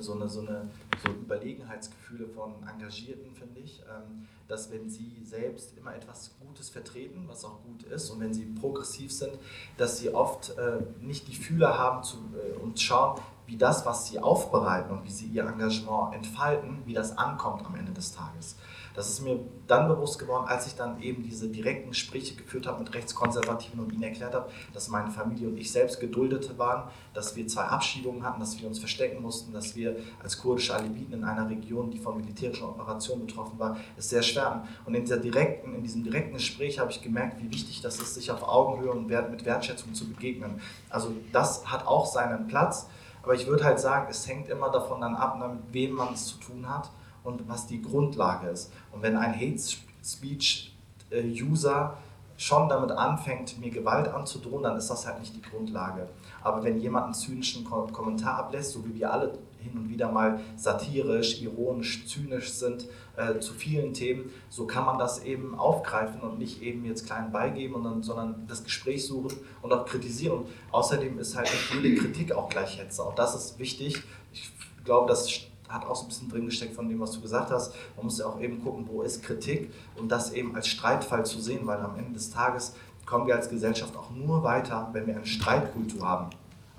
so 0.01 0.15
eine, 0.15 0.29
so 0.29 0.41
eine 0.41 0.69
so 1.05 1.13
Überlegenheitsgefühle 1.13 2.29
von 2.29 2.55
Engagierten, 2.69 3.35
finde 3.35 3.61
ich, 3.61 3.81
ähm, 3.81 4.27
dass 4.49 4.71
wenn 4.71 4.91
sie 4.91 5.23
selbst 5.25 5.77
immer 5.77 5.95
etwas 5.95 6.33
Gutes 6.41 6.71
vertreten, 6.71 7.25
was 7.29 7.45
auch 7.45 7.63
gut 7.63 7.85
ist, 7.85 8.11
und 8.11 8.21
wenn 8.21 8.35
sie 8.35 8.45
progressiv 8.45 9.13
sind, 9.13 9.33
dass 9.77 9.99
sie 9.99 10.13
oft 10.13 10.57
äh, 10.59 10.81
nicht 11.01 11.29
die 11.29 11.35
Fühler 11.35 11.79
haben 11.79 12.03
zu, 12.03 12.17
äh, 12.17 12.59
und 12.59 12.81
schauen, 12.81 13.21
wie 13.47 13.57
das, 13.57 13.85
was 13.85 14.07
sie 14.07 14.19
aufbereiten 14.19 14.91
und 14.91 15.05
wie 15.05 15.11
sie 15.11 15.27
ihr 15.27 15.45
Engagement 15.47 16.15
entfalten, 16.15 16.83
wie 16.87 16.95
das 16.95 17.17
ankommt 17.19 17.65
am 17.67 17.75
Ende 17.75 17.93
des 17.93 18.13
Tages. 18.13 18.57
Das 18.95 19.09
ist 19.09 19.23
mir 19.23 19.41
dann 19.67 19.89
bewusst 19.89 20.21
geworden, 20.21 20.47
als 20.47 20.69
ich 20.69 20.77
dann 20.77 21.03
eben 21.03 21.25
diese 21.25 21.49
direkten 21.49 21.91
Gespräche 21.91 22.37
geführt 22.37 22.69
habe 22.69 22.79
mit 22.79 22.95
Rechtskonservativen 22.95 23.81
und 23.81 23.93
ihnen 23.93 24.05
erklärt 24.05 24.35
habe, 24.35 24.49
dass 24.73 24.89
meine 24.89 25.11
Familie 25.11 25.49
und 25.49 25.57
ich 25.57 25.73
selbst 25.73 25.99
geduldet 25.99 26.57
waren, 26.59 26.89
dass 27.13 27.35
wir 27.35 27.45
zwei 27.49 27.63
Abschiebungen 27.63 28.23
hatten, 28.23 28.39
dass 28.39 28.61
wir 28.61 28.69
uns 28.69 28.79
verstecken 28.79 29.21
mussten, 29.21 29.53
dass 29.53 29.75
wir 29.75 29.97
als 30.23 30.39
kurdische 30.39 30.75
Aleviten 30.75 31.13
in 31.13 31.25
einer 31.25 31.51
Region, 31.51 31.91
die 31.91 31.99
von 31.99 32.17
militärischen 32.19 32.65
Operationen 32.65 33.27
betroffen 33.27 33.59
war, 33.59 33.77
es 33.97 34.11
sehr 34.11 34.23
schwer 34.23 34.47
hatten. 34.47 34.69
Und 34.85 34.95
in, 34.95 35.03
dieser 35.03 35.17
direkten, 35.17 35.75
in 35.75 35.83
diesem 35.83 36.05
direkten 36.05 36.35
Gespräch 36.35 36.79
habe 36.79 36.93
ich 36.93 37.03
gemerkt, 37.03 37.43
wie 37.43 37.51
wichtig 37.51 37.81
das 37.81 37.99
ist, 37.99 38.15
sich 38.15 38.31
auf 38.31 38.45
Augenhöhe 38.45 38.93
und 38.93 39.09
mit 39.09 39.45
Wertschätzung 39.45 39.93
zu 39.95 40.09
begegnen. 40.09 40.61
Also 40.89 41.13
das 41.33 41.67
hat 41.67 41.87
auch 41.87 42.07
seinen 42.07 42.47
Platz. 42.47 42.89
Aber 43.25 43.35
ich 43.35 43.47
würde 43.47 43.65
halt 43.65 43.81
sagen, 43.81 44.07
es 44.09 44.29
hängt 44.29 44.51
immer 44.51 44.71
davon 44.71 45.01
dann 45.01 45.17
ab, 45.17 45.39
mit 45.39 45.73
wem 45.73 45.95
man 45.95 46.13
es 46.13 46.27
zu 46.27 46.37
tun 46.37 46.69
hat 46.69 46.91
und 47.25 47.49
was 47.49 47.67
die 47.67 47.83
Grundlage 47.83 48.49
ist. 48.49 48.73
Und 48.93 49.03
wenn 49.03 49.17
ein 49.17 49.35
Hate 49.35 49.61
Speech 50.05 50.77
äh, 51.11 51.23
User 51.43 51.97
schon 52.37 52.69
damit 52.69 52.91
anfängt, 52.91 53.59
mir 53.61 53.71
Gewalt 53.71 54.09
anzudrohen, 54.09 54.63
dann 54.63 54.77
ist 54.77 54.89
das 54.89 55.07
halt 55.07 55.21
nicht 55.21 55.35
die 55.35 55.43
Grundlage. 55.43 56.09
Aber 56.43 56.63
wenn 56.65 56.79
jemand 56.79 57.07
einen 57.07 57.15
zynischen 57.15 57.65
Kommentar 57.65 58.39
ablässt, 58.39 58.73
so 58.73 58.85
wie 58.85 58.95
wir 58.95 59.13
alle 59.13 59.39
hin 59.61 59.73
und 59.77 59.89
wieder 59.89 60.11
mal 60.11 60.41
satirisch, 60.57 61.41
ironisch, 61.41 62.07
zynisch 62.07 62.53
sind 62.53 62.87
äh, 63.17 63.39
zu 63.39 63.55
vielen 63.55 63.95
Themen, 63.95 64.31
so 64.51 64.67
kann 64.67 64.85
man 64.85 64.99
das 64.99 65.23
eben 65.25 65.59
aufgreifen 65.59 66.21
und 66.21 66.39
nicht 66.39 66.61
eben 66.61 66.85
jetzt 66.85 67.07
klein 67.07 67.33
beigeben, 67.33 67.83
dann, 67.83 68.03
sondern 68.03 68.47
das 68.47 68.65
Gespräch 68.65 69.07
suchen 69.07 69.39
und 69.63 69.73
auch 69.73 69.87
kritisieren. 69.87 70.39
Und 70.39 70.47
außerdem 70.73 71.19
ist 71.19 71.37
halt 71.37 71.49
nicht 71.51 71.83
jede 71.83 72.01
Kritik 72.01 72.33
auch 72.33 72.49
gleich 72.49 72.79
Hetze. 72.79 73.03
Auch 73.03 73.15
das 73.15 73.35
ist 73.35 73.59
wichtig. 73.59 74.03
Ich 74.33 74.53
glaube, 74.85 75.09
das 75.09 75.31
hat 75.69 75.87
auch 75.87 75.97
so 75.97 76.05
ein 76.05 76.09
bisschen 76.09 76.29
drin 76.29 76.47
gesteckt 76.47 76.75
von 76.75 76.89
dem, 76.89 77.01
was 77.01 77.13
du 77.13 77.21
gesagt 77.21 77.51
hast. 77.51 77.75
Man 77.97 78.07
muss 78.07 78.19
ja 78.19 78.27
auch 78.27 78.41
eben 78.41 78.63
gucken, 78.63 78.87
wo 78.89 79.03
ist 79.03 79.23
Kritik 79.23 79.73
und 79.97 80.09
das 80.09 80.33
eben 80.33 80.55
als 80.55 80.69
Streitfall 80.69 81.25
zu 81.25 81.41
sehen, 81.41 81.67
weil 81.67 81.81
am 81.81 81.97
Ende 81.99 82.13
des 82.13 82.31
Tages 82.31 82.75
kommen 83.07 83.27
wir 83.27 83.35
als 83.37 83.49
Gesellschaft 83.49 83.97
auch 83.97 84.11
nur 84.11 84.43
weiter, 84.43 84.89
wenn 84.93 85.07
wir 85.07 85.17
eine 85.17 85.27
Streitkultur 85.27 86.07
haben. 86.09 86.31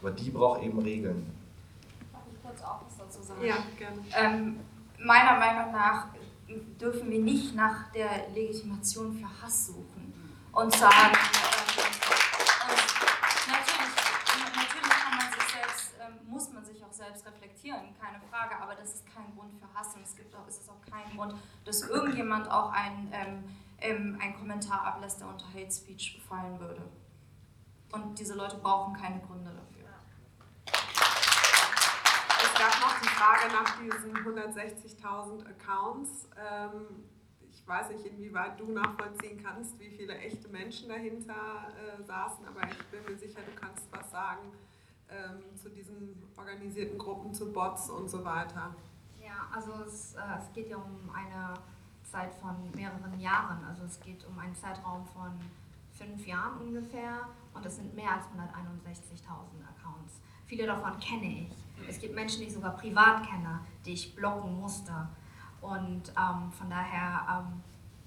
Aber 0.01 0.11
die 0.11 0.29
braucht 0.29 0.61
eben 0.61 0.79
Regeln. 0.79 1.25
Darf 2.11 2.21
ich 2.31 2.41
kurz 2.43 2.61
auch 2.61 2.81
was 2.85 2.97
dazu 2.97 3.23
sagen? 3.25 3.43
Ja, 3.43 3.57
gerne. 3.77 4.01
Ähm, 4.15 4.59
meiner 4.99 5.39
Meinung 5.39 5.71
nach 5.71 6.07
dürfen 6.79 7.09
wir 7.09 7.19
nicht 7.19 7.55
nach 7.55 7.91
der 7.91 8.29
Legitimation 8.33 9.17
für 9.17 9.27
Hass 9.41 9.67
suchen 9.67 10.13
und 10.51 10.73
sagen, 10.73 10.93
ähm, 10.95 11.75
und 12.65 13.51
natürlich, 13.51 13.95
natürlich 14.55 14.89
kann 14.89 15.17
man 15.17 15.27
sich 15.33 15.47
selbst, 15.51 15.93
ähm, 15.99 16.31
muss 16.31 16.51
man 16.53 16.65
sich 16.65 16.83
auch 16.83 16.93
selbst 16.93 17.25
reflektieren, 17.25 17.81
Frage, 18.35 18.61
aber 18.61 18.75
das 18.75 18.95
ist 18.95 19.05
kein 19.05 19.33
Grund 19.35 19.53
für 19.57 19.73
Hass 19.73 19.95
und 19.95 20.03
es 20.03 20.15
gibt 20.15 20.35
auch, 20.35 20.45
es 20.47 20.67
auch 20.67 20.81
kein 20.91 21.15
Grund, 21.15 21.35
dass 21.63 21.83
irgendjemand 21.83 22.49
auch 22.51 22.71
einen, 22.71 23.09
ähm, 23.13 23.43
ähm, 23.79 24.19
einen 24.21 24.35
Kommentar 24.35 24.83
ablässt, 24.85 25.21
der 25.21 25.29
unter 25.29 25.47
Hate 25.53 25.71
Speech 25.71 26.21
fallen 26.27 26.59
würde. 26.59 26.81
Und 27.93 28.19
diese 28.19 28.35
Leute 28.35 28.57
brauchen 28.57 28.93
keine 28.93 29.21
Gründe 29.21 29.51
dafür. 29.51 29.87
Es 30.67 32.59
gab 32.59 32.81
noch 32.81 32.99
die 32.99 33.07
Frage 33.07 33.53
nach 33.53 33.79
diesen 33.79 34.17
160.000 34.17 35.47
Accounts. 35.47 36.27
Ähm, 36.37 37.05
ich 37.49 37.65
weiß 37.65 37.89
nicht, 37.91 38.05
inwieweit 38.05 38.59
du 38.59 38.69
nachvollziehen 38.69 39.41
kannst, 39.41 39.79
wie 39.79 39.91
viele 39.91 40.17
echte 40.17 40.49
Menschen 40.49 40.89
dahinter 40.89 41.71
äh, 41.77 42.03
saßen, 42.03 42.45
aber 42.45 42.67
ich 42.69 42.85
bin 42.87 43.01
mir 43.05 43.17
sicher, 43.17 43.39
du 43.41 43.55
kannst 43.59 43.89
was 43.91 44.11
sagen 44.11 44.51
ähm, 45.09 45.55
zu 45.55 45.69
diesen 45.69 46.21
organisierten 46.37 46.97
Gruppen, 46.97 47.33
zu 47.33 47.51
Bots 47.51 47.89
und 47.89 48.09
so 48.09 48.23
weiter. 48.23 48.75
Ja, 49.23 49.47
also 49.53 49.71
es, 49.85 50.15
äh, 50.15 50.19
es 50.39 50.51
geht 50.53 50.69
ja 50.69 50.77
um 50.77 51.09
eine 51.13 51.53
Zeit 52.03 52.33
von 52.35 52.55
mehreren 52.73 53.19
Jahren. 53.19 53.63
Also 53.65 53.83
es 53.83 53.99
geht 53.99 54.25
um 54.25 54.37
einen 54.39 54.55
Zeitraum 54.55 55.05
von 55.05 55.31
fünf 55.91 56.25
Jahren 56.27 56.59
ungefähr 56.59 57.27
und 57.53 57.65
es 57.65 57.77
sind 57.77 57.95
mehr 57.95 58.11
als 58.11 58.25
161.000 58.25 59.25
Accounts. 59.77 60.19
Viele 60.45 60.65
davon 60.65 60.99
kenne 60.99 61.25
ich. 61.25 61.87
Es 61.87 61.99
gibt 61.99 62.15
Menschen, 62.15 62.41
die 62.41 62.47
ich 62.47 62.53
sogar 62.53 62.75
privat 62.77 63.27
kenne, 63.27 63.59
die 63.85 63.93
ich 63.93 64.15
blocken 64.15 64.59
musste. 64.59 65.07
Und 65.61 66.09
ähm, 66.09 66.51
von 66.51 66.69
daher, 66.69 67.45
ähm, 67.47 67.61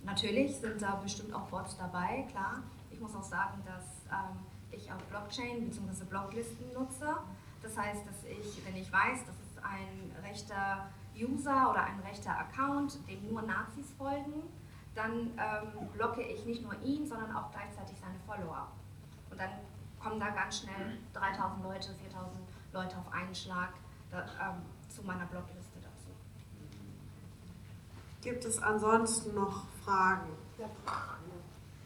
natürlich 0.04 0.56
sind 0.56 0.80
da 0.80 0.94
bestimmt 0.96 1.34
auch 1.34 1.46
Bots 1.48 1.76
dabei, 1.76 2.26
klar. 2.30 2.62
Ich 2.90 3.00
muss 3.00 3.14
auch 3.14 3.22
sagen, 3.22 3.62
dass 3.64 3.84
ähm, 4.12 4.38
ich 4.88 4.92
auch 4.92 5.02
Blockchain 5.10 5.68
bzw. 5.68 6.04
Blocklisten 6.04 6.72
nutze. 6.72 7.16
Das 7.62 7.76
heißt, 7.76 8.06
dass 8.06 8.24
ich, 8.24 8.64
wenn 8.64 8.76
ich 8.76 8.92
weiß, 8.92 9.24
dass 9.26 9.36
es 9.36 9.62
ein 9.62 10.12
rechter 10.22 10.88
User 11.16 11.70
oder 11.70 11.84
ein 11.84 12.00
rechter 12.00 12.38
Account, 12.38 12.98
dem 13.08 13.28
nur 13.28 13.42
Nazis 13.42 13.92
folgen, 13.98 14.42
dann 14.94 15.32
ähm, 15.36 15.88
blocke 15.92 16.22
ich 16.22 16.44
nicht 16.46 16.62
nur 16.62 16.80
ihn, 16.82 17.06
sondern 17.06 17.34
auch 17.34 17.50
gleichzeitig 17.50 17.98
seine 17.98 18.18
Follower. 18.26 18.68
Und 19.30 19.40
dann 19.40 19.50
kommen 20.00 20.18
da 20.20 20.30
ganz 20.30 20.60
schnell 20.60 20.98
3000 21.12 21.62
Leute, 21.64 21.94
4000 21.94 22.32
Leute 22.72 22.96
auf 22.96 23.12
einen 23.12 23.34
Schlag 23.34 23.70
da, 24.10 24.24
ähm, 24.40 24.62
zu 24.88 25.02
meiner 25.02 25.26
Blockliste 25.26 25.78
dazu. 25.80 26.10
Gibt 28.22 28.44
es 28.44 28.62
ansonsten 28.62 29.34
noch 29.34 29.66
Fragen? 29.84 30.30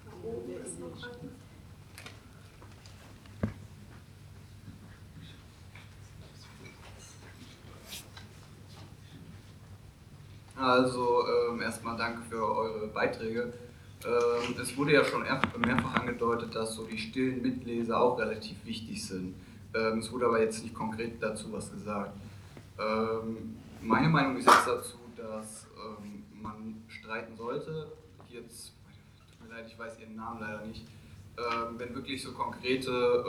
Da 0.05 0.29
oben 0.29 0.53
ist 0.63 0.79
noch 0.79 0.97
eine. 1.03 1.42
Also 10.57 11.25
ähm, 11.27 11.61
erstmal 11.63 11.97
danke 11.97 12.23
für 12.23 12.45
eure 12.45 12.87
Beiträge. 12.89 13.53
Ähm, 14.05 14.55
es 14.61 14.77
wurde 14.77 14.93
ja 14.95 15.05
schon 15.05 15.23
mehrfach 15.23 15.95
angedeutet, 15.95 16.55
dass 16.55 16.75
so 16.75 16.85
die 16.85 16.99
stillen 16.99 17.41
Mitleser 17.41 18.01
auch 18.01 18.19
relativ 18.19 18.57
wichtig 18.65 19.05
sind. 19.05 19.35
Ähm, 19.75 19.99
es 19.99 20.13
wurde 20.13 20.27
aber 20.27 20.41
jetzt 20.41 20.63
nicht 20.63 20.75
konkret 20.75 21.23
dazu 21.23 21.53
was 21.53 21.71
gesagt. 21.71 22.13
Ähm, 22.79 23.57
meine 23.81 24.09
Meinung 24.09 24.37
ist 24.37 24.47
jetzt 24.47 24.67
dazu, 24.67 24.99
dass 25.17 25.67
ähm, 25.77 26.25
man 26.41 26.83
streiten 26.89 27.37
sollte. 27.37 27.93
Jetzt, 28.29 28.73
tut 29.31 29.49
mir 29.49 29.55
leid, 29.55 29.67
ich 29.67 29.79
weiß 29.79 29.99
Ihren 30.01 30.17
Namen 30.17 30.41
leider 30.41 30.67
nicht. 30.67 30.87
Ähm, 31.39 31.79
wenn 31.79 31.95
wirklich 31.95 32.23
so 32.23 32.33
konkrete 32.33 33.25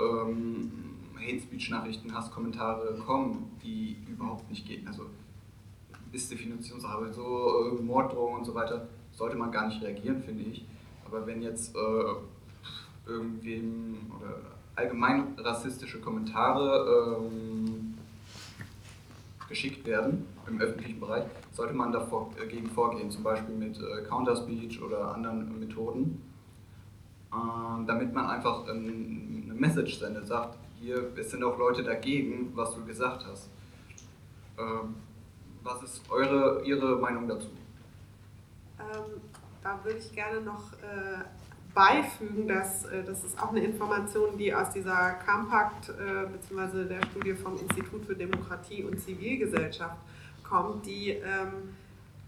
Hate 1.24 1.40
Speech 1.40 1.70
Nachrichten, 1.70 2.14
Hasskommentare 2.14 2.96
kommen, 3.06 3.58
die 3.64 3.98
überhaupt 4.10 4.50
nicht 4.50 4.68
gehen. 4.68 4.86
Also 4.88 5.06
ist 6.14 6.32
Definitionssache, 6.32 7.12
so 7.12 7.78
äh, 7.78 7.82
Morddrohungen 7.82 8.40
und 8.40 8.46
so 8.46 8.56
weiter, 8.56 8.88
sollte 9.12 9.36
man 9.36 9.52
gar 9.52 9.68
nicht 9.68 9.82
reagieren, 9.82 10.24
finde 10.24 10.44
ich. 10.44 10.66
Aber 11.06 11.26
wenn 11.28 11.42
jetzt 11.42 11.76
äh, 11.76 13.10
irgendwem 13.10 14.12
oder 14.20 14.38
allgemein 14.76 15.36
rassistische 15.38 16.00
Kommentare 16.00 17.20
ähm, 17.20 17.98
geschickt 19.48 19.86
werden 19.86 20.26
im 20.48 20.60
öffentlichen 20.60 21.00
Bereich, 21.00 21.26
sollte 21.52 21.74
man 21.74 21.92
dagegen 21.92 22.68
vorgehen, 22.68 23.12
zum 23.12 23.24
Beispiel 23.24 23.56
mit 23.56 23.78
äh, 23.78 24.04
Counterspeech 24.08 24.82
oder 24.82 25.14
anderen 25.14 25.60
Methoden, 25.60 26.22
äh, 27.32 27.86
damit 27.86 28.14
man 28.14 28.28
einfach 28.28 28.68
ähm, 28.68 29.44
eine 29.46 29.54
Message 29.54 30.00
sendet, 30.00 30.28
sagt, 30.28 30.58
hier, 30.80 31.12
es 31.16 31.32
sind 31.32 31.44
auch 31.44 31.58
Leute 31.58 31.84
dagegen, 31.84 32.52
was 32.56 32.74
du 32.74 32.84
gesagt 32.84 33.26
hast. 33.26 33.50
Ähm, 34.58 34.96
was 35.64 35.84
ist 35.84 36.02
eure, 36.10 36.62
Ihre 36.64 36.98
Meinung 36.98 37.28
dazu? 37.28 37.48
Ähm, 38.80 39.22
da 39.64 39.80
würde 39.84 40.00
ich 40.00 40.12
gerne 40.14 40.42
noch 40.42 40.74
äh, 40.74 41.24
beifügen, 41.74 42.48
dass 42.48 42.86
äh, 42.86 43.04
das 43.04 43.24
ist 43.24 43.42
auch 43.42 43.50
eine 43.50 43.64
Information, 43.64 44.38
die 44.38 44.54
aus 44.54 44.72
dieser 44.72 45.14
Campact 45.26 45.90
äh, 45.90 46.28
bzw. 46.28 46.86
der 46.86 47.02
Studie 47.10 47.34
vom 47.34 47.58
Institut 47.58 48.06
für 48.06 48.16
Demokratie 48.16 48.84
und 48.84 49.00
Zivilgesellschaft 49.00 49.98
kommt. 50.44 50.86
Die 50.86 51.10
ähm, 51.12 51.76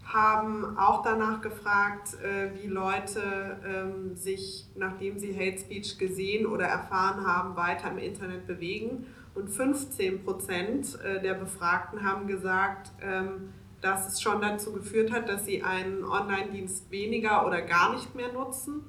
haben 0.04 0.78
auch 0.78 1.02
danach 1.02 1.40
gefragt, 1.40 2.14
äh, 2.22 2.50
wie 2.54 2.68
Leute 2.68 3.58
ähm, 3.66 4.16
sich, 4.16 4.66
nachdem 4.76 5.18
sie 5.18 5.34
Hate 5.34 5.58
Speech 5.58 5.98
gesehen 5.98 6.46
oder 6.46 6.66
erfahren 6.66 7.26
haben, 7.26 7.56
weiter 7.56 7.90
im 7.90 7.98
Internet 7.98 8.46
bewegen. 8.46 9.06
Und 9.36 9.50
15 9.50 10.24
Prozent 10.24 10.98
äh, 11.04 11.20
der 11.20 11.34
Befragten 11.34 12.02
haben 12.02 12.26
gesagt, 12.26 12.90
ähm, 13.02 13.52
dass 13.82 14.08
es 14.08 14.22
schon 14.22 14.40
dazu 14.40 14.72
geführt 14.72 15.12
hat, 15.12 15.28
dass 15.28 15.44
sie 15.44 15.62
einen 15.62 16.04
Online-Dienst 16.04 16.90
weniger 16.90 17.46
oder 17.46 17.60
gar 17.60 17.92
nicht 17.92 18.14
mehr 18.14 18.32
nutzen. 18.32 18.84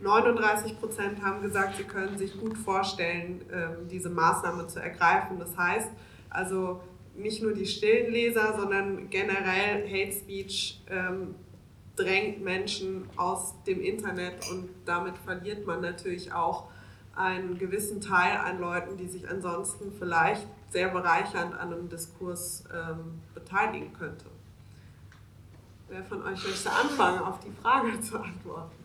39 0.00 0.80
Prozent 0.80 1.22
haben 1.22 1.40
gesagt, 1.40 1.76
sie 1.76 1.84
können 1.84 2.18
sich 2.18 2.36
gut 2.36 2.58
vorstellen, 2.58 3.42
ähm, 3.52 3.88
diese 3.88 4.10
Maßnahme 4.10 4.66
zu 4.66 4.80
ergreifen. 4.80 5.38
Das 5.38 5.56
heißt, 5.56 5.88
also 6.28 6.80
nicht 7.14 7.40
nur 7.40 7.52
die 7.52 7.66
stillen 7.66 8.12
Leser, 8.12 8.54
sondern 8.58 9.08
generell 9.08 9.86
Hate 9.88 10.12
Speech 10.12 10.82
ähm, 10.90 11.36
drängt 11.94 12.42
Menschen 12.42 13.08
aus 13.16 13.54
dem 13.68 13.80
Internet 13.80 14.50
und 14.50 14.68
damit 14.84 15.16
verliert 15.18 15.64
man 15.64 15.80
natürlich 15.80 16.32
auch 16.32 16.71
einen 17.14 17.58
gewissen 17.58 18.00
Teil 18.00 18.36
an 18.36 18.58
Leuten, 18.58 18.96
die 18.96 19.06
sich 19.06 19.28
ansonsten 19.28 19.92
vielleicht 19.98 20.46
sehr 20.70 20.88
bereichernd 20.88 21.54
an 21.54 21.72
einem 21.72 21.88
Diskurs 21.88 22.64
ähm, 22.72 23.20
beteiligen 23.34 23.92
könnte. 23.92 24.26
Wer 25.88 26.02
von 26.04 26.22
euch 26.22 26.42
möchte 26.46 26.70
anfangen, 26.70 27.20
auf 27.20 27.38
die 27.40 27.50
Frage 27.50 28.00
zu 28.00 28.18
antworten? 28.18 28.76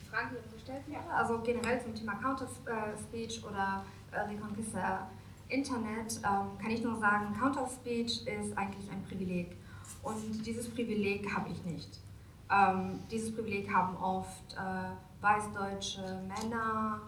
Die 0.00 0.08
Frage, 0.08 0.36
die 0.44 0.54
gestellt 0.54 0.82
wurde, 0.88 1.14
also 1.14 1.40
generell 1.42 1.80
zum 1.80 1.94
Thema 1.94 2.14
Counter-Speech 2.14 3.44
oder 3.44 3.84
äh, 4.10 4.20
Reconquista 4.20 5.08
Internet, 5.48 6.20
ähm, 6.24 6.58
kann 6.60 6.70
ich 6.70 6.82
nur 6.82 6.98
sagen, 6.98 7.32
Counter-Speech 7.38 8.26
ist 8.26 8.58
eigentlich 8.58 8.90
ein 8.90 9.04
Privileg. 9.04 9.56
Und 10.02 10.44
dieses 10.44 10.68
Privileg 10.68 11.32
habe 11.32 11.50
ich 11.50 11.64
nicht. 11.64 12.00
Ähm, 12.50 13.00
dieses 13.10 13.34
Privileg 13.34 13.72
haben 13.72 13.96
oft 13.96 14.54
äh, 14.54 15.15
weißdeutsche 15.26 16.22
Männer, 16.28 17.00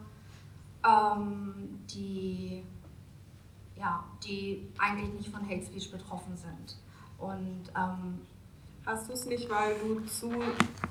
ähm, 0.84 1.80
die, 1.88 2.64
ja, 3.76 4.04
die 4.24 4.68
eigentlich 4.78 5.12
nicht 5.14 5.28
von 5.30 5.48
Hate 5.48 5.64
Speech 5.64 5.90
betroffen 5.90 6.36
sind. 6.36 6.76
Und 7.18 7.70
ähm, 7.76 8.20
Hast 8.88 9.06
du 9.06 9.12
es 9.12 9.26
nicht, 9.26 9.50
weil 9.50 9.74
du 9.80 10.00
zu 10.06 10.32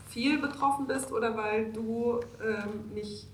viel 0.08 0.38
betroffen 0.40 0.86
bist 0.86 1.12
oder 1.12 1.36
weil 1.36 1.72
du 1.74 2.20
ähm, 2.40 2.94
nicht 2.94 3.28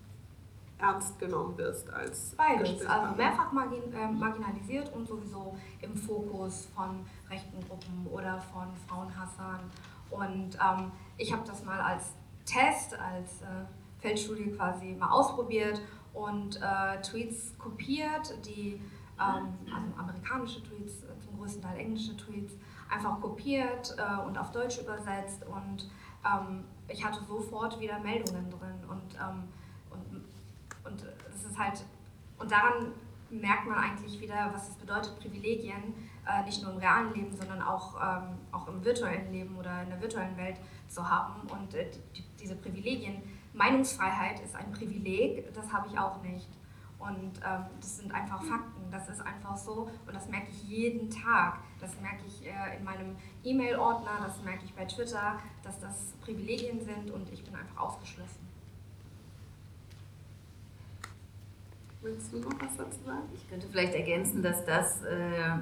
ernst 0.77 1.19
genommen 1.19 1.57
wirst 1.57 1.91
als 1.91 2.33
Beides, 2.37 2.85
also 2.85 3.13
mehrfach 3.17 3.51
margin, 3.51 3.93
äh, 3.93 4.07
marginalisiert 4.07 4.93
und 4.93 5.05
sowieso 5.05 5.57
im 5.81 5.93
Fokus 5.97 6.69
von 6.73 7.05
rechten 7.29 7.59
Gruppen 7.67 8.07
oder 8.09 8.39
von 8.53 8.67
Frauenhassern. 8.87 9.59
Und 10.09 10.55
ähm, 10.55 10.91
ich 11.17 11.33
habe 11.33 11.45
das 11.45 11.65
mal 11.65 11.81
als 11.81 12.13
Test, 12.45 12.97
als 12.97 13.41
äh, 13.41 13.65
Feldstudie 14.03 14.51
quasi 14.51 14.93
mal 14.99 15.09
ausprobiert 15.09 15.81
und 16.13 16.61
äh, 16.61 17.01
Tweets 17.01 17.57
kopiert, 17.57 18.35
die 18.45 18.79
ähm, 19.19 19.53
also 19.73 19.97
amerikanische 19.97 20.61
Tweets, 20.61 21.03
äh, 21.03 21.19
zum 21.19 21.37
größten 21.37 21.63
Teil 21.63 21.77
englische 21.79 22.15
Tweets, 22.17 22.53
einfach 22.89 23.19
kopiert 23.21 23.95
äh, 23.97 24.27
und 24.27 24.37
auf 24.37 24.51
Deutsch 24.51 24.79
übersetzt 24.79 25.45
und 25.45 25.89
ähm, 26.25 26.65
ich 26.89 27.03
hatte 27.03 27.23
sofort 27.23 27.79
wieder 27.79 27.97
Meldungen 27.99 28.49
drin 28.51 28.83
und, 28.89 29.15
ähm, 29.15 29.43
und, 29.89 30.91
und 30.91 31.05
das 31.31 31.45
ist 31.45 31.57
halt, 31.57 31.85
und 32.37 32.51
daran 32.51 32.91
merkt 33.29 33.65
man 33.67 33.77
eigentlich 33.77 34.19
wieder, 34.19 34.51
was 34.53 34.69
es 34.69 34.75
bedeutet, 34.75 35.17
Privilegien 35.19 35.95
äh, 36.27 36.43
nicht 36.43 36.61
nur 36.61 36.73
im 36.73 36.77
realen 36.77 37.13
Leben, 37.13 37.35
sondern 37.35 37.61
auch, 37.61 37.95
ähm, 38.01 38.37
auch 38.51 38.67
im 38.67 38.83
virtuellen 38.83 39.31
Leben 39.31 39.57
oder 39.57 39.81
in 39.81 39.89
der 39.89 40.01
virtuellen 40.01 40.37
Welt 40.37 40.57
zu 40.87 41.09
haben. 41.09 41.41
Und 41.49 41.73
äh, 41.73 41.89
die, 42.15 42.23
diese 42.39 42.55
Privilegien, 42.55 43.23
Meinungsfreiheit 43.53 44.39
ist 44.39 44.55
ein 44.55 44.71
Privileg, 44.71 45.53
das 45.53 45.71
habe 45.71 45.87
ich 45.87 45.97
auch 45.97 46.21
nicht. 46.23 46.49
Und 46.99 47.37
ähm, 47.45 47.65
das 47.81 47.97
sind 47.97 48.13
einfach 48.13 48.41
Fakten, 48.43 48.89
das 48.89 49.09
ist 49.09 49.19
einfach 49.21 49.57
so 49.57 49.89
und 50.07 50.15
das 50.15 50.29
merke 50.29 50.47
ich 50.49 50.63
jeden 50.63 51.09
Tag. 51.09 51.59
Das 51.81 51.99
merke 51.99 52.23
ich 52.25 52.45
äh, 52.45 52.77
in 52.77 52.83
meinem 52.85 53.17
E-Mail-Ordner, 53.43 54.21
das 54.25 54.41
merke 54.43 54.63
ich 54.63 54.73
bei 54.73 54.85
Twitter, 54.85 55.39
dass 55.63 55.79
das 55.81 56.13
Privilegien 56.21 56.79
sind 56.79 57.11
und 57.11 57.29
ich 57.33 57.43
bin 57.43 57.55
einfach 57.55 57.77
ausgeschlossen. 57.77 58.47
Willst 62.01 62.31
du 62.31 62.39
noch 62.39 62.53
was 62.61 62.77
dazu 62.77 62.99
sagen? 63.05 63.29
Ich 63.33 63.49
könnte 63.49 63.67
vielleicht 63.67 63.93
ergänzen, 63.93 64.41
dass 64.41 64.63
das 64.63 65.03
äh, 65.03 65.57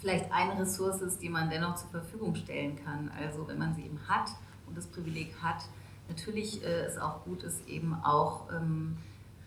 vielleicht 0.00 0.30
eine 0.32 0.60
Ressource 0.60 1.02
ist, 1.02 1.22
die 1.22 1.28
man 1.28 1.50
dennoch 1.50 1.76
zur 1.76 1.90
Verfügung 1.90 2.34
stellen 2.34 2.76
kann. 2.84 3.10
Also 3.16 3.46
wenn 3.46 3.58
man 3.58 3.74
sie 3.74 3.82
eben 3.82 4.00
hat 4.08 4.30
und 4.66 4.76
das 4.76 4.86
Privileg 4.86 5.34
hat, 5.40 5.64
natürlich 6.08 6.64
äh, 6.64 6.84
es 6.86 6.98
auch 6.98 7.24
gut 7.24 7.42
ist, 7.42 7.66
eben 7.68 7.94
auch 8.02 8.50
ähm, 8.50 8.96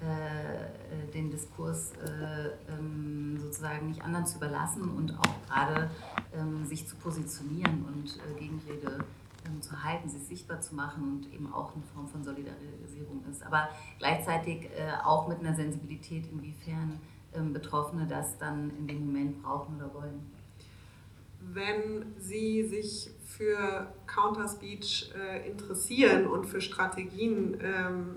äh, 0.02 1.12
den 1.12 1.30
Diskurs 1.30 1.92
äh, 1.94 2.74
ähm, 2.74 3.38
sozusagen 3.40 3.88
nicht 3.88 4.02
anderen 4.02 4.26
zu 4.26 4.38
überlassen 4.38 4.90
und 4.90 5.18
auch 5.20 5.48
gerade 5.48 5.90
ähm, 6.34 6.66
sich 6.66 6.88
zu 6.88 6.96
positionieren 6.96 7.86
und 7.86 8.18
äh, 8.18 8.40
Gegenrede 8.40 9.04
ähm, 9.46 9.62
zu 9.62 9.84
halten, 9.84 10.10
sich 10.10 10.24
sichtbar 10.24 10.62
zu 10.62 10.76
machen 10.76 11.04
und 11.04 11.34
eben 11.34 11.54
auch 11.54 11.74
eine 11.74 11.84
Form 11.94 12.08
von 12.08 12.24
Solidarisierung 12.24 13.24
ist. 13.30 13.44
Aber 13.44 13.70
gleichzeitig 14.00 14.66
äh, 14.72 14.92
auch 15.04 15.28
mit 15.28 15.40
einer 15.40 15.56
Sensibilität, 15.56 16.32
inwiefern 16.32 17.00
ähm, 17.34 17.54
Betroffene 17.54 18.08
das 18.08 18.38
dann 18.38 18.72
in 18.78 18.88
dem 18.88 19.06
Moment 19.06 19.44
brauchen 19.44 19.76
oder 19.78 19.94
wollen 19.94 20.32
wenn 21.54 22.14
Sie 22.18 22.64
sich 22.64 23.10
für 23.26 23.88
Counterspeech 24.08 25.12
äh, 25.18 25.50
interessieren 25.50 26.28
und 26.28 26.46
für 26.46 26.62
Strategien 26.62 27.58
ähm, 27.62 28.16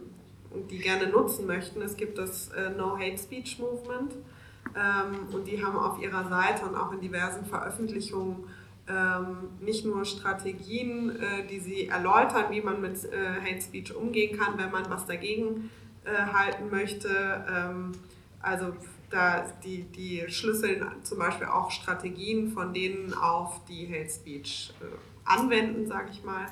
die 0.70 0.78
gerne 0.78 1.08
nutzen 1.08 1.46
möchten, 1.46 1.82
es 1.82 1.96
gibt 1.96 2.18
das 2.18 2.48
äh, 2.48 2.70
No 2.70 2.96
Hate 2.96 3.18
Speech 3.18 3.58
Movement 3.58 4.14
ähm, 4.76 5.34
und 5.34 5.46
die 5.46 5.64
haben 5.64 5.76
auf 5.76 6.00
ihrer 6.00 6.28
Seite 6.28 6.64
und 6.64 6.74
auch 6.76 6.92
in 6.92 7.00
diversen 7.00 7.44
Veröffentlichungen 7.44 8.44
ähm, 8.88 9.48
nicht 9.60 9.84
nur 9.84 10.04
Strategien, 10.04 11.10
äh, 11.10 11.46
die 11.50 11.58
sie 11.58 11.88
erläutern, 11.88 12.46
wie 12.50 12.60
man 12.60 12.80
mit 12.80 13.04
äh, 13.04 13.40
Hate 13.40 13.60
Speech 13.60 13.94
umgehen 13.94 14.38
kann, 14.38 14.58
wenn 14.58 14.70
man 14.70 14.88
was 14.90 15.06
dagegen 15.06 15.70
äh, 16.04 16.32
halten 16.32 16.70
möchte. 16.70 17.08
Ähm, 17.50 17.92
also 18.40 18.74
da 19.14 19.44
die, 19.62 19.84
die 19.84 20.24
schlüsseln 20.28 20.84
zum 21.04 21.18
Beispiel 21.18 21.46
auch 21.46 21.70
Strategien 21.70 22.50
von 22.50 22.74
denen 22.74 23.14
auf 23.14 23.64
die 23.68 23.86
Hate 23.86 24.10
Speech 24.10 24.74
äh, 24.80 24.84
anwenden, 25.24 25.86
sage 25.86 26.10
ich 26.10 26.24
mal. 26.24 26.46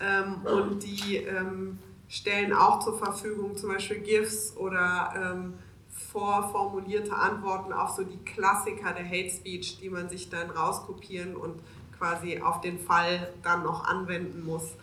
Ähm, 0.00 0.42
und 0.44 0.82
die 0.82 1.16
ähm, 1.16 1.78
stellen 2.08 2.52
auch 2.52 2.80
zur 2.80 2.98
Verfügung 2.98 3.56
zum 3.56 3.70
Beispiel 3.70 4.00
GIFs 4.00 4.54
oder 4.56 5.14
ähm, 5.16 5.54
vorformulierte 5.88 7.14
Antworten 7.14 7.72
auf 7.72 7.90
so 7.90 8.04
die 8.04 8.18
Klassiker 8.18 8.92
der 8.92 9.06
Hate 9.06 9.30
Speech, 9.30 9.78
die 9.80 9.88
man 9.88 10.10
sich 10.10 10.28
dann 10.28 10.50
rauskopieren 10.50 11.34
und 11.34 11.62
quasi 11.96 12.40
auf 12.40 12.60
den 12.60 12.78
Fall 12.78 13.32
dann 13.42 13.62
noch 13.62 13.84
anwenden 13.84 14.44
muss. 14.44 14.74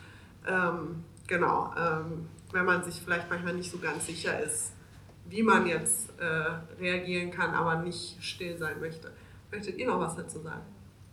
Ähm, 0.48 1.04
genau, 1.28 1.74
ähm, 1.78 2.28
wenn 2.52 2.66
man 2.66 2.84
sich 2.84 3.02
vielleicht 3.02 3.30
manchmal 3.30 3.54
nicht 3.54 3.72
so 3.72 3.78
ganz 3.78 4.08
sicher 4.08 4.40
ist, 4.42 4.72
wie 5.30 5.44
man 5.44 5.68
jetzt 5.68 6.10
äh, 6.20 6.24
reagieren 6.80 7.32
kann, 7.32 7.54
aber 7.54 7.78
nicht 7.78 8.22
still 8.24 8.58
sein 8.58 8.80
möchte. 8.80 9.12
Möchtet 9.52 9.78
ihr 9.78 9.88
noch 9.88 10.00
was 10.00 10.16
dazu 10.16 10.40
sagen? 10.40 10.64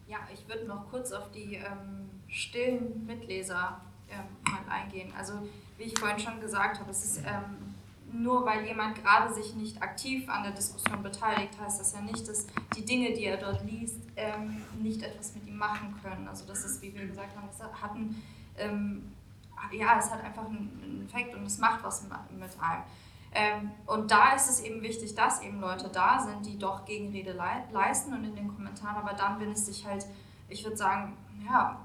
Ja, 0.08 0.18
ich 0.32 0.46
würde 0.48 0.66
noch 0.66 0.88
kurz 0.90 1.12
auf 1.12 1.30
die 1.32 1.56
ähm, 1.56 2.08
stillen 2.28 3.06
Mitleser 3.06 3.80
ähm, 4.10 4.24
mal 4.50 4.72
eingehen. 4.72 5.12
Also 5.16 5.34
wie 5.76 5.84
ich 5.84 5.98
vorhin 5.98 6.18
schon 6.18 6.40
gesagt 6.40 6.80
habe, 6.80 6.90
es 6.90 7.04
ist 7.04 7.18
ähm, 7.18 7.74
nur 8.12 8.46
weil 8.46 8.64
jemand 8.64 9.02
gerade 9.02 9.32
sich 9.34 9.54
nicht 9.54 9.82
aktiv 9.82 10.28
an 10.28 10.44
der 10.44 10.52
Diskussion 10.52 11.02
beteiligt, 11.02 11.58
heißt 11.60 11.80
das 11.80 11.92
ja 11.92 12.00
nicht, 12.00 12.26
dass 12.28 12.46
die 12.76 12.84
Dinge, 12.84 13.12
die 13.12 13.24
er 13.24 13.36
dort 13.36 13.64
liest, 13.64 14.00
ähm, 14.16 14.62
nicht 14.80 15.02
etwas 15.02 15.34
mit 15.34 15.46
ihm 15.46 15.56
machen 15.56 15.94
können. 16.02 16.26
Also 16.28 16.46
das 16.46 16.64
ist, 16.64 16.82
wie 16.82 16.94
wir 16.94 17.06
gesagt 17.06 17.36
haben, 17.36 17.48
es 17.50 17.60
hat 17.60 17.90
einen, 17.90 18.22
ähm, 18.56 19.12
ja, 19.72 19.98
es 19.98 20.10
hat 20.10 20.22
einfach 20.22 20.46
einen 20.46 21.06
Effekt 21.06 21.34
und 21.34 21.44
es 21.44 21.58
macht 21.58 21.82
was 21.82 22.02
mit 22.02 22.12
einem. 22.12 22.84
Ähm, 23.38 23.70
und 23.84 24.10
da 24.10 24.34
ist 24.34 24.48
es 24.48 24.60
eben 24.60 24.80
wichtig, 24.80 25.14
dass 25.14 25.42
eben 25.42 25.60
Leute 25.60 25.90
da 25.90 26.18
sind, 26.20 26.46
die 26.46 26.58
doch 26.58 26.86
Gegenrede 26.86 27.32
le 27.32 27.64
leisten 27.70 28.14
und 28.14 28.24
in 28.24 28.34
den 28.34 28.48
Kommentaren, 28.48 28.96
aber 28.96 29.12
dann, 29.12 29.38
wenn 29.38 29.52
es 29.52 29.66
sich 29.66 29.86
halt, 29.86 30.06
ich 30.48 30.64
würde 30.64 30.78
sagen, 30.78 31.18
ja, 31.46 31.78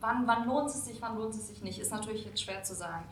wann, 0.00 0.26
wann 0.26 0.46
lohnt 0.46 0.70
es 0.70 0.86
sich, 0.86 1.02
wann 1.02 1.18
lohnt 1.18 1.34
es 1.34 1.48
sich 1.48 1.62
nicht, 1.62 1.78
ist 1.78 1.92
natürlich 1.92 2.24
jetzt 2.24 2.42
schwer 2.42 2.62
zu 2.62 2.74
sagen. 2.74 3.04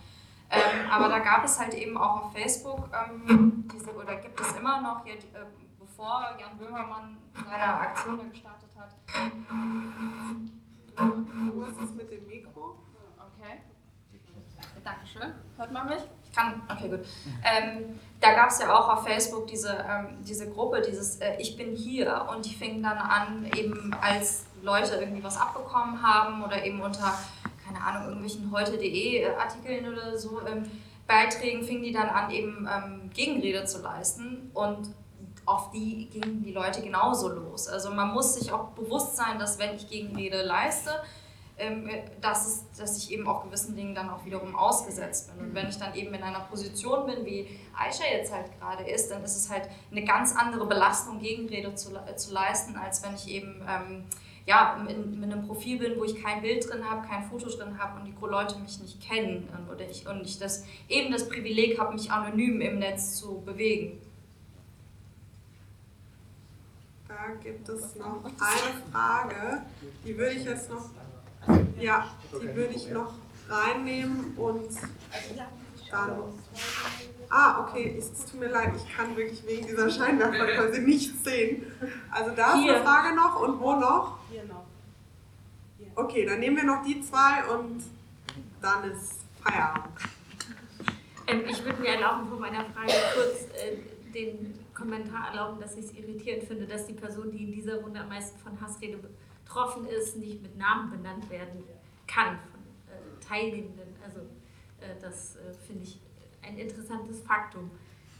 Ähm, 0.48 0.90
aber 0.90 1.10
da 1.10 1.18
gab 1.18 1.44
es 1.44 1.60
halt 1.60 1.74
eben 1.74 1.98
auch 1.98 2.24
auf 2.24 2.32
Facebook 2.32 2.88
ähm, 2.94 3.68
diese, 3.70 3.94
oder 3.94 4.16
gibt 4.16 4.40
es 4.40 4.52
immer 4.56 4.80
noch, 4.80 5.04
hier, 5.04 5.16
äh, 5.16 5.44
bevor 5.78 6.34
Jan 6.40 6.56
Böhmermann 6.56 7.18
seine 7.34 7.74
Aktion 7.74 8.30
gestartet 8.30 8.70
hat. 8.78 8.94
Was 10.96 11.84
ist 11.84 11.94
mit 11.94 12.10
dem 12.10 12.26
Mikro? 12.26 12.78
Okay. 13.18 13.60
Dankeschön. 14.82 15.34
Hört 15.58 15.72
man 15.72 15.88
mich? 15.88 16.02
Kann, 16.34 16.62
okay, 16.68 16.88
gut. 16.88 17.00
Ähm, 17.44 17.98
da 18.20 18.32
gab 18.32 18.50
es 18.50 18.58
ja 18.58 18.74
auch 18.74 18.88
auf 18.88 19.04
Facebook 19.04 19.46
diese, 19.46 19.84
ähm, 19.88 20.18
diese 20.26 20.50
Gruppe, 20.50 20.80
dieses 20.80 21.16
äh, 21.16 21.36
Ich 21.38 21.56
bin 21.56 21.76
hier 21.76 22.26
und 22.34 22.44
die 22.44 22.54
fingen 22.54 22.82
dann 22.82 22.98
an, 22.98 23.50
eben 23.56 23.94
als 24.00 24.46
Leute 24.62 24.96
irgendwie 24.96 25.22
was 25.22 25.38
abbekommen 25.38 26.02
haben 26.02 26.42
oder 26.42 26.64
eben 26.64 26.80
unter, 26.80 27.18
keine 27.66 27.84
Ahnung, 27.84 28.08
irgendwelchen 28.08 28.50
heute.de 28.50 29.26
Artikeln 29.34 29.92
oder 29.92 30.18
so 30.18 30.40
ähm, 30.46 30.70
Beiträgen, 31.06 31.64
fingen 31.64 31.82
die 31.82 31.92
dann 31.92 32.08
an, 32.08 32.30
eben 32.30 32.68
ähm, 32.72 33.10
Gegenrede 33.12 33.64
zu 33.66 33.82
leisten 33.82 34.50
und 34.54 34.94
auf 35.46 35.70
die 35.70 36.08
gingen 36.08 36.42
die 36.42 36.52
Leute 36.52 36.80
genauso 36.80 37.28
los. 37.28 37.68
Also 37.68 37.90
man 37.90 38.12
muss 38.14 38.34
sich 38.34 38.50
auch 38.52 38.68
bewusst 38.68 39.16
sein, 39.16 39.38
dass 39.38 39.58
wenn 39.58 39.76
ich 39.76 39.88
Gegenrede 39.88 40.42
leiste, 40.42 40.90
dass, 42.20 42.46
es, 42.46 42.64
dass 42.76 42.98
ich 42.98 43.12
eben 43.12 43.28
auch 43.28 43.44
gewissen 43.44 43.76
Dingen 43.76 43.94
dann 43.94 44.10
auch 44.10 44.24
wiederum 44.24 44.56
ausgesetzt 44.56 45.30
bin. 45.30 45.46
Und 45.46 45.54
wenn 45.54 45.68
ich 45.68 45.76
dann 45.76 45.94
eben 45.94 46.12
in 46.12 46.22
einer 46.22 46.40
Position 46.40 47.06
bin, 47.06 47.24
wie 47.24 47.48
Aisha 47.78 48.04
jetzt 48.10 48.32
halt 48.32 48.46
gerade 48.58 48.82
ist, 48.84 49.08
dann 49.10 49.22
ist 49.22 49.36
es 49.36 49.48
halt 49.48 49.68
eine 49.90 50.04
ganz 50.04 50.34
andere 50.34 50.66
Belastung, 50.66 51.20
Gegenrede 51.20 51.74
zu, 51.76 51.92
zu 52.16 52.32
leisten, 52.32 52.76
als 52.76 53.04
wenn 53.04 53.14
ich 53.14 53.28
eben 53.28 53.62
ähm, 53.68 54.04
ja, 54.46 54.84
in, 54.88 55.14
in, 55.14 55.24
einem 55.24 55.46
Profil 55.46 55.78
bin, 55.78 55.98
wo 55.98 56.04
ich 56.04 56.20
kein 56.20 56.42
Bild 56.42 56.68
drin 56.68 56.84
habe, 56.84 57.06
kein 57.06 57.22
Foto 57.22 57.48
drin 57.48 57.78
habe 57.78 58.00
und 58.00 58.06
die 58.06 58.14
Leute 58.20 58.58
mich 58.58 58.80
nicht 58.80 59.00
kennen 59.00 59.48
oder 59.70 59.88
ich, 59.88 60.08
und 60.08 60.22
ich 60.22 60.38
das, 60.38 60.64
eben 60.88 61.12
das 61.12 61.28
Privileg 61.28 61.78
habe, 61.78 61.94
mich 61.94 62.10
anonym 62.10 62.60
im 62.60 62.78
Netz 62.80 63.16
zu 63.16 63.42
bewegen. 63.42 64.00
Da 67.06 67.34
gibt 67.42 67.68
es 67.68 67.94
noch 67.94 68.24
eine 68.24 68.92
Frage, 68.92 69.62
die 70.04 70.18
würde 70.18 70.34
ich 70.34 70.44
jetzt 70.44 70.68
noch 70.68 70.90
ja, 71.78 72.06
die 72.32 72.54
würde 72.54 72.74
ich 72.74 72.88
noch 72.90 73.14
reinnehmen 73.48 74.34
und 74.36 74.68
dann. 75.90 76.12
Ah, 77.30 77.62
okay, 77.62 77.96
es 77.98 78.12
tut 78.30 78.40
mir 78.40 78.48
leid, 78.48 78.72
ich 78.76 78.96
kann 78.96 79.16
wirklich 79.16 79.44
wegen 79.46 79.66
dieser 79.66 79.90
Scheinwerfer 79.90 80.78
nichts 80.78 81.24
sehen. 81.24 81.64
Also 82.10 82.30
da 82.34 82.54
ist 82.54 82.68
eine 82.68 82.82
Frage 82.82 83.14
noch 83.14 83.40
und 83.40 83.60
wo 83.60 83.74
noch? 83.74 84.18
Hier 84.30 84.44
noch. 84.44 84.64
Okay, 85.96 86.26
dann 86.26 86.40
nehmen 86.40 86.56
wir 86.56 86.64
noch 86.64 86.84
die 86.84 87.00
zwei 87.02 87.44
und 87.54 87.82
dann 88.60 88.90
ist 88.90 89.24
Feierabend. 89.42 89.94
Ähm, 91.26 91.42
ich 91.48 91.64
würde 91.64 91.80
mir 91.80 91.90
erlauben, 91.90 92.28
vor 92.28 92.38
meiner 92.38 92.64
Frage 92.66 92.92
kurz 93.14 93.44
äh, 93.54 93.76
den 94.12 94.58
Kommentar 94.74 95.28
erlauben, 95.28 95.60
dass 95.60 95.76
ich 95.76 95.86
es 95.86 95.92
irritierend 95.92 96.44
finde, 96.44 96.66
dass 96.66 96.86
die 96.86 96.94
Person, 96.94 97.30
die 97.30 97.44
in 97.44 97.52
dieser 97.52 97.76
Runde 97.76 98.00
am 98.00 98.08
meisten 98.08 98.38
von 98.40 98.60
Hassrede 98.60 98.98
betroffen 99.44 99.86
ist, 99.86 100.16
nicht 100.16 100.42
mit 100.42 100.56
Namen 100.56 100.90
benannt 100.90 101.28
werden 101.30 101.64
kann 102.06 102.38
von 102.50 102.60
äh, 102.88 103.24
Teilnehmenden. 103.24 103.94
Also 104.04 104.20
äh, 104.80 105.00
das 105.00 105.36
äh, 105.36 105.52
finde 105.66 105.84
ich 105.84 106.00
ein 106.42 106.58
interessantes 106.58 107.20
Faktum. 107.20 107.70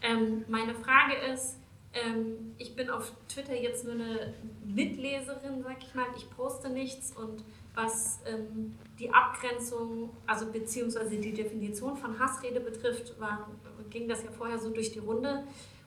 Ähm, 0.03 0.45
meine 0.49 0.75
Frage 0.75 1.15
ist, 1.33 1.57
ähm, 1.93 2.55
ich 2.59 2.75
bin 2.75 2.91
auf 2.91 3.13
Twitter 3.29 3.55
jetzt 3.55 3.85
nur 3.85 3.95
eine 3.95 4.35
Mitleserin, 4.65 5.63
sag 5.63 5.83
ich 5.83 5.95
mal. 5.95 6.07
Ich 6.17 6.29
poste 6.31 6.71
nichts 6.71 7.13
und 7.13 7.45
was 7.75 8.21
ähm, 8.27 8.75
die 8.99 9.11
Abgrenzung, 9.13 10.11
also 10.27 10.51
beziehungsweise 10.51 11.17
die 11.17 11.33
Definition 11.33 11.97
von 11.97 12.19
Hassrede 12.19 12.61
betrifft, 12.61 13.19
war, 13.21 13.51
ging 13.91 14.09
das 14.09 14.23
ja 14.25 14.31
vorher 14.31 14.59
so 14.59 14.71
durch 14.71 14.93
die 14.93 15.01
Runde. 15.01 15.45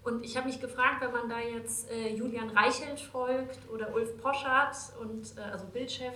Und 0.07 0.23
ich 0.23 0.37
habe 0.37 0.47
mich 0.47 0.61
gefragt, 0.61 1.01
wenn 1.01 1.11
man 1.11 1.27
da 1.27 1.37
jetzt 1.37 1.91
äh, 1.91 2.15
Julian 2.15 2.49
Reichelt 2.51 2.97
folgt 2.97 3.69
oder 3.69 3.93
Ulf 3.93 4.17
Poschardt 4.21 4.77
und 5.01 5.37
äh, 5.37 5.41
also 5.41 5.65
Bildchef, 5.65 6.15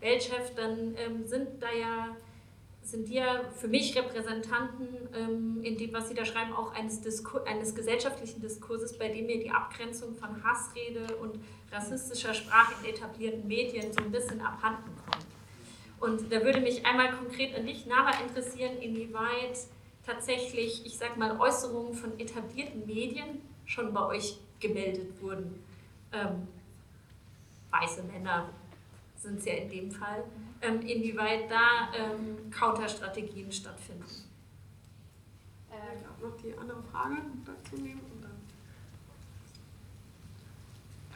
Weltchef, 0.00 0.54
dann 0.56 0.94
ähm, 0.96 1.26
sind 1.26 1.62
da 1.62 1.70
ja 1.70 2.16
sind 2.80 3.06
die 3.06 3.16
ja 3.16 3.42
für 3.54 3.68
mich 3.68 3.94
Repräsentanten 3.94 4.88
ähm, 5.14 5.60
in 5.62 5.76
dem, 5.76 5.92
was 5.92 6.08
sie 6.08 6.14
da 6.14 6.24
schreiben, 6.24 6.54
auch 6.54 6.72
eines, 6.72 7.02
Diskur 7.02 7.46
eines 7.46 7.74
gesellschaftlichen 7.74 8.40
Diskurses, 8.40 8.96
bei 8.96 9.08
dem 9.10 9.26
mir 9.26 9.38
die 9.38 9.50
Abgrenzung 9.50 10.14
von 10.14 10.42
Hassrede 10.42 11.16
und 11.16 11.38
rassistischer 11.70 12.32
Sprache 12.32 12.72
in 12.82 12.94
etablierten 12.94 13.46
Medien 13.46 13.92
so 13.92 14.02
ein 14.02 14.10
bisschen 14.10 14.40
abhanden 14.40 14.90
kommt. 15.04 15.26
Und 16.00 16.32
da 16.32 16.42
würde 16.42 16.62
mich 16.62 16.86
einmal 16.86 17.12
konkret 17.12 17.54
an 17.54 17.66
dich, 17.66 17.84
Nara, 17.84 18.12
interessieren, 18.26 18.78
inwieweit 18.80 19.58
tatsächlich, 20.08 20.86
ich 20.86 20.96
sag 20.96 21.16
mal, 21.18 21.38
Äußerungen 21.38 21.92
von 21.92 22.18
etablierten 22.18 22.86
Medien 22.86 23.42
schon 23.66 23.92
bei 23.92 24.06
euch 24.06 24.38
gemeldet 24.58 25.20
wurden. 25.20 25.62
Ähm, 26.12 26.48
weiße 27.70 28.02
Männer 28.04 28.48
sind 29.16 29.38
es 29.38 29.44
ja 29.44 29.54
in 29.54 29.68
dem 29.68 29.90
Fall. 29.90 30.24
Ähm, 30.62 30.80
inwieweit 30.80 31.50
da 31.50 31.92
ähm, 31.94 32.50
Counterstrategien 32.50 33.52
stattfinden. 33.52 34.04
Äh, 35.70 35.98
ich 35.98 36.06
auch 36.06 36.30
noch 36.30 36.36
die 36.38 36.56
andere 36.56 36.82
Frage 36.90 37.16
dazu 37.44 37.76
nehmen. 37.76 38.00
Und 38.00 38.22
dann 38.22 38.30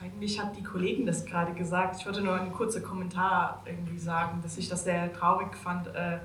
Eigentlich 0.01 0.39
hat 0.39 0.55
die 0.55 0.63
Kollegin 0.63 1.07
das 1.07 1.25
gerade 1.25 1.53
gesagt. 1.53 1.99
Ich 1.99 2.05
wollte 2.05 2.21
nur 2.21 2.35
einen 2.35 2.53
kurzen 2.53 2.83
Kommentar 2.83 3.63
irgendwie 3.65 3.97
sagen, 3.97 4.41
dass 4.43 4.57
ich 4.57 4.69
das 4.69 4.83
sehr 4.83 5.11
traurig 5.13 5.55
fand, 5.55 5.87
äh, 5.87 6.19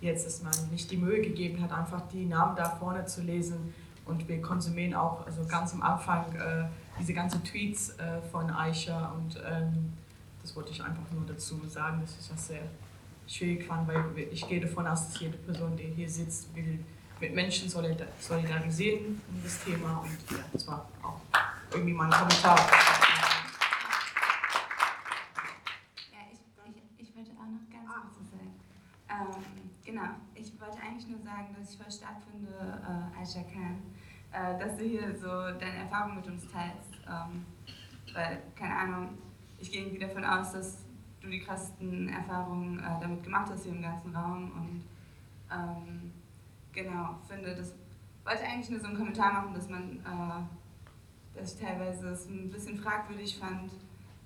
jetzt, 0.00 0.26
dass 0.26 0.42
man 0.42 0.52
nicht 0.70 0.90
die 0.90 0.96
Mühe 0.96 1.20
gegeben 1.20 1.62
hat, 1.62 1.72
einfach 1.72 2.02
die 2.12 2.26
Namen 2.26 2.56
da 2.56 2.68
vorne 2.70 3.04
zu 3.06 3.22
lesen. 3.22 3.74
Und 4.06 4.26
wir 4.28 4.40
konsumieren 4.40 4.94
auch 4.94 5.26
also 5.26 5.44
ganz 5.46 5.72
am 5.72 5.82
Anfang 5.82 6.24
äh, 6.34 6.64
diese 6.98 7.14
ganzen 7.14 7.44
Tweets 7.44 7.90
äh, 7.98 8.20
von 8.32 8.50
Aisha. 8.50 9.12
Und 9.12 9.36
ähm, 9.36 9.92
das 10.42 10.56
wollte 10.56 10.70
ich 10.70 10.82
einfach 10.82 11.10
nur 11.12 11.24
dazu 11.26 11.60
sagen, 11.66 12.00
dass 12.00 12.18
ich 12.18 12.28
das 12.28 12.46
sehr 12.48 12.62
schwierig 13.26 13.66
fand, 13.66 13.86
weil 13.86 14.04
ich 14.32 14.48
gehe 14.48 14.60
davon 14.60 14.86
aus, 14.86 15.06
dass 15.06 15.20
jede 15.20 15.36
Person, 15.38 15.76
die 15.76 15.92
hier 15.94 16.08
sitzt, 16.08 16.54
will 16.54 16.80
mit 17.20 17.34
Menschen 17.34 17.68
solidarisieren 17.68 19.20
um 19.28 19.42
das 19.44 19.62
Thema. 19.62 20.02
Und 20.02 20.36
ja, 20.36 20.44
das 20.52 20.66
war 20.66 20.88
auch 21.02 21.20
irgendwie 21.70 21.92
mein 21.92 22.10
Kommentar. 22.10 22.58
Ähm, 29.10 29.44
genau, 29.84 30.10
ich 30.34 30.58
wollte 30.60 30.78
eigentlich 30.80 31.08
nur 31.08 31.20
sagen, 31.20 31.54
dass 31.58 31.72
ich 31.72 31.78
voll 31.78 31.90
stark 31.90 32.16
finde, 32.30 32.50
äh, 32.52 33.20
Aisha 33.20 33.42
Khan, 33.42 33.82
äh, 34.32 34.58
dass 34.58 34.76
du 34.76 34.84
hier 34.84 35.16
so 35.16 35.26
deine 35.58 35.78
Erfahrungen 35.78 36.16
mit 36.16 36.26
uns 36.28 36.46
teilst. 36.46 36.94
Ähm, 37.08 37.44
weil, 38.14 38.42
keine 38.56 38.76
Ahnung, 38.76 39.18
ich 39.58 39.70
gehe 39.70 39.82
irgendwie 39.82 39.98
davon 40.00 40.24
aus, 40.24 40.52
dass 40.52 40.84
du 41.20 41.28
die 41.28 41.40
krassesten 41.40 42.08
Erfahrungen 42.08 42.78
äh, 42.78 43.00
damit 43.00 43.22
gemacht 43.22 43.50
hast 43.50 43.64
hier 43.64 43.72
im 43.72 43.82
ganzen 43.82 44.14
Raum 44.14 44.50
und 44.52 44.84
ähm, 45.52 46.12
genau, 46.72 47.18
finde, 47.28 47.54
das 47.54 47.74
wollte 48.24 48.44
eigentlich 48.44 48.70
nur 48.70 48.80
so 48.80 48.86
einen 48.86 48.96
Kommentar 48.96 49.32
machen, 49.32 49.54
dass 49.54 49.68
man, 49.68 49.98
äh, 49.98 51.38
dass 51.38 51.54
ich 51.54 51.60
teilweise 51.60 52.10
es 52.10 52.26
ein 52.26 52.50
bisschen 52.50 52.78
fragwürdig 52.78 53.38
fand, 53.38 53.72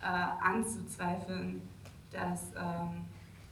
äh, 0.00 0.06
anzuzweifeln, 0.06 1.62
dass 2.10 2.52
ähm, 2.56 3.06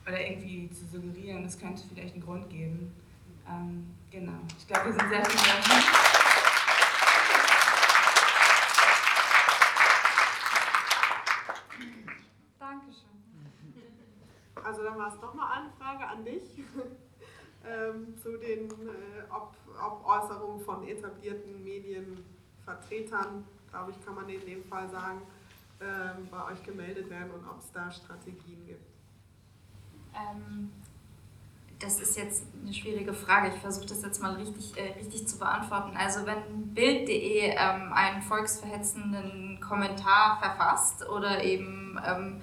oder 0.06 0.20
irgendwie 0.20 0.70
zu 0.70 0.86
suggerieren, 0.86 1.44
es 1.44 1.58
könnte 1.58 1.82
vielleicht 1.88 2.14
einen 2.14 2.24
Grund 2.24 2.48
geben. 2.50 2.92
Ähm, 3.48 3.94
genau. 4.10 4.38
Ich 4.58 4.66
glaube, 4.66 4.86
wir 4.86 4.92
sind 4.92 5.08
sehr 5.08 5.24
viel 5.24 5.40
Dankeschön. 12.58 13.02
Also 14.64 14.82
dann 14.84 14.98
war 14.98 15.14
es 15.14 15.20
nochmal 15.20 15.58
eine 15.58 15.70
Frage 15.78 16.06
an 16.06 16.24
dich 16.24 16.42
ähm, 17.66 18.16
zu 18.16 18.38
den, 18.38 18.70
äh, 18.70 19.24
ob, 19.30 19.54
ob 19.80 20.06
Äußerungen 20.06 20.64
von 20.64 20.86
etablierten 20.86 21.62
Medienvertretern, 21.64 23.44
glaube 23.70 23.90
ich, 23.90 24.04
kann 24.04 24.14
man 24.14 24.28
in 24.28 24.44
dem 24.44 24.64
Fall 24.64 24.88
sagen, 24.88 25.22
äh, 25.80 25.84
bei 26.30 26.52
euch 26.52 26.62
gemeldet 26.62 27.10
werden 27.10 27.32
und 27.32 27.48
ob 27.48 27.58
es 27.58 27.72
da 27.72 27.90
Strategien 27.90 28.64
gibt. 28.66 28.91
Ähm, 30.14 30.70
das 31.82 32.00
ist 32.00 32.16
jetzt 32.16 32.44
eine 32.62 32.72
schwierige 32.72 33.12
Frage. 33.12 33.48
Ich 33.48 33.60
versuche 33.60 33.86
das 33.86 34.02
jetzt 34.02 34.22
mal 34.22 34.34
richtig, 34.34 34.76
äh, 34.76 34.92
richtig 34.98 35.26
zu 35.26 35.38
beantworten. 35.38 35.96
Also 35.96 36.24
wenn 36.26 36.72
Bild.de 36.74 37.50
ähm, 37.50 37.92
einen 37.92 38.22
volksverhetzenden 38.22 39.60
Kommentar 39.60 40.38
verfasst 40.40 41.08
oder 41.08 41.42
eben 41.42 41.98
ähm, 42.06 42.40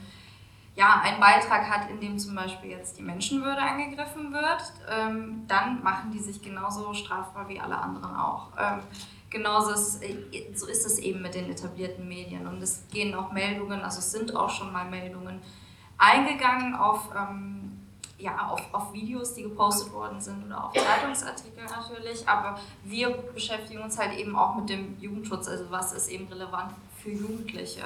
ja, 0.76 1.02
einen 1.04 1.20
Beitrag 1.20 1.70
hat, 1.70 1.90
in 1.90 2.00
dem 2.00 2.20
zum 2.20 2.36
Beispiel 2.36 2.72
jetzt 2.72 2.98
die 2.98 3.02
Menschenwürde 3.02 3.62
angegriffen 3.62 4.32
wird, 4.32 4.74
ähm, 4.90 5.44
dann 5.48 5.84
machen 5.84 6.12
die 6.12 6.20
sich 6.20 6.42
genauso 6.42 6.94
strafbar 6.94 7.50
wie 7.50 7.60
alle 7.60 7.78
anderen 7.78 8.16
auch. 8.16 8.48
Ähm, 8.58 8.80
genauso 9.30 9.72
ist, 9.72 10.04
äh, 10.04 10.54
so 10.54 10.68
ist 10.68 10.86
es 10.86 11.00
eben 11.00 11.22
mit 11.22 11.36
den 11.36 11.50
etablierten 11.50 12.08
Medien. 12.08 12.48
Und 12.48 12.62
es 12.62 12.84
gehen 12.92 13.14
auch 13.16 13.32
Meldungen, 13.32 13.82
also 13.82 14.00
es 14.00 14.12
sind 14.12 14.36
auch 14.36 14.50
schon 14.50 14.72
mal 14.72 14.90
Meldungen 14.90 15.42
eingegangen 16.00 16.74
auf, 16.74 17.10
ähm, 17.16 17.86
ja, 18.18 18.48
auf, 18.48 18.62
auf 18.74 18.94
Videos, 18.94 19.36
die 19.36 19.44
gepostet 19.44 19.94
worden 19.94 20.20
sind 20.20 20.46
oder 20.46 20.66
auf 20.66 20.74
Zeitungsartikel 20.74 21.66
natürlich. 21.66 22.28
Aber 22.28 22.58
wir 22.84 23.10
beschäftigen 23.34 23.82
uns 23.82 24.00
halt 24.00 24.18
eben 24.18 24.36
auch 24.36 24.56
mit 24.56 24.70
dem 24.70 25.00
Jugendschutz, 25.00 25.48
also 25.48 25.70
was 25.70 25.94
ist 25.94 26.08
eben 26.08 26.28
relevant 26.28 26.74
für 26.98 27.12
Jugendliche. 27.12 27.84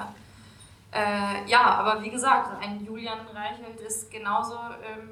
Äh, 0.91 1.45
ja, 1.47 1.61
aber 1.61 2.01
wie 2.03 2.09
gesagt, 2.11 2.63
ein 2.63 2.85
Julian 2.85 3.27
Reichelt 3.33 3.81
ist 3.81 4.11
genauso, 4.11 4.57
ähm, 4.83 5.09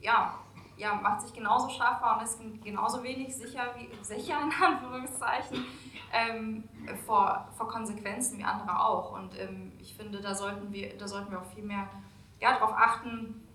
ja, 0.00 0.34
ja, 0.76 0.94
macht 0.94 1.22
sich 1.22 1.32
genauso 1.32 1.68
strafbar 1.70 2.18
und 2.18 2.24
ist 2.24 2.38
genauso 2.62 3.02
wenig 3.02 3.34
sicher, 3.34 3.62
wie, 3.76 3.88
sicher 4.04 4.38
in 4.42 4.52
Anführungszeichen, 4.64 5.64
ähm, 6.12 6.64
vor, 7.06 7.48
vor 7.56 7.68
Konsequenzen 7.68 8.38
wie 8.38 8.44
andere 8.44 8.84
auch. 8.84 9.12
Und 9.12 9.38
ähm, 9.38 9.72
ich 9.80 9.94
finde, 9.94 10.20
da 10.20 10.34
sollten 10.34 10.72
wir, 10.72 10.98
da 10.98 11.06
sollten 11.06 11.30
wir 11.30 11.40
auch 11.40 11.46
viel 11.54 11.64
mehr 11.64 11.88
ja, 12.40 12.52
darauf 12.52 12.72
achten, 12.72 13.46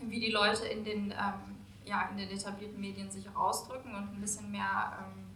wie 0.00 0.20
die 0.20 0.30
Leute 0.30 0.66
in 0.66 0.84
den, 0.84 1.10
ähm, 1.10 1.56
ja, 1.84 2.08
in 2.10 2.16
den 2.16 2.30
etablierten 2.30 2.80
Medien 2.80 3.10
sich 3.10 3.28
auch 3.30 3.48
ausdrücken 3.48 3.94
und 3.94 4.14
ein 4.14 4.20
bisschen 4.20 4.50
mehr 4.50 4.98
ähm, 5.00 5.26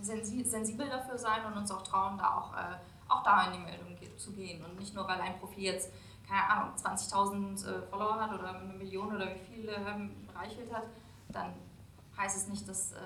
sensibel 0.00 0.88
dafür 0.88 1.18
sein 1.18 1.44
und 1.44 1.56
uns 1.56 1.70
auch 1.70 1.82
trauen, 1.82 2.16
da 2.18 2.36
auch, 2.36 2.54
äh, 2.54 2.76
auch 3.08 3.22
da 3.22 3.46
in 3.46 3.52
die 3.54 3.58
Meldung 3.58 3.88
zu 4.18 4.32
gehen. 4.32 4.64
Und 4.64 4.78
nicht 4.78 4.94
nur, 4.94 5.06
weil 5.08 5.20
ein 5.20 5.38
Profil 5.38 5.64
jetzt, 5.64 5.90
keine 6.28 6.48
Ahnung, 6.48 6.74
20.000 6.76 7.66
äh, 7.66 7.82
Follower 7.88 8.20
hat 8.20 8.32
oder 8.32 8.60
eine 8.60 8.74
Million 8.74 9.14
oder 9.14 9.34
wie 9.34 9.38
viel 9.38 9.68
ähm, 9.68 10.10
Reichelt 10.34 10.72
hat, 10.72 10.84
dann 11.28 11.54
heißt 12.16 12.36
es 12.36 12.48
nicht, 12.48 12.68
dass, 12.68 12.92
äh, 12.92 12.96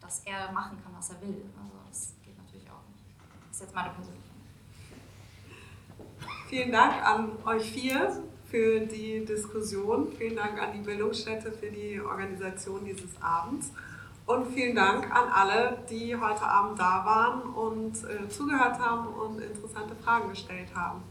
dass 0.00 0.20
er 0.20 0.52
machen 0.52 0.78
kann, 0.82 0.94
was 0.96 1.10
er 1.10 1.20
will. 1.20 1.44
Also 1.56 1.74
das 1.88 2.14
geht 2.24 2.38
natürlich 2.38 2.70
auch 2.70 2.82
nicht. 2.92 3.04
Das 3.48 3.56
ist 3.56 3.60
jetzt 3.62 3.74
meine 3.74 3.90
persönliche 3.90 4.27
Vielen 6.48 6.72
Dank 6.72 6.94
an 7.04 7.30
euch 7.44 7.70
vier 7.70 8.22
für 8.50 8.80
die 8.80 9.24
Diskussion. 9.24 10.08
Vielen 10.16 10.36
Dank 10.36 10.60
an 10.60 10.72
die 10.72 10.80
Bildungsstätte 10.80 11.52
für 11.52 11.70
die 11.70 12.00
Organisation 12.00 12.84
dieses 12.84 13.10
Abends. 13.20 13.72
Und 14.26 14.52
vielen 14.52 14.76
Dank 14.76 15.04
an 15.14 15.28
alle, 15.30 15.78
die 15.88 16.14
heute 16.14 16.42
Abend 16.42 16.78
da 16.78 17.04
waren 17.04 17.42
und 17.54 17.96
äh, 18.04 18.28
zugehört 18.28 18.78
haben 18.78 19.06
und 19.08 19.40
interessante 19.40 19.94
Fragen 20.04 20.28
gestellt 20.28 20.68
haben. 20.74 21.02